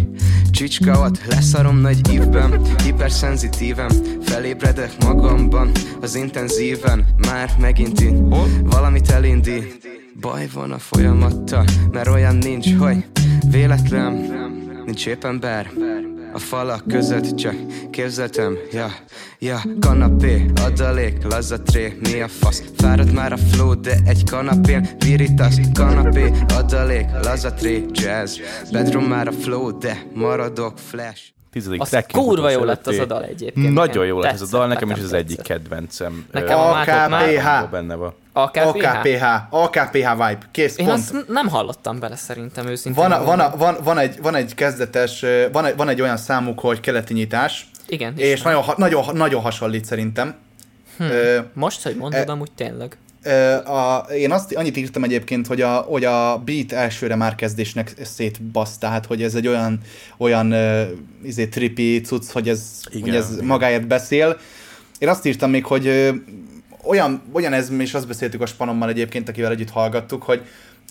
Csicska 0.53 0.99
ott, 0.99 1.25
leszarom 1.25 1.77
nagy 1.77 2.13
ívben 2.13 2.61
Hiperszenzitíven, 2.83 3.91
felébredek 4.21 4.91
magamban 5.03 5.71
Az 6.01 6.15
intenzíven, 6.15 7.05
már 7.27 7.51
megint 7.59 8.01
itt 8.13 8.71
Valamit 8.71 9.09
elindít. 9.09 9.87
Baj 10.21 10.47
van 10.53 10.71
a 10.71 10.77
folyamattal, 10.77 11.65
mert 11.91 12.07
olyan 12.07 12.35
nincs, 12.35 12.75
hogy 12.75 13.05
Véletlen, 13.49 14.13
nincs 14.85 15.07
épp 15.07 15.23
ember. 15.23 15.71
A 16.33 16.39
falak 16.39 16.87
között 16.87 17.35
csak 17.35 17.55
képzeltem, 17.89 18.57
ja, 18.71 18.87
ja 19.39 19.61
Kanapé, 19.79 20.45
adalék, 20.65 21.23
lazatré, 21.23 21.97
mi 21.99 22.21
a 22.21 22.27
fasz? 22.27 22.63
Fáradt 22.77 23.13
már 23.13 23.31
a 23.31 23.37
flow, 23.37 23.79
de 23.79 23.97
egy 24.05 24.23
kanapén 24.29 24.89
Viritas, 24.99 25.55
kanapé, 25.73 26.31
adalék, 26.57 27.05
lazatré, 27.23 27.85
jazz. 27.91 28.37
Bedroom 28.71 29.05
már 29.05 29.27
a 29.27 29.31
flow, 29.31 29.77
de 29.77 30.03
maradok 30.13 30.77
flash 30.77 31.33
Tizedik 31.53 31.81
Az 31.81 31.89
track 31.89 32.11
kurva 32.11 32.49
jó 32.49 32.63
lett 32.63 32.87
az 32.87 32.97
a 32.97 33.05
dal 33.05 33.23
egyébként. 33.23 33.73
Nagyon 33.73 34.05
jó 34.05 34.19
lett 34.19 34.33
ez 34.33 34.41
a 34.41 34.45
dal, 34.49 34.67
nekem 34.67 34.89
is 34.89 34.99
az 34.99 35.13
egyik 35.13 35.41
kedvencem. 35.41 36.25
Nekem 36.31 36.59
a. 36.59 36.79
AKPH. 36.79 37.69
benne 37.71 37.95
van. 37.95 38.13
AKPH? 38.33 38.67
AKPH, 38.67 39.23
AKPH 39.49 40.11
vibe, 40.11 40.37
kész, 40.51 40.77
Én 40.77 40.85
pont. 40.85 40.97
azt 40.97 41.27
nem 41.27 41.47
hallottam 41.47 41.99
bele 41.99 42.15
szerintem 42.15 42.67
őszintén. 42.67 43.03
Van, 43.03 43.11
a, 43.11 43.23
van, 43.23 43.39
a, 43.39 43.57
van, 43.57 43.77
van, 43.83 43.97
egy, 43.97 44.21
van 44.21 44.35
egy 44.35 44.55
kezdetes, 44.55 45.25
van 45.51 45.65
egy, 45.65 45.75
van 45.75 45.89
egy 45.89 46.01
olyan 46.01 46.17
számuk, 46.17 46.59
hogy 46.59 46.79
keleti 46.79 47.13
nyitás, 47.13 47.67
Igen, 47.87 48.13
és 48.17 48.41
nagyon, 48.41 48.63
nagyon, 48.77 49.03
nagyon 49.13 49.41
hasonlít 49.41 49.85
szerintem. 49.85 50.35
Hm. 50.97 51.03
Ö, 51.03 51.39
Most, 51.53 51.83
hogy 51.83 51.95
mondod, 51.95 52.27
E- 52.27 52.31
amúgy 52.31 52.51
tényleg. 52.51 52.97
A, 53.65 54.05
én 54.13 54.31
azt 54.31 54.55
annyit 54.55 54.77
írtam 54.77 55.03
egyébként, 55.03 55.47
hogy 55.47 55.61
a, 55.61 55.75
hogy 55.75 56.05
a 56.05 56.41
beat 56.45 56.71
elsőre 56.71 57.15
már 57.15 57.35
kezdésnek 57.35 57.93
szétbasz, 58.01 58.77
tehát 58.77 59.05
hogy 59.05 59.23
ez 59.23 59.35
egy 59.35 59.47
olyan, 59.47 59.79
olyan 60.17 60.55
izé, 61.23 61.47
trippy 61.47 62.01
cucc, 62.01 62.31
hogy 62.31 62.49
ez, 62.49 62.81
Igen, 62.89 63.01
hogy 63.01 63.15
ez 63.15 63.31
igen. 63.33 63.45
magáért 63.45 63.87
beszél. 63.87 64.37
Én 64.99 65.09
azt 65.09 65.25
írtam 65.25 65.49
még, 65.49 65.65
hogy 65.65 66.13
olyan, 66.83 67.21
olyan 67.31 67.53
ez, 67.53 67.71
és 67.77 67.93
azt 67.93 68.07
beszéltük 68.07 68.41
a 68.41 68.45
spanommal 68.45 68.89
egyébként, 68.89 69.29
akivel 69.29 69.51
együtt 69.51 69.69
hallgattuk, 69.69 70.23
hogy 70.23 70.41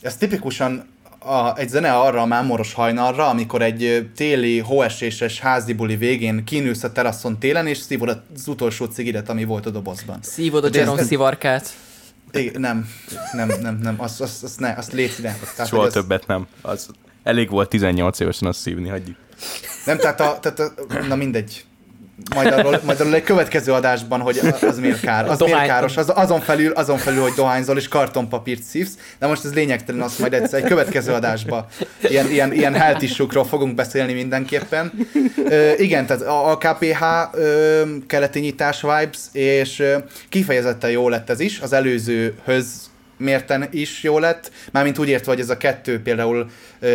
ez 0.02 0.16
tipikusan 0.16 0.84
a, 1.18 1.58
egy 1.58 1.68
zene 1.68 1.92
arra 1.92 2.20
a 2.20 2.26
mámoros 2.26 2.72
hajnalra, 2.72 3.28
amikor 3.28 3.62
egy 3.62 4.10
téli, 4.16 4.58
hóeséses 4.58 5.40
házi 5.40 5.72
buli 5.72 5.96
végén 5.96 6.44
kínülsz 6.44 6.82
a 6.82 6.92
teraszon 6.92 7.38
télen, 7.38 7.66
és 7.66 7.78
szívod 7.78 8.22
az 8.34 8.48
utolsó 8.48 8.84
cigidet, 8.84 9.28
ami 9.28 9.44
volt 9.44 9.66
a 9.66 9.70
dobozban. 9.70 10.18
Szívod 10.22 10.64
a 10.64 10.68
Jerome 10.72 11.02
szivarkát. 11.02 11.74
Igen, 12.32 12.60
nem, 12.60 12.88
nem, 13.32 13.52
nem, 13.60 13.78
nem, 13.82 13.94
azt, 13.98 14.20
azt, 14.20 14.42
azt 14.42 14.60
ne, 14.60 14.72
azt 14.76 14.92
légy 14.92 15.14
ne. 15.22 15.34
Tehát, 15.54 15.66
Soha 15.70 15.82
az- 15.82 15.92
többet 15.92 16.26
nem. 16.26 16.46
Az 16.62 16.88
elég 17.22 17.50
volt 17.50 17.68
18 17.68 18.20
évesen 18.20 18.48
azt 18.48 18.60
szívni, 18.60 18.88
hagyjuk. 18.88 19.16
Nem, 19.84 19.96
tehát, 19.98 20.20
a, 20.20 20.38
tehát 20.40 20.58
a, 20.58 20.72
na 21.08 21.14
mindegy. 21.16 21.64
Majd 22.34 22.52
arról, 22.52 22.80
majd 22.84 23.00
arról 23.00 23.14
egy 23.14 23.22
következő 23.22 23.72
adásban, 23.72 24.20
hogy 24.20 24.40
az 24.60 24.78
miért 24.78 25.00
kár. 25.00 25.28
Az 25.28 25.38
Dohány- 25.38 25.54
miért 25.54 25.70
káros. 25.72 25.96
Az, 25.96 26.12
azon, 26.14 26.40
felül, 26.40 26.72
azon 26.72 26.98
felül, 26.98 27.22
hogy 27.22 27.32
dohányzol 27.32 27.76
és 27.76 27.88
kartonpapírt 27.88 28.62
szívsz. 28.62 28.92
De 29.18 29.26
most 29.26 29.44
ez 29.44 29.54
lényegtelen, 29.54 30.00
azt 30.02 30.18
majd 30.18 30.34
egyszer 30.34 30.58
egy 30.62 30.68
következő 30.68 31.12
adásban 31.12 31.66
ilyen, 32.02 32.30
ilyen, 32.30 32.52
ilyen 32.52 32.74
health 32.74 33.02
issue-król 33.02 33.44
fogunk 33.44 33.74
beszélni 33.74 34.12
mindenképpen. 34.12 34.92
Ö, 35.44 35.72
igen, 35.76 36.06
tehát 36.06 36.22
a, 36.22 36.50
a 36.50 36.56
KPH 36.58 37.02
ö, 37.32 37.82
keleti 38.06 38.40
nyitás 38.40 38.80
vibes, 38.80 39.18
és 39.32 39.78
ö, 39.78 39.96
kifejezetten 40.28 40.90
jó 40.90 41.08
lett 41.08 41.30
ez 41.30 41.40
is, 41.40 41.60
az 41.60 41.72
előzőhöz 41.72 42.90
mérten 43.22 43.68
is 43.70 44.02
jó 44.02 44.18
lett, 44.18 44.50
mármint 44.72 44.98
úgy 44.98 45.08
értve, 45.08 45.32
hogy 45.32 45.40
ez 45.40 45.50
a 45.50 45.56
kettő 45.56 46.02
például 46.02 46.50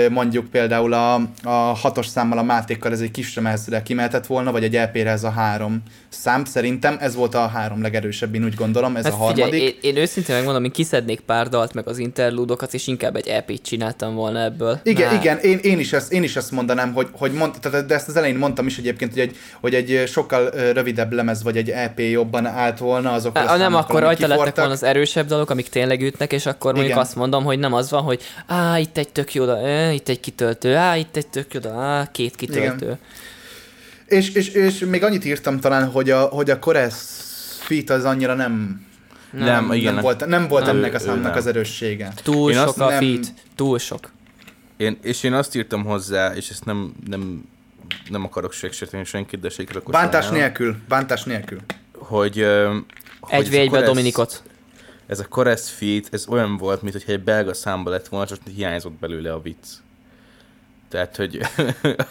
mondjuk 0.09 0.49
például 0.49 0.93
a, 0.93 1.13
a 1.43 1.49
hatos 1.49 2.07
számmal 2.07 2.37
a 2.37 2.43
Mátékkal 2.43 2.91
ez 2.91 2.99
egy 2.99 3.11
kis 3.11 3.35
lemezre 3.35 3.83
kimehetett 3.83 4.25
volna, 4.25 4.51
vagy 4.51 4.63
egy 4.63 4.73
LP-re 4.73 5.09
ez 5.09 5.23
a 5.23 5.29
három 5.29 5.83
szám, 6.09 6.45
szerintem 6.45 6.97
ez 6.99 7.15
volt 7.15 7.35
a 7.35 7.47
három 7.47 7.81
legerősebb, 7.81 8.35
én 8.35 8.43
úgy 8.43 8.53
gondolom, 8.55 8.95
ez 8.95 9.03
Hát 9.03 9.13
a 9.13 9.15
harmadik. 9.15 9.43
figyelj, 9.43 9.63
én, 9.81 9.95
én 9.95 10.01
őszintén 10.01 10.35
megmondom, 10.35 10.63
én 10.63 10.71
kiszednék 10.71 11.19
pár 11.19 11.49
dalt, 11.49 11.73
meg 11.73 11.87
az 11.87 11.97
interlúdokat, 11.97 12.73
és 12.73 12.87
inkább 12.87 13.15
egy 13.15 13.27
EP-t 13.27 13.61
csináltam 13.61 14.15
volna 14.15 14.39
ebből. 14.39 14.79
Igen, 14.83 15.11
Már- 15.13 15.23
igen, 15.23 15.37
én, 15.37 15.59
én, 15.61 15.79
is 15.79 15.93
ezt, 15.93 16.11
én 16.11 16.23
is 16.23 16.35
ezt 16.35 16.51
mondanám, 16.51 16.93
hogy, 16.93 17.07
hogy 17.11 17.31
mond, 17.31 17.53
tehát, 17.59 17.85
de 17.85 17.93
ezt 17.95 18.07
az 18.07 18.15
elején 18.15 18.37
mondtam 18.37 18.67
is 18.67 18.77
egyébként, 18.77 19.11
hogy 19.11 19.21
egy, 19.21 19.35
hogy 19.61 19.73
egy 19.73 20.03
sokkal 20.07 20.49
rövidebb 20.49 21.11
lemez, 21.13 21.43
vagy 21.43 21.57
egy 21.57 21.69
EP 21.69 21.99
jobban 21.99 22.45
állt 22.45 22.77
volna 22.77 23.11
azok 23.11 23.37
Á, 23.37 23.57
nem, 23.57 23.75
akkor 23.75 24.01
rajta 24.01 24.27
lettek 24.27 24.55
volna 24.55 24.71
az 24.71 24.83
erősebb 24.83 25.27
dalok, 25.27 25.49
amik 25.49 25.69
tényleg 25.69 26.01
ütnek, 26.17 26.31
és 26.33 26.45
akkor 26.45 26.71
mondjuk 26.73 26.93
Igen. 26.93 27.03
azt 27.05 27.15
mondom, 27.15 27.43
hogy 27.43 27.59
nem 27.59 27.73
az 27.73 27.89
van, 27.89 28.01
hogy 28.03 28.21
á, 28.47 28.79
itt 28.79 28.97
egy 28.97 29.09
tök 29.09 29.33
jó 29.33 29.43
ö, 29.43 29.91
itt 29.91 30.09
egy 30.09 30.19
kitöltő, 30.19 30.75
á, 30.75 30.95
itt 30.97 31.15
egy 31.15 31.27
tök 31.27 31.53
jó 31.53 31.71
á, 31.71 32.11
két 32.11 32.35
kitöltő. 32.35 32.85
Igen. 32.85 32.97
És, 34.05 34.29
és, 34.29 34.47
és 34.49 34.79
még 34.79 35.03
annyit 35.03 35.25
írtam 35.25 35.59
talán, 35.59 35.89
hogy 35.91 36.09
a, 36.09 36.21
hogy 36.21 36.49
a 36.49 36.59
feat 37.59 37.89
az 37.89 38.03
annyira 38.03 38.33
nem, 38.33 38.85
Nem, 39.31 39.71
igen. 39.73 39.93
nem 39.93 40.03
volt, 40.03 40.25
nem 40.25 40.47
volt 40.47 40.65
Nem, 40.65 40.75
ennek 40.77 40.93
a 40.93 40.99
számnak 40.99 41.23
nem. 41.23 41.37
az 41.37 41.47
erőssége. 41.47 42.13
Túl 42.23 42.51
Én 42.51 42.57
sok 42.57 42.79
a 42.79 42.89
nem- 42.89 42.99
feat, 42.99 43.27
túl 43.55 43.79
sok. 43.79 44.11
Én, 44.77 44.97
és 45.01 45.23
én 45.23 45.33
azt 45.33 45.55
írtam 45.55 45.83
hozzá, 45.83 46.33
és 46.35 46.49
ezt 46.49 46.65
nem, 46.65 46.93
nem, 47.07 47.43
nem 48.09 48.23
akarok 48.23 48.53
sérteni 48.53 49.03
senkit, 49.03 49.39
de 49.39 49.49
sékre 49.49 49.79
Bántás 49.85 50.29
nélkül, 50.29 50.75
bántás 50.87 51.23
nélkül. 51.23 51.59
Hogy, 51.97 52.45
hogy 53.19 53.33
Egy 53.33 53.41
ez 53.41 53.47
a 53.47 53.51
v 53.51 53.53
1 53.53 53.69
Kores- 53.69 53.85
Dominikot. 53.85 54.43
Ez 55.07 55.19
a 55.19 55.27
Kores 55.27 55.69
feat, 55.71 56.07
ez 56.11 56.27
olyan 56.27 56.57
volt, 56.57 56.81
mintha 56.81 57.11
egy 57.11 57.23
belga 57.23 57.53
számba 57.53 57.89
lett 57.89 58.07
volna, 58.07 58.27
csak 58.27 58.39
hiányzott 58.55 58.91
belőle 58.91 59.33
a 59.33 59.41
vicc. 59.41 59.67
Tehát, 60.89 61.15
hogy 61.15 61.39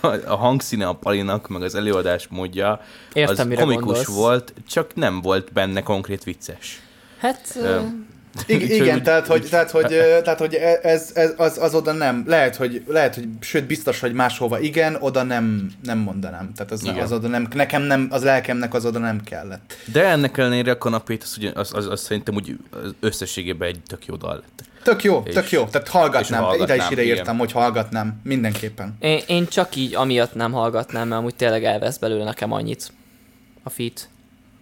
a 0.27 0.37
hangszíne 0.37 0.87
a 0.87 0.93
Palinak, 0.93 1.49
meg 1.49 1.63
az 1.63 1.75
előadás 1.75 2.29
módja, 2.29 2.81
Értem, 3.13 3.51
az 3.51 3.59
komikus 3.59 3.85
gondolsz. 3.85 4.15
volt, 4.15 4.55
csak 4.69 4.95
nem 4.95 5.21
volt 5.21 5.53
benne 5.53 5.83
konkrét 5.83 6.25
vicces. 6.25 6.81
Hát, 7.19 7.53
ö, 7.57 7.81
Igen, 8.47 8.71
igen 8.71 9.03
tehát, 9.03 9.27
hogy, 9.27 9.47
tehát, 9.51 9.71
hogy, 9.71 9.87
tehát, 10.23 10.39
hogy 10.39 10.55
e- 10.55 10.79
ez, 10.83 11.11
ez 11.15 11.33
az, 11.37 11.59
az, 11.59 11.75
oda 11.75 11.93
nem, 11.93 12.25
lehet, 12.27 12.57
hogy, 12.57 12.83
lehet, 12.87 13.15
hogy, 13.15 13.29
sőt, 13.41 13.67
biztos, 13.67 14.01
hogy 14.01 14.13
máshova 14.13 14.61
igen, 14.61 14.97
oda 15.01 15.23
nem, 15.23 15.71
nem 15.83 15.99
mondanám. 15.99 16.53
Tehát 16.57 16.73
az, 16.73 16.83
Igen. 16.85 16.99
az 16.99 17.13
oda 17.13 17.29
nem, 17.29 17.47
nekem 17.55 17.83
nem, 17.83 18.09
az 18.11 18.23
lelkemnek 18.23 18.75
az 18.75 18.87
oda 18.87 18.99
nem 18.99 19.21
kellett. 19.25 19.75
De 19.93 20.05
ennek 20.05 20.39
ellenére 20.39 20.71
a 20.71 20.79
kanapét, 20.79 21.23
az, 21.23 21.39
az, 21.55 21.75
az, 21.75 21.87
az 21.87 22.01
szerintem 22.01 22.35
úgy 22.35 22.57
az 22.71 22.95
összességében 23.01 23.69
egy 23.69 23.81
tök 23.87 24.07
jó 24.07 24.17
dal 24.17 24.35
lett. 24.35 24.65
Tök 24.83 25.03
jó, 25.03 25.23
És- 25.27 25.35
tök 25.35 25.51
jó. 25.51 25.65
Tehát 25.65 25.89
hallgatnám, 25.89 26.43
és 26.43 26.55
ide 26.61 26.63
is 26.63 26.69
hallgatnám, 26.69 26.93
ide 26.93 27.03
igen. 27.03 27.17
írtam, 27.17 27.39
hogy 27.39 27.53
hallgatnám, 27.53 28.21
mindenképpen. 28.25 28.97
én, 29.01 29.21
én 29.27 29.47
csak 29.47 29.77
így 29.77 29.95
amiatt 29.95 30.35
nem 30.35 30.53
hallgatnám, 30.53 31.09
mert 31.09 31.21
amúgy 31.21 31.35
tényleg 31.35 31.65
elvesz 31.65 31.97
belőle 31.97 32.25
nekem 32.25 32.53
annyit 32.53 32.93
a 33.63 33.71
feat. 33.71 34.09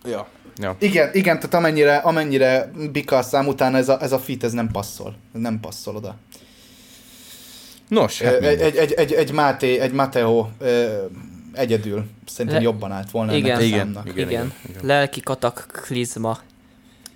Ja. 0.04 0.28
Ja. 0.56 0.76
Igen, 0.78 1.10
igen, 1.12 1.36
tehát 1.36 1.54
amennyire, 1.54 1.96
amennyire 1.96 2.70
bika 2.92 3.16
a 3.16 3.22
szám 3.22 3.46
után 3.46 3.74
ez 3.74 3.88
a, 3.88 4.02
ez 4.02 4.12
a 4.12 4.18
fit, 4.18 4.44
ez 4.44 4.52
nem 4.52 4.68
passzol. 4.70 5.14
Ez 5.34 5.40
nem 5.40 5.60
passzol 5.60 5.96
oda. 5.96 6.16
Nos, 7.88 8.20
hát 8.22 8.32
egy, 8.34 8.60
egy, 8.60 8.76
egy, 8.76 8.92
egy, 8.92 9.12
egy, 9.12 9.32
Máté, 9.32 9.78
egy 9.78 9.92
Mateo 9.92 10.48
egyedül 11.52 12.04
szerintem 12.26 12.60
Le- 12.60 12.66
jobban 12.68 12.92
állt 12.92 13.10
volna 13.10 13.34
Igen. 13.34 13.50
ennek 13.50 13.60
a 13.60 13.64
Igen, 13.64 13.78
számnak. 13.78 14.08
igen. 14.08 14.28
Igen. 14.28 14.52
Lelki 14.82 15.20
kataklizma. 15.20 16.38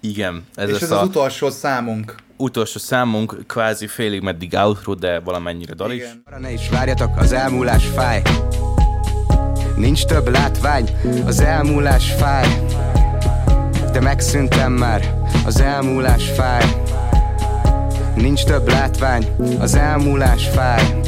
Igen, 0.00 0.44
ez 0.54 0.68
És 0.68 0.80
ez 0.80 0.90
a 0.90 1.00
az 1.00 1.08
utolsó 1.08 1.50
számunk. 1.50 2.14
utolsó 2.36 2.78
számunk, 2.78 3.36
kvázi 3.46 3.86
félig 3.86 4.20
meddig 4.20 4.54
outro, 4.54 4.94
de 4.94 5.18
valamennyire 5.20 5.74
dal 5.74 5.90
is. 5.92 6.00
Igen. 6.02 6.22
Arra 6.26 6.38
ne 6.38 6.50
is 6.52 6.68
várjatok, 6.68 7.16
az 7.16 7.32
elmúlás 7.32 7.86
fáj 7.86 8.22
Nincs 9.76 10.04
több 10.04 10.28
látvány, 10.28 10.90
az 11.26 11.40
elmúlás 11.40 12.12
fáj 12.12 12.46
De 13.98 14.04
megszűntem 14.04 14.72
már, 14.72 15.14
az 15.46 15.60
elmúlás 15.60 16.28
fáj. 16.28 16.64
Nincs 18.14 18.44
több 18.44 18.68
látvány, 18.68 19.26
az 19.60 19.74
elmúlás 19.74 20.48
fáj. 20.48 21.00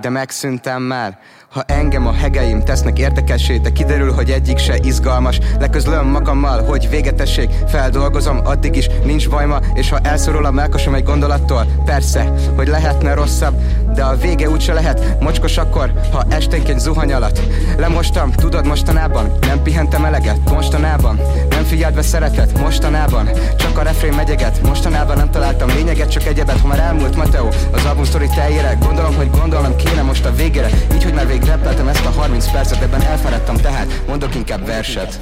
De 0.00 0.08
megszűntem 0.08 0.82
már, 0.82 1.18
ha 1.56 1.62
engem 1.66 2.06
a 2.06 2.12
hegeim 2.12 2.62
tesznek 2.62 2.98
érdekessé, 2.98 3.56
de 3.56 3.72
kiderül, 3.72 4.12
hogy 4.12 4.30
egyik 4.30 4.58
se 4.58 4.76
izgalmas. 4.82 5.38
Leközlöm 5.58 6.06
magammal, 6.06 6.64
hogy 6.64 6.88
végetessék, 6.90 7.50
feldolgozom, 7.68 8.40
addig 8.44 8.76
is 8.76 8.88
nincs 9.04 9.28
baj 9.28 9.46
ma, 9.46 9.58
és 9.74 9.88
ha 9.88 9.98
elszorul 9.98 10.46
a 10.46 10.50
melkosom 10.50 10.94
egy 10.94 11.04
gondolattól, 11.04 11.66
persze, 11.84 12.32
hogy 12.56 12.68
lehetne 12.68 13.14
rosszabb, 13.14 13.60
de 13.94 14.02
a 14.04 14.16
vége 14.16 14.50
úgyse 14.50 14.72
lehet 14.72 15.20
mocskos 15.20 15.56
akkor, 15.56 15.92
ha 16.12 16.24
esténként 16.28 16.80
zuhany 16.80 17.12
alatt. 17.12 17.40
Lemostam, 17.76 18.32
tudod 18.32 18.66
mostanában, 18.66 19.32
nem 19.40 19.62
pihentem 19.62 20.04
eleget, 20.04 20.50
mostanában, 20.50 21.20
nem 21.50 21.64
figyelve 21.64 22.02
szeretet, 22.02 22.58
mostanában, 22.58 23.28
csak 23.56 23.78
a 23.78 23.82
refrén 23.82 24.12
megyeget, 24.12 24.62
mostanában 24.62 25.16
nem 25.16 25.30
találtam 25.30 25.68
lényeget, 25.68 26.10
csak 26.10 26.26
egyebet, 26.26 26.60
ha 26.60 26.66
már 26.66 26.78
elmúlt 26.78 27.16
Mateo, 27.16 27.48
az 27.72 27.84
album 27.84 28.04
sztori 28.04 28.28
teljére, 28.34 28.76
gondolom, 28.80 29.14
hogy 29.16 29.30
gondolnom 29.30 29.76
kéne 29.76 30.02
most 30.02 30.24
a 30.24 30.34
végére, 30.34 30.68
így, 30.94 31.04
hogy 31.04 31.14
már 31.14 31.26
végre 31.26 31.45
repeltem 31.46 31.88
ezt 31.88 32.04
a 32.04 32.10
30 32.10 32.50
percet, 32.52 32.82
ebben 32.82 33.02
elfáradtam 33.02 33.56
tehát, 33.56 34.06
mondok 34.06 34.34
inkább 34.34 34.66
verset. 34.66 35.20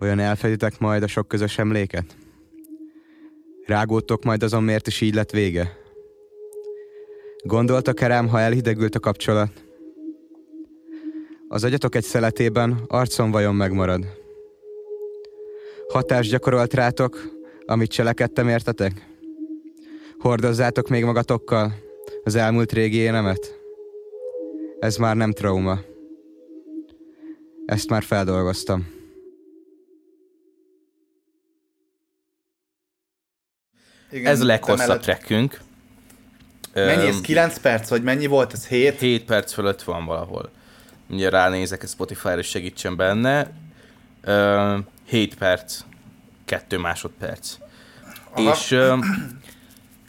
Olyan 0.00 0.18
elfeditek 0.18 0.78
majd 0.78 1.02
a 1.02 1.06
sok 1.06 1.28
közös 1.28 1.58
emléket? 1.58 2.16
Rágódtok 3.66 4.24
majd 4.24 4.42
azon, 4.42 4.62
miért 4.62 4.86
is 4.86 5.00
így 5.00 5.14
lett 5.14 5.30
vége? 5.30 5.76
Gondoltak-e 7.44 8.06
rám, 8.06 8.28
ha 8.28 8.40
elhidegült 8.40 8.94
a 8.94 9.00
kapcsolat? 9.00 9.50
Az 11.48 11.64
agyatok 11.64 11.94
egy 11.94 12.04
szeletében 12.04 12.84
arcom 12.86 13.30
vajon 13.30 13.54
megmarad? 13.54 14.06
Hatást 15.88 16.30
gyakorolt 16.30 16.74
rátok, 16.74 17.20
amit 17.66 17.90
cselekedtem 17.90 18.48
értetek? 18.48 19.11
Hordozzátok 20.22 20.88
még 20.88 21.04
magatokkal 21.04 21.74
az 22.24 22.34
elmúlt 22.34 22.72
régi 22.72 22.96
énemet? 22.96 23.58
Ez 24.80 24.96
már 24.96 25.16
nem 25.16 25.32
trauma. 25.32 25.78
Ezt 27.66 27.88
már 27.88 28.02
feldolgoztam. 28.02 28.86
Igen, 34.10 34.32
Ez 34.32 34.40
a 34.40 34.44
leghosszabb 34.44 35.00
trackünk. 35.00 35.60
Mennyi 36.74 37.06
ez? 37.06 37.14
Öm, 37.14 37.22
9 37.22 37.58
perc, 37.58 37.88
vagy 37.88 38.02
mennyi 38.02 38.26
volt? 38.26 38.52
Ez 38.52 38.66
7? 38.66 38.98
7 38.98 39.24
perc 39.24 39.52
fölött 39.52 39.82
van 39.82 40.04
valahol. 40.04 40.50
Ugye 41.10 41.28
ránézek, 41.28 41.82
a 41.82 41.86
Spotify-ra 41.86 42.38
is 42.38 42.48
segítsen 42.48 42.96
benne. 42.96 43.50
Ö, 44.20 44.78
7 45.04 45.34
perc, 45.34 45.80
2 46.44 46.78
másodperc. 46.78 47.56
Aha. 48.34 48.50
És 48.50 48.70
ö, 48.70 48.96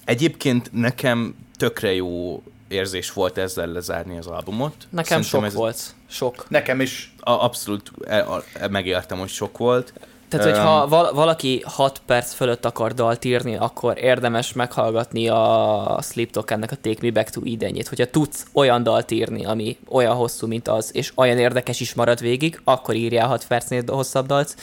egyébként 0.05 0.69
nekem 0.71 1.35
tökre 1.57 1.93
jó 1.93 2.43
érzés 2.67 3.13
volt 3.13 3.37
ezzel 3.37 3.67
lezárni 3.67 4.17
az 4.17 4.27
albumot. 4.27 4.75
Nekem 4.89 5.21
Szerintem 5.21 5.39
sok 5.39 5.45
ez 5.45 5.53
volt. 5.53 5.95
Sok. 6.09 6.49
Nekem 6.49 6.81
is. 6.81 7.13
A, 7.19 7.31
abszolút 7.31 7.91
e, 8.07 8.29
a, 8.29 8.43
e, 8.53 8.67
megértem, 8.67 9.19
hogy 9.19 9.29
sok 9.29 9.57
volt. 9.57 9.93
Tehát, 10.37 10.55
hogyha 10.55 10.87
val- 10.87 11.11
valaki 11.11 11.63
6 11.65 12.01
perc 12.05 12.33
fölött 12.33 12.65
akar 12.65 12.93
dalt 12.93 13.25
írni, 13.25 13.55
akkor 13.55 13.97
érdemes 13.97 14.53
meghallgatni 14.53 15.27
a 15.27 15.99
Sleep 16.01 16.31
Tokennek 16.31 16.71
a 16.71 16.75
Take 16.75 16.99
Me 17.01 17.11
Back 17.11 17.29
to 17.29 17.41
Edenjét. 17.45 17.87
Hogyha 17.87 18.05
tudsz 18.05 18.45
olyan 18.53 18.83
dalt 18.83 19.11
írni, 19.11 19.45
ami 19.45 19.77
olyan 19.89 20.15
hosszú, 20.15 20.47
mint 20.47 20.67
az, 20.67 20.89
és 20.93 21.11
olyan 21.15 21.37
érdekes 21.37 21.79
is 21.79 21.93
marad 21.93 22.19
végig, 22.19 22.61
akkor 22.63 22.95
írjál 22.95 23.27
6 23.27 23.47
percnél 23.47 23.83
hosszabb 23.87 24.25
dalt. 24.25 24.55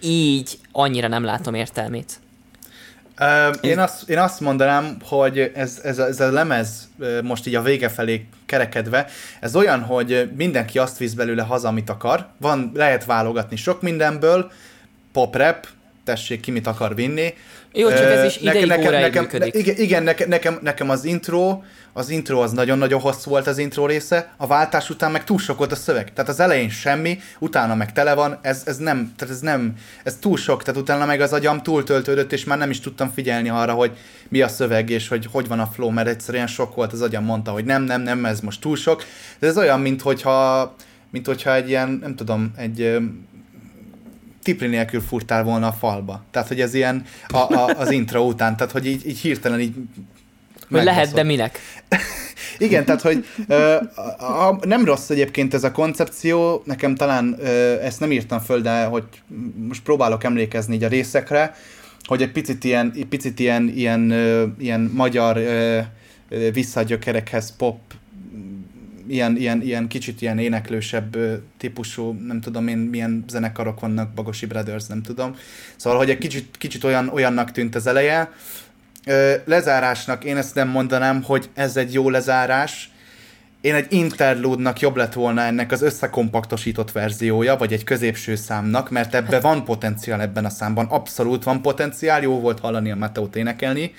Így 0.00 0.58
annyira 0.72 1.08
nem 1.08 1.24
látom 1.24 1.54
értelmét. 1.54 2.20
Én, 3.60 3.78
azt, 3.78 4.08
én 4.08 4.18
azt 4.18 4.40
mondanám, 4.40 4.96
hogy 5.02 5.52
ez, 5.54 5.80
ez, 5.82 5.98
a, 5.98 6.06
ez 6.06 6.20
a 6.20 6.32
lemez 6.32 6.88
most 7.22 7.46
így 7.46 7.54
a 7.54 7.62
vége 7.62 7.88
felé 7.88 8.26
kerekedve, 8.46 9.06
ez 9.40 9.56
olyan, 9.56 9.80
hogy 9.80 10.30
mindenki 10.36 10.78
azt 10.78 10.98
visz 10.98 11.12
belőle 11.12 11.42
haza, 11.42 11.68
amit 11.68 11.90
akar. 11.90 12.26
Van, 12.36 12.70
lehet 12.74 13.04
válogatni 13.04 13.56
sok 13.56 13.82
mindenből, 13.82 14.50
pop 15.12 15.36
rap, 15.36 15.66
tessék 16.04 16.40
ki 16.40 16.50
mit 16.50 16.66
akar 16.66 16.94
vinni. 16.94 17.34
Jó, 17.76 17.88
csak 17.88 18.04
ez 18.04 18.24
is 18.24 18.36
ideig 18.40 18.86
óráig 18.86 19.18
működik. 19.18 19.54
Ne, 19.54 19.60
igen, 19.60 19.76
igen 19.76 20.02
nekem, 20.02 20.28
nekem, 20.28 20.58
nekem 20.62 20.90
az 20.90 21.04
intro, 21.04 21.60
az 21.92 22.08
intro 22.08 22.40
az 22.40 22.52
nagyon-nagyon 22.52 23.00
hosszú 23.00 23.30
volt 23.30 23.46
az 23.46 23.58
intro 23.58 23.86
része, 23.86 24.34
a 24.36 24.46
váltás 24.46 24.90
után 24.90 25.10
meg 25.10 25.24
túl 25.24 25.38
sok 25.38 25.58
volt 25.58 25.72
a 25.72 25.76
szöveg. 25.76 26.12
Tehát 26.12 26.30
az 26.30 26.40
elején 26.40 26.68
semmi, 26.68 27.18
utána 27.38 27.74
meg 27.74 27.92
tele 27.92 28.14
van, 28.14 28.38
ez, 28.42 28.62
ez 28.66 28.76
nem, 28.76 29.12
tehát 29.16 29.34
ez 29.34 29.40
nem, 29.40 29.74
ez 30.04 30.16
túl 30.20 30.36
sok, 30.36 30.62
tehát 30.62 30.80
utána 30.80 31.04
meg 31.04 31.20
az 31.20 31.32
agyam 31.32 31.62
túltöltődött, 31.62 32.32
és 32.32 32.44
már 32.44 32.58
nem 32.58 32.70
is 32.70 32.80
tudtam 32.80 33.12
figyelni 33.14 33.48
arra, 33.48 33.72
hogy 33.72 33.90
mi 34.28 34.40
a 34.40 34.48
szöveg, 34.48 34.90
és 34.90 35.08
hogy 35.08 35.28
hogy 35.32 35.48
van 35.48 35.60
a 35.60 35.70
flow, 35.74 35.90
mert 35.90 36.08
egyszerűen 36.08 36.46
sok 36.46 36.74
volt, 36.74 36.92
az 36.92 37.02
agyam 37.02 37.24
mondta, 37.24 37.50
hogy 37.50 37.64
nem, 37.64 37.82
nem, 37.82 38.02
nem, 38.02 38.24
ez 38.24 38.40
most 38.40 38.60
túl 38.60 38.76
sok. 38.76 39.04
De 39.38 39.46
ez 39.46 39.58
olyan, 39.58 39.80
mint 39.80 40.02
hogyha, 40.02 40.74
mint 41.10 41.26
hogyha 41.26 41.54
egy 41.54 41.68
ilyen, 41.68 41.98
nem 42.02 42.14
tudom, 42.14 42.52
egy 42.56 42.98
tipli 44.44 44.66
nélkül 44.66 45.00
furtál 45.00 45.44
volna 45.44 45.66
a 45.66 45.72
falba. 45.72 46.24
Tehát, 46.30 46.48
hogy 46.48 46.60
ez 46.60 46.74
ilyen 46.74 47.04
a, 47.28 47.36
a, 47.36 47.74
az 47.78 47.90
intro 47.90 48.20
után, 48.20 48.56
tehát, 48.56 48.72
hogy 48.72 48.86
így, 48.86 49.06
így 49.06 49.18
hirtelen 49.18 49.60
így 49.60 49.74
Hogy 50.70 50.84
lehet, 50.84 51.12
de 51.12 51.22
minek? 51.22 51.58
Igen, 52.58 52.84
tehát, 52.84 53.00
hogy 53.00 53.26
ö, 53.48 53.76
a, 54.18 54.48
a, 54.48 54.58
nem 54.62 54.84
rossz 54.84 55.10
egyébként 55.10 55.54
ez 55.54 55.64
a 55.64 55.72
koncepció, 55.72 56.62
nekem 56.64 56.94
talán 56.94 57.36
ö, 57.38 57.80
ezt 57.80 58.00
nem 58.00 58.12
írtam 58.12 58.40
föl, 58.40 58.60
de 58.60 58.84
hogy 58.84 59.04
most 59.68 59.82
próbálok 59.82 60.24
emlékezni 60.24 60.74
így 60.74 60.84
a 60.84 60.88
részekre, 60.88 61.54
hogy 62.04 62.22
egy 62.22 62.32
picit 62.32 62.64
ilyen, 62.64 62.94
picit 63.08 63.38
ilyen, 63.38 63.72
ilyen, 63.74 64.10
ö, 64.10 64.46
ilyen 64.58 64.90
magyar 64.94 65.36
ö, 65.36 65.80
visszagyökerekhez 66.52 67.56
pop 67.56 67.78
ilyen, 69.08 69.36
ilyen, 69.36 69.62
ilyen 69.62 69.88
kicsit 69.88 70.22
ilyen 70.22 70.38
éneklősebb 70.38 71.16
típusú, 71.58 72.12
nem 72.26 72.40
tudom 72.40 72.68
én, 72.68 72.78
milyen 72.78 73.24
zenekarok 73.28 73.80
vannak, 73.80 74.14
Bagosi 74.14 74.46
Brothers, 74.46 74.86
nem 74.86 75.02
tudom. 75.02 75.36
Szóval, 75.76 75.98
hogy 75.98 76.10
egy 76.10 76.18
kicsit, 76.18 76.56
kicsit 76.58 76.84
olyan, 76.84 77.08
olyannak 77.08 77.50
tűnt 77.50 77.74
az 77.74 77.86
eleje. 77.86 78.32
Lezárásnak 79.44 80.24
én 80.24 80.36
ezt 80.36 80.54
nem 80.54 80.68
mondanám, 80.68 81.22
hogy 81.22 81.50
ez 81.54 81.76
egy 81.76 81.92
jó 81.92 82.10
lezárás. 82.10 82.92
Én 83.60 83.74
egy 83.74 83.92
interlude-nak 83.92 84.80
jobb 84.80 84.96
lett 84.96 85.12
volna 85.12 85.40
ennek 85.40 85.72
az 85.72 85.82
összekompaktosított 85.82 86.92
verziója, 86.92 87.56
vagy 87.56 87.72
egy 87.72 87.84
középső 87.84 88.34
számnak, 88.34 88.90
mert 88.90 89.14
ebbe 89.14 89.40
van 89.40 89.64
potenciál 89.64 90.20
ebben 90.20 90.44
a 90.44 90.50
számban, 90.50 90.86
abszolút 90.86 91.44
van 91.44 91.62
potenciál, 91.62 92.22
jó 92.22 92.40
volt 92.40 92.60
hallani 92.60 92.90
a 92.90 92.96
Mateót 92.96 93.36
énekelni, 93.36 93.94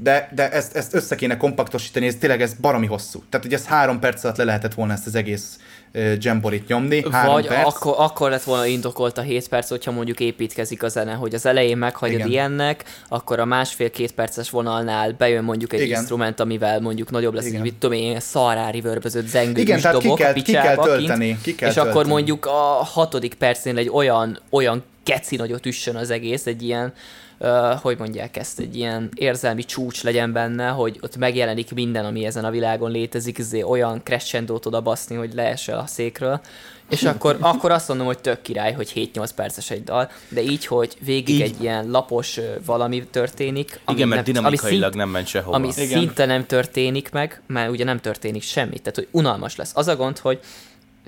de, 0.00 0.28
de 0.34 0.50
ezt, 0.50 0.76
ezt 0.76 0.94
össze 0.94 1.14
kéne 1.14 1.36
kompaktosítani, 1.36 2.06
ez 2.06 2.14
tényleg 2.14 2.42
ez 2.42 2.54
baromi 2.60 2.86
hosszú. 2.86 3.22
Tehát, 3.30 3.46
hogy 3.46 3.54
ez 3.54 3.66
három 3.66 3.98
perc 3.98 4.24
alatt 4.24 4.36
le 4.36 4.44
lehetett 4.44 4.74
volna 4.74 4.92
ezt 4.92 5.06
az 5.06 5.14
egész 5.14 5.58
uh, 5.94 6.12
jamborit 6.18 6.66
nyomni. 6.68 7.04
Három 7.10 7.32
Vagy 7.32 7.46
perc. 7.46 7.66
akkor, 7.66 7.94
akkor 7.98 8.30
lett 8.30 8.42
volna 8.42 8.66
indokolt 8.66 9.18
a 9.18 9.20
7 9.20 9.48
perc, 9.48 9.68
hogyha 9.68 9.90
mondjuk 9.90 10.20
építkezik 10.20 10.82
a 10.82 10.88
zene, 10.88 11.12
hogy 11.12 11.34
az 11.34 11.46
elején 11.46 11.76
meghagyod 11.76 12.18
Igen. 12.18 12.30
ilyennek, 12.30 12.84
akkor 13.08 13.38
a 13.38 13.44
másfél-két 13.44 14.12
perces 14.12 14.50
vonalnál 14.50 15.14
bejön 15.18 15.44
mondjuk 15.44 15.72
egy 15.72 15.80
Igen. 15.80 15.98
instrument, 15.98 16.40
amivel 16.40 16.80
mondjuk 16.80 17.10
nagyobb 17.10 17.34
lesz, 17.34 17.46
Igen. 17.46 17.60
mit 17.60 17.74
tudom 17.74 17.96
én, 17.98 18.20
vörbözött 18.82 19.26
zengő 19.26 19.60
Igen, 19.60 19.80
tehát 19.80 19.96
ki 19.96 20.02
dobok 20.02 20.18
kell- 20.18 20.30
a 20.30 20.34
ki 20.34 20.52
kell 20.52 20.60
picsába 20.62 20.82
tölteni, 20.82 21.26
kint, 21.26 21.40
ki 21.42 21.54
kell 21.54 21.70
és 21.70 21.76
akkor 21.76 21.92
tölteni. 21.92 22.12
mondjuk 22.14 22.46
a 22.46 22.84
hatodik 22.84 23.34
percnél 23.34 23.78
egy 23.78 23.90
olyan, 23.92 24.40
olyan 24.50 24.84
geci 25.04 25.36
nagyot 25.36 25.66
üssön 25.66 25.96
az 25.96 26.10
egész, 26.10 26.46
egy 26.46 26.62
ilyen, 26.62 26.92
uh, 27.38 27.72
hogy 27.80 27.98
mondják 27.98 28.36
ezt, 28.36 28.58
egy 28.58 28.76
ilyen 28.76 29.08
érzelmi 29.14 29.64
csúcs 29.64 30.02
legyen 30.02 30.32
benne, 30.32 30.68
hogy 30.68 30.98
ott 31.00 31.16
megjelenik 31.16 31.74
minden, 31.74 32.04
ami 32.04 32.24
ezen 32.24 32.44
a 32.44 32.50
világon 32.50 32.90
létezik, 32.90 33.38
ezért 33.38 33.66
olyan 33.66 34.00
crescendo 34.02 34.58
oda 34.64 34.80
baszni, 34.80 35.16
hogy 35.16 35.34
leesel 35.34 35.78
a 35.78 35.86
székről, 35.86 36.40
és 36.90 37.02
akkor, 37.02 37.36
akkor 37.52 37.70
azt 37.70 37.88
mondom, 37.88 38.06
hogy 38.06 38.18
tök 38.18 38.42
király, 38.42 38.72
hogy 38.72 39.10
7-8 39.14 39.28
perces 39.34 39.70
egy 39.70 39.84
dal, 39.84 40.10
de 40.28 40.42
így, 40.42 40.66
hogy 40.66 40.96
végig 41.04 41.34
Így. 41.34 41.40
egy 41.40 41.62
ilyen 41.62 41.90
lapos 41.90 42.40
valami 42.64 43.06
történik. 43.10 43.80
ami 43.84 43.96
Igen, 43.96 44.08
mert 44.08 44.24
nem- 44.26 44.34
dinamikailag 44.34 44.82
szint- 44.82 44.94
nem 44.94 45.08
ment 45.08 45.26
sehova. 45.26 45.56
ami 45.56 45.68
Igen. 45.76 45.86
szinte 45.86 46.24
nem 46.26 46.46
történik 46.46 47.10
meg, 47.10 47.42
mert 47.46 47.70
ugye 47.70 47.84
nem 47.84 48.00
történik 48.00 48.42
semmi, 48.42 48.78
tehát 48.78 48.94
hogy 48.94 49.08
unalmas 49.10 49.56
lesz. 49.56 49.72
Az 49.74 49.88
a 49.88 49.96
gond, 49.96 50.18
hogy 50.18 50.40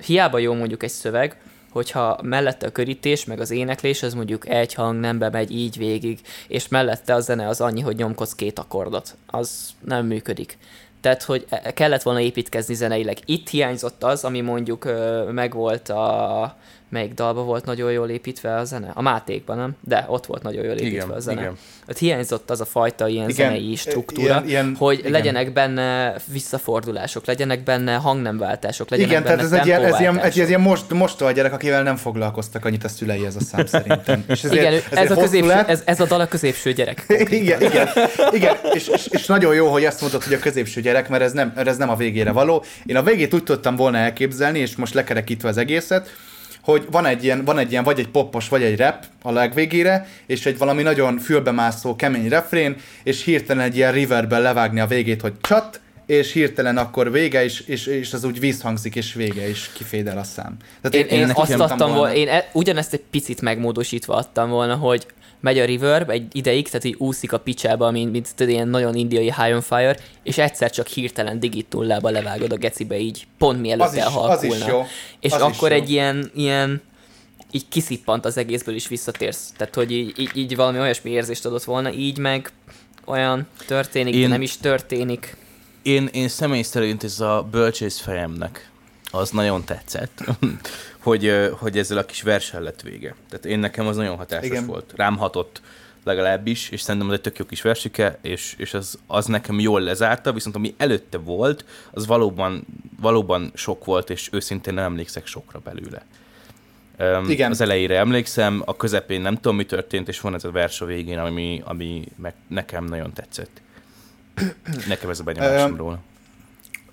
hiába 0.05 0.37
jó 0.37 0.53
mondjuk 0.53 0.83
egy 0.83 0.89
szöveg, 0.89 1.37
hogyha 1.71 2.19
mellette 2.23 2.65
a 2.67 2.71
körítés, 2.71 3.25
meg 3.25 3.39
az 3.39 3.51
éneklés, 3.51 4.03
az 4.03 4.13
mondjuk 4.13 4.49
egy 4.49 4.73
hang 4.73 4.99
nembe 4.99 5.29
megy 5.29 5.51
így 5.51 5.77
végig, 5.77 6.19
és 6.47 6.67
mellette 6.67 7.13
a 7.13 7.19
zene 7.19 7.47
az 7.47 7.61
annyi, 7.61 7.81
hogy 7.81 7.95
nyomkodsz 7.95 8.35
két 8.35 8.59
akkordot. 8.59 9.15
Az 9.27 9.69
nem 9.85 10.05
működik. 10.05 10.57
Tehát, 11.01 11.23
hogy 11.23 11.45
e- 11.49 11.73
kellett 11.73 12.01
volna 12.01 12.19
építkezni 12.19 12.73
zeneileg. 12.73 13.17
Itt 13.25 13.49
hiányzott 13.49 14.03
az, 14.03 14.23
ami 14.23 14.41
mondjuk 14.41 14.89
megvolt 15.31 15.89
a... 15.89 16.55
Melyik 16.91 17.13
dalba 17.13 17.41
volt 17.43 17.65
nagyon 17.65 17.91
jól 17.91 18.09
építve 18.09 18.55
a 18.55 18.63
zene? 18.63 18.91
A 18.93 19.01
Mátékban, 19.01 19.57
nem? 19.57 19.75
De 19.87 20.05
ott 20.07 20.25
volt 20.25 20.43
nagyon 20.43 20.63
jól 20.63 20.73
építve 20.75 20.87
Igen, 20.87 21.09
a 21.09 21.19
zene. 21.19 21.41
igen. 21.41 21.57
Ott 21.89 21.97
hiányzott 21.97 22.49
az 22.49 22.61
a 22.61 22.65
fajta 22.65 23.07
ilyen 23.07 23.29
Igen, 23.29 23.47
zenei 23.47 23.73
e- 23.73 23.75
struktúra, 23.75 24.21
ilyen- 24.27 24.47
ilyen- 24.47 24.75
hogy 24.77 24.99
igen. 24.99 25.11
legyenek 25.11 25.53
benne 25.53 26.15
visszafordulások, 26.31 27.25
legyenek 27.25 27.63
benne 27.63 27.93
hangnemváltások, 27.95 28.89
legyenek 28.89 29.11
Igen, 29.11 29.23
tehát 29.23 29.37
benne 29.37 29.53
ez 29.55 29.59
egy, 29.59 29.65
ilyen, 29.65 29.83
ez 29.83 29.99
ilyen, 29.99 30.19
egy, 30.19 30.39
ez 30.39 30.47
ilyen 30.47 30.61
most, 30.61 30.89
most 30.93 31.21
a 31.21 31.31
gyerek, 31.31 31.53
akivel 31.53 31.83
nem 31.83 31.95
foglalkoztak 31.95 32.65
annyit 32.65 32.83
a 32.83 32.87
szülei 32.87 33.25
ez 33.25 33.35
a 33.35 33.41
szám 33.41 33.65
szerintem. 33.75 34.23
És 34.27 34.43
ezért, 34.43 34.53
Igen, 34.61 34.73
ezért 34.73 34.93
ez 34.93 35.11
a, 35.11 35.15
középső, 35.21 35.47
lett. 35.47 35.67
ez, 35.69 35.81
ez 35.85 35.99
a 35.99 36.05
dal 36.05 36.19
a 36.19 36.27
középső 36.27 36.73
gyerek. 36.73 37.05
igen, 37.29 37.61
igen, 37.61 37.87
igen. 38.31 38.55
És, 38.73 38.87
és, 38.87 39.07
és, 39.09 39.25
nagyon 39.25 39.53
jó, 39.55 39.67
hogy 39.67 39.85
azt 39.85 39.99
mondtad, 40.01 40.23
hogy 40.23 40.33
a 40.33 40.39
középső 40.39 40.81
gyerek, 40.81 41.09
mert 41.09 41.23
ez 41.23 41.31
nem, 41.31 41.51
mert 41.55 41.67
ez 41.67 41.77
nem 41.77 41.89
a 41.89 41.95
végére 41.95 42.31
való. 42.31 42.63
Én 42.85 42.95
a 42.95 43.03
végét 43.03 43.33
úgy 43.33 43.43
tudtam 43.43 43.75
volna 43.75 43.97
elképzelni, 43.97 44.59
és 44.59 44.75
most 44.75 44.93
lekerekítve 44.93 45.49
az 45.49 45.57
egészet, 45.57 46.09
hogy 46.63 46.87
van 46.91 47.05
egy 47.05 47.23
ilyen, 47.23 47.45
van 47.45 47.57
egy 47.57 47.71
ilyen 47.71 47.83
vagy 47.83 47.99
egy 47.99 48.07
poppos, 48.07 48.49
vagy 48.49 48.63
egy 48.63 48.77
rap 48.77 49.05
a 49.21 49.31
legvégére, 49.31 50.07
és 50.25 50.45
egy 50.45 50.57
valami 50.57 50.81
nagyon 50.81 51.17
fülbemászó, 51.17 51.95
kemény 51.95 52.29
refrén, 52.29 52.75
és 53.03 53.23
hirtelen 53.23 53.63
egy 53.63 53.75
ilyen 53.75 53.91
riverben 53.91 54.41
levágni 54.41 54.79
a 54.79 54.87
végét, 54.87 55.21
hogy 55.21 55.33
csat, 55.41 55.79
és 56.05 56.33
hirtelen 56.33 56.77
akkor 56.77 57.11
vége, 57.11 57.43
és, 57.43 57.59
és, 57.59 57.85
és 57.85 58.13
az 58.13 58.23
úgy 58.23 58.39
vízhangzik, 58.39 58.95
és 58.95 59.13
vége, 59.13 59.47
és 59.47 59.69
kifédel 59.73 60.17
a 60.17 60.23
szám. 60.23 60.57
Tehát 60.81 61.11
Én, 61.11 61.19
én, 61.19 61.27
nekem 61.27 61.41
azt 61.41 61.71
adtam 61.71 61.93
volna, 61.93 62.13
én 62.13 62.27
e, 62.27 62.49
ugyanezt 62.53 62.93
egy 62.93 63.03
picit 63.11 63.41
megmódosítva 63.41 64.15
adtam 64.15 64.49
volna, 64.49 64.75
hogy 64.75 65.05
megy 65.41 65.59
a 65.59 65.65
reverb 65.65 66.09
egy 66.09 66.35
ideig, 66.35 66.65
tehát 66.65 66.83
így 66.83 66.95
úszik 66.97 67.33
a 67.33 67.39
picsába, 67.39 67.91
mint, 67.91 68.11
mint 68.11 68.35
tudod, 68.35 68.51
ilyen 68.53 68.67
nagyon 68.67 68.95
indiai 68.95 69.23
high 69.33 69.53
on 69.53 69.61
fire, 69.61 69.97
és 70.23 70.37
egyszer 70.37 70.71
csak 70.71 70.87
hirtelen 70.87 71.39
digit 71.39 71.73
nullába 71.73 72.09
levágod 72.09 72.51
a 72.51 72.55
gecibe 72.57 72.97
így, 72.99 73.27
pont 73.37 73.61
mielőtt 73.61 73.85
Az 73.87 73.93
is- 73.93 73.99
az 73.99 74.05
elhalkulna. 74.05 74.55
is 74.55 74.65
jó. 74.67 74.85
És 75.19 75.31
Az 75.31 75.37
is 75.49 75.57
akkor 75.57 75.69
jó. 75.71 75.75
egy 75.77 75.89
ilyen, 75.89 76.31
ilyen 76.35 76.81
így 77.51 77.67
kiszippant 77.69 78.25
az 78.25 78.37
egészből 78.37 78.75
is 78.75 78.87
visszatérsz. 78.87 79.53
Tehát, 79.57 79.75
hogy 79.75 79.91
így, 79.91 80.19
így, 80.19 80.31
így 80.37 80.55
valami 80.55 80.79
olyasmi 80.79 81.09
érzést 81.11 81.45
adott 81.45 81.63
volna, 81.63 81.91
így 81.93 82.17
meg 82.17 82.51
olyan 83.05 83.47
történik, 83.67 84.13
Én- 84.15 84.21
de 84.21 84.27
nem 84.27 84.41
is 84.41 84.57
történik. 84.57 85.35
Én, 85.81 86.09
én 86.11 86.27
személy 86.27 86.61
szerint 86.61 87.03
ez 87.03 87.19
a 87.19 87.47
bölcsész 87.51 87.99
fejemnek 87.99 88.69
az 89.11 89.29
nagyon 89.29 89.63
tetszett, 89.65 90.23
hogy, 91.01 91.49
hogy 91.51 91.77
ezzel 91.77 91.97
a 91.97 92.05
kis 92.05 92.21
versen 92.21 92.61
lett 92.61 92.81
vége. 92.81 93.15
Tehát 93.29 93.45
én 93.45 93.59
nekem 93.59 93.87
az 93.87 93.95
nagyon 93.95 94.17
hatásos 94.17 94.45
Igen. 94.45 94.65
Volt. 94.65 94.93
Rám 94.95 95.17
hatott 95.17 95.61
legalábbis, 96.03 96.69
és 96.69 96.81
szerintem 96.81 97.09
az 97.09 97.15
egy 97.15 97.21
tök 97.21 97.37
jó 97.37 97.45
kis 97.45 97.61
versike, 97.61 98.17
és, 98.21 98.55
és 98.57 98.73
az, 98.73 98.99
az 99.07 99.25
nekem 99.25 99.59
jól 99.59 99.81
lezárta, 99.81 100.33
viszont 100.33 100.55
ami 100.55 100.73
előtte 100.77 101.17
volt, 101.17 101.65
az 101.91 102.05
valóban, 102.05 102.65
valóban 103.01 103.51
sok 103.53 103.85
volt, 103.85 104.09
és 104.09 104.29
őszintén 104.31 104.73
nem 104.73 104.83
emlékszek 104.83 105.25
sokra 105.25 105.59
belőle. 105.59 106.05
Um, 106.99 107.29
Igen. 107.29 107.51
Az 107.51 107.61
elejére 107.61 107.97
emlékszem, 107.97 108.61
a 108.65 108.75
közepén 108.75 109.21
nem 109.21 109.35
tudom, 109.35 109.55
mi 109.55 109.65
történt, 109.65 110.07
és 110.07 110.19
van 110.19 110.33
ez 110.33 110.43
a 110.43 110.51
vers 110.51 110.81
a 110.81 110.85
végén, 110.85 111.17
ami, 111.17 111.61
ami 111.65 112.03
meg 112.15 112.33
nekem 112.47 112.85
nagyon 112.85 113.13
tetszett. 113.13 113.61
Nekem 114.87 115.09
ez 115.09 115.19
a 115.19 115.23
benyomásom 115.23 115.75
róla. 115.75 115.99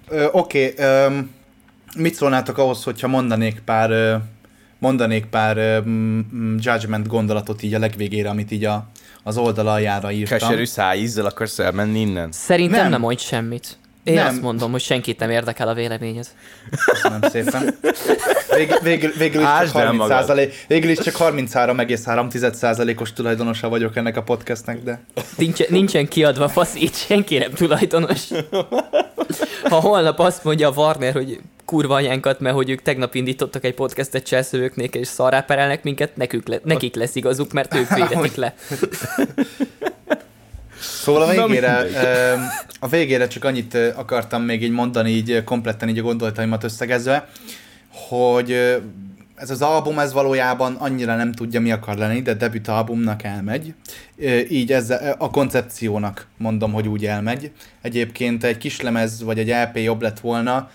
Ö, 0.08 0.28
Oké, 0.32 0.72
okay, 0.72 0.86
mit 1.96 2.14
szólnátok 2.14 2.58
ahhoz, 2.58 2.84
hogyha 2.84 3.08
mondanék 3.08 3.60
pár, 3.64 4.20
mondanék 4.78 5.26
pár 5.26 5.82
mm, 5.82 6.20
mm, 6.34 6.56
judgment 6.58 7.06
gondolatot 7.06 7.62
így 7.62 7.74
a 7.74 7.78
legvégére, 7.78 8.28
amit 8.28 8.50
így 8.50 8.64
a, 8.64 8.86
az 9.22 9.36
oldal 9.36 9.68
aljára 9.68 10.10
írtam. 10.10 10.38
Keserű 10.38 10.64
szájízzel 10.64 11.26
akarsz 11.26 11.58
elmenni 11.58 12.00
innen? 12.00 12.32
Szerintem 12.32 12.74
Nem. 12.74 12.82
nem, 12.82 12.90
nem 12.90 13.00
mondj 13.00 13.22
semmit. 13.22 13.78
Én 14.08 14.14
Nem. 14.14 14.26
azt 14.26 14.40
mondom, 14.40 14.70
hogy 14.70 14.80
senkit 14.80 15.18
nem 15.18 15.30
érdekel 15.30 15.68
a 15.68 15.74
véleményed. 15.74 16.26
Köszönöm 16.84 17.20
szépen. 17.30 17.74
Vég, 18.54 18.74
végül, 18.82 19.10
végül, 19.18 19.40
is 19.40 19.46
csak 19.46 19.56
Ásd 19.56 19.76
el 19.76 19.84
30 19.86 19.96
magad. 20.02 20.16
százalék, 20.18 20.64
végül 20.68 20.90
is 20.90 20.98
csak 20.98 21.14
33,3 21.18 22.52
százalékos 22.52 23.12
tulajdonosa 23.12 23.68
vagyok 23.68 23.96
ennek 23.96 24.16
a 24.16 24.22
podcastnek, 24.22 24.82
de 24.82 25.00
Nincsen, 25.36 25.66
nincsen 25.70 26.08
kiadva 26.08 26.48
faszí, 26.48 26.82
itt 26.82 26.94
senki 26.94 27.38
nem 27.38 27.52
tulajdonos. 27.52 28.22
Ha 29.68 29.80
holnap 29.80 30.18
azt 30.18 30.44
mondja 30.44 30.68
a 30.68 30.72
Warner, 30.76 31.12
hogy 31.12 31.40
kurva 31.64 31.94
anyánkat, 31.94 32.40
mert 32.40 32.54
hogy 32.54 32.70
ők 32.70 32.82
tegnap 32.82 33.14
indítottak 33.14 33.64
egy 33.64 33.74
podcastet 33.74 34.26
cselszövőknél, 34.26 34.88
és 34.92 35.06
szarrá 35.08 35.40
perelnek 35.40 35.82
minket, 35.82 36.16
nekük 36.16 36.48
le, 36.48 36.60
nekik 36.64 36.94
lesz 36.94 37.14
igazuk, 37.14 37.52
mert 37.52 37.74
ők 37.74 37.94
védetik 37.94 38.34
le. 38.34 38.54
Szóval 41.08 41.22
a 41.22 41.46
végére, 41.46 41.84
a 42.80 42.88
végére 42.88 43.26
csak 43.26 43.44
annyit 43.44 43.74
akartam 43.74 44.42
még 44.42 44.62
így 44.62 44.70
mondani, 44.70 45.10
így 45.10 45.44
kompletten 45.44 45.88
így 45.88 45.98
a 45.98 46.02
gondolataimat 46.02 46.64
összegezve, 46.64 47.28
hogy 48.08 48.52
ez 49.34 49.50
az 49.50 49.62
album, 49.62 49.98
ez 49.98 50.12
valójában 50.12 50.74
annyira 50.74 51.16
nem 51.16 51.32
tudja, 51.32 51.60
mi 51.60 51.72
akar 51.72 51.96
lenni, 51.96 52.22
de 52.22 52.34
debüt 52.34 52.68
albumnak 52.68 53.22
elmegy. 53.22 53.74
Így 54.48 54.72
ezzel, 54.72 55.14
a 55.18 55.30
koncepciónak 55.30 56.26
mondom, 56.36 56.72
hogy 56.72 56.88
úgy 56.88 57.06
elmegy. 57.06 57.50
Egyébként 57.82 58.44
egy 58.44 58.58
kislemez 58.58 59.22
vagy 59.22 59.38
egy 59.38 59.48
LP 59.48 59.76
jobb 59.78 60.02
lett 60.02 60.20
volna. 60.20 60.70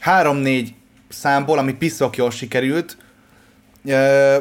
Három-négy 0.00 0.74
számból, 1.08 1.58
ami 1.58 1.72
piszok 1.72 2.16
jól 2.16 2.30
sikerült, 2.30 2.96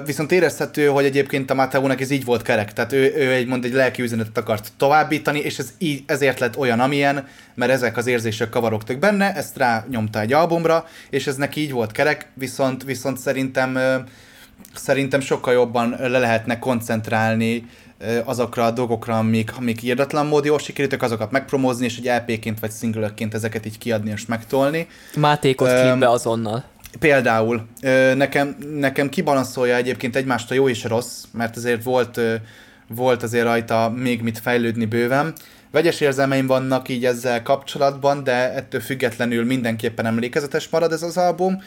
viszont 0.05 0.31
érezhető, 0.31 0.87
hogy 0.87 1.05
egyébként 1.05 1.51
a 1.51 1.53
Mateónak 1.53 2.01
ez 2.01 2.09
így 2.09 2.25
volt 2.25 2.41
kerek, 2.41 2.73
tehát 2.73 2.93
ő, 2.93 3.13
ő 3.15 3.31
egy, 3.31 3.47
mond 3.47 3.65
egy 3.65 3.73
lelki 3.73 4.01
üzenetet 4.01 4.37
akart 4.37 4.71
továbbítani, 4.77 5.39
és 5.39 5.59
ez 5.59 5.73
így, 5.77 6.03
ezért 6.05 6.39
lett 6.39 6.57
olyan, 6.57 6.79
amilyen, 6.79 7.27
mert 7.53 7.71
ezek 7.71 7.97
az 7.97 8.07
érzések 8.07 8.49
kavarogtak 8.49 8.99
benne, 8.99 9.35
ezt 9.35 9.57
rá 9.57 9.85
nyomta 9.89 10.19
egy 10.19 10.33
albumra, 10.33 10.85
és 11.09 11.27
ez 11.27 11.35
neki 11.35 11.61
így 11.61 11.71
volt 11.71 11.91
kerek, 11.91 12.27
viszont, 12.33 12.83
viszont 12.83 13.17
szerintem 13.17 13.79
szerintem 14.73 15.19
sokkal 15.19 15.53
jobban 15.53 15.95
le 15.99 16.19
lehetne 16.19 16.59
koncentrálni 16.59 17.65
azokra 18.23 18.65
a 18.65 18.71
dolgokra, 18.71 19.17
amik, 19.17 19.57
amik 19.57 19.83
írdatlan 19.83 20.25
mód 20.25 20.45
jól 20.45 20.59
sikerültek, 20.59 21.01
azokat 21.01 21.31
megpromózni, 21.31 21.85
és 21.85 21.97
egy 21.97 22.05
LP-ként 22.05 22.59
vagy 22.59 22.71
single 22.71 23.13
ezeket 23.31 23.65
így 23.65 23.77
kiadni 23.77 24.11
és 24.11 24.25
megtolni. 24.25 24.87
Mátékot 25.17 25.69
Öm, 25.69 25.81
klipbe 25.81 26.09
azonnal. 26.09 26.63
Például 26.99 27.67
nekem, 28.15 28.55
nekem 28.75 29.09
kibalanszolja 29.09 29.75
egyébként 29.75 30.15
egymást 30.15 30.51
a 30.51 30.53
jó 30.53 30.69
és 30.69 30.85
a 30.85 30.87
rossz, 30.87 31.23
mert 31.31 31.55
azért 31.55 31.83
volt, 31.83 32.19
volt 32.87 33.23
azért 33.23 33.43
rajta 33.43 33.93
még 33.95 34.21
mit 34.21 34.39
fejlődni 34.39 34.85
bőven. 34.85 35.33
Vegyes 35.71 36.01
érzelmeim 36.01 36.47
vannak 36.47 36.89
így 36.89 37.05
ezzel 37.05 37.41
kapcsolatban, 37.43 38.23
de 38.23 38.53
ettől 38.53 38.81
függetlenül 38.81 39.45
mindenképpen 39.45 40.05
emlékezetes 40.05 40.69
marad 40.69 40.91
ez 40.91 41.03
az 41.03 41.17
album. 41.17 41.63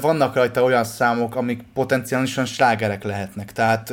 Vannak 0.00 0.34
rajta 0.34 0.62
olyan 0.62 0.84
számok, 0.84 1.36
amik 1.36 1.60
potenciálisan 1.74 2.44
slágerek 2.44 3.04
lehetnek. 3.04 3.52
Tehát 3.52 3.92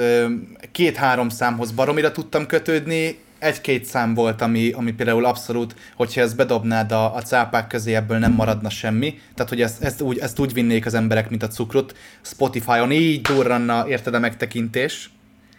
két-három 0.71 1.29
számhoz 1.29 1.71
baromira 1.71 2.11
tudtam 2.11 2.45
kötődni, 2.45 3.22
egy-két 3.43 3.85
szám 3.85 4.13
volt, 4.13 4.41
ami, 4.41 4.71
ami 4.71 4.91
például 4.91 5.25
abszolút, 5.25 5.75
hogyha 5.95 6.21
ezt 6.21 6.35
bedobnád 6.35 6.91
a, 6.91 7.15
a 7.15 7.21
cápák 7.21 7.67
közé, 7.67 7.95
ebből 7.95 8.17
nem 8.17 8.31
maradna 8.31 8.69
semmi. 8.69 9.19
Tehát, 9.35 9.49
hogy 9.49 9.61
ezt, 9.61 9.83
ezt, 9.83 10.01
úgy, 10.01 10.17
ezt 10.17 10.39
úgy 10.39 10.53
vinnék 10.53 10.85
az 10.85 10.93
emberek, 10.93 11.29
mint 11.29 11.43
a 11.43 11.47
cukrot. 11.47 11.95
Spotify-on 12.21 12.91
így 12.91 13.21
durranna, 13.21 13.87
érted 13.87 14.13
a 14.13 14.19
megtekintés. 14.19 15.09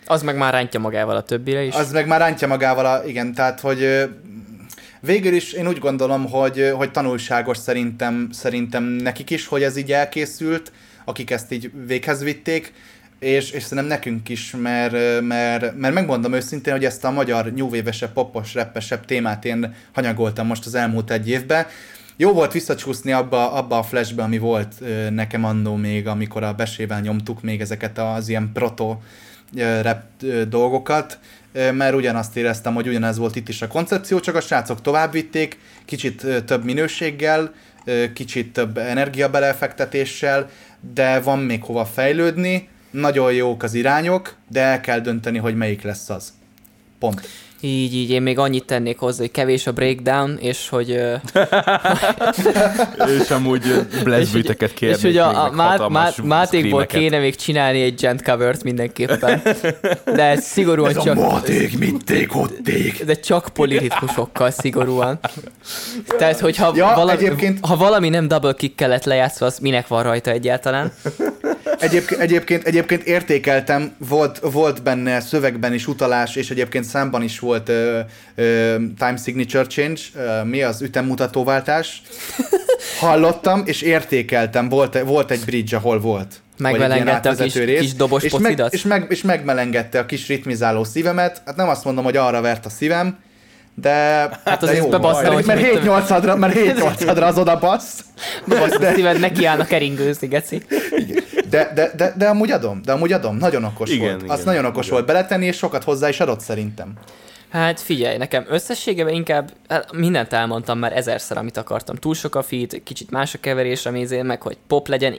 Az 0.07 0.23
meg 0.23 0.37
már 0.37 0.53
rántja 0.53 0.81
magával 0.81 1.17
a 1.17 1.23
többire 1.23 1.63
is. 1.63 1.75
Az 1.75 1.93
meg 1.93 2.07
már 2.07 2.21
rántja 2.21 2.49
magával, 2.49 2.87
a, 2.87 3.05
igen, 3.07 3.35
tehát, 3.35 3.61
hogy 3.61 4.09
végül 5.01 5.33
is 5.33 5.53
én 5.53 5.69
úgy 5.69 5.79
gondolom, 5.79 6.31
hogy, 6.31 6.73
hogy 6.77 6.91
tanulságos 6.91 7.57
szerintem, 7.57 8.29
szerintem 8.33 8.83
nekik 8.83 9.31
is, 9.31 9.47
hogy 9.47 9.63
ez 9.63 9.77
így 9.77 9.93
elkészült, 9.93 10.73
akik 11.05 11.31
ezt 11.31 11.53
így 11.53 11.71
véghez 11.87 12.23
vitték, 12.23 12.73
és, 13.19 13.51
és 13.51 13.63
szerintem 13.63 13.87
nekünk 13.87 14.29
is, 14.29 14.55
mert, 14.63 15.21
mert, 15.21 15.77
mert 15.77 15.95
megmondom 15.95 16.33
őszintén, 16.33 16.73
hogy 16.73 16.85
ezt 16.85 17.05
a 17.05 17.11
magyar 17.11 17.53
nyúvévesebb, 17.53 18.13
popos, 18.13 18.55
reppesebb 18.55 19.05
témát 19.05 19.45
én 19.45 19.75
hanyagoltam 19.93 20.47
most 20.47 20.67
az 20.67 20.75
elmúlt 20.75 21.11
egy 21.11 21.29
évben, 21.29 21.67
jó 22.17 22.33
volt 22.33 22.53
visszacsúszni 22.53 23.13
abba, 23.13 23.53
abba 23.53 23.79
a 23.79 23.83
flashbe, 23.83 24.23
ami 24.23 24.39
volt 24.39 24.73
nekem 25.11 25.45
annó 25.45 25.75
még, 25.77 26.07
amikor 26.07 26.43
a 26.43 26.53
besével 26.53 27.01
nyomtuk 27.01 27.43
még 27.43 27.61
ezeket 27.61 27.99
az 27.99 28.29
ilyen 28.29 28.51
proto 28.53 28.99
ö, 29.57 29.91
dolgokat, 30.49 31.19
mert 31.53 31.95
ugyanazt 31.95 32.37
éreztem, 32.37 32.75
hogy 32.75 32.89
ugyanez 32.89 33.19
volt 33.19 33.37
itt 33.37 33.49
is 33.49 33.63
a 33.63 33.67
koncepció, 33.67 34.21
csak 34.21 34.35
a 34.35 34.41
srácok 34.41 34.81
tovább 34.81 35.13
vitték, 35.13 35.59
kicsit 35.85 36.27
több 36.45 36.65
minőséggel, 36.65 37.55
kicsit 38.15 38.53
több 38.53 38.79
energiabelefektetéssel, 38.79 40.51
de 40.95 41.21
van 41.21 41.39
még 41.39 41.63
hova 41.63 41.85
fejlődni, 41.85 42.69
nagyon 42.95 43.33
jók 43.33 43.63
az 43.63 43.75
irányok, 43.75 44.35
de 44.49 44.61
el 44.61 44.81
kell 44.81 44.99
dönteni, 45.01 45.39
hogy 45.39 45.57
melyik 45.57 45.83
lesz 45.83 46.11
az. 46.11 46.33
Pont. 46.99 47.29
Így, 47.61 47.95
így, 47.95 48.11
én 48.11 48.23
még 48.23 48.39
annyit 48.39 48.65
tennék 48.65 48.99
hozzá, 48.99 49.21
hogy 49.21 49.31
kevés 49.31 49.67
a 49.67 49.73
breakdown, 49.73 50.39
és 50.41 50.69
hogy, 50.69 50.91
És 53.21 53.31
amúgy 53.31 53.63
blast 54.03 54.33
beateket 54.33 54.75
kérnék 54.75 54.97
és 54.97 55.03
hogy 55.03 55.17
a, 55.17 55.29
a 55.29 55.43
meg 55.43 55.53
Má, 55.55 55.65
Má, 55.65 55.71
hatalmas 55.71 56.17
Mátékból 56.23 56.87
kéne 56.87 57.19
még 57.19 57.37
csinálni 57.37 57.83
egy 57.83 57.95
gent 58.01 58.23
covert 58.23 58.63
mindenképpen. 58.63 59.43
De 60.05 60.23
ez 60.23 60.45
szigorúan 60.45 60.93
csak... 60.93 61.15
maték, 61.15 61.79
minték, 61.79 62.37
otték. 62.37 63.05
de 63.05 63.15
csak 63.15 63.49
poliritmusokkal 63.53 64.51
szigorúan. 64.51 65.19
Tehát, 66.19 66.41
hogyha 66.41 66.73
Ja, 66.77 66.93
valami, 66.95 67.25
egyébként- 67.25 67.67
ha 67.67 67.77
valami 67.77 68.09
nem 68.09 68.29
double 68.29 68.55
kick 68.55 68.77
kellett 68.77 69.05
lejátszva, 69.05 69.47
az 69.47 69.59
minek 69.59 69.87
van 69.89 70.03
rajta 70.03 70.31
egyáltalán? 70.31 70.93
Egyébként, 71.79 72.21
egyébként, 72.21 72.65
egyébként 72.67 73.03
értékeltem, 73.03 73.95
volt, 74.09 74.39
volt 74.39 74.83
benne 74.83 75.21
szövegben 75.21 75.73
is 75.75 75.87
utalás, 75.87 76.37
és 76.37 76.51
egyébként 76.51 76.85
számban 76.85 77.23
is 77.23 77.39
volt 77.39 77.69
ö, 77.69 78.01
ö, 78.35 78.75
time 78.99 79.17
signature 79.25 79.65
change, 79.67 80.01
ö, 80.17 80.45
mi 80.45 80.63
az 80.63 80.83
ütemmutatóváltás. 80.83 82.03
Hallottam, 82.99 83.63
és 83.67 83.83
értékeltem, 83.83 84.69
volt, 84.69 84.99
volt 85.05 85.31
egy 85.31 85.45
bridge, 85.45 85.77
ahol 85.77 86.01
volt. 86.01 86.43
Megmelengette 86.59 87.29
a 87.29 87.35
kis- 87.35 87.55
rész, 87.55 87.81
kis 87.81 87.95
dobos 87.95 88.23
és 88.23 88.33
meg, 88.39 88.69
és, 88.71 88.83
meg, 88.83 89.07
és 89.09 89.23
megmelengette 89.23 89.99
a 89.99 90.07
kis 90.07 90.27
ritmizáló 90.29 90.85
szívemet. 90.85 91.43
Hát 91.47 91.57
nem 91.57 91.69
azt 91.69 91.85
mondom, 91.85 92.05
hogy 92.05 92.17
arra 92.17 92.41
vert 92.41 92.67
a 92.67 92.69
szívem, 92.69 93.19
de, 93.75 93.93
hát 94.45 94.63
azért 94.63 94.79
jó, 94.79 94.89
bebassza, 94.89 95.21
mert, 95.23 95.35
hogy 95.35 95.45
mert 95.45 95.59
mit 95.61 95.69
7 95.69 95.79
tudom- 95.79 95.95
8 95.95 96.39
mert 96.39 96.55
7 96.55 96.77
8 96.77 97.19
az 97.23 97.39
oda 97.39 97.59
bassz. 97.59 97.99
Basz, 98.47 98.71
a 98.75 98.93
szíved 98.95 99.21
nekiállna 99.21 99.65
keringőzni, 99.65 100.27
geci. 100.27 100.63
De, 101.55 101.71
de, 101.75 101.91
de, 101.97 102.13
de 102.17 102.29
amúgy 102.29 102.51
adom, 102.51 102.83
de 102.85 102.93
amúgy 102.93 103.13
adom, 103.13 103.37
nagyon 103.37 103.65
okos 103.65 103.91
Igen, 103.91 104.07
volt. 104.07 104.23
igen, 104.23 104.35
Azt 104.35 104.45
nagyon 104.45 104.65
okos 104.65 104.87
igen. 104.87 104.95
volt 104.95 105.07
beletenni, 105.07 105.47
és 105.47 105.57
sokat 105.57 105.85
hozzá 105.85 106.09
is 106.09 106.21
adott 106.21 106.41
szerintem. 106.41 106.93
Hát 107.51 107.81
figyelj, 107.81 108.17
nekem 108.17 108.45
összességében 108.49 109.15
inkább 109.15 109.53
hát 109.69 109.93
mindent 109.93 110.33
elmondtam 110.33 110.79
már 110.79 110.97
ezerszer, 110.97 111.37
amit 111.37 111.57
akartam. 111.57 111.97
Túl 111.97 112.15
sok 112.15 112.35
a 112.35 112.43
feed, 112.43 112.83
kicsit 112.85 113.11
más 113.11 113.35
a 113.35 113.39
keverés 113.41 113.87
a 113.87 113.91
mézén, 113.91 114.25
meg 114.25 114.43
hogy 114.43 114.57
pop 114.67 114.89
legyen. 114.89 115.15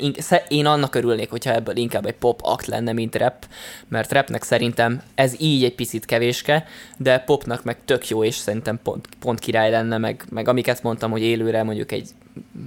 Én 0.48 0.66
annak 0.66 0.96
örülnék, 0.96 1.30
hogyha 1.30 1.54
ebből 1.54 1.78
inkább 1.78 2.06
egy 2.06 2.16
pop 2.16 2.40
akt 2.44 2.66
lenne, 2.66 2.94
mint 2.94 3.16
rap, 3.16 3.46
mert 3.88 4.12
rapnek 4.12 4.44
szerintem 4.44 5.02
ez 5.16 5.36
így 5.40 5.64
egy 5.64 5.76
picit 5.76 6.06
kevéske, 6.06 6.66
de 6.98 7.20
popnak 7.20 7.64
meg 7.64 7.78
tök 7.86 8.08
jó, 8.08 8.24
és 8.24 8.36
szerintem 8.36 8.80
pont, 8.84 9.08
pont 9.20 9.40
király 9.40 9.72
lenne, 9.72 9.98
meg, 9.98 10.24
meg 10.30 10.48
amiket 10.48 10.84
mondtam, 10.84 11.12
hogy 11.12 11.22
élőre 11.22 11.64
mondjuk 11.64 11.92
egy 11.92 12.10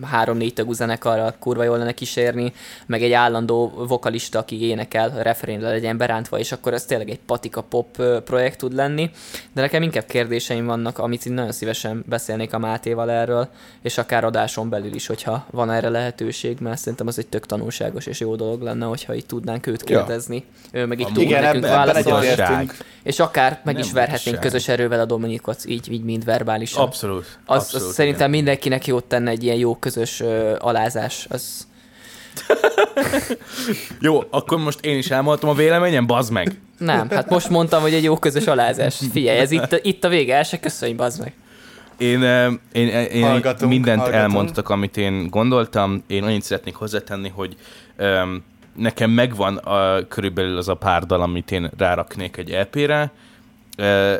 három-négy 0.02 0.54
tagú 0.54 0.72
zenekarral 0.72 1.34
kurva 1.38 1.62
jól 1.62 1.78
lenne 1.78 1.92
kísérni, 1.92 2.52
meg 2.86 3.02
egy 3.02 3.12
állandó 3.12 3.72
vokalista, 3.88 4.38
aki 4.38 4.62
énekel, 4.62 5.22
refrénre 5.22 5.68
legyen 5.68 5.96
berántva, 5.96 6.38
és 6.38 6.52
akkor 6.52 6.72
ez 6.72 6.84
tényleg 6.84 7.10
egy 7.10 7.20
patika 7.26 7.62
pop 7.62 8.02
projekt 8.24 8.58
tud 8.58 8.74
lenni. 8.74 9.10
De 9.52 9.60
nekem 9.60 9.82
inkább 9.82 10.04
kérdéseim 10.04 10.66
vannak, 10.66 10.98
amit 10.98 11.26
én 11.26 11.32
nagyon 11.32 11.52
szívesen 11.52 12.04
beszélnék 12.08 12.54
a 12.54 12.58
Mátéval 12.58 13.10
erről, 13.10 13.48
és 13.82 13.98
akár 13.98 14.24
adáson 14.24 14.68
belül 14.68 14.94
is, 14.94 15.06
hogyha 15.06 15.46
van 15.50 15.70
erre 15.70 15.88
lehetőség, 15.88 16.58
mert 16.60 16.78
szerintem 16.78 17.06
az 17.06 17.18
egy 17.18 17.26
tök 17.26 17.46
tanulságos 17.46 18.06
és 18.06 18.20
jó 18.20 18.36
dolog 18.36 18.62
lenne, 18.62 18.86
hogyha 18.86 19.14
így 19.14 19.26
tudnánk 19.26 19.66
őt 19.66 19.90
Ja. 19.90 19.96
kérdezni. 19.98 20.44
Ő 20.72 20.86
meg 20.86 21.00
Amúgy 21.00 21.12
tudna 21.12 21.40
nekünk 21.40 21.64
válaszolni. 21.64 22.68
És 23.02 23.18
akár 23.18 23.60
meg 23.64 23.74
Nem 23.74 23.82
is 23.82 23.92
verhetnénk 23.92 24.40
közös 24.40 24.68
erővel 24.68 25.00
a 25.00 25.04
Dominikot, 25.04 25.64
így, 25.66 25.92
így 25.92 26.02
mind 26.02 26.24
verbálisan. 26.24 26.82
Abszolút. 26.82 27.38
Az, 27.44 27.62
abszolút 27.62 27.88
az 27.88 27.94
szerintem 27.94 28.28
igen. 28.28 28.30
mindenkinek 28.30 28.86
jót 28.86 29.04
tenne 29.04 29.30
egy 29.30 29.42
ilyen 29.42 29.56
jó 29.58 29.76
közös 29.76 30.20
ö, 30.20 30.54
alázás. 30.58 31.26
Az... 31.30 31.66
Jó, 34.00 34.20
akkor 34.30 34.58
most 34.58 34.84
én 34.84 34.98
is 34.98 35.10
elmondtam 35.10 35.48
a 35.48 35.54
véleményem, 35.54 36.06
bazd 36.06 36.32
meg. 36.32 36.60
Nem, 36.78 37.10
hát 37.10 37.30
most 37.30 37.48
mondtam, 37.48 37.82
hogy 37.82 37.94
egy 37.94 38.02
jó 38.02 38.16
közös 38.18 38.46
alázás. 38.46 39.00
Figyelj, 39.12 39.38
ez 39.38 39.50
itt, 39.50 39.80
itt 39.82 40.04
a 40.04 40.08
vége, 40.08 40.36
el 40.36 40.42
se 40.42 40.60
köszönj, 40.60 40.92
bazd 40.92 41.20
meg. 41.20 41.32
Én, 41.96 42.22
én, 42.72 42.88
én 42.88 43.22
Hallgatunk, 43.24 43.70
mindent 43.72 44.00
hallgatunk. 44.00 44.22
elmondtak, 44.22 44.68
amit 44.68 44.96
én 44.96 45.30
gondoltam. 45.30 46.02
Én 46.06 46.22
annyit 46.22 46.42
szeretnék 46.42 46.74
hozzátenni, 46.74 47.28
hogy 47.28 47.56
um, 47.98 48.44
nekem 48.76 49.10
megvan 49.10 49.56
a, 49.56 50.06
körülbelül 50.08 50.56
az 50.56 50.68
a 50.68 50.74
pár 50.74 51.06
dal, 51.06 51.20
amit 51.20 51.50
én 51.50 51.70
ráraknék 51.78 52.36
egy 52.36 52.50
EP-re. 52.50 53.10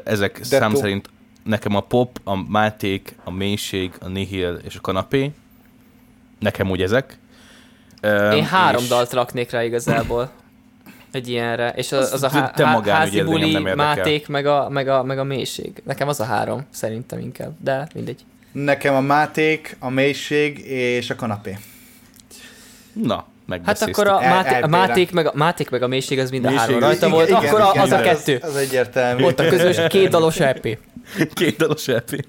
Ezek 0.04 0.38
De 0.38 0.44
szám 0.44 0.70
to- 0.70 0.80
szerint 0.80 1.10
nekem 1.48 1.74
a 1.76 1.80
pop, 1.80 2.20
a 2.24 2.36
máték, 2.50 3.14
a 3.24 3.30
mélység, 3.30 3.92
a 4.00 4.08
nihil 4.08 4.60
és 4.64 4.76
a 4.76 4.80
kanapé. 4.80 5.30
Nekem 6.38 6.70
úgy 6.70 6.82
ezek. 6.82 7.18
Én 8.32 8.44
három 8.44 8.82
és- 8.82 8.88
dalt 8.88 9.12
raknék 9.12 9.50
rá 9.50 9.64
igazából. 9.64 10.30
Egy 11.10 11.28
ilyenre. 11.28 11.70
És 11.70 11.92
az, 11.92 12.12
az 12.12 12.22
a 12.22 12.28
há- 12.28 12.54
te 12.54 12.64
magánügyed, 12.64 12.94
házi 12.96 13.22
buli, 13.22 13.52
nem 13.52 13.66
érdekel. 13.66 13.94
máték, 13.94 14.28
meg 14.28 14.46
a, 14.46 14.68
meg, 14.68 14.88
a, 14.88 15.02
meg 15.02 15.18
a 15.18 15.24
mélység. 15.24 15.82
Nekem 15.84 16.08
az 16.08 16.20
a 16.20 16.24
három, 16.24 16.66
szerintem 16.70 17.18
inkább. 17.18 17.52
De 17.60 17.88
mindegy. 17.94 18.24
Nekem 18.52 18.94
a 18.94 19.00
máték, 19.00 19.76
a 19.78 19.88
mélység 19.88 20.58
és 20.58 21.10
a 21.10 21.14
kanapé. 21.14 21.58
Na, 22.92 23.26
Hát 23.64 23.82
akkor 23.82 24.08
a, 24.08 24.20
máté, 24.20 24.60
a, 24.60 24.66
máték, 24.66 25.12
meg 25.12 25.26
a, 25.26 25.32
máték 25.34 25.70
meg 25.70 25.82
a 25.82 25.86
mélység 25.86 26.18
az 26.18 26.30
mind 26.30 26.44
a 26.44 26.50
három 26.50 26.78
rajta 26.78 26.96
igen, 26.96 27.10
volt, 27.10 27.28
igen, 27.28 27.44
akkor 27.44 27.60
a, 27.60 27.70
igen, 27.72 27.82
az 27.82 27.92
a 27.92 28.00
igen. 28.00 28.14
kettő. 28.14 28.38
Az, 28.42 28.48
az 28.48 28.56
egyértelmű. 28.56 29.24
Ott 29.24 29.40
a 29.40 29.48
közös 29.48 29.76
két 29.88 30.08
dalos 30.08 30.40
EP. 30.40 30.78
Két 31.34 31.56
dalos 31.56 31.88
EP. 31.88 32.24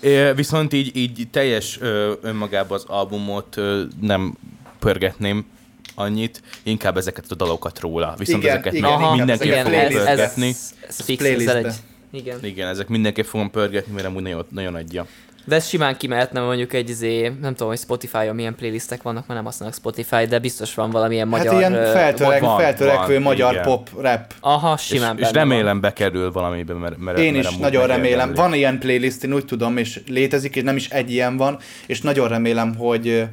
É, 0.00 0.32
Viszont 0.32 0.72
így, 0.72 0.96
így 0.96 1.28
teljes 1.30 1.78
ö, 1.80 2.12
önmagában 2.22 2.78
az 2.78 2.84
albumot 2.86 3.56
ö, 3.56 3.82
nem 4.00 4.34
pörgetném 4.78 5.46
annyit, 5.94 6.42
inkább 6.62 6.96
ezeket 6.96 7.24
a 7.28 7.34
dalokat 7.34 7.80
róla. 7.80 8.14
Viszont 8.18 8.42
Igen, 8.42 8.54
ezeket 8.54 8.72
igen, 8.72 8.90
meg 8.90 9.00
igen, 9.00 9.16
mindenképp 9.16 9.50
igen, 9.50 9.64
fogom 9.64 9.78
ez, 9.80 9.94
ez, 9.94 10.04
pörgetni. 10.04 10.48
ez, 10.48 10.74
ez 10.88 11.00
fix, 11.00 11.18
playlistbe. 11.18 11.52
ezzel 11.52 11.70
egy, 11.70 12.20
igen. 12.20 12.44
Igen, 12.44 12.68
ezek 12.68 12.88
mindenképp 12.88 13.24
fogom 13.24 13.50
pörgetni, 13.50 13.92
mert 13.92 14.06
amúgy 14.06 14.22
nagyon, 14.22 14.46
nagyon 14.50 14.74
adja. 14.74 15.06
De 15.44 15.54
ez 15.54 15.66
simán 15.68 15.96
kimehetne 15.96 16.40
mondjuk 16.40 16.72
egy 16.72 16.88
izé, 16.88 17.32
nem 17.40 17.50
tudom, 17.52 17.68
hogy 17.68 17.78
Spotify-on 17.78 18.34
milyen 18.34 18.54
playlistek 18.54 19.02
vannak, 19.02 19.26
mert 19.26 19.34
nem 19.34 19.44
használok 19.44 19.74
Spotify, 19.74 20.24
de 20.24 20.38
biztos 20.38 20.74
van 20.74 20.90
valamilyen 20.90 21.32
Hát 21.32 21.38
magyar... 21.44 21.58
ilyen 21.58 21.72
ö, 21.74 21.92
feltörek, 21.92 22.40
van, 22.40 22.58
feltörekvő 22.58 23.12
van, 23.12 23.22
magyar 23.22 23.52
igen. 23.52 23.64
pop, 23.64 23.88
rap. 24.00 24.34
Aha, 24.40 24.74
És, 24.78 24.82
simán 24.84 25.18
és 25.18 25.30
benne 25.30 25.38
remélem 25.38 25.80
bekerül 25.80 26.32
valamibe, 26.32 26.74
mert, 26.74 26.98
mert 26.98 27.18
Én 27.18 27.32
mert 27.32 27.50
is 27.50 27.56
nagyon 27.56 27.86
remélem. 27.86 28.00
megérdemli. 28.00 28.34
Van 28.34 28.54
ilyen 28.54 28.78
playlist, 28.78 29.24
én 29.24 29.32
úgy 29.34 29.44
tudom, 29.44 29.76
és 29.76 30.00
létezik, 30.06 30.56
és 30.56 30.62
nem 30.62 30.76
is 30.76 30.88
egy 30.88 31.10
ilyen 31.10 31.36
van, 31.36 31.58
és 31.86 32.00
nagyon 32.00 32.28
remélem, 32.28 32.74
hogy, 32.76 33.24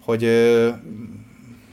hogy 0.00 0.22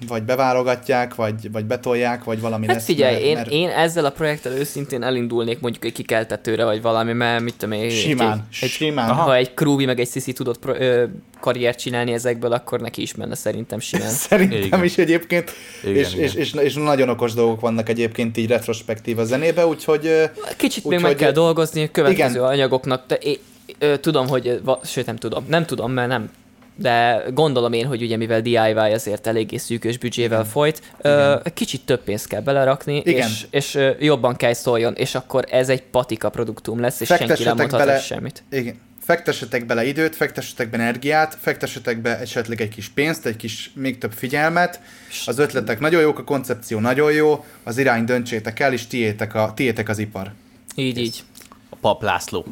vagy 0.08 0.24
beválogatják, 0.24 1.16
vagy, 1.16 1.52
vagy 1.52 1.66
betolják, 1.66 2.24
vagy 2.24 2.40
valami 2.42 2.66
Hát 2.66 2.76
lesz. 2.76 2.86
figyelj, 2.86 3.14
mert- 3.14 3.26
én, 3.26 3.34
mert 3.36 3.50
én 3.50 3.70
ezzel 3.70 4.06
a 4.06 4.10
projekttel 4.10 4.52
őszintén 4.52 5.04
elindulnék 5.04 5.60
mondjuk 5.60 5.86
egy 5.86 5.92
kikeltetőre, 5.92 6.64
vagy 6.66 6.82
valami, 6.82 7.14
mert 7.14 7.42
mit 7.44 7.54
tudom 7.58 7.80
én... 7.80 7.90
Simán, 7.90 8.48
egy, 8.62 8.70
simán. 8.70 9.10
Aha. 9.10 9.22
Ha 9.22 9.36
egy 9.36 9.54
Krúvi 9.54 9.86
meg 9.86 10.00
egy 10.00 10.10
Sisi 10.10 10.34
tudott 10.34 10.60
pro, 10.60 10.74
ö, 10.74 11.04
karriert 11.40 11.80
csinálni 11.80 12.14
ezekből, 12.14 12.52
akkor 12.54 12.80
neki 12.80 13.02
is 13.02 13.16
menne 13.16 13.36
szerintem 13.36 13.80
simán. 13.80 14.10
Szerintem 14.30 14.62
Igen. 14.62 14.84
is 14.84 14.98
egyébként, 14.98 15.52
Igen, 15.84 15.96
és, 15.96 16.14
igen. 16.14 16.24
és, 16.26 16.34
és, 16.34 16.54
és 16.54 16.74
nagyon 16.74 17.10
okos 17.10 17.34
dolgok 17.34 17.60
vannak 17.60 17.90
egyébként 17.90 18.38
így 18.38 18.48
retrospektív 18.48 19.20
a 19.20 19.24
zenébe, 19.24 19.66
úgyhogy 19.68 20.30
Kicsit 20.58 20.84
még 20.84 20.94
Úgyhogy- 20.94 21.02
meg 21.02 21.16
kell 21.16 21.32
dolgozni 21.32 21.84
a 21.84 21.92
következő 21.92 22.36
Igen. 22.36 22.44
anyagoknak, 22.48 23.04
de 23.08 23.16
én, 23.16 23.38
ö, 23.80 23.98
tudom, 23.98 24.28
hogy, 24.28 24.60
va, 24.64 24.80
sőt 24.84 25.06
nem 25.06 25.16
tudom, 25.16 25.46
nem 25.48 25.66
tudom, 25.66 25.92
mert 25.92 26.08
nem 26.08 26.30
de 26.76 27.24
gondolom 27.34 27.74
én, 27.74 27.86
hogy 27.86 28.02
ugye 28.02 28.18
mivel 28.18 28.42
DIY 28.42 28.56
azért 28.94 29.28
eléggé 29.28 29.58
szűkös 29.58 29.98
büdzsével 29.98 30.46
folyt, 30.46 30.82
ö, 31.02 31.36
kicsit 31.54 31.86
több 31.86 32.04
pénzt 32.04 32.28
kell 32.28 32.42
belerakni, 32.42 33.02
Igen. 33.06 33.30
és, 33.30 33.46
és 33.50 33.78
jobban 34.00 34.36
kell 34.36 34.54
szóljon, 34.54 34.94
és 34.96 35.16
akkor 35.16 35.46
ez 35.50 35.70
egy 35.70 35.84
patika 35.84 36.30
produktum 36.30 36.80
lesz, 36.80 37.00
és 37.00 37.08
senki 37.08 37.44
nem 37.44 37.58
mondhat 37.58 37.80
bele- 37.80 38.04
semmit. 38.04 38.44
igen, 38.52 38.80
fektessetek 39.04 39.66
bele 39.66 39.86
időt, 39.86 40.16
fektessetek 40.16 40.70
be 40.70 40.78
energiát, 40.78 41.38
fektessetek 41.42 42.02
be 42.02 42.20
esetleg 42.20 42.62
egy 42.62 42.70
kis 42.70 42.88
pénzt, 42.88 43.26
egy 43.26 43.36
kis 43.36 43.72
még 43.76 43.98
több 43.98 44.12
figyelmet. 44.12 44.80
Az 45.26 45.40
ötletek 45.40 45.80
nagyon 45.80 46.02
jók, 46.02 46.20
a 46.20 46.24
koncepció 46.24 46.80
nagyon 46.80 47.12
jó, 47.12 47.46
az 47.64 47.78
irány 47.78 48.04
döntsétek 48.06 48.60
el, 48.60 48.74
és 48.74 48.88
tiétek, 48.88 49.36
a, 49.36 49.52
tiétek 49.56 49.90
az 49.90 49.98
ipar. 49.98 50.32
Így, 50.76 50.98
így. 50.98 51.24
A 51.70 51.76
Pap 51.82 52.02
László. 52.04 52.46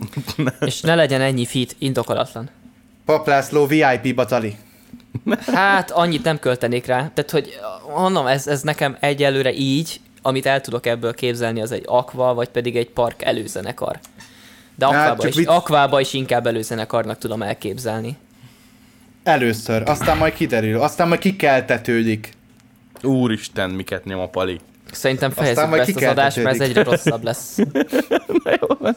És 0.66 0.82
ne 0.82 0.96
legyen 0.96 1.22
ennyi 1.22 1.46
fit, 1.46 1.76
indokolatlan. 1.78 2.50
Pap 3.10 3.28
László 3.28 3.66
VIP 3.66 4.16
Batali. 4.16 4.56
Hát 5.46 5.92
annyit 5.92 6.24
nem 6.24 6.40
költenék 6.40 6.86
rá. 6.86 6.98
Tehát, 7.14 7.32
hogy 7.32 7.60
mondom, 7.96 8.28
ez, 8.28 8.48
ez 8.48 8.62
nekem 8.62 8.98
egyelőre 9.00 9.54
így, 9.54 10.02
amit 10.22 10.46
el 10.46 10.62
tudok 10.62 10.86
ebből 10.86 11.14
képzelni, 11.14 11.62
az 11.62 11.72
egy 11.72 11.84
akva, 11.86 12.34
vagy 12.34 12.50
pedig 12.50 12.76
egy 12.76 12.90
park 12.90 13.22
előzenekar. 13.22 14.00
De 14.76 14.86
Hát, 14.86 14.96
akvába, 14.96 15.22
csak 15.22 15.30
is, 15.30 15.36
vicc- 15.36 15.50
akvába 15.50 16.00
is 16.00 16.14
inkább 16.14 16.48
előzenekarnak 16.48 17.18
tudom 17.18 17.42
elképzelni. 17.42 18.18
Először, 19.24 19.90
aztán 19.90 20.18
majd 20.18 20.34
kiderül, 20.34 20.82
aztán 20.82 21.08
majd 21.08 21.20
kikeltetődik. 21.20 22.32
Úristen, 23.04 23.70
miket 23.70 24.06
nyom 24.06 24.20
a 24.20 24.28
pali. 24.28 24.60
Szerintem 24.92 25.30
Aztán 25.30 25.44
fejezzük 25.44 25.70
be 25.70 25.70
majd 25.70 25.90
ezt 25.90 25.98
az 25.98 26.04
adást, 26.04 26.38
mert 26.38 26.56
ez 26.56 26.68
egyre 26.68 26.84
rosszabb 26.84 27.24
lesz. 27.24 27.58
Ö, 28.44 28.90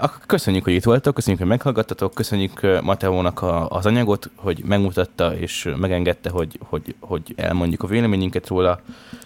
akkor 0.00 0.20
köszönjük, 0.26 0.64
hogy 0.64 0.72
itt 0.72 0.84
voltak, 0.84 1.14
köszönjük, 1.14 1.40
hogy 1.40 1.50
meghallgattatok, 1.50 2.14
köszönjük 2.14 2.80
Mateónak 2.82 3.42
a, 3.42 3.68
az 3.68 3.86
anyagot, 3.86 4.30
hogy 4.34 4.62
megmutatta 4.64 5.36
és 5.36 5.68
megengedte, 5.76 6.30
hogy, 6.30 6.58
hogy, 6.62 6.94
hogy 7.00 7.34
elmondjuk 7.36 7.82
a 7.82 7.86
véleményünket 7.86 8.46
róla. 8.46 8.80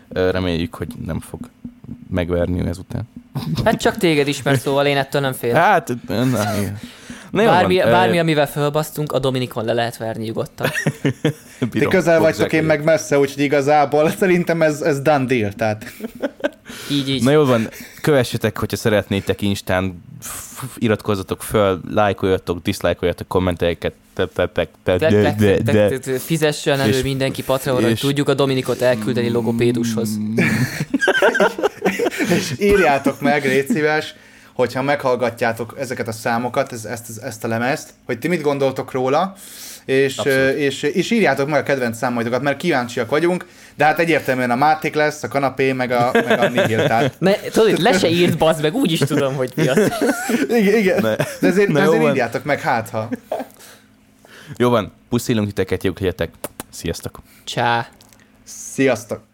Reméljük, 0.09 0.75
hogy 0.75 0.89
nem 1.07 1.21
fog 1.21 1.41
megverni 2.11 2.67
ezután. 2.67 3.09
Hát 3.65 3.81
csak 3.81 3.97
téged 3.97 4.29
ismer, 4.29 4.59
szóval 4.59 4.87
én 4.87 4.97
ettől 4.97 5.21
nem 5.21 5.33
félek. 5.33 5.63
Hát, 5.63 5.93
na, 6.07 6.57
igen. 6.59 6.79
Na, 7.31 7.45
Bármi, 7.45 7.77
van, 7.77 7.91
bármi, 7.91 8.19
amivel 8.19 8.49
fölbasztunk, 8.49 9.13
a 9.13 9.19
Dominikon 9.19 9.65
le 9.65 9.73
lehet 9.73 9.97
verni 9.97 10.25
nyugodtan. 10.25 10.69
Ti 11.71 11.87
közel 11.87 12.21
vagytok, 12.21 12.53
én 12.53 12.65
meg 12.65 12.85
messze, 12.85 13.19
úgyhogy 13.19 13.43
igazából 13.43 14.11
szerintem 14.19 14.63
ez, 14.63 14.81
ez 14.81 15.01
done 15.01 15.25
deal, 15.25 15.53
tehát 15.53 15.85
Így, 16.91 17.09
így. 17.09 17.23
Na 17.23 17.31
jól 17.31 17.47
van, 17.47 17.69
kövessetek, 18.03 18.59
hogyha 18.59 18.77
szeretnétek 18.77 19.43
Instán, 19.43 20.03
iratkozzatok 20.79 21.43
föl, 21.43 21.81
lájkoljatok, 21.91 22.63
diszlájkoljatok 22.63 23.29
te- 26.01 26.19
Fizessen 26.19 26.81
elő 26.81 27.03
mindenki 27.03 27.43
Patreonra, 27.43 27.87
hogy 27.87 27.99
tudjuk 27.99 28.29
a 28.29 28.35
Dominikot 28.35 28.81
elküldeni 28.81 29.29
logopédushoz. 29.31 30.19
és 32.37 32.53
írjátok 32.59 33.21
meg, 33.21 33.45
légy 33.45 33.69
szíves, 33.69 34.15
hogyha 34.55 34.83
meghallgatjátok 34.83 35.75
ezeket 35.79 36.09
a 36.09 36.13
számokat, 36.13 36.73
ez, 36.73 36.85
ezt, 36.85 37.23
ezt 37.23 37.45
a 37.45 37.49
lemezt, 37.49 37.91
hogy 38.07 38.19
ti 38.19 38.29
mit 38.29 38.41
gondoltok 38.43 38.93
róla, 38.93 39.35
és, 39.85 40.19
Abszolút. 40.19 40.57
és, 40.57 40.83
és 40.83 41.11
írjátok 41.11 41.49
meg 41.49 41.61
a 41.61 41.63
kedvenc 41.63 41.97
számaitokat, 41.97 42.43
mert 42.43 42.57
kíváncsiak 42.57 43.11
vagyunk, 43.11 43.47
de 43.77 43.85
hát 43.85 43.99
egyértelműen 43.99 44.51
a 44.51 44.57
Máték 44.57 44.95
lesz, 44.95 45.23
a 45.23 45.29
kanapé, 45.29 45.73
meg 45.73 45.91
a, 45.91 46.11
meg 46.13 46.39
a 46.39 46.49
Nihil, 46.49 46.87
tehát 46.87 47.15
Ne, 47.19 47.33
tudod, 47.33 47.79
le 47.79 47.99
se 47.99 48.09
írt, 48.09 48.39
bazd 48.39 48.63
meg, 48.63 48.75
úgy 48.75 48.93
is 48.93 48.99
tudom, 48.99 49.35
hogy 49.35 49.53
mi 49.55 49.69
az. 49.69 49.79
igen, 50.61 50.75
igen. 50.79 51.03
Ne. 51.03 51.17
de 51.17 51.27
ezért, 51.41 51.69
Na 51.69 51.79
jó 51.79 51.87
ezért 51.87 52.03
van. 52.03 52.11
írjátok 52.11 52.45
meg, 52.45 52.61
hát 52.61 52.89
ha. 52.89 53.09
Jó 54.57 54.69
van, 54.71 54.93
puszilunk 55.09 55.47
titeket, 55.47 55.85
jók 55.85 55.99
legyetek. 55.99 56.31
Sziasztok! 56.71 57.19
Csá. 57.45 57.89
Sziasztok! 58.45 59.30